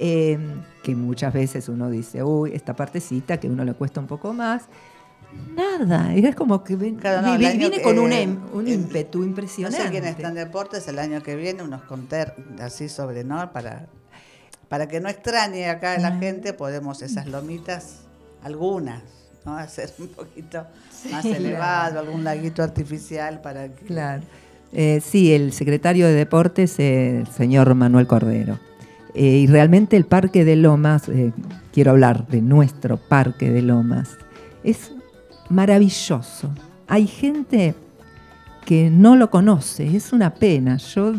eh, 0.00 0.38
que 0.82 0.96
muchas 0.96 1.32
veces 1.32 1.68
uno 1.68 1.90
dice, 1.90 2.22
uy, 2.24 2.52
esta 2.54 2.74
partecita 2.74 3.38
que 3.38 3.46
a 3.46 3.50
uno 3.50 3.64
le 3.64 3.74
cuesta 3.74 4.00
un 4.00 4.06
poco 4.06 4.32
más. 4.32 4.62
Nada, 5.54 6.12
era 6.14 6.32
como 6.32 6.64
que 6.64 6.74
ven- 6.74 6.96
Claro, 6.96 7.22
no, 7.22 7.34
el 7.34 7.38
vi- 7.38 7.46
año 7.46 7.58
vine 7.58 7.76
que- 7.76 7.82
con 7.82 7.98
un, 8.00 8.12
em- 8.12 8.40
un 8.52 8.66
el- 8.66 8.72
ímpetu 8.74 9.18
No 9.20 9.26
impresionante. 9.26 9.80
sé 9.84 9.90
quién 9.90 10.04
está 10.04 10.28
en 10.28 10.34
deportes 10.34 10.88
el 10.88 10.98
año 10.98 11.22
que 11.22 11.36
viene, 11.36 11.62
unos 11.62 11.82
conter 11.82 12.34
así 12.60 12.88
sobre, 12.88 13.22
¿no? 13.22 13.52
Para, 13.52 13.86
para 14.68 14.88
que 14.88 15.00
no 15.00 15.08
extrañe 15.08 15.68
acá 15.68 15.98
la 15.98 16.16
gente, 16.18 16.52
podemos 16.52 17.02
esas 17.02 17.26
lomitas, 17.26 18.00
algunas, 18.42 19.02
¿no? 19.44 19.56
Hacer 19.56 19.92
un 19.98 20.08
poquito 20.08 20.66
más 21.12 21.24
elevado, 21.26 22.00
algún 22.00 22.24
laguito 22.24 22.62
artificial 22.62 23.40
para 23.40 23.68
que... 23.68 23.84
Claro. 23.84 24.22
Eh, 24.72 25.00
sí, 25.04 25.32
el 25.34 25.52
secretario 25.52 26.06
de 26.06 26.14
Deportes, 26.14 26.78
el 26.78 27.26
señor 27.28 27.74
Manuel 27.74 28.06
Cordero. 28.06 28.58
Eh, 29.14 29.38
y 29.38 29.46
realmente 29.46 29.96
el 29.96 30.04
Parque 30.04 30.44
de 30.44 30.56
Lomas, 30.56 31.08
eh, 31.08 31.32
quiero 31.72 31.90
hablar 31.92 32.26
de 32.28 32.42
nuestro 32.42 32.96
Parque 32.96 33.50
de 33.50 33.62
Lomas, 33.62 34.16
es 34.64 34.92
maravilloso. 35.48 36.50
Hay 36.86 37.06
gente 37.06 37.74
que 38.64 38.90
no 38.90 39.16
lo 39.16 39.30
conoce, 39.30 39.96
es 39.96 40.12
una 40.12 40.34
pena. 40.34 40.76
Yo 40.76 41.12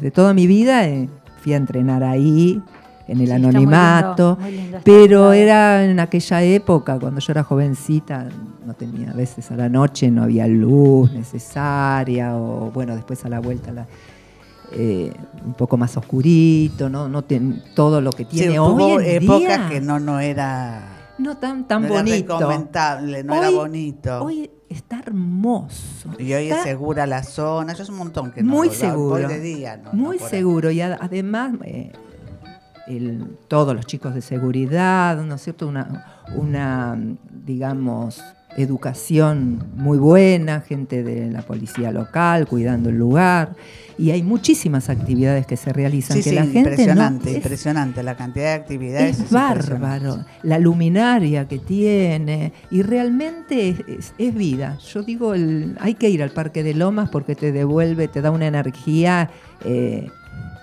de 0.00 0.10
toda 0.10 0.34
mi 0.34 0.46
vida 0.46 0.86
eh, 0.88 1.08
fui 1.42 1.54
a 1.54 1.56
entrenar 1.56 2.02
ahí, 2.04 2.60
en 3.08 3.20
el 3.20 3.26
Sí, 3.26 3.32
está 3.32 3.38
muy 3.38 3.48
anonimato, 3.48 4.38
lindo, 4.38 4.40
muy 4.40 4.50
lindo, 4.52 4.76
está 4.78 4.84
pero 4.84 5.32
era 5.32 5.84
en 5.84 5.98
aquella 6.00 6.42
época, 6.42 6.98
cuando 7.00 7.20
yo 7.20 7.32
era 7.32 7.42
jovencita, 7.42 8.28
no 8.64 8.74
tenía, 8.74 9.10
a 9.10 9.14
veces 9.14 9.50
a 9.50 9.56
la 9.56 9.68
noche 9.68 10.10
no 10.10 10.22
había 10.22 10.46
luz 10.46 11.12
necesaria, 11.12 12.36
o 12.36 12.70
bueno, 12.70 12.94
después 12.94 13.24
a 13.24 13.28
la 13.28 13.40
vuelta 13.40 13.72
la- 13.72 13.86
eh, 14.74 15.12
un 15.44 15.54
poco 15.54 15.76
más 15.76 15.96
oscurito, 15.96 16.88
no, 16.88 17.08
no 17.08 17.22
ten- 17.22 17.62
todo 17.74 18.00
lo 18.00 18.10
que 18.10 18.24
Sí, 18.24 18.30
tiene 18.30 18.58
hubo 18.60 18.94
hoy 18.96 19.04
en 19.06 19.22
épocas 19.22 19.40
día, 19.40 19.68
que 19.68 19.80
no, 19.80 19.98
no 20.00 20.20
era, 20.20 21.12
no 21.18 21.36
tan, 21.36 21.66
tan 21.68 21.82
no 21.82 21.88
era 21.88 21.96
bonito. 22.02 22.38
recomendable, 22.38 23.24
no 23.24 23.34
era 23.34 23.48
Hoy- 23.48 23.54
bonito. 23.54 24.24
Hoy 24.24 24.50
está 24.68 25.00
hermoso. 25.00 26.08
y 26.18 26.32
hoy 26.32 26.50
es 26.50 26.62
segura 26.62 27.06
la 27.06 27.22
zona, 27.22 27.72
eso 27.72 27.82
es 27.82 27.88
un 27.90 27.96
montón 27.98 28.30
que 28.32 28.42
no 28.42 28.52
muy 28.52 28.68
lo- 28.68 28.74
seguro. 28.74 29.28
de 29.28 29.40
día, 29.40 29.76
¿no? 29.76 29.92
muy 29.92 30.16
no 30.16 30.22
por 30.22 30.32
ahí. 30.32 30.38
seguro. 30.38 30.70
Y 30.70 30.80
ad- 30.80 30.96
además, 31.00 31.52
eh, 31.64 31.92
el- 32.86 33.36
todos 33.48 33.74
los 33.76 33.86
chicos 33.86 34.14
de 34.14 34.22
seguridad, 34.22 35.22
¿no 35.22 35.34
es 35.36 35.42
cierto? 35.42 35.68
Una, 35.68 36.22
una, 36.34 36.98
digamos, 37.44 38.22
educación 38.56 39.64
muy 39.76 39.98
buena, 39.98 40.60
gente 40.60 41.02
de 41.02 41.30
la 41.30 41.42
policía 41.42 41.90
local 41.92 42.46
cuidando 42.46 42.90
el 42.90 42.96
lugar. 42.98 43.54
Y 43.98 44.10
hay 44.10 44.22
muchísimas 44.22 44.88
actividades 44.88 45.46
que 45.46 45.56
se 45.56 45.72
realizan 45.72 46.16
Sí, 46.16 46.22
que 46.24 46.30
sí, 46.30 46.34
la 46.34 46.42
gente 46.42 46.62
no. 46.62 46.68
impresionante, 46.70 47.30
es- 47.30 47.36
impresionante. 47.36 48.02
La 48.02 48.16
cantidad 48.16 48.46
de 48.46 48.52
actividades 48.54 49.20
es 49.20 49.30
bárbaro, 49.30 50.24
la 50.42 50.58
luminaria 50.58 51.46
que 51.46 51.58
tiene 51.58 52.52
y 52.70 52.82
realmente 52.82 53.68
es, 53.68 53.80
es- 53.86 54.14
es 54.18 54.34
vida. 54.34 54.78
Yo 54.92 55.02
digo, 55.02 55.34
el- 55.34 55.76
hay 55.80 55.94
que 55.94 56.08
ir 56.08 56.22
al 56.22 56.30
Parque 56.30 56.62
de 56.62 56.74
Lomas 56.74 57.10
porque 57.10 57.34
te 57.34 57.52
devuelve, 57.52 58.08
te 58.08 58.22
da 58.22 58.30
una 58.30 58.46
energía 58.46 59.30
eh, 59.64 60.08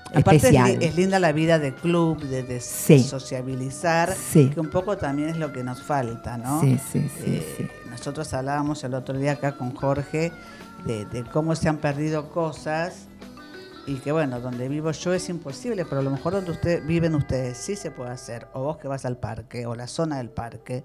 Aparte 0.09 0.35
es, 0.37 0.43
especial. 0.43 0.77
es 0.83 0.95
linda 0.95 1.19
la 1.19 1.31
vida 1.31 1.59
de 1.59 1.73
club, 1.73 2.19
de, 2.23 2.43
de 2.43 2.59
Sí. 2.59 2.99
sociabilizar, 3.03 4.15
Sí. 4.15 4.49
que 4.49 4.59
un 4.59 4.69
poco 4.69 4.97
también 4.97 5.29
es 5.29 5.37
lo 5.37 5.51
que 5.53 5.63
nos 5.63 5.81
falta, 5.81 6.37
¿no? 6.37 6.61
Sí, 6.61 6.79
Eh, 6.93 7.55
sí. 7.57 7.67
Nosotros 7.89 8.33
hablábamos 8.33 8.83
el 8.83 8.93
otro 8.93 9.17
día 9.17 9.33
acá 9.33 9.57
con 9.57 9.73
Jorge 9.75 10.31
de, 10.85 11.05
de 11.05 11.23
cómo 11.25 11.55
se 11.55 11.67
han 11.69 11.77
perdido 11.77 12.29
cosas 12.29 13.05
y 13.85 13.95
que 13.95 14.11
bueno, 14.11 14.39
donde 14.39 14.67
vivo 14.69 14.91
yo 14.91 15.13
es 15.13 15.29
imposible, 15.29 15.83
pero 15.85 16.01
a 16.01 16.03
lo 16.03 16.11
mejor 16.11 16.33
donde 16.33 16.51
usted, 16.51 16.85
viven 16.85 17.15
ustedes 17.15 17.57
sí 17.57 17.75
se 17.75 17.89
puede 17.91 18.11
hacer, 18.11 18.47
o 18.53 18.61
vos 18.63 18.77
que 18.77 18.87
vas 18.87 19.03
al 19.05 19.17
parque, 19.17 19.65
o 19.65 19.75
la 19.75 19.87
zona 19.87 20.17
del 20.17 20.29
parque, 20.29 20.83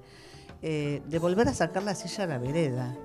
eh, 0.63 1.03
de 1.07 1.19
volver 1.19 1.49
a 1.49 1.55
sacar 1.55 1.83
la 1.83 1.95
silla 1.95 2.25
a 2.25 2.27
la 2.27 2.39
vereda. 2.39 2.97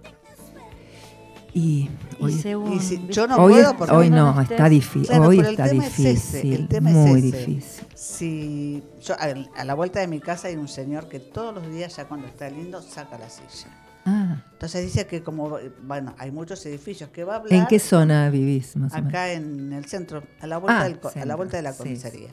Y 1.54 1.90
Y 2.20 2.24
hoy, 2.24 2.34
según, 2.34 2.74
y 2.74 2.80
si- 2.80 3.08
yo 3.10 3.26
no 3.28 3.38
hoy, 3.38 3.54
puedo 3.54 3.70
es- 3.72 3.76
porque 3.78 3.96
hoy 3.96 4.10
no 4.10 4.40
está 4.42 4.70
difícil. 4.70 5.08
Claro, 5.08 5.28
hoy 5.28 5.40
el 5.40 5.46
está 5.48 5.64
tema 5.68 5.86
es 5.88 5.94
ese, 6.00 6.10
difícil, 6.10 6.54
el 6.54 6.68
tema 6.68 6.90
es 6.92 6.96
muy 6.96 7.20
ese. 7.20 7.38
difícil. 7.38 7.88
Si 7.96 8.84
yo 9.02 9.16
a, 9.16 9.60
a 9.62 9.66
la 9.66 9.74
vuelta 9.74 10.00
de 10.00 10.08
mi 10.08 10.20
casa 10.20 10.48
hay 10.50 10.56
un 10.56 10.68
señor 10.68 11.08
que 11.10 11.20
todos 11.20 11.54
los 11.56 11.68
días 11.72 11.96
ya 11.96 12.06
cuando 12.08 12.28
está 12.28 12.50
lindo 12.50 12.82
saca 12.82 13.18
la 13.18 13.30
silla. 13.30 13.70
Ah, 14.06 14.44
Entonces 14.54 14.84
dice 14.86 15.06
que 15.08 15.22
como 15.24 15.58
bueno, 15.84 16.16
hay 16.18 16.32
muchos 16.32 16.66
edificios 16.66 17.10
que 17.10 17.24
va 17.24 17.34
a 17.34 17.38
hablar 17.38 17.54
¿En 17.54 17.68
qué 17.68 17.80
zona 17.80 18.30
vivís 18.30 18.76
más 18.78 18.94
o 18.94 18.96
menos? 18.96 19.10
acá 19.10 19.32
en 19.34 19.74
el 19.74 19.86
centro, 19.86 20.24
a 20.42 20.48
la 20.48 20.58
vuelta 20.58 20.82
Ah, 20.82 20.84
del 20.86 21.00
co- 21.00 21.10
a 21.10 21.12
la 21.12 21.20
centro, 21.22 21.38
vuelta 21.38 21.58
de 21.58 21.64
la 21.64 21.74
sí. 21.74 21.78
comisaría. 21.80 22.30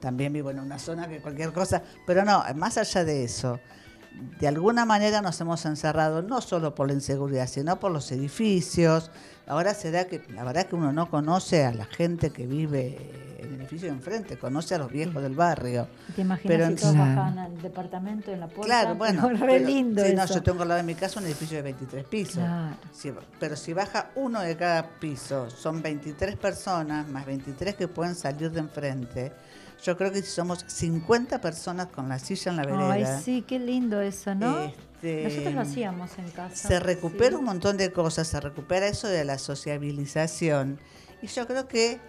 También 0.00 0.32
vivo 0.32 0.50
en 0.50 0.60
una 0.60 0.78
zona 0.78 1.08
que 1.08 1.20
cualquier 1.20 1.52
cosa, 1.52 1.82
pero 2.06 2.24
no, 2.24 2.42
más 2.56 2.76
allá 2.78 3.04
de 3.04 3.24
eso, 3.24 3.58
de 4.40 4.48
alguna 4.48 4.84
manera 4.84 5.22
nos 5.22 5.40
hemos 5.40 5.64
encerrado 5.66 6.22
no 6.22 6.40
solo 6.40 6.74
por 6.74 6.88
la 6.88 6.94
inseguridad, 6.94 7.46
sino 7.46 7.78
por 7.78 7.92
los 7.92 8.10
edificios. 8.12 9.10
Ahora 9.46 9.74
será 9.74 10.06
que 10.06 10.22
la 10.30 10.44
verdad 10.44 10.66
que 10.66 10.74
uno 10.76 10.92
no 10.92 11.08
conoce 11.10 11.64
a 11.64 11.72
la 11.72 11.86
gente 11.86 12.30
que 12.30 12.46
vive 12.46 13.36
en 13.38 13.54
el 13.54 13.60
edificio 13.60 13.88
de 13.88 13.94
enfrente, 13.94 14.36
conoce 14.36 14.74
a 14.74 14.78
los 14.78 14.90
viejos 14.90 15.22
del 15.22 15.34
barrio. 15.34 15.88
¿Te 16.14 16.22
imaginas 16.22 16.46
Pero 16.56 16.68
si 16.68 16.74
todos 16.74 16.94
Claro. 16.94 17.08
bajaban 17.10 17.38
al 17.38 17.62
departamento 17.62 18.32
en 18.32 18.40
la 18.40 18.46
puerta? 18.48 18.64
Claro, 18.66 18.94
bueno. 18.96 19.28
Re 19.30 19.38
pero- 19.38 19.66
lindo 19.66 20.02
sí, 20.04 20.08
eso. 20.12 20.16
no, 20.16 20.26
yo 20.26 20.42
tengo 20.42 20.62
al 20.62 20.68
lado 20.68 20.78
de 20.78 20.84
mi 20.84 20.94
casa 20.94 21.20
un 21.20 21.26
edificio 21.26 21.56
de 21.56 21.62
23 21.62 22.04
pisos. 22.04 22.34
Claro. 22.34 22.76
Sí, 22.92 23.12
pero 23.40 23.56
si 23.56 23.72
baja 23.72 24.10
uno 24.16 24.40
de 24.40 24.56
cada 24.56 24.82
piso, 24.98 25.48
son 25.50 25.80
23 25.80 26.36
personas, 26.36 27.08
más 27.08 27.24
23 27.24 27.74
que 27.76 27.88
pueden 27.88 28.14
salir 28.16 28.50
de 28.50 28.60
enfrente. 28.60 29.32
Yo 29.82 29.96
creo 29.96 30.10
que 30.12 30.22
si 30.22 30.30
somos 30.30 30.64
50 30.66 31.40
personas 31.40 31.86
con 31.88 32.08
la 32.08 32.18
silla 32.18 32.50
en 32.50 32.56
la 32.56 32.62
Ay, 32.62 33.02
vereda, 33.02 33.20
sí, 33.20 33.44
qué 33.46 33.58
lindo 33.58 34.00
eso, 34.00 34.34
¿no? 34.34 34.58
este, 34.64 35.24
Nosotros 35.24 35.54
lo 35.54 35.60
hacíamos 35.60 36.18
en 36.18 36.30
casa. 36.30 36.68
se 36.68 36.80
recupera 36.80 37.30
sí. 37.30 37.34
un 37.36 37.44
montón 37.44 37.76
de 37.76 37.92
cosas, 37.92 38.26
se 38.26 38.40
recupera 38.40 38.88
eso 38.88 39.06
de 39.08 39.24
la 39.24 39.38
sociabilización. 39.38 40.78
Y 41.22 41.26
yo 41.28 41.46
creo 41.46 41.68
que 41.68 42.00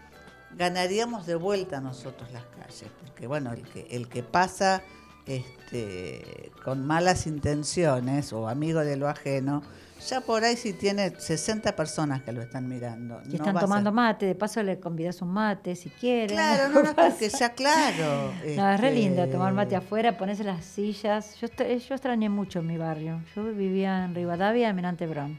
ganaríamos 0.58 1.26
de 1.28 1.36
vuelta 1.36 1.80
nosotros 1.80 2.32
las 2.32 2.44
calles, 2.46 2.90
porque 3.04 3.28
bueno, 3.28 3.54
el 3.54 3.62
que, 3.64 3.88
el 3.92 4.08
que 4.10 4.24
pasa 4.24 4.82
este, 5.30 6.52
con 6.64 6.86
malas 6.86 7.28
intenciones 7.28 8.34
o 8.34 8.48
amigo 8.50 8.80
de 8.82 8.98
lo 8.98 9.08
ajeno, 9.08 9.62
ya 10.08 10.22
por 10.22 10.44
ahí 10.44 10.56
si 10.56 10.74
tiene 10.74 11.12
60 11.12 11.76
personas 11.76 12.24
que 12.24 12.32
lo 12.32 12.42
están 12.42 12.68
mirando. 12.68 13.22
Y 13.30 13.36
están 13.36 13.60
tomando 13.60 13.92
mate, 13.92 14.26
de 14.26 14.36
paso 14.36 14.64
le 14.64 14.80
convidas 14.80 15.22
un 15.22 15.30
mate 15.30 15.76
si 15.76 15.90
quieren. 15.90 16.36
Claro, 16.36 16.70
no, 16.70 16.84
no, 16.84 16.96
porque 16.96 17.30
ya 17.30 17.50
claro. 17.54 18.32
No, 18.56 18.72
es 18.72 18.80
re 18.80 18.90
este, 18.90 18.92
lindo 18.92 19.28
tomar 19.28 19.54
mate 19.54 19.76
afuera, 19.76 20.18
ponerse 20.18 20.44
las 20.44 20.66
sillas. 20.66 21.36
Yo, 21.40 21.48
yo 21.48 21.96
extrañé 21.96 22.30
mucho 22.30 22.62
mi 22.62 22.78
barrio. 22.78 23.22
Yo 23.36 23.44
vivía 23.54 24.06
en 24.06 24.16
Rivadavia, 24.16 24.70
en 24.70 24.76
Mirante 24.76 25.06
Brown. 25.06 25.38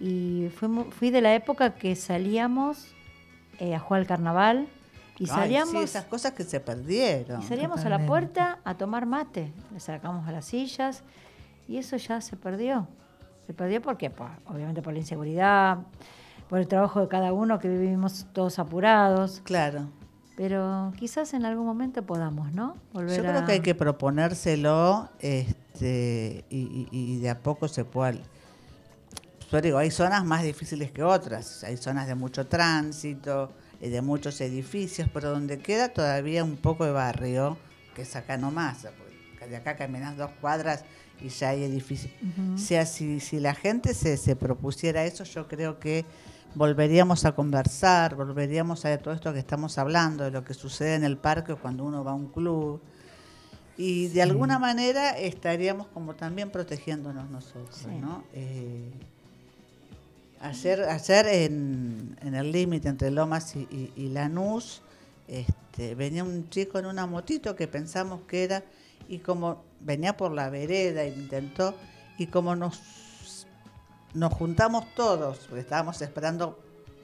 Y 0.00 0.48
fui, 0.56 0.68
fui 0.90 1.10
de 1.10 1.20
la 1.20 1.34
época 1.34 1.74
que 1.74 1.96
salíamos 1.96 2.94
eh, 3.58 3.74
a 3.74 3.80
jugar 3.80 4.02
al 4.02 4.06
carnaval 4.06 4.68
y 5.18 5.24
ay, 5.24 5.28
salíamos, 5.28 5.72
sí, 5.72 5.78
esas 5.78 6.04
cosas 6.04 6.32
que 6.32 6.44
se 6.44 6.60
perdieron. 6.60 7.40
y 7.42 7.44
salíamos 7.44 7.84
a 7.84 7.88
la 7.88 8.06
puerta 8.06 8.58
a 8.64 8.74
tomar 8.76 9.04
mate. 9.06 9.52
Le 9.72 9.80
sacamos 9.80 10.26
a 10.28 10.32
las 10.32 10.44
sillas 10.44 11.02
y 11.66 11.76
eso 11.78 11.96
ya 11.96 12.20
se 12.20 12.36
perdió. 12.36 12.86
Se 13.46 13.54
perdió 13.54 13.80
porque, 13.82 14.10
pues, 14.10 14.30
obviamente 14.46 14.82
por 14.82 14.92
la 14.92 14.98
inseguridad, 15.00 15.78
por 16.48 16.58
el 16.60 16.68
trabajo 16.68 17.00
de 17.00 17.08
cada 17.08 17.32
uno, 17.32 17.58
que 17.58 17.68
vivimos 17.68 18.26
todos 18.32 18.58
apurados. 18.58 19.40
Claro. 19.44 19.88
Pero 20.36 20.92
quizás 20.96 21.34
en 21.34 21.44
algún 21.44 21.66
momento 21.66 22.04
podamos, 22.04 22.52
¿no? 22.52 22.76
Volver 22.92 23.16
Yo 23.16 23.22
creo 23.24 23.38
a- 23.40 23.44
que 23.46 23.52
hay 23.52 23.60
que 23.60 23.74
proponérselo 23.74 25.08
este, 25.18 26.44
y, 26.48 26.58
y- 26.58 26.88
y 26.92 27.18
de 27.20 27.30
a 27.30 27.38
poco 27.40 27.66
se 27.68 27.84
puede. 27.84 28.20
Yo 29.50 29.60
digo, 29.60 29.78
hay 29.78 29.90
zonas 29.90 30.24
más 30.24 30.42
difíciles 30.42 30.92
que 30.92 31.02
otras. 31.02 31.64
Hay 31.64 31.76
zonas 31.76 32.06
de 32.06 32.14
mucho 32.14 32.46
tránsito, 32.46 33.50
de 33.80 34.02
muchos 34.02 34.40
edificios, 34.40 35.08
pero 35.12 35.30
donde 35.30 35.58
queda 35.58 35.88
todavía 35.90 36.42
un 36.44 36.56
poco 36.56 36.84
de 36.84 36.90
barrio, 36.92 37.56
que 37.94 38.02
es 38.02 38.16
acá 38.16 38.36
nomás. 38.36 38.86
de 39.48 39.56
acá 39.56 39.76
caminas 39.76 40.16
dos 40.16 40.30
cuadras 40.40 40.84
y 41.20 41.28
ya 41.28 41.50
hay 41.50 41.64
edificios. 41.64 42.12
O 42.54 42.58
sea, 42.58 42.84
si, 42.86 43.20
si 43.20 43.40
la 43.40 43.54
gente 43.54 43.94
se, 43.94 44.16
se 44.16 44.36
propusiera 44.36 45.04
eso, 45.04 45.24
yo 45.24 45.48
creo 45.48 45.78
que 45.78 46.04
volveríamos 46.54 47.24
a 47.24 47.32
conversar, 47.32 48.14
volveríamos 48.14 48.84
a 48.84 48.98
todo 48.98 49.14
esto 49.14 49.32
que 49.32 49.38
estamos 49.38 49.78
hablando, 49.78 50.24
de 50.24 50.30
lo 50.32 50.44
que 50.44 50.54
sucede 50.54 50.94
en 50.96 51.04
el 51.04 51.16
parque 51.16 51.54
cuando 51.54 51.84
uno 51.84 52.02
va 52.04 52.12
a 52.12 52.14
un 52.14 52.28
club. 52.28 52.80
Y 53.76 54.08
de 54.08 54.22
alguna 54.22 54.58
manera 54.58 55.16
estaríamos 55.16 55.86
como 55.88 56.14
también 56.16 56.50
protegiéndonos 56.50 57.30
nosotros, 57.30 57.76
Sí. 57.76 57.86
¿no? 58.00 58.24
Eh, 58.32 58.90
ayer, 60.40 60.82
ayer 60.84 61.26
en, 61.26 62.16
en 62.22 62.34
el 62.34 62.52
límite 62.52 62.88
entre 62.88 63.10
Lomas 63.10 63.54
y, 63.56 63.60
y- 63.70 63.92
y 63.96 64.08
Lanús, 64.08 64.82
este, 65.26 65.94
venía 65.94 66.24
un 66.24 66.48
chico 66.50 66.78
en 66.78 66.86
una 66.86 67.06
motito 67.06 67.54
que 67.56 67.68
pensamos 67.68 68.20
que 68.26 68.44
era, 68.44 68.62
y 69.08 69.18
como 69.18 69.62
venía 69.80 70.16
por 70.16 70.32
la 70.32 70.50
vereda 70.50 71.04
intentó, 71.06 71.74
y 72.18 72.26
como 72.26 72.56
nos, 72.56 72.80
nos 74.14 74.32
juntamos 74.32 74.84
todos, 74.94 75.38
porque 75.48 75.60
estábamos 75.60 76.00
esperando, 76.02 76.58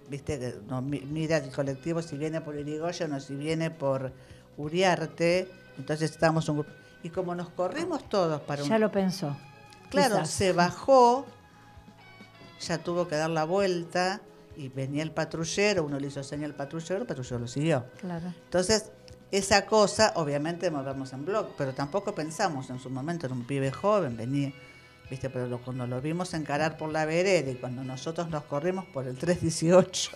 viste, 0.09 0.39
que 0.39 0.55
nos 0.69 0.83
mi- 0.83 1.01
mira 1.01 1.37
el 1.39 1.51
colectivo 1.51 2.03
si 2.03 2.17
viene 2.17 2.41
por 2.41 2.57
Irigoyen 2.59 3.13
o 3.13 3.21
si 3.21 3.35
viene 3.35 3.71
por 3.71 4.13
Uriarte, 4.57 5.49
entonces 5.79 6.11
estábamos 6.11 6.49
un 6.49 6.57
grupo. 6.59 6.71
Y 7.03 7.11
como 7.11 7.35
nos 7.35 7.51
corrimos 7.51 8.09
todos 8.09 8.41
para 8.43 8.63
un 8.63 8.69
Ya 8.69 8.79
lo 8.79 8.91
pensó. 8.91 9.37
Claro, 9.91 10.17
quizás. 10.17 10.31
se 10.31 10.53
bajó, 10.53 11.27
ya 12.61 12.79
tuvo 12.79 13.07
que 13.09 13.17
dar 13.17 13.31
la 13.31 13.45
vuelta 13.45 14.21
y 14.57 14.69
venía 14.69 15.03
el 15.03 15.11
patrullero, 15.11 15.85
uno 15.85 15.99
le 15.99 16.07
hizo 16.09 16.23
señal 16.23 16.51
al 16.53 16.57
patrullero, 16.57 17.01
el 17.03 17.07
patrullero 17.07 17.39
lo 17.41 17.49
siguió. 17.49 17.85
Claro. 18.01 18.33
Entonces, 18.45 18.91
esa 19.31 19.67
cosa, 19.67 20.13
obviamente 20.17 20.71
movernos 20.71 21.13
en 21.13 21.25
blog, 21.25 21.55
pero 21.59 21.75
tampoco 21.75 22.15
pensamos 22.15 22.71
en 22.71 22.79
su 22.79 22.89
momento, 22.91 23.27
era 23.27 23.35
un 23.35 23.45
pibe 23.47 23.73
joven, 23.73 24.17
venía, 24.17 24.53
viste, 25.11 25.29
pero 25.29 25.49
lo- 25.49 25.59
cuando 25.61 25.87
lo 25.89 26.01
vimos 26.01 26.33
encarar 26.35 26.77
por 26.77 26.91
la 26.93 27.05
vereda 27.05 27.51
y 27.51 27.57
cuando 27.57 27.83
nosotros 27.83 28.29
nos 28.31 28.45
corrimos 28.45 28.85
por 28.87 29.07
el 29.09 29.17
318, 29.19 30.11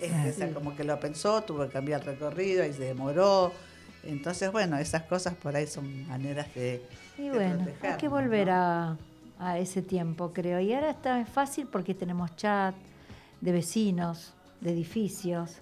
este, 0.00 0.30
o 0.30 0.32
sea, 0.34 0.52
como 0.54 0.76
que 0.76 0.84
lo 0.84 0.98
pensó, 1.00 1.42
tuvo 1.42 1.66
que 1.66 1.72
cambiar 1.72 2.00
el 2.02 2.06
recorrido 2.06 2.64
y 2.64 2.72
se 2.72 2.84
demoró. 2.84 3.52
Entonces, 4.02 4.52
bueno, 4.52 4.76
esas 4.78 5.02
cosas 5.04 5.34
por 5.34 5.56
ahí 5.56 5.66
son 5.66 6.06
maneras 6.08 6.46
de, 6.54 6.84
Y 7.18 7.22
de 7.22 7.30
bueno, 7.30 7.66
hay 7.82 7.96
que 7.96 8.08
volver 8.08 8.48
¿no? 8.48 8.52
a, 8.54 8.98
a 9.38 9.58
ese 9.58 9.82
tiempo, 9.82 10.32
creo. 10.32 10.60
Y 10.60 10.72
ahora 10.72 10.90
está 10.90 11.24
fácil 11.26 11.66
porque 11.66 11.94
tenemos 11.94 12.34
chat 12.36 12.74
de 13.40 13.52
vecinos, 13.52 14.32
de 14.60 14.70
edificios. 14.72 15.58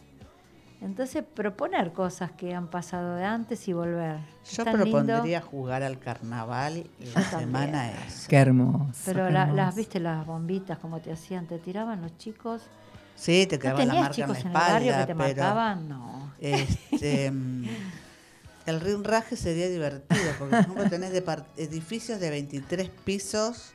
Entonces, 0.81 1.23
proponer 1.23 1.93
cosas 1.93 2.33
que 2.33 2.55
han 2.55 2.67
pasado 2.67 3.15
de 3.15 3.25
antes 3.25 3.69
y 3.69 3.73
volver. 3.73 4.19
Es 4.45 4.57
Yo 4.57 4.65
lindo, 4.65 4.77
propondría 4.85 5.41
jugar 5.41 5.83
al 5.85 5.99
carnaval 6.01 6.85
la 7.15 7.23
también. 7.23 7.41
semana 7.41 7.91
esa. 7.93 8.29
Qué 8.29 8.37
hermoso. 8.37 9.01
pero 9.05 9.27
qué 9.27 9.33
la- 9.33 9.43
hermoso. 9.43 9.57
las, 9.57 9.75
viste, 9.77 10.01
las 10.01 10.27
bombitas, 10.27 10.79
como 10.79 10.99
te 11.01 11.13
hacían, 11.13 11.47
te 11.47 11.59
tiraban 11.59 12.03
los 12.03 12.19
chicos. 12.19 12.63
Sí, 13.15 13.47
te 13.47 13.57
¿No 13.57 13.61
quedaba 13.63 13.85
la 13.85 13.95
marca 13.95 13.97
en 13.97 14.03
la 14.03 14.11
chicos 14.11 14.39
en, 14.41 14.47
el 14.49 14.53
barrio 14.53 14.93
que 14.93 14.99
te 14.99 15.07
pero 15.07 15.19
marcaban? 15.19 15.89
No. 15.89 16.33
este, 16.41 17.31
mm, 17.31 17.65
el 18.67 18.81
rinraje 18.81 19.37
sería 19.37 19.69
divertido, 19.69 20.21
porque 20.39 20.55
por 20.57 20.61
ejemplo 20.61 20.89
tenés 20.89 21.13
depar- 21.13 21.45
edificios 21.57 22.21
de 22.21 22.31
23 22.31 22.91
pisos, 23.05 23.73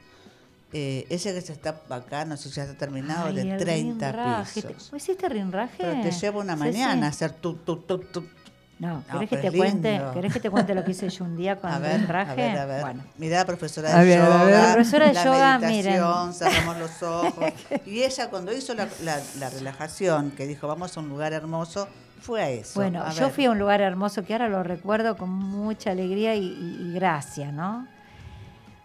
eh, 0.73 1.05
ese 1.09 1.33
que 1.33 1.41
se 1.41 1.53
está 1.53 1.81
acá, 1.89 2.25
no 2.25 2.35
sé 2.37 2.49
si 2.49 2.55
ya 2.55 2.63
está 2.63 2.77
terminado, 2.77 3.27
Ay, 3.27 3.35
de 3.35 3.41
el 3.53 3.57
30 3.57 4.11
rinraje. 4.11 4.61
¿Te- 4.61 4.67
pisos. 4.69 4.91
¿Vos 4.91 5.01
hiciste 5.03 5.29
rinraje? 5.29 5.75
Pero 5.79 6.01
te 6.01 6.11
lleva 6.11 6.39
una 6.39 6.53
Sí, 6.53 6.59
mañana 6.59 7.07
a 7.07 7.11
sí. 7.11 7.15
hacer 7.25 7.31
tu, 7.33 7.53
tu, 7.55 7.77
tu, 7.77 7.99
tu. 7.99 8.25
No, 8.79 8.97
No, 8.97 9.03
¿querés 9.11 9.29
que 9.29 9.37
te 9.37 9.51
cuente? 9.57 10.01
¿Querés 10.13 10.33
que 10.33 10.39
te 10.39 10.49
cuente 10.51 10.75
lo 10.75 10.83
que 10.83 10.91
hice 10.91 11.09
yo 11.09 11.23
un 11.23 11.35
día 11.35 11.55
con 11.55 11.71
A 11.71 11.77
el 11.77 11.81
ver, 11.81 11.99
rinraje? 12.01 12.31
a 12.31 12.35
ver, 12.35 12.57
a 12.59 12.65
ver. 12.67 12.81
Bueno, 12.81 13.03
Mirá, 13.17 13.43
profesora 13.45 13.97
A 13.97 14.03
de 14.03 14.13
a 14.15 14.23
yoga, 14.23 14.43
ver. 14.45 14.53
La 14.67 14.73
profesora 14.73 15.07
de 15.07 15.13
la 15.13 15.23
yoga, 15.25 15.57
meditación, 15.59 16.19
miren. 16.29 16.33
cerramos 16.33 16.77
los 16.77 17.01
ojos. 17.03 17.53
Y 17.87 18.03
ella 18.03 18.29
cuando 18.29 18.53
hizo 18.53 18.73
la, 18.75 18.87
la- 19.03 19.21
la 19.39 19.49
relajación, 19.49 20.29
que 20.31 20.45
dijo, 20.45 20.67
vamos 20.67 20.95
a 20.95 20.99
un 20.99 21.09
lugar 21.09 21.33
hermoso, 21.33 21.87
fue 22.19 22.41
a 22.41 22.49
eso. 22.49 22.79
Bueno, 22.79 23.01
A 23.03 23.11
yo 23.11 23.25
ver. 23.25 23.31
fui 23.31 23.45
a 23.45 23.51
un 23.51 23.59
lugar 23.59 23.81
hermoso 23.81 24.23
que 24.23 24.33
ahora 24.33 24.49
lo 24.49 24.63
recuerdo 24.63 25.15
con 25.17 25.29
mucha 25.29 25.91
alegría 25.91 26.35
y, 26.35 26.45
y- 26.45 26.87
y 26.89 26.93
gracia, 26.93 27.51
¿no? 27.51 27.87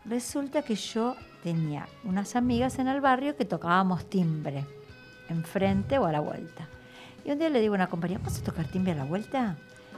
Resulta 0.05 0.63
que 0.63 0.75
yo 0.75 1.17
tenía 1.43 1.87
unas 2.05 2.35
amigas 2.37 2.79
en 2.79 2.89
el 2.89 3.01
barrio 3.01 3.37
que 3.37 3.45
tocábamos 3.45 4.09
timbre, 4.09 4.65
enfrente 5.29 5.99
o 5.99 6.07
a 6.07 6.13
la 6.13 6.21
vuelta. 6.21 6.69
Y 7.25 7.31
un 7.31 7.39
día 7.39 7.49
le 7.51 7.61
digo 7.61 7.75
a 7.75 7.77
una 7.77 7.87
compañía, 7.89 8.19
¿vamos 8.19 8.39
a 8.39 8.43
tocar 8.43 8.67
timbre 8.67 8.93
a 8.93 8.97
la 8.97 9.05
vuelta? 9.05 9.57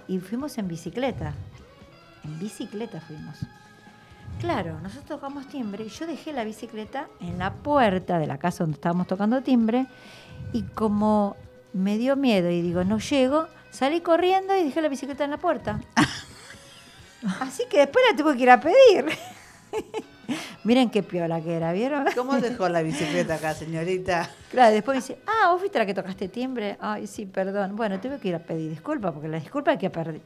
Y 0.09 0.19
fuimos 0.19 0.59
en 0.59 0.69
bicicleta. 0.69 1.33
En 2.23 2.39
bicicleta 2.39 3.01
fuimos. 3.01 3.39
Claro, 4.41 4.79
nosotros 4.81 5.07
tocamos 5.07 5.47
timbre 5.49 5.85
y 5.85 5.89
yo 5.89 6.07
dejé 6.07 6.33
la 6.33 6.45
bicicleta 6.45 7.07
en 7.21 7.39
la 7.39 7.53
puerta 7.53 8.19
de 8.19 8.27
la 8.27 8.37
casa 8.37 8.65
donde 8.65 8.75
estábamos 8.75 9.07
tocando 9.07 9.41
timbre 9.43 9.87
y 10.53 10.63
como 10.63 11.37
me 11.75 11.99
dio 11.99 12.17
miedo 12.17 12.51
y 12.51 12.63
digo, 12.63 12.85
no 12.85 12.99
llego, 12.99 13.47
salí 13.71 14.01
corriendo 14.01 14.57
y 14.57 14.65
dejé 14.65 14.81
la 14.81 14.89
bicicleta 14.89 15.25
en 15.25 15.31
la 15.33 15.37
puerta. 15.39 15.81
Así 17.41 17.65
que 17.71 17.79
después 17.81 18.05
la 18.11 18.17
tuve 18.17 18.37
que 18.37 18.43
ir 18.43 18.51
a 18.51 18.61
pedir. 18.61 19.07
Miren 20.65 20.89
qué 20.89 21.03
piola 21.03 21.41
que 21.43 21.55
era, 21.55 21.73
¿vieron? 21.73 22.07
¿Cómo 22.15 22.35
dejó 22.41 22.69
la 22.69 22.81
bicicleta 22.83 23.35
acá, 23.35 23.55
señorita? 23.55 24.31
Claro, 24.51 24.73
después 24.73 24.97
me 24.97 25.01
dice, 25.03 25.19
ah, 25.27 25.51
vos 25.51 25.61
fuiste 25.61 25.79
la 25.79 25.85
que 25.87 25.93
tocaste 25.95 26.29
timbre. 26.29 26.77
Ay, 26.81 27.07
sí, 27.07 27.27
perdón. 27.27 27.77
Bueno, 27.77 28.01
tuve 28.01 28.19
que 28.19 28.29
ir 28.29 28.35
a 28.35 28.39
pedir 28.39 28.71
disculpas, 28.71 29.13
porque 29.13 29.29
la 29.29 29.39
disculpa 29.39 29.73
hay 29.73 29.79
que, 29.79 29.91
per- 29.91 30.21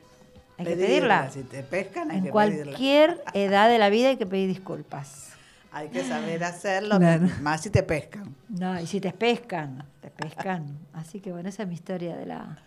hay 0.59 0.65
que 0.65 0.77
pedirla. 0.77 1.31
Si 1.31 1.43
te 1.43 1.63
pescan, 1.65 2.11
hay 2.11 2.19
En 2.19 2.25
que 2.25 2.33
pedirla. 2.33 2.65
cualquier 2.65 3.23
edad 3.35 3.69
de 3.69 3.79
la 3.79 3.89
vida 3.91 4.09
hay 4.11 4.17
que 4.17 4.27
pedir 4.27 4.49
disculpas. 4.49 5.33
Hay 5.71 5.89
que 5.89 6.03
saber 6.03 6.43
hacerlo, 6.45 6.99
Claro. 6.99 7.29
más 7.43 7.61
si 7.63 7.71
te 7.71 7.83
pescan. 7.83 8.35
No, 8.49 8.81
y 8.81 8.87
si 8.87 9.01
te 9.01 9.13
pescan, 9.13 9.85
te 10.01 10.11
pescan. 10.11 10.79
Así 10.95 11.21
que 11.21 11.31
bueno, 11.33 11.49
esa 11.51 11.63
es 11.65 11.69
mi 11.69 11.75
historia 11.75 12.17
de 12.17 12.27
la 12.27 12.59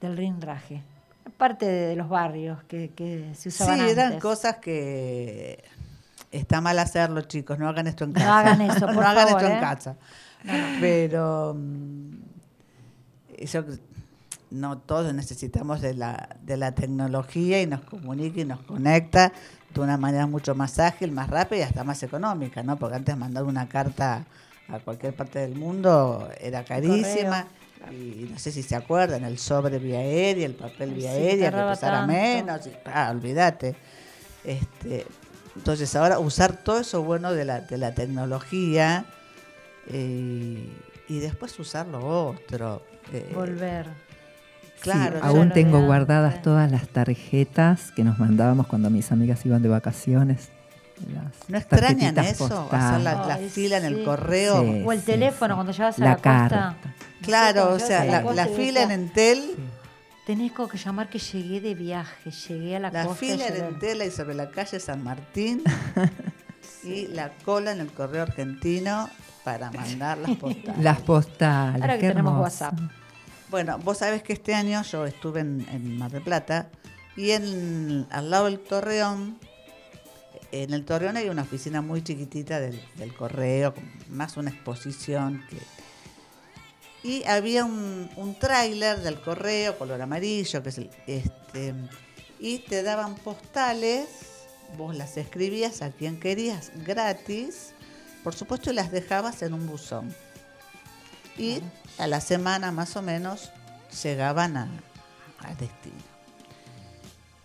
del 0.00 0.16
rinraje. 0.16 0.82
Parte 1.36 1.66
de, 1.66 1.96
los 1.96 2.08
barrios 2.08 2.62
que, 2.64 2.90
que 2.94 3.30
se 3.34 3.50
Sí, 3.50 3.62
usaban 3.62 3.80
eran 3.80 4.06
antes. 4.06 4.22
cosas 4.22 4.56
que 4.56 5.62
está 6.30 6.60
mal 6.60 6.78
hacerlo, 6.78 7.22
chicos. 7.22 7.58
No 7.58 7.68
hagan 7.68 7.86
esto 7.86 8.04
en 8.04 8.12
No 8.12 8.20
casa. 8.20 8.38
hagan 8.38 8.60
eso, 8.62 8.80
por 8.86 8.94
no 8.96 9.02
hagan 9.02 9.28
favor, 9.28 9.42
esto 9.42 9.52
¿eh? 9.52 9.54
en 9.54 9.60
casa. 9.60 9.96
Pero 10.80 11.54
mm, 11.56 12.10
yo 13.50 13.64
no 14.50 14.78
todos 14.78 15.12
necesitamos 15.14 15.80
de 15.80 15.94
la, 15.94 16.36
de 16.42 16.56
la 16.56 16.72
tecnología 16.74 17.60
y 17.62 17.66
nos 17.66 17.80
comunica 17.82 18.40
y 18.40 18.44
nos 18.44 18.60
conecta 18.60 19.32
de 19.80 19.86
una 19.86 19.96
manera 19.96 20.26
mucho 20.26 20.54
más 20.54 20.78
ágil, 20.78 21.12
más 21.12 21.28
rápida 21.28 21.60
y 21.60 21.62
hasta 21.62 21.84
más 21.84 22.02
económica, 22.02 22.62
¿no? 22.62 22.76
Porque 22.78 22.96
antes 22.96 23.16
mandar 23.16 23.44
una 23.44 23.68
carta 23.68 24.24
a 24.68 24.78
cualquier 24.78 25.14
parte 25.14 25.38
del 25.40 25.54
mundo 25.54 26.28
era 26.40 26.64
carísima. 26.64 27.46
Y 27.90 28.28
no 28.30 28.38
sé 28.38 28.50
si 28.50 28.62
se 28.62 28.74
acuerdan, 28.76 29.24
el 29.24 29.38
sobre 29.38 29.78
vía 29.78 29.98
aérea, 29.98 30.46
el 30.46 30.54
papel 30.54 30.94
vía 30.94 31.10
sí, 31.10 31.16
aérea, 31.18 31.50
que 31.50 31.62
pesara 31.64 32.06
menos. 32.06 32.66
y- 32.66 32.72
ah, 32.86 33.08
olvídate. 33.10 33.76
Este, 34.42 35.06
entonces 35.54 35.94
ahora 35.94 36.18
usar 36.18 36.56
todo 36.64 36.78
eso 36.80 37.02
bueno 37.02 37.32
de 37.32 37.44
la, 37.44 37.60
de 37.60 37.76
la 37.76 37.92
tecnología 37.94 39.04
eh, 39.88 40.66
y 41.08 41.18
después 41.18 41.58
usar 41.58 41.86
lo 41.86 42.28
otro. 42.28 42.82
eh, 43.12 43.32
Volver. 43.34 43.88
Claro, 44.84 45.16
Sí, 45.20 45.26
aún 45.26 45.50
tengo 45.50 45.80
guardadas 45.84 46.42
todas 46.42 46.70
las 46.70 46.86
tarjetas 46.88 47.90
que 47.92 48.04
nos 48.04 48.18
mandábamos 48.18 48.66
cuando 48.66 48.90
mis 48.90 49.10
amigas 49.12 49.44
iban 49.46 49.62
de 49.62 49.68
vacaciones. 49.68 50.50
Las 51.12 51.48
¿No 51.48 51.58
extrañan 51.58 52.16
eso? 52.18 52.48
postales. 52.48 52.84
Hacer 52.84 53.00
la, 53.00 53.26
la 53.26 53.34
Ay, 53.34 53.48
fila 53.48 53.78
en 53.78 53.84
el 53.84 54.04
correo. 54.04 54.62
Sí. 54.62 54.82
O 54.86 54.92
el 54.92 55.02
teléfono 55.02 55.54
cuando 55.56 55.72
llevas 55.72 55.98
a 55.98 56.00
La 56.00 56.06
la, 56.10 56.14
costa. 56.16 56.30
carta. 56.48 56.76
Claro, 57.22 57.72
o 57.72 57.78
sea, 57.80 58.04
la, 58.04 58.22
la 58.32 58.46
fila 58.46 58.82
en 58.82 58.90
Entel, 58.92 59.56
Tenés 60.26 60.52
como 60.52 60.68
que 60.68 60.78
llamar 60.78 61.10
que 61.10 61.18
llegué 61.18 61.60
de 61.60 61.74
viaje, 61.74 62.30
llegué 62.30 62.76
a 62.76 62.80
la, 62.80 62.90
la 62.90 63.04
costa. 63.04 63.18
fila 63.26 63.46
en 63.48 63.64
Entel 63.64 64.02
y 64.02 64.10
sobre 64.10 64.34
la 64.34 64.50
calle 64.50 64.80
San 64.80 65.02
Martín 65.04 65.62
y 66.84 67.08
la 67.08 67.30
cola 67.44 67.72
en 67.72 67.80
el 67.80 67.88
correo 67.92 68.22
argentino 68.22 69.10
para 69.44 69.70
mandar 69.70 70.16
las 70.18 70.30
postales. 70.38 70.78
Las 70.82 71.00
postales. 71.00 71.82
Ahora 71.82 71.94
que 71.94 72.00
qué 72.00 72.08
tenemos 72.08 72.32
hermoso. 72.32 72.64
WhatsApp. 72.64 72.78
Bueno, 73.50 73.78
vos 73.78 73.98
sabés 73.98 74.22
que 74.22 74.32
este 74.32 74.54
año 74.54 74.82
yo 74.82 75.06
estuve 75.06 75.40
en, 75.40 75.98
Mar 75.98 76.10
del 76.10 76.22
Plata 76.22 76.70
y 77.16 77.30
en, 77.30 78.06
al 78.10 78.30
lado 78.30 78.46
del 78.46 78.58
Torreón, 78.58 79.38
en 80.50 80.72
el 80.72 80.84
Torreón 80.84 81.16
hay 81.16 81.28
una 81.28 81.42
oficina 81.42 81.82
muy 81.82 82.02
chiquitita 82.02 82.60
del, 82.60 82.80
del 82.96 83.14
correo, 83.14 83.74
más 84.08 84.36
una 84.36 84.50
exposición 84.50 85.44
que... 85.48 85.58
Y 87.06 87.22
había 87.24 87.66
un, 87.66 88.08
un 88.16 88.34
tráiler 88.34 89.00
del 89.00 89.20
correo, 89.20 89.76
color 89.76 90.00
amarillo, 90.00 90.62
que 90.62 90.70
es 90.70 90.78
el, 90.78 90.90
este, 91.06 91.74
y 92.38 92.60
te 92.60 92.82
daban 92.82 93.14
postales, 93.16 94.08
vos 94.78 94.96
las 94.96 95.16
escribías 95.16 95.82
a 95.82 95.90
quien 95.90 96.18
querías 96.18 96.72
gratis, 96.86 97.74
por 98.22 98.34
supuesto, 98.34 98.70
y 98.70 98.74
las 98.74 98.90
dejabas 98.90 99.42
en 99.42 99.52
un 99.52 99.66
buzón. 99.66 100.14
Y 101.36 101.60
a 101.98 102.06
la 102.06 102.20
semana 102.20 102.72
más 102.72 102.96
o 102.96 103.02
menos 103.02 103.50
llegaban 104.02 104.56
al 104.56 105.56
destino. 105.58 106.14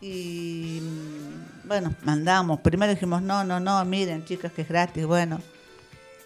Y 0.02 0.80
mm, 0.82 1.68
bueno, 1.68 1.94
mandamos. 2.04 2.62
Primero 2.62 2.94
dijimos, 2.94 3.22
no, 3.22 3.44
no, 3.44 3.60
no, 3.60 3.84
miren, 3.86 4.26
chicas, 4.26 4.52
que 4.52 4.62
es 4.62 4.70
gratis, 4.70 5.06
bueno. 5.06 5.42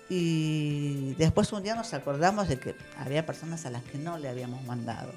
Y 0.09 1.13
después 1.15 1.51
un 1.53 1.63
día 1.63 1.75
nos 1.75 1.93
acordamos 1.93 2.47
de 2.47 2.59
que 2.59 2.75
había 2.99 3.25
personas 3.25 3.65
a 3.65 3.71
las 3.71 3.83
que 3.83 3.97
no 3.97 4.17
le 4.17 4.29
habíamos 4.29 4.63
mandado. 4.63 5.11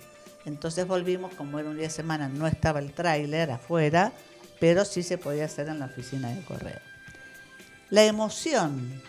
Entonces 0.47 0.87
volvimos, 0.87 1.35
como 1.35 1.59
era 1.59 1.69
un 1.69 1.77
día 1.77 1.89
de 1.89 1.93
semana, 1.93 2.29
no 2.29 2.47
estaba 2.47 2.79
el 2.79 2.93
tráiler 2.93 3.51
afuera, 3.51 4.13
pero 4.61 4.85
sí 4.85 5.03
se 5.03 5.19
podía 5.19 5.45
hacer 5.45 5.69
en 5.69 5.81
la 5.81 5.87
oficina 5.87 6.31
de 6.31 6.43
correo. 6.43 6.81
La 7.91 8.05
emoción, 8.05 9.03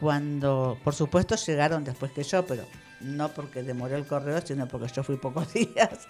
cuando, 0.00 0.78
por 0.84 0.94
supuesto, 0.94 1.34
llegaron 1.36 1.84
después 1.84 2.12
que 2.12 2.22
yo, 2.22 2.46
pero 2.46 2.64
no 3.00 3.28
porque 3.32 3.62
demoró 3.62 3.96
el 3.96 4.06
correo, 4.06 4.40
sino 4.44 4.66
porque 4.68 4.92
yo 4.94 5.02
fui 5.02 5.16
pocos 5.16 5.52
días. 5.54 6.06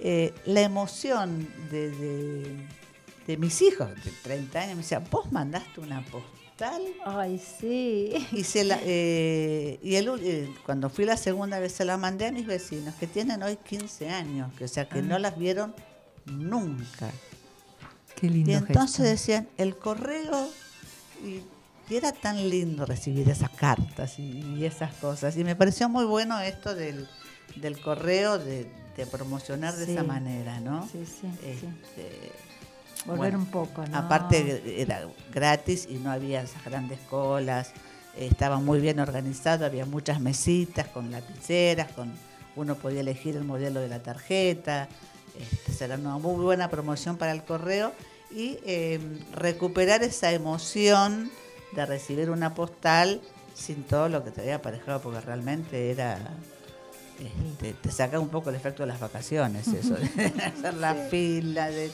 Eh, 0.00 0.32
la 0.46 0.60
emoción 0.62 1.48
de, 1.70 1.90
de- 1.90 2.66
de 3.26 3.36
mis 3.36 3.60
hijos 3.62 3.88
de 4.04 4.10
30 4.22 4.58
años 4.60 4.76
me 4.76 4.82
decían, 4.82 5.04
vos 5.10 5.30
mandaste 5.30 5.80
una 5.80 6.02
postal. 6.06 6.82
Ay, 7.04 7.38
sí. 7.60 8.12
Y, 8.32 8.42
se 8.44 8.64
la, 8.64 8.78
eh, 8.82 9.78
y 9.82 9.94
el 9.94 10.08
eh, 10.22 10.52
cuando 10.66 10.90
fui 10.90 11.04
la 11.04 11.16
segunda 11.16 11.58
vez 11.60 11.72
se 11.72 11.84
la 11.84 11.96
mandé 11.96 12.26
a 12.26 12.32
mis 12.32 12.46
vecinos, 12.46 12.94
que 12.96 13.06
tienen 13.06 13.42
hoy 13.42 13.56
15 13.56 14.08
años, 14.08 14.52
que, 14.54 14.64
o 14.64 14.68
sea, 14.68 14.88
que 14.88 15.00
no 15.02 15.18
las 15.18 15.38
vieron 15.38 15.74
nunca. 16.26 17.10
Qué 18.16 18.28
lindo 18.28 18.50
Y 18.50 18.54
entonces 18.54 18.96
gesto. 18.96 19.02
decían, 19.10 19.48
el 19.58 19.76
correo, 19.76 20.48
y, 21.24 21.40
y 21.90 21.96
era 21.96 22.12
tan 22.12 22.48
lindo 22.48 22.86
recibir 22.86 23.28
esas 23.28 23.50
cartas 23.50 24.18
y, 24.18 24.40
y 24.58 24.64
esas 24.64 24.94
cosas. 24.94 25.36
Y 25.36 25.44
me 25.44 25.56
pareció 25.56 25.88
muy 25.88 26.04
bueno 26.04 26.38
esto 26.40 26.74
del, 26.74 27.08
del 27.56 27.80
correo, 27.80 28.38
de, 28.38 28.70
de 28.96 29.06
promocionar 29.06 29.74
de 29.74 29.86
Sí. 29.86 29.92
esa 29.92 30.04
manera, 30.04 30.60
¿no? 30.60 30.88
Sí, 30.90 31.04
sí. 31.04 31.26
Este, 31.44 32.32
Volver 33.06 33.18
bueno, 33.32 33.38
un 33.38 33.46
poco, 33.46 33.84
¿no? 33.86 33.96
Aparte 33.96 34.80
era 34.82 35.06
gratis 35.32 35.86
y 35.90 35.94
no 35.94 36.10
había 36.10 36.42
esas 36.42 36.62
grandes 36.64 36.98
colas, 37.08 37.72
estaba 38.16 38.58
muy 38.60 38.78
bien 38.80 39.00
organizado, 39.00 39.64
había 39.64 39.86
muchas 39.86 40.20
mesitas 40.20 40.86
con 40.88 41.10
lapiceras, 41.10 41.90
con 41.92 42.12
uno 42.56 42.74
podía 42.74 43.00
elegir 43.00 43.36
el 43.36 43.44
modelo 43.44 43.80
de 43.80 43.88
la 43.88 44.00
tarjeta, 44.02 44.88
este, 45.40 45.72
será 45.72 45.94
una 45.94 46.18
muy 46.18 46.42
buena 46.44 46.68
promoción 46.68 47.16
para 47.16 47.32
el 47.32 47.42
correo 47.42 47.92
y 48.30 48.58
eh, 48.66 49.00
recuperar 49.32 50.02
esa 50.02 50.32
emoción 50.32 51.30
de 51.72 51.86
recibir 51.86 52.30
una 52.30 52.54
postal 52.54 53.20
sin 53.54 53.84
todo 53.84 54.08
lo 54.08 54.24
que 54.24 54.30
te 54.30 54.40
había 54.40 54.56
aparejado, 54.56 55.00
porque 55.00 55.20
realmente 55.20 55.90
era... 55.90 56.18
este, 57.18 57.74
te 57.74 57.90
saca 57.90 58.18
un 58.18 58.28
poco 58.28 58.50
el 58.50 58.56
efecto 58.56 58.82
de 58.82 58.88
las 58.88 59.00
vacaciones, 59.00 59.68
eso, 59.68 59.94
de 60.16 60.26
hacer 60.42 60.74
la 60.74 60.94
fila, 60.94 61.70
de 61.70 61.90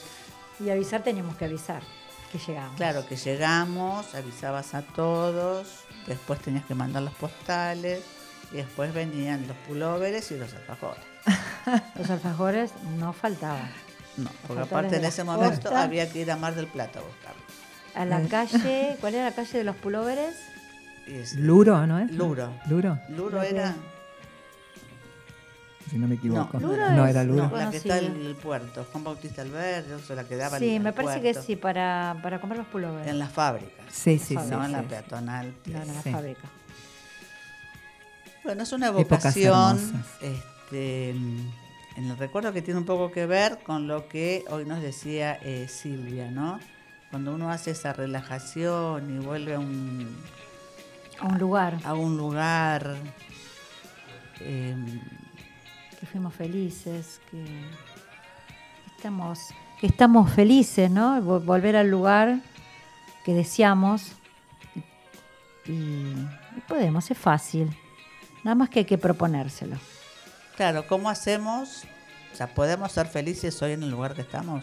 Y 0.61 0.71
avisar 0.71 1.03
teníamos 1.03 1.37
que 1.37 1.47
avisar 1.47 1.83
que 2.31 2.39
llegamos. 2.39 2.77
Claro, 2.77 3.07
que 3.07 3.17
llegamos, 3.17 4.15
avisabas 4.15 4.75
a 4.75 4.83
todos, 4.83 5.85
después 6.07 6.41
tenías 6.41 6.65
que 6.65 6.75
mandar 6.75 7.03
los 7.03 7.15
postales 7.15 8.03
y 8.53 8.57
después 8.57 8.93
venían 8.93 9.47
los 9.47 9.57
pulóveres 9.59 10.31
y 10.31 10.37
los 10.37 10.53
alfajores. 10.55 11.05
Los 11.97 12.09
alfajores 12.11 12.71
no 12.97 13.13
faltaban. 13.13 13.69
No, 14.17 14.31
porque 14.47 14.63
aparte 14.63 14.97
en 14.99 15.05
ese 15.05 15.25
momento 15.25 15.63
costa. 15.63 15.83
había 15.83 16.09
que 16.09 16.21
ir 16.21 16.31
a 16.31 16.37
Mar 16.37 16.55
del 16.55 16.69
Plata 16.69 17.01
a 17.01 17.03
buscarlos. 17.03 17.43
A 17.97 18.05
la 18.05 18.23
Eh. 18.23 18.29
calle, 18.29 18.97
¿cuál 19.01 19.15
era 19.15 19.25
la 19.25 19.35
calle 19.35 19.59
de 19.59 19.65
los 19.65 19.77
pulóveres? 19.77 20.37
Y 21.07 21.15
es- 21.15 21.35
Luro, 21.35 21.87
¿no 21.87 21.99
es? 21.99 22.11
Luro. 22.13 22.53
Luro, 22.69 22.99
Luro 23.09 23.43
era... 23.43 23.75
si 25.91 25.99
no 25.99 26.09
me 26.09 26.17
equivoco. 26.17 26.59
No, 26.59 26.69
Luro 26.69 26.91
no 26.91 27.05
es- 27.05 27.11
era 27.11 27.25
Luro. 27.25 27.49
No, 27.49 27.57
la 27.57 27.71
que 27.71 27.81
sí. 27.81 27.89
está 27.89 27.99
en 28.05 28.17
el 28.27 28.35
puerto, 28.35 28.85
Juan 28.91 29.05
Bautista 29.05 29.43
Alberdi, 29.43 29.93
o 29.93 29.99
sea, 30.01 30.17
la 30.17 30.25
que 30.25 30.37
daba 30.37 30.59
Sí, 30.59 30.79
me 30.81 30.89
al 30.89 30.95
parece 30.95 31.21
que 31.23 31.35
sí, 31.35 31.57
para, 31.57 32.17
para 32.23 32.41
comprar 32.41 32.59
los 32.59 32.67
pulóveres. 32.69 33.09
En 33.09 33.19
las 33.19 33.31
fábricas, 33.33 33.87
Sí, 33.91 34.19
sí, 34.19 34.35
sí. 34.37 34.51
no 34.51 34.65
en 34.65 34.73
la 34.73 34.81
sí. 34.81 34.87
peatonal. 34.89 35.55
No, 35.67 35.83
en 35.83 35.95
la 35.95 36.03
Sí. 36.03 36.11
fábrica. 36.11 36.49
Bueno, 38.45 38.63
es 38.63 38.73
una 38.73 38.91
hermosas. 39.77 39.95
este, 40.21 41.11
en 41.11 41.51
el 42.11 42.17
recuerdo 42.19 42.53
que 42.53 42.63
tiene 42.63 42.79
un 42.79 42.87
poco 42.87 43.11
que 43.11 43.27
ver 43.27 43.59
con 43.65 43.87
lo 43.89 44.07
que 44.09 44.45
hoy 44.51 44.65
nos 44.65 44.83
decía 44.83 45.39
eh, 45.43 45.67
Silvia, 45.69 46.31
¿no? 46.31 46.61
Cuando 47.17 47.35
uno 47.35 47.51
hace 47.51 47.71
esa 47.71 47.95
relajación 47.95 49.17
y 49.17 49.25
vuelve 49.25 49.55
a 49.55 49.59
un, 49.59 50.07
A 51.19 51.25
un 51.25 51.39
lugar 51.39 51.79
a 51.83 51.95
un 51.95 52.19
lugar, 52.19 52.95
eh, 54.41 54.77
que 55.99 56.05
fuimos 56.05 56.35
felices, 56.35 57.23
que 57.31 57.43
estamos, 58.95 59.39
que 59.81 59.87
estamos 59.87 60.31
felices, 60.31 60.91
¿no? 60.91 61.17
Vol- 61.23 61.43
Volver 61.43 61.77
al 61.77 61.91
lugar 61.91 62.41
que 63.25 63.33
deseamos. 63.33 64.13
Y, 65.65 65.73
y 65.73 66.61
podemos, 66.69 67.11
es 67.11 67.17
fácil. 67.17 67.75
Nada 68.45 68.57
más 68.57 68.69
que 68.69 68.81
hay 68.81 68.85
que 68.85 68.99
proponérselo. 68.99 69.79
claro, 70.55 70.87
¿cómo 70.87 71.09
hacemos? 71.09 71.85
O 72.35 72.37
sea, 72.37 72.47
¿podemos 72.55 72.93
ser 72.93 73.07
felices 73.07 73.63
hoy 73.63 73.73
en 73.73 73.85
el 73.85 73.91
lugar 73.91 74.13
que 74.15 74.21
estamos? 74.21 74.63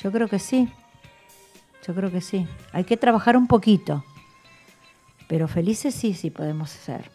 Yo 0.00 0.12
creo 0.12 0.28
que 0.28 0.38
sí. 0.38 0.72
Yo 1.88 1.94
creo 1.94 2.10
que 2.10 2.20
sí. 2.20 2.46
Hay 2.72 2.84
que 2.84 2.98
trabajar 2.98 3.34
un 3.34 3.46
poquito. 3.46 4.04
Pero 5.26 5.48
felices 5.48 5.94
sí, 5.94 6.12
sí 6.12 6.30
podemos 6.30 6.68
ser. 6.68 7.10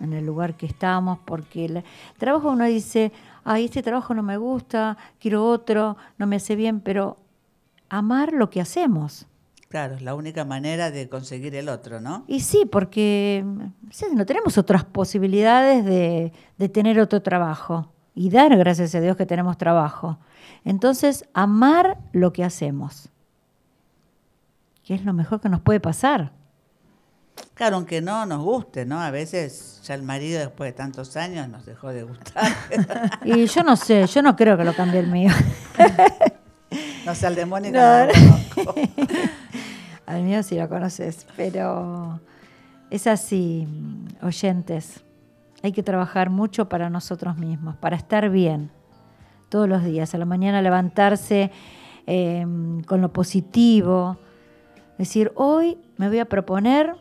En 0.00 0.12
el 0.12 0.26
lugar 0.26 0.56
que 0.56 0.66
estamos, 0.66 1.20
porque 1.24 1.66
el 1.66 1.84
trabajo 2.18 2.50
uno 2.50 2.64
dice, 2.64 3.12
ay, 3.44 3.66
este 3.66 3.80
trabajo 3.80 4.12
no 4.12 4.24
me 4.24 4.36
gusta, 4.38 4.98
quiero 5.20 5.46
otro, 5.46 5.96
no 6.18 6.26
me 6.26 6.34
hace 6.34 6.56
bien, 6.56 6.80
pero 6.80 7.16
amar 7.88 8.32
lo 8.32 8.50
que 8.50 8.60
hacemos. 8.60 9.28
Claro, 9.68 9.94
es 9.94 10.02
la 10.02 10.16
única 10.16 10.44
manera 10.44 10.90
de 10.90 11.08
conseguir 11.08 11.54
el 11.54 11.68
otro, 11.68 12.00
¿no? 12.00 12.24
Y 12.26 12.40
sí, 12.40 12.64
porque 12.66 13.44
no 14.16 14.26
tenemos 14.26 14.58
otras 14.58 14.84
posibilidades 14.84 15.84
de, 15.84 16.32
de 16.58 16.68
tener 16.68 16.98
otro 16.98 17.22
trabajo 17.22 17.92
y 18.16 18.30
dar 18.30 18.56
gracias 18.56 18.96
a 18.96 19.00
Dios 19.00 19.16
que 19.16 19.26
tenemos 19.26 19.56
trabajo. 19.58 20.18
Entonces, 20.64 21.24
amar 21.34 21.98
lo 22.12 22.32
que 22.32 22.42
hacemos, 22.42 23.12
que 24.92 24.96
es 24.96 25.06
lo 25.06 25.14
mejor 25.14 25.40
que 25.40 25.48
nos 25.48 25.62
puede 25.62 25.80
pasar. 25.80 26.32
Claro, 27.54 27.76
aunque 27.76 28.02
no 28.02 28.26
nos 28.26 28.42
guste, 28.42 28.84
¿no? 28.84 29.00
A 29.00 29.10
veces 29.10 29.80
ya 29.84 29.94
el 29.94 30.02
marido 30.02 30.38
después 30.38 30.68
de 30.68 30.76
tantos 30.76 31.16
años 31.16 31.48
nos 31.48 31.64
dejó 31.64 31.88
de 31.88 32.02
gustar. 32.02 32.52
Y 33.24 33.46
yo 33.46 33.62
no 33.62 33.74
sé, 33.76 34.06
yo 34.06 34.20
no 34.20 34.36
creo 34.36 34.58
que 34.58 34.64
lo 34.64 34.74
cambie 34.74 35.00
el 35.00 35.06
mío. 35.06 35.30
no 37.06 37.14
sé, 37.14 37.26
al 37.26 37.34
demonio 37.34 37.72
No, 37.72 38.00
no, 38.00 38.06
lo 38.06 38.12
conozco. 38.12 38.74
Al 40.06 40.24
mío 40.24 40.42
sí 40.42 40.56
lo 40.56 40.68
conoces, 40.68 41.26
pero 41.36 42.20
es 42.90 43.06
así, 43.06 43.66
oyentes. 44.20 45.02
Hay 45.62 45.72
que 45.72 45.82
trabajar 45.82 46.28
mucho 46.28 46.68
para 46.68 46.90
nosotros 46.90 47.38
mismos, 47.38 47.76
para 47.76 47.96
estar 47.96 48.28
bien 48.28 48.70
todos 49.48 49.66
los 49.66 49.84
días. 49.84 50.14
A 50.14 50.18
la 50.18 50.26
mañana 50.26 50.60
levantarse 50.60 51.50
eh, 52.06 52.44
con 52.86 53.00
lo 53.00 53.10
positivo. 53.10 54.18
Decir, 55.02 55.32
hoy 55.34 55.78
me 55.96 56.06
voy 56.06 56.20
a 56.20 56.26
proponer, 56.26 56.94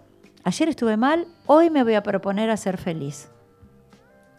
ayer 0.44 0.68
estuve 0.70 0.98
mal, 0.98 1.28
hoy 1.46 1.70
me 1.70 1.84
voy 1.84 1.94
a 1.94 2.02
proponer 2.02 2.50
a 2.50 2.58
ser 2.58 2.80
feliz. 2.80 3.30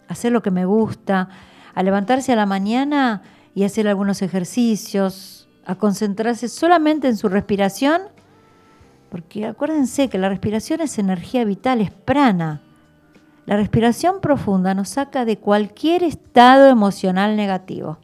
Hacer 0.08 0.32
lo 0.32 0.42
que 0.42 0.50
me 0.50 0.64
gusta, 0.64 1.28
a 1.72 1.82
levantarse 1.84 2.32
a 2.32 2.34
la 2.34 2.44
mañana 2.44 3.22
y 3.54 3.62
hacer 3.62 3.86
algunos 3.86 4.20
ejercicios, 4.20 5.48
a 5.64 5.76
concentrarse 5.76 6.48
solamente 6.48 7.06
en 7.06 7.16
su 7.16 7.28
respiración 7.28 8.02
porque 9.10 9.46
acuérdense 9.46 10.08
que 10.08 10.18
la 10.18 10.28
respiración 10.28 10.80
es 10.80 10.98
energía 10.98 11.44
vital, 11.44 11.80
es 11.80 11.92
prana. 11.92 12.62
La 13.46 13.56
respiración 13.56 14.20
profunda 14.20 14.74
nos 14.74 14.88
saca 14.88 15.24
de 15.24 15.38
cualquier 15.38 16.02
estado 16.02 16.66
emocional 16.66 17.36
negativo. 17.36 17.98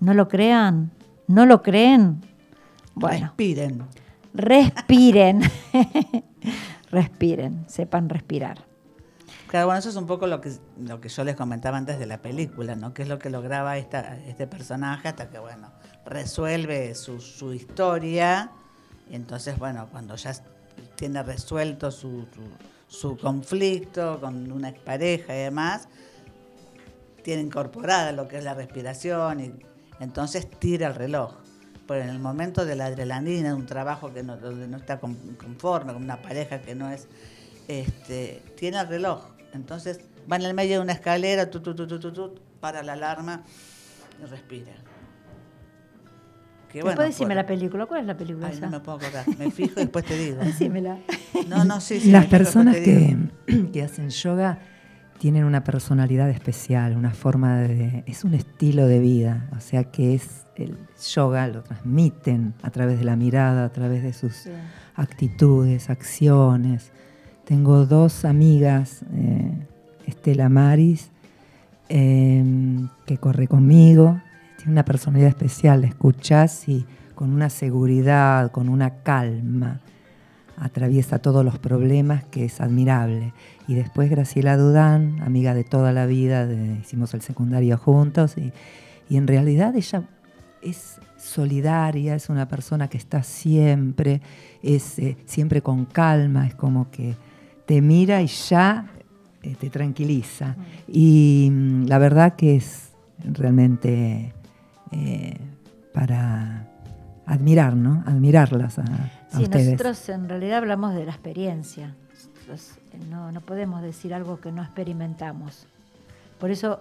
¿No 0.00 0.14
lo 0.14 0.28
crean? 0.28 0.92
¿No 1.26 1.44
lo 1.44 1.62
creen? 1.62 2.22
Bueno, 2.98 3.26
Respiren. 3.26 3.86
respiren. 4.34 5.40
respiren, 6.90 7.64
sepan 7.68 8.08
respirar. 8.08 8.64
Claro, 9.48 9.66
bueno, 9.66 9.78
eso 9.78 9.88
es 9.88 9.96
un 9.96 10.06
poco 10.06 10.26
lo 10.26 10.40
que, 10.40 10.52
lo 10.78 11.00
que 11.00 11.08
yo 11.08 11.24
les 11.24 11.34
comentaba 11.34 11.78
antes 11.78 11.98
de 11.98 12.04
la 12.06 12.18
película, 12.20 12.74
¿no? 12.74 12.92
Que 12.92 13.02
es 13.02 13.08
lo 13.08 13.18
que 13.18 13.30
lograba 13.30 13.78
esta, 13.78 14.18
este 14.26 14.46
personaje 14.46 15.08
hasta 15.08 15.30
que, 15.30 15.38
bueno, 15.38 15.72
resuelve 16.04 16.94
su, 16.94 17.20
su 17.20 17.54
historia. 17.54 18.50
Y 19.10 19.14
entonces, 19.14 19.58
bueno, 19.58 19.88
cuando 19.90 20.16
ya 20.16 20.32
tiene 20.96 21.22
resuelto 21.22 21.90
su, 21.90 22.26
su, 22.34 22.44
su 22.88 23.16
conflicto 23.16 24.20
con 24.20 24.52
una 24.52 24.68
expareja 24.68 25.34
y 25.34 25.38
demás, 25.38 25.88
tiene 27.22 27.42
incorporada 27.42 28.12
lo 28.12 28.28
que 28.28 28.38
es 28.38 28.44
la 28.44 28.54
respiración 28.54 29.40
y 29.40 29.54
entonces 30.00 30.48
tira 30.58 30.88
el 30.88 30.94
reloj. 30.94 31.34
Pero 31.88 32.02
en 32.04 32.10
el 32.10 32.18
momento 32.20 32.64
de 32.64 32.76
la 32.76 32.86
adrenalina, 32.86 33.48
de 33.48 33.54
un 33.54 33.66
trabajo 33.66 34.12
que 34.14 34.22
no, 34.22 34.36
donde 34.36 34.68
no 34.68 34.76
está 34.76 35.00
con- 35.00 35.16
conforme, 35.42 35.92
con 35.94 36.02
una 36.04 36.22
pareja 36.22 36.60
que 36.60 36.74
no 36.76 36.88
es, 36.90 37.08
este, 37.66 38.42
tiene 38.56 38.78
el 38.78 38.86
reloj. 38.86 39.24
Entonces 39.54 39.98
va 40.30 40.36
en 40.36 40.42
el 40.42 40.54
medio 40.54 40.74
de 40.76 40.80
una 40.80 40.92
escalera, 40.92 41.50
tu, 41.50 41.60
tu, 41.60 41.74
tu, 41.74 41.86
tu, 41.88 41.98
tu, 41.98 42.12
tu, 42.12 42.34
para 42.60 42.82
la 42.82 42.92
alarma 42.92 43.42
y 44.22 44.26
respira. 44.26 44.72
Que 46.70 46.82
Después 46.82 46.98
decime 47.08 47.28
puede- 47.28 47.34
la 47.36 47.46
película. 47.46 47.86
¿Cuál 47.86 48.00
es 48.02 48.06
la 48.06 48.16
película 48.18 48.48
Ay, 48.48 48.52
esa? 48.56 48.66
no 48.66 48.72
me 48.72 48.80
puedo 48.80 48.98
acordar. 48.98 49.24
Me 49.38 49.50
fijo 49.50 49.72
y 49.80 49.84
después 49.84 50.04
te 50.04 50.18
digo. 50.18 50.36
Decímela. 50.44 50.98
No, 51.48 51.64
no, 51.64 51.80
sí, 51.80 51.98
sí. 52.00 52.10
Las 52.10 52.26
personas 52.26 52.74
te 52.74 52.80
digo. 52.82 53.20
que, 53.46 53.70
que 53.72 53.82
hacen 53.82 54.10
yoga 54.10 54.58
tienen 55.18 55.44
una 55.44 55.64
personalidad 55.64 56.28
especial, 56.30 56.96
una 56.96 57.10
forma 57.10 57.58
de... 57.58 58.04
es 58.06 58.24
un 58.24 58.34
estilo 58.34 58.86
de 58.86 58.98
vida, 59.00 59.48
o 59.56 59.60
sea 59.60 59.84
que 59.84 60.14
es 60.14 60.46
el 60.56 60.76
yoga, 61.14 61.46
lo 61.48 61.62
transmiten 61.62 62.54
a 62.62 62.70
través 62.70 62.98
de 62.98 63.04
la 63.04 63.16
mirada, 63.16 63.64
a 63.64 63.68
través 63.72 64.02
de 64.02 64.12
sus 64.12 64.34
Sí. 64.34 64.50
actitudes, 64.96 65.90
acciones. 65.90 66.92
Tengo 67.44 67.86
dos 67.86 68.24
amigas, 68.24 69.02
eh, 69.14 69.52
Estela 70.06 70.48
Maris, 70.48 71.10
eh, 71.88 72.44
que 73.06 73.18
corre 73.18 73.46
conmigo, 73.48 74.20
tiene 74.56 74.72
una 74.72 74.84
personalidad 74.84 75.28
especial, 75.30 75.80
la 75.82 75.86
escuchás 75.88 76.68
y 76.68 76.84
con 77.14 77.30
una 77.32 77.48
seguridad, 77.50 78.50
con 78.50 78.68
una 78.68 79.02
calma, 79.02 79.80
atraviesa 80.60 81.18
todos 81.20 81.44
los 81.44 81.58
problemas 81.58 82.24
que 82.24 82.44
es 82.44 82.60
admirable. 82.60 83.32
Y 83.66 83.74
después 83.74 84.10
Graciela 84.10 84.56
Dudán, 84.56 85.20
amiga 85.22 85.54
de 85.54 85.64
toda 85.64 85.92
la 85.92 86.06
vida, 86.06 86.46
de- 86.46 86.78
hicimos 86.80 87.14
el 87.14 87.20
secundario 87.22 87.76
juntos 87.78 88.36
y, 88.38 88.52
y 89.08 89.16
en 89.16 89.26
realidad 89.26 89.74
ella 89.76 90.02
es 90.62 91.00
solidaria, 91.16 92.14
es 92.14 92.28
una 92.28 92.48
persona 92.48 92.88
que 92.88 92.96
está 92.98 93.22
siempre, 93.22 94.20
es 94.62 94.98
eh, 94.98 95.16
siempre 95.26 95.62
con 95.62 95.84
calma, 95.84 96.46
es 96.46 96.54
como 96.54 96.90
que 96.90 97.14
te 97.66 97.80
mira 97.82 98.22
y 98.22 98.26
ya 98.26 98.86
eh, 99.42 99.54
te 99.58 99.70
tranquiliza. 99.70 100.56
Y 100.86 101.48
mm, 101.52 101.84
la 101.86 101.98
verdad 101.98 102.34
que 102.36 102.56
es 102.56 102.90
realmente 103.24 104.32
eh, 104.92 105.36
para 105.92 106.66
admirar, 107.26 107.76
¿no? 107.76 108.02
Admirarlas 108.06 108.78
a, 108.78 108.84
Sí, 109.30 109.42
ustedes. 109.42 109.66
nosotros 109.66 110.08
en 110.08 110.28
realidad 110.28 110.58
hablamos 110.58 110.94
de 110.94 111.04
la 111.04 111.12
experiencia. 111.12 111.94
Nosotros, 112.12 112.78
eh, 112.92 112.98
no, 113.08 113.30
no 113.32 113.40
podemos 113.40 113.82
decir 113.82 114.14
algo 114.14 114.40
que 114.40 114.52
no 114.52 114.62
experimentamos. 114.62 115.66
Por 116.38 116.50
eso, 116.50 116.80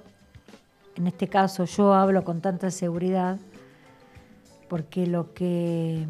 en 0.96 1.08
este 1.08 1.28
caso, 1.28 1.66
yo 1.66 1.94
hablo 1.94 2.24
con 2.24 2.42
tanta 2.42 2.72
seguridad, 2.72 3.38
porque 4.70 5.08
lo 5.08 5.34
que, 5.34 6.06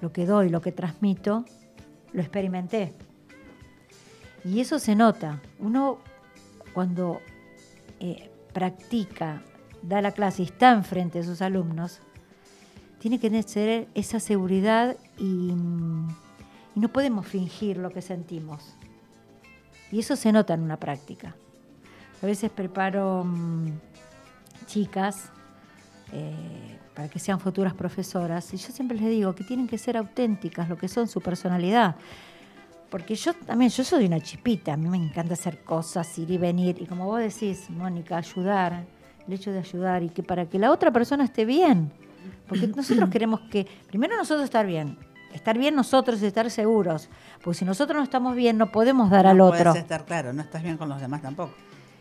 lo 0.00 0.12
que 0.12 0.26
doy, 0.26 0.48
lo 0.48 0.60
que 0.60 0.72
transmito, 0.72 1.44
lo 2.12 2.20
experimenté. 2.20 2.92
Y 4.44 4.60
eso 4.60 4.78
se 4.78 4.94
nota. 4.94 5.40
Uno 5.58 5.98
cuando 6.72 7.20
eh, 8.00 8.30
practica, 8.52 9.42
da 9.82 10.00
la 10.00 10.12
clase 10.12 10.42
y 10.42 10.46
está 10.46 10.72
enfrente 10.72 11.18
de 11.18 11.24
sus 11.24 11.42
alumnos, 11.42 12.00
tiene 12.98 13.18
que 13.18 13.28
tener 13.28 13.88
esa 13.94 14.20
seguridad 14.20 14.96
y, 15.18 15.54
no 16.74 16.88
podemos 16.88 17.26
fingir 17.26 17.76
lo 17.76 17.90
que 17.90 18.02
sentimos. 18.02 18.74
Y 19.92 20.00
eso 20.00 20.16
se 20.16 20.32
nota 20.32 20.54
en 20.54 20.62
una 20.62 20.76
práctica. 20.76 21.36
A 22.20 22.26
veces 22.26 22.50
preparo 22.50 23.22
mm, 23.24 23.68
chicas 24.66 25.30
eh, 26.12 26.78
para 26.94 27.08
que 27.08 27.20
sean 27.20 27.38
futuras 27.38 27.74
profesoras 27.74 28.52
y 28.54 28.56
yo 28.56 28.72
siempre 28.72 28.98
les 28.98 29.08
digo 29.08 29.34
que 29.36 29.44
tienen 29.44 29.68
que 29.68 29.78
ser 29.78 29.96
auténticas, 29.96 30.68
lo 30.68 30.76
que 30.76 30.88
son 30.88 31.06
su 31.06 31.20
personalidad. 31.20 31.94
Porque 32.90 33.14
yo 33.14 33.34
también, 33.34 33.70
yo 33.70 33.82
soy 33.82 34.06
una 34.06 34.20
chipita, 34.20 34.74
a 34.74 34.76
mí 34.76 34.88
me 34.88 34.96
encanta 34.96 35.34
hacer 35.34 35.64
cosas, 35.64 36.16
ir 36.18 36.30
y 36.30 36.38
venir. 36.38 36.80
Y 36.80 36.86
como 36.86 37.06
vos 37.06 37.18
decís, 37.18 37.68
Mónica, 37.70 38.16
ayudar, 38.16 38.84
el 39.26 39.32
hecho 39.32 39.50
de 39.50 39.58
ayudar 39.58 40.02
y 40.02 40.10
que 40.10 40.22
para 40.22 40.46
que 40.46 40.58
la 40.58 40.70
otra 40.70 40.92
persona 40.92 41.24
esté 41.24 41.44
bien. 41.44 41.90
Porque 42.48 42.66
nosotros 42.68 43.10
queremos 43.10 43.40
que, 43.50 43.66
primero 43.88 44.16
nosotros 44.16 44.44
estar 44.44 44.66
bien, 44.66 44.98
estar 45.32 45.56
bien 45.58 45.74
nosotros 45.74 46.22
y 46.22 46.26
estar 46.26 46.50
seguros. 46.50 47.08
Porque 47.42 47.58
si 47.58 47.64
nosotros 47.64 47.96
no 47.96 48.02
estamos 48.04 48.34
bien, 48.36 48.58
no 48.58 48.70
podemos 48.70 49.10
dar 49.10 49.26
al 49.26 49.38
no 49.38 49.46
otro. 49.46 49.64
puedes 49.70 49.82
estar 49.82 50.04
claro, 50.04 50.32
no 50.32 50.42
estás 50.42 50.62
bien 50.62 50.76
con 50.76 50.88
los 50.88 51.00
demás 51.00 51.22
tampoco. 51.22 51.54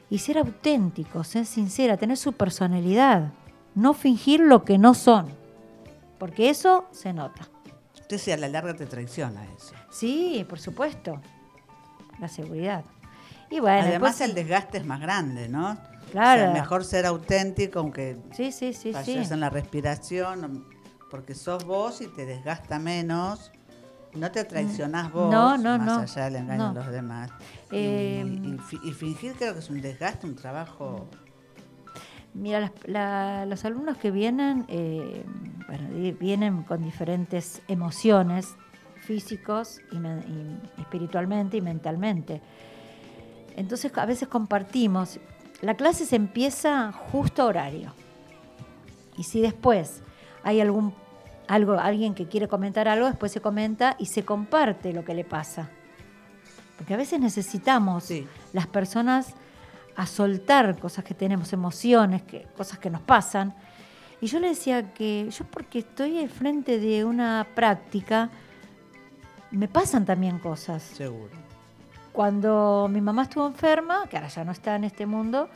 Y 0.10 0.20
ser 0.20 0.38
auténtico, 0.38 1.24
ser 1.24 1.46
sincera, 1.46 1.98
tener 1.98 2.18
su 2.18 2.34
personalidad. 2.34 3.32
No 3.76 3.94
fingir 3.94 4.40
lo 4.42 4.64
que 4.64 4.78
no 4.78 4.94
son. 4.94 5.28
Porque 6.20 6.50
eso 6.50 6.86
se 6.92 7.14
nota. 7.14 7.48
Usted 8.00 8.18
si 8.18 8.32
a 8.32 8.38
la 8.38 8.48
larga 8.48 8.76
te 8.76 8.86
traiciona 8.86 9.44
eso. 9.58 9.74
Sí, 9.92 10.46
por 10.48 10.60
supuesto. 10.60 11.20
La 12.20 12.28
seguridad. 12.28 12.84
Y 13.50 13.60
bueno, 13.60 13.82
Además 13.88 14.18
después- 14.18 14.30
el 14.30 14.36
desgaste 14.36 14.78
es 14.80 14.86
más 14.86 15.00
grande, 15.02 15.50
¿no? 15.50 15.78
Claro. 16.14 16.44
O 16.44 16.46
sea, 16.46 16.54
mejor 16.62 16.86
ser 16.86 17.06
auténtico 17.08 17.80
aunque 17.80 18.18
Sí, 18.34 18.52
sí, 18.52 18.72
sí, 18.74 18.94
sí. 19.04 19.18
en 19.18 19.40
la 19.40 19.50
respiración, 19.50 20.66
porque 21.10 21.34
sos 21.36 21.66
vos 21.66 22.02
y 22.02 22.08
te 22.08 22.26
desgasta 22.26 22.78
menos. 22.80 23.52
No 24.14 24.30
te 24.32 24.44
traicionás 24.46 25.12
vos, 25.12 25.28
Mm. 25.30 25.32
No, 25.32 25.58
no, 25.58 25.78
más 25.80 25.86
no. 25.88 26.00
allá 26.02 26.26
del 26.26 26.36
engaño 26.36 26.70
de 26.70 26.76
los 26.76 26.92
demás. 26.92 27.32
Y- 27.72 27.76
Eh, 27.78 28.40
y, 28.44 28.58
fi- 28.60 28.80
y 28.84 28.92
fingir 28.94 29.34
creo 29.34 29.54
que 29.54 29.60
es 29.60 29.70
un 29.72 29.82
desgaste, 29.82 30.28
un 30.28 30.36
trabajo. 30.36 31.08
Mira, 32.36 32.60
las- 32.60 32.72
la- 32.86 33.46
los 33.48 33.66
alumnos 33.66 33.98
que 33.98 34.12
vienen, 34.12 34.66
eh, 34.68 35.24
bueno, 35.68 36.16
vienen 36.20 36.62
con 36.64 36.84
diferentes 36.84 37.62
emociones, 37.68 38.56
físicos 39.02 39.82
y 39.92 40.80
espiritualmente 40.82 41.58
y 41.58 41.62
mentalmente. 41.62 42.42
Entonces 43.56 43.92
a 43.98 44.06
veces 44.06 44.28
compartimos. 44.28 45.20
La 45.64 45.76
clase 45.76 46.06
se 46.06 46.18
empieza 46.18 46.92
justo 46.92 47.42
a 47.42 47.46
horario. 47.46 47.94
Y 49.18 49.24
si 49.24 49.40
después 49.40 50.02
hay 50.44 50.60
algún 50.60 50.94
algo, 51.48 51.74
alguien 51.74 52.14
que 52.16 52.28
quiere 52.28 52.48
comentar 52.48 52.88
algo, 52.88 53.08
después 53.08 53.32
se 53.32 53.40
comenta 53.42 53.96
y 53.98 54.08
se 54.08 54.26
comparte 54.26 54.92
lo 54.94 55.06
que 55.06 55.14
le 55.14 55.24
pasa. 55.24 55.70
Porque 56.78 56.94
a 56.94 56.98
veces 56.98 57.20
necesitamos 57.20 58.04
Sí. 58.04 58.28
las 58.52 58.68
personas 58.68 59.36
a 59.96 60.06
soltar 60.06 60.78
cosas 60.80 61.06
que 61.06 61.14
tenemos, 61.14 61.54
emociones, 61.54 62.24
que, 62.24 62.48
cosas 62.58 62.80
que 62.80 62.90
nos 62.90 63.02
pasan. 63.02 63.54
Y 64.20 64.28
yo 64.28 64.40
le 64.40 64.50
decía 64.50 64.94
que 64.94 65.30
yo 65.30 65.46
porque 65.46 65.80
estoy 65.80 66.20
al 66.20 66.30
frente 66.30 66.80
de 66.80 67.06
una 67.06 67.48
práctica, 67.56 68.30
me 69.52 69.68
pasan 69.68 70.06
también 70.06 70.40
cosas. 70.40 70.84
Seguro. 70.84 71.43
Cuando 72.14 72.88
mi 72.90 73.02
mamá 73.02 73.24
estuvo 73.24 73.48
enferma, 73.48 74.08
que 74.08 74.18
ahora 74.18 74.30
ya 74.30 74.44
no 74.44 74.52
está 74.52 74.76
en 74.76 74.84
este 74.84 75.08
mundo, 75.08 75.50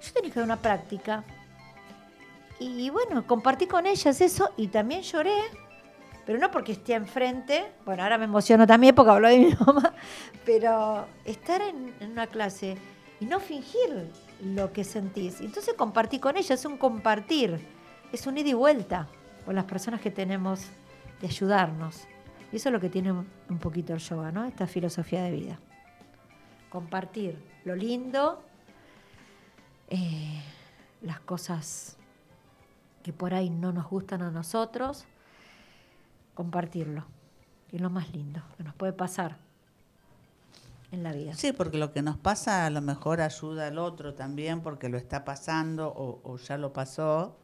yo 0.00 0.12
tenía 0.12 0.30
que 0.30 0.40
dar 0.40 0.46
una 0.46 0.56
práctica. 0.56 1.22
Y 2.58 2.88
bueno, 2.88 3.26
compartí 3.26 3.66
con 3.66 3.86
ellas 3.86 4.20
eso 4.22 4.50
y 4.56 4.68
también 4.68 5.02
lloré, 5.02 5.36
pero 6.24 6.38
no 6.38 6.50
porque 6.50 6.72
esté 6.72 6.94
enfrente, 6.94 7.66
bueno, 7.84 8.02
ahora 8.02 8.16
me 8.16 8.24
emociono 8.24 8.66
también 8.66 8.94
porque 8.94 9.10
hablo 9.10 9.28
de 9.28 9.38
mi 9.38 9.54
mamá, 9.66 9.92
pero 10.46 11.06
estar 11.26 11.60
en, 11.60 11.94
en 12.00 12.12
una 12.12 12.26
clase 12.26 12.78
y 13.20 13.26
no 13.26 13.38
fingir 13.38 14.10
lo 14.42 14.72
que 14.72 14.82
sentís. 14.82 15.42
Entonces 15.42 15.74
compartí 15.74 16.18
con 16.18 16.38
ellas, 16.38 16.58
es 16.58 16.64
un 16.64 16.78
compartir, 16.78 17.60
es 18.12 18.26
un 18.26 18.38
ida 18.38 18.48
y 18.48 18.54
vuelta 18.54 19.08
con 19.44 19.54
las 19.54 19.66
personas 19.66 20.00
que 20.00 20.10
tenemos 20.10 20.62
de 21.20 21.26
ayudarnos. 21.26 22.06
Y 22.56 22.58
eso 22.58 22.70
es 22.70 22.72
lo 22.72 22.80
que 22.80 22.88
tiene 22.88 23.12
un 23.12 23.58
poquito 23.60 23.92
el 23.92 23.98
yoga, 23.98 24.32
¿no? 24.32 24.46
Esta 24.46 24.66
filosofía 24.66 25.22
de 25.22 25.30
vida. 25.30 25.58
Compartir 26.70 27.38
lo 27.66 27.76
lindo, 27.76 28.42
eh, 29.90 30.40
las 31.02 31.20
cosas 31.20 31.98
que 33.02 33.12
por 33.12 33.34
ahí 33.34 33.50
no 33.50 33.72
nos 33.72 33.90
gustan 33.90 34.22
a 34.22 34.30
nosotros, 34.30 35.04
compartirlo. 36.32 37.04
Es 37.72 37.78
lo 37.82 37.90
más 37.90 38.10
lindo 38.14 38.40
que 38.56 38.64
nos 38.64 38.74
puede 38.74 38.94
pasar 38.94 39.36
en 40.92 41.02
la 41.02 41.12
vida. 41.12 41.34
Sí, 41.34 41.52
porque 41.52 41.76
lo 41.76 41.92
que 41.92 42.00
nos 42.00 42.16
pasa 42.16 42.64
a 42.64 42.70
lo 42.70 42.80
mejor 42.80 43.20
ayuda 43.20 43.66
al 43.66 43.76
otro 43.76 44.14
también 44.14 44.62
porque 44.62 44.88
lo 44.88 44.96
está 44.96 45.26
pasando 45.26 45.92
o, 45.94 46.38
ya 46.38 46.56
lo 46.56 46.72
pasó 46.72 47.36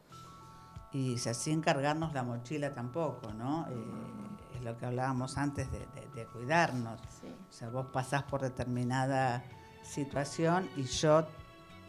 y 0.90 1.16
así 1.16 1.50
encargarnos 1.50 2.14
la 2.14 2.22
mochila 2.22 2.72
tampoco, 2.72 3.34
¿no? 3.34 3.66
Eh, 3.68 4.32
es 4.62 4.64
lo 4.72 4.78
que 4.78 4.86
hablábamos 4.86 5.36
antes 5.38 5.70
de, 5.72 5.78
de- 5.80 6.08
de 6.14 6.26
cuidarnos. 6.26 7.00
Sí. 7.20 7.26
O 7.28 7.52
sea, 7.52 7.68
vos 7.70 7.86
pasás 7.92 8.22
por 8.22 8.40
determinada 8.42 9.42
situación 9.82 10.68
y 10.76 10.84
yo, 10.84 11.26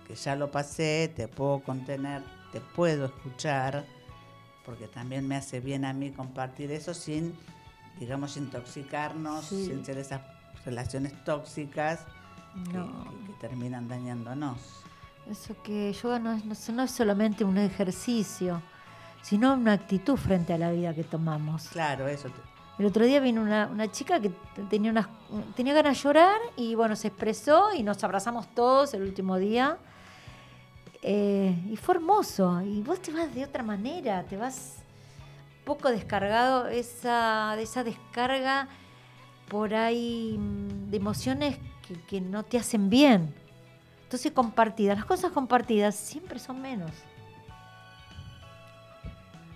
que 0.07 0.15
ya 0.15 0.35
lo 0.35 0.49
pasé, 0.51 1.11
te 1.15 1.27
puedo 1.27 1.59
contener, 1.59 2.23
te 2.51 2.59
puedo 2.61 3.05
escuchar, 3.05 3.85
porque 4.65 4.87
también 4.87 5.27
me 5.27 5.35
hace 5.35 5.59
bien 5.59 5.85
a 5.85 5.93
mí 5.93 6.11
compartir 6.11 6.71
eso 6.71 6.93
sin, 6.93 7.33
digamos, 7.99 8.37
intoxicarnos, 8.37 9.45
Sí. 9.45 9.65
sin 9.67 9.85
ser 9.85 9.97
esas 9.99 10.21
relaciones 10.65 11.13
tóxicas 11.23 12.05
que- 12.71 12.77
No. 12.77 13.03
que, 13.09 13.25
que 13.27 13.33
terminan 13.39 13.87
dañándonos. 13.87 14.57
Eso 15.29 15.55
que 15.63 15.93
yoga 15.93 16.19
no 16.19 16.33
es, 16.33 16.43
no 16.45 16.53
es- 16.53 16.69
no 16.69 16.83
es 16.83 16.91
solamente 16.91 17.43
un 17.45 17.57
ejercicio, 17.57 18.61
sino 19.21 19.53
una 19.53 19.73
actitud 19.73 20.17
frente 20.17 20.51
a 20.53 20.57
la 20.57 20.71
vida 20.71 20.93
que 20.93 21.03
tomamos. 21.05 21.69
Claro, 21.69 22.07
eso. 22.07 22.29
El 22.79 22.87
otro 22.87 23.05
día 23.05 23.19
vino 23.19 23.41
una, 23.41 23.91
chica 23.91 24.19
que 24.19 24.31
tenía, 24.69 24.89
unas, 24.89 25.07
tenía 25.55 25.73
ganas 25.75 25.95
de 25.95 26.03
llorar 26.03 26.39
y 26.57 26.73
bueno, 26.73 26.95
se 26.95 27.09
expresó 27.09 27.73
y 27.73 27.83
nos 27.83 28.03
abrazamos 28.03 28.47
todos 28.55 28.93
el 28.93 29.03
último 29.03 29.37
día. 29.37 29.77
eh, 31.03 31.55
y 31.69 31.75
fue 31.77 31.95
hermoso. 31.95 32.61
Y 32.61 32.81
vos 32.81 33.01
te 33.01 33.11
vas 33.11 33.33
de 33.33 33.43
otra 33.43 33.61
manera, 33.61 34.23
te 34.23 34.37
vas 34.37 34.77
poco 35.65 35.89
descargado, 35.89 36.67
esa, 36.67 37.55
esa 37.59 37.83
descarga 37.83 38.67
por 39.49 39.75
ahí 39.75 40.37
mm, 40.39 40.89
de 40.89 40.97
emociones 40.97 41.57
que, 41.87 42.01
que 42.05 42.21
no 42.21 42.43
te 42.43 42.57
hacen 42.57 42.89
bien. 42.89 43.33
Entonces 44.03 44.31
compartidas, 44.31 44.97
las 44.97 45.05
cosas 45.05 45.31
compartidas 45.31 45.95
siempre 45.95 46.39
son 46.39 46.61
menos. 46.61 46.91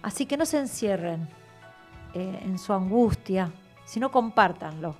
Así 0.04 0.26
que 0.26 0.38
no 0.38 0.46
se 0.46 0.60
encierren 0.60 1.28
eh, 2.18 2.40
en 2.44 2.58
su 2.58 2.74
angustia, 2.74 3.52
sino 3.86 4.12
compártanlo. 4.12 4.96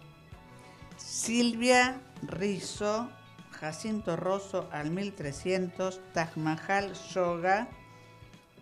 Silvia 0.98 2.00
Rizo, 2.22 3.10
Jacinto 3.52 4.16
Rosso 4.16 4.70
al 4.72 4.92
1300, 4.92 6.00
Taj 6.14 6.36
Mahal 6.38 6.94
Yoga 7.14 7.68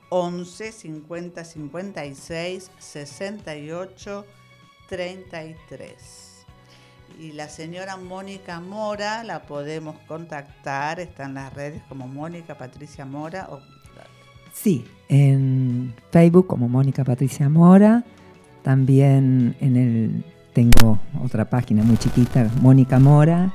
11 0.10 0.72
50 0.72 1.44
56 1.44 2.72
68 2.78 4.26
33. 4.88 6.46
Y 7.20 7.32
la 7.34 7.50
señora 7.50 7.98
Mónica 7.98 8.60
Mora 8.60 9.24
la 9.24 9.44
podemos 9.44 9.98
contactar, 10.08 11.00
está 11.00 11.26
en 11.26 11.34
las 11.34 11.54
redes 11.54 11.82
como 11.90 12.08
Mónica 12.08 12.58
Patricia 12.58 13.06
Mora 13.06 13.48
o 13.50 13.60
Sí, 14.56 14.86
en 15.10 15.94
Facebook 16.12 16.48
como 16.48 16.70
Mónica 16.70 17.04
Patricia 17.04 17.50
Mora. 17.50 18.06
También 18.76 19.56
en 19.62 19.76
el 19.78 20.24
tengo 20.54 20.98
otra 21.24 21.46
página 21.50 21.84
muy 21.84 21.98
chiquita, 21.98 22.50
Mónica 22.62 22.98
Mora, 22.98 23.54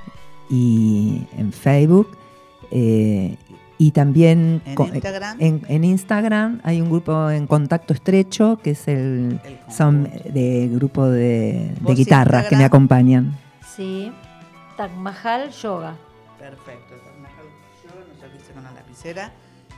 y 0.49 1.27
en 1.37 1.53
Facebook. 1.53 2.17
eh, 2.71 3.37
y 3.79 3.91
también 3.91 4.63
¿En 4.67 4.75
co- 4.77 4.87
Instagram? 4.87 5.37
en- 5.41 5.63
en 5.67 5.83
Instagram 5.85 6.61
hay 6.63 6.81
un 6.81 6.89
grupo 6.91 7.29
en 7.31 7.49
contacto 7.49 7.93
estrecho 7.95 8.61
que 8.63 8.71
es 8.73 8.87
el, 8.87 9.41
El 9.43 9.59
son 9.73 10.05
de 10.33 10.69
grupo 10.73 11.07
de, 11.07 11.71
de 11.75 11.77
¿Vos 11.81 11.97
guitarras 11.97 12.47
que 12.47 12.57
me 12.57 12.65
acompañan. 12.65 13.37
Sí, 13.75 14.13
Taj 14.77 14.93
Mahal 14.93 15.51
Yoga. 15.51 15.97
Perfecto, 16.39 16.95
Taj 16.95 17.17
Mahal 17.21 17.47
Yoga, 17.83 18.05
no 18.07 18.21
sé 18.21 18.27
qué 18.31 18.37
hice 18.41 18.53
con 18.53 18.63
la 18.63 18.71
lapicera. 18.73 19.33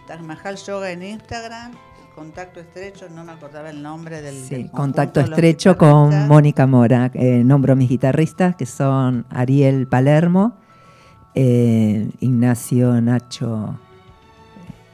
Taj 0.07 0.21
Mahal 0.21 0.57
Yoga 0.57 0.91
en 0.91 1.03
Instagram, 1.05 1.73
contacto 2.15 2.61
estrecho, 2.61 3.09
no 3.09 3.25
me 3.25 3.33
acordaba 3.33 3.71
el 3.71 3.83
nombre 3.83 4.21
del, 4.23 4.35
Sí, 4.35 4.55
del 4.57 4.71
contacto 4.71 5.21
estrecho 5.21 5.77
con. 5.77 6.29
Mónica 6.29 6.67
Mora. 6.67 7.11
Eh, 7.15 7.43
nombro 7.45 7.73
a 7.73 7.77
mis 7.77 7.89
guitarristas 7.89 8.55
que 8.57 8.67
son 8.67 9.25
Ariel 9.31 9.87
Palermo, 9.87 10.57
eh, 11.35 12.09
Ignacio 12.21 13.01
Nacho. 13.01 13.79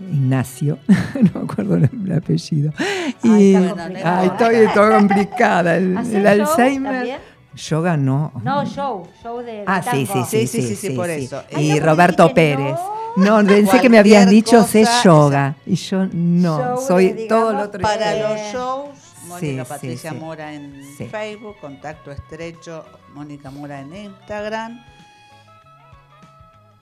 Ignacio, 0.01 0.79
no 0.89 1.41
me 1.41 1.45
acuerdo 1.51 1.75
el, 1.75 1.91
el 2.05 2.13
apellido. 2.13 2.73
Ay, 2.79 3.43
Y, 3.43 3.55
está 3.55 3.59
Bueno, 3.61 3.77
complicado. 3.83 4.19
ay, 4.21 4.27
estoy 4.29 4.75
todo 4.75 4.91
complicada. 4.97 5.77
El, 5.77 5.97
¿Hacer 5.99 6.17
el 6.21 6.27
Alzheimer. 6.27 6.93
también? 6.95 7.19
Yoga 7.57 7.97
no. 7.97 8.33
No, 8.45 8.65
show, 8.65 9.09
show 9.21 9.39
de, 9.43 9.65
Ah, 9.67 9.83
sí, 9.83 10.07
sí, 10.07 10.21
sí, 10.29 10.47
Sí, 10.47 10.63
sí, 10.63 10.63
sí, 10.63 10.77
sí, 10.77 10.91
por 10.91 11.11
eso. 11.11 11.43
Ay, 11.53 11.73
Y 11.73 11.81
no, 11.81 11.87
Roberto 11.87 12.33
Pérez. 12.33 12.75
no. 12.75 12.98
No, 13.17 13.45
pensé 13.47 13.81
que 13.81 13.89
me 13.89 13.99
habías 13.99 14.29
dicho 14.29 14.63
sé 14.65 14.85
yoga. 15.03 15.57
Y 15.67 15.75
yo 15.75 16.07
no, 16.13 16.77
soy 16.81 17.13
de, 17.13 17.27
todo 17.27 17.41
lo 17.41 17.49
digamos, 17.49 17.69
otro. 17.69 17.81
Para 17.81 18.15
los 18.15 18.41
shows, 18.53 18.89
Mónica 19.27 19.65
sí, 19.65 19.69
Patricia 19.69 20.11
sí. 20.11 20.17
Mora 20.17 20.55
en. 20.55 20.83
Facebook, 21.11 21.57
contacto 21.61 22.11
estrecho, 22.11 22.85
Mónica 23.15 23.51
Mora 23.51 23.81
en 23.81 23.95
Instagram. 23.95 24.85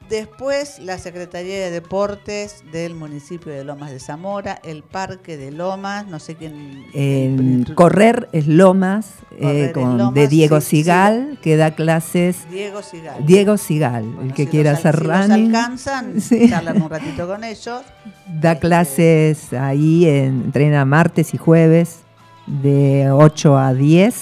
Después, 0.09 0.79
la 0.79 0.99
Secretaría 0.99 1.57
de 1.57 1.71
Deportes 1.73 2.63
del 2.71 2.95
municipio 2.95 3.51
de 3.53 3.65
Lomas 3.65 3.91
de 3.91 3.99
Zamora, 3.99 4.61
el 4.63 4.85
Parque 4.85 5.37
de 5.37 5.51
Lomas, 5.51 6.07
no 6.07 6.21
sé 6.21 6.37
quién. 6.37 6.85
En 6.95 7.65
correr 7.75 8.29
es 8.33 8.47
Lomas, 8.47 9.15
eh, 9.33 9.41
Correr 9.41 9.73
con, 9.73 9.99
Lomas, 9.99 10.15
de 10.15 10.29
Diego 10.29 10.61
sí, 10.61 10.67
sí. 10.69 10.77
Sigal, 10.77 11.39
que 11.43 11.57
da 11.57 11.75
clases. 11.75 12.49
Diego 12.51 12.83
Sigal. 12.83 13.27
Diego 13.27 13.57
Sigal, 13.57 14.05
Bueno, 14.05 14.23
el 14.31 14.33
que 14.35 14.45
si 14.45 14.51
quiera 14.51 14.71
los 14.71 14.79
hacer 14.81 14.99
si 14.99 15.05
los 15.05 15.29
running, 15.29 15.47
alcanzan, 15.57 16.21
Sí. 16.21 16.49
charlan 16.49 16.81
un 16.83 16.89
ratito 16.91 17.27
con 17.27 17.43
ellos. 17.43 17.83
da 18.41 18.61
clases 18.61 19.53
ahí, 19.55 20.07
en- 20.09 20.43
entrena 20.47 20.85
martes 20.85 21.35
y 21.35 21.37
jueves 21.39 22.01
de 22.47 23.11
8 23.11 23.59
a 23.59 23.75
10 23.75 24.15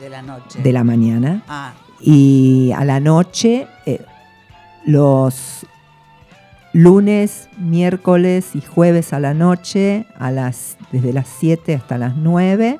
De 0.00 0.08
la 0.08 0.22
noche. 0.22 0.62
de 0.62 0.72
la 0.72 0.82
mañana. 0.82 1.42
Ah, 1.46 1.74
Y 2.00 2.72
a 2.74 2.84
la 2.86 3.00
noche, 3.00 3.66
eh, 3.84 4.00
los 4.86 5.66
lunes, 6.72 7.48
miércoles 7.58 8.54
y 8.54 8.60
jueves 8.60 9.12
a 9.12 9.20
la 9.20 9.34
noche, 9.34 10.06
a 10.18 10.30
las, 10.30 10.78
desde 10.92 11.12
las 11.12 11.28
7 11.40 11.74
hasta 11.74 11.98
las 11.98 12.16
9. 12.16 12.78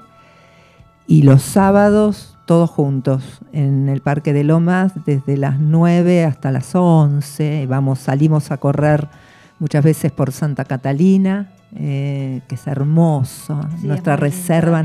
Y 1.09 1.23
los 1.23 1.43
sábados, 1.43 2.37
todos 2.47 2.71
juntos, 2.71 3.41
en 3.53 3.89
el 3.89 4.01
Parque 4.01 4.33
de 4.33 4.45
Lomas, 4.45 4.93
desde 5.05 5.37
las 5.37 5.59
9 5.59 6.25
hasta 6.25 6.53
las 6.53 6.75
11. 6.75 7.67
Vamos, 7.67 7.99
salimos 7.99 8.51
a 8.51 8.57
correr 8.57 9.09
muchas 9.59 9.83
veces 9.85 10.13
por 10.13 10.31
Santa 10.31 10.65
Catalina, 10.65 11.51
eh, 11.75 12.41
que 12.49 12.55
es 12.55 12.67
hermoso. 12.69 13.61
Sí, 13.81 13.89
Nuestra 13.89 14.17
reserva 14.17 14.85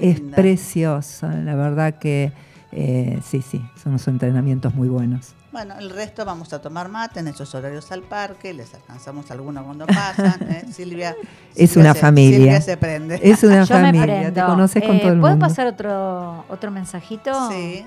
es 0.00 0.18
linda. 0.20 0.36
preciosa, 0.36 1.32
la 1.32 1.54
verdad 1.54 1.98
que 1.98 2.32
eh, 2.72 3.20
sí, 3.24 3.42
sí, 3.42 3.62
son 3.82 3.92
unos 3.92 4.08
entrenamientos 4.08 4.74
muy 4.74 4.88
buenos. 4.88 5.35
Bueno, 5.56 5.74
el 5.78 5.88
resto 5.88 6.22
vamos 6.26 6.52
a 6.52 6.60
tomar 6.60 6.90
mate 6.90 7.20
en 7.20 7.28
esos 7.28 7.54
horarios 7.54 7.90
al 7.90 8.02
parque, 8.02 8.52
les 8.52 8.74
alcanzamos 8.74 9.30
alguno 9.30 9.64
cuando 9.64 9.86
pasan. 9.86 10.34
¿eh? 10.50 10.66
Silvia, 10.70 11.16
Es 11.54 11.70
Silvia 11.70 11.80
una 11.92 11.94
se- 11.94 12.00
familia. 12.00 12.36
Silvia 12.36 12.60
se 12.60 12.76
prende. 12.76 13.20
Es 13.22 13.42
una 13.42 13.64
Yo 13.64 13.74
me 13.76 13.80
familia, 13.84 14.04
prendo. 14.04 14.32
te 14.34 14.46
conoces 14.46 14.82
con 14.84 14.96
Eh, 14.96 15.00
todo 15.00 15.12
el 15.12 15.18
¿Puedo 15.20 15.32
mundo. 15.32 15.46
pasar 15.48 15.66
otro, 15.66 16.44
otro 16.50 16.70
mensajito? 16.70 17.48
Sí. 17.50 17.86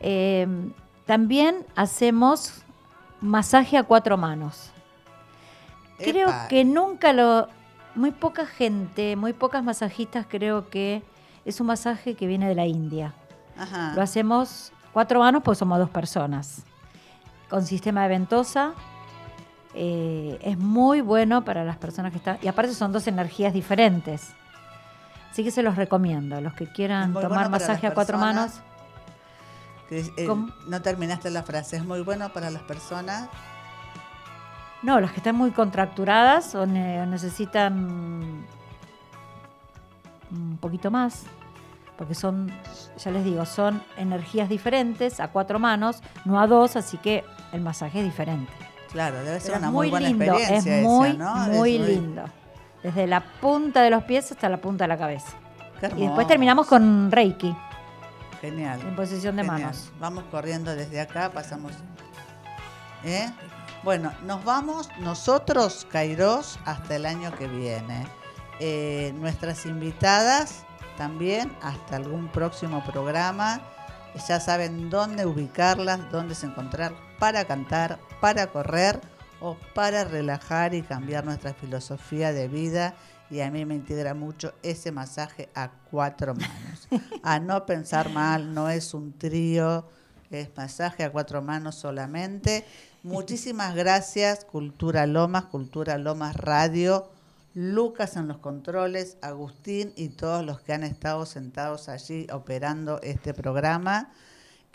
Eh, 0.00 0.48
también 1.06 1.64
hacemos 1.76 2.54
masaje 3.20 3.78
a 3.78 3.84
cuatro 3.84 4.16
manos. 4.16 4.72
Creo 5.98 6.28
Epa. 6.28 6.48
que 6.48 6.64
nunca 6.64 7.12
lo... 7.12 7.46
Muy 7.94 8.10
poca 8.10 8.46
gente, 8.46 9.14
muy 9.14 9.32
pocas 9.32 9.62
masajistas 9.62 10.26
creo 10.28 10.70
que 10.70 11.04
es 11.44 11.60
un 11.60 11.68
masaje 11.68 12.16
que 12.16 12.26
viene 12.26 12.48
de 12.48 12.56
la 12.56 12.66
India. 12.66 13.14
Ajá. 13.56 13.92
Lo 13.94 14.02
hacemos 14.02 14.72
cuatro 14.92 15.20
manos 15.20 15.42
porque 15.44 15.58
somos 15.60 15.78
dos 15.78 15.88
personas. 15.90 16.64
Con 17.48 17.64
sistema 17.66 18.02
de 18.02 18.08
ventosa. 18.08 18.72
eh, 19.74 20.38
es 20.42 20.56
muy 20.58 21.00
bueno 21.02 21.44
para 21.44 21.62
las 21.64 21.76
personas 21.76 22.10
que 22.12 22.18
están... 22.18 22.38
Y 22.42 22.48
aparte 22.48 22.72
son 22.72 22.92
dos 22.92 23.06
energías 23.06 23.52
diferentes. 23.52 24.32
Así 25.30 25.44
que 25.44 25.50
se 25.50 25.62
los 25.62 25.76
recomiendo. 25.76 26.40
Los 26.40 26.54
que 26.54 26.66
quieran 26.66 27.12
tomar 27.12 27.28
bueno 27.28 27.50
masaje 27.50 27.86
a 27.86 27.92
cuatro 27.94 28.16
manos. 28.18 28.52
Que, 29.88 30.00
eh, 30.16 30.28
no 30.66 30.82
terminaste 30.82 31.30
la 31.30 31.42
frase. 31.42 31.76
Es 31.76 31.84
muy 31.84 32.00
bueno 32.00 32.30
para 32.32 32.50
las 32.50 32.62
personas. 32.62 33.28
No, 34.82 34.98
las 34.98 35.10
que 35.12 35.18
están 35.18 35.36
muy 35.36 35.50
contracturadas 35.50 36.54
o 36.54 36.66
ne- 36.66 37.04
necesitan 37.06 38.44
un 40.30 40.58
poquito 40.60 40.90
más, 40.90 41.24
porque 41.96 42.14
son, 42.14 42.50
ya 42.98 43.10
les 43.10 43.24
digo, 43.24 43.44
son 43.46 43.82
energías 43.96 44.48
diferentes 44.48 45.20
a 45.20 45.28
cuatro 45.28 45.58
manos, 45.58 46.02
no 46.24 46.40
a 46.40 46.46
dos, 46.46 46.76
así 46.76 46.98
que 46.98 47.24
el 47.56 47.62
masaje 47.62 47.98
es 47.98 48.04
diferente. 48.04 48.52
Claro, 48.92 49.22
debe 49.22 49.40
ser 49.40 49.52
Pero 49.52 49.58
una 49.58 49.70
muy, 49.70 49.86
muy 49.86 49.90
buena 49.90 50.08
lindo, 50.08 50.24
es 50.24 50.30
experiencia 50.50 50.82
muy, 50.82 51.08
esa, 51.08 51.18
¿no? 51.18 51.36
muy 51.48 51.76
Es 51.76 51.88
lindo. 51.88 52.24
Desde 52.82 53.06
la 53.06 53.20
punta 53.40 53.82
de 53.82 53.90
los 53.90 54.04
pies 54.04 54.30
hasta 54.30 54.48
la 54.48 54.58
punta 54.58 54.84
de 54.84 54.88
la 54.88 54.98
cabeza. 54.98 55.32
Y 55.96 56.02
después 56.02 56.26
terminamos 56.26 56.66
con 56.66 57.10
Reiki, 57.10 57.54
Genial. 58.40 58.80
en 58.80 58.96
posición 58.96 59.36
de 59.36 59.42
Genial. 59.42 59.60
manos. 59.62 59.92
Vamos 59.98 60.24
corriendo 60.30 60.74
desde 60.74 61.00
acá, 61.00 61.30
pasamos. 61.32 61.72
¿Eh? 63.04 63.28
Bueno, 63.82 64.12
nos 64.24 64.42
vamos 64.44 64.88
nosotros, 65.00 65.86
Kairos, 65.90 66.58
hasta 66.64 66.96
el 66.96 67.06
año 67.06 67.30
que 67.36 67.46
viene. 67.46 68.06
Eh, 68.58 69.12
nuestras 69.16 69.66
invitadas 69.66 70.64
también 70.96 71.54
hasta 71.62 71.96
algún 71.96 72.28
próximo 72.28 72.82
programa. 72.84 73.60
Ya 74.28 74.40
saben 74.40 74.88
dónde 74.88 75.26
ubicarlas, 75.26 76.10
dónde 76.10 76.34
se 76.34 76.46
encontrar 76.46 76.94
para 77.18 77.44
cantar, 77.44 77.98
para 78.20 78.48
correr 78.48 79.00
o 79.40 79.56
para 79.74 80.04
relajar 80.04 80.74
y 80.74 80.82
cambiar 80.82 81.24
nuestra 81.24 81.54
filosofía 81.54 82.32
de 82.32 82.48
vida. 82.48 82.94
Y 83.30 83.40
a 83.40 83.50
mí 83.50 83.64
me 83.64 83.74
integra 83.74 84.14
mucho 84.14 84.54
ese 84.62 84.92
masaje 84.92 85.48
a 85.54 85.70
cuatro 85.90 86.34
manos. 86.34 86.88
A 87.22 87.40
no 87.40 87.66
pensar 87.66 88.10
mal, 88.10 88.54
no 88.54 88.70
es 88.70 88.94
un 88.94 89.12
trío, 89.12 89.88
es 90.30 90.48
masaje 90.56 91.04
a 91.04 91.10
cuatro 91.10 91.42
manos 91.42 91.74
solamente. 91.74 92.64
Muchísimas 93.02 93.74
gracias, 93.74 94.44
Cultura 94.44 95.06
Lomas, 95.06 95.44
Cultura 95.44 95.98
Lomas 95.98 96.36
Radio, 96.36 97.10
Lucas 97.54 98.16
en 98.16 98.28
los 98.28 98.38
controles, 98.38 99.16
Agustín 99.22 99.92
y 99.96 100.10
todos 100.10 100.44
los 100.44 100.60
que 100.60 100.72
han 100.72 100.84
estado 100.84 101.24
sentados 101.26 101.88
allí 101.88 102.26
operando 102.32 103.00
este 103.02 103.32
programa. 103.32 104.12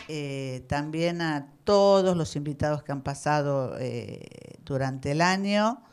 Eh, 0.07 0.65
también 0.67 1.21
a 1.21 1.47
todos 1.63 2.17
los 2.17 2.35
invitados 2.35 2.83
que 2.83 2.91
han 2.91 3.01
pasado 3.01 3.77
eh, 3.79 4.57
durante 4.65 5.11
el 5.11 5.21
año. 5.21 5.83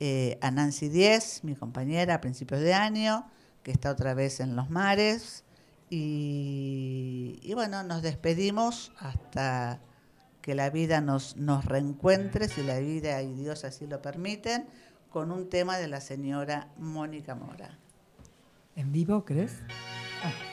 eh, 0.00 0.38
a 0.40 0.50
Nancy 0.50 0.88
Diez, 0.88 1.44
mi 1.44 1.54
compañera 1.54 2.14
a 2.14 2.20
principios 2.20 2.60
de 2.60 2.72
año, 2.72 3.26
que 3.62 3.70
está 3.70 3.90
otra 3.90 4.14
vez 4.14 4.40
en 4.40 4.56
los 4.56 4.70
mares. 4.70 5.44
Y, 5.90 7.52
bueno, 7.54 7.82
nos 7.82 8.00
despedimos 8.00 8.92
hasta 8.98 9.80
que 10.40 10.54
la 10.54 10.70
vida 10.70 11.00
nos, 11.00 11.36
nos 11.36 11.64
reencuentre, 11.66 12.48
si 12.48 12.62
la 12.62 12.78
vida 12.78 13.20
y 13.22 13.34
Dios 13.34 13.64
así 13.64 13.86
lo 13.86 14.00
permiten, 14.00 14.66
con 15.10 15.32
un 15.32 15.50
tema 15.50 15.76
de 15.76 15.88
la 15.88 16.00
señora 16.00 16.68
Mónica 16.78 17.34
Mora. 17.34 17.76
¿En 18.76 18.92
vivo, 18.92 19.24
crees? 19.24 19.52
Llega 20.22 20.49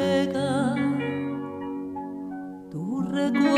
tu 0.00 0.39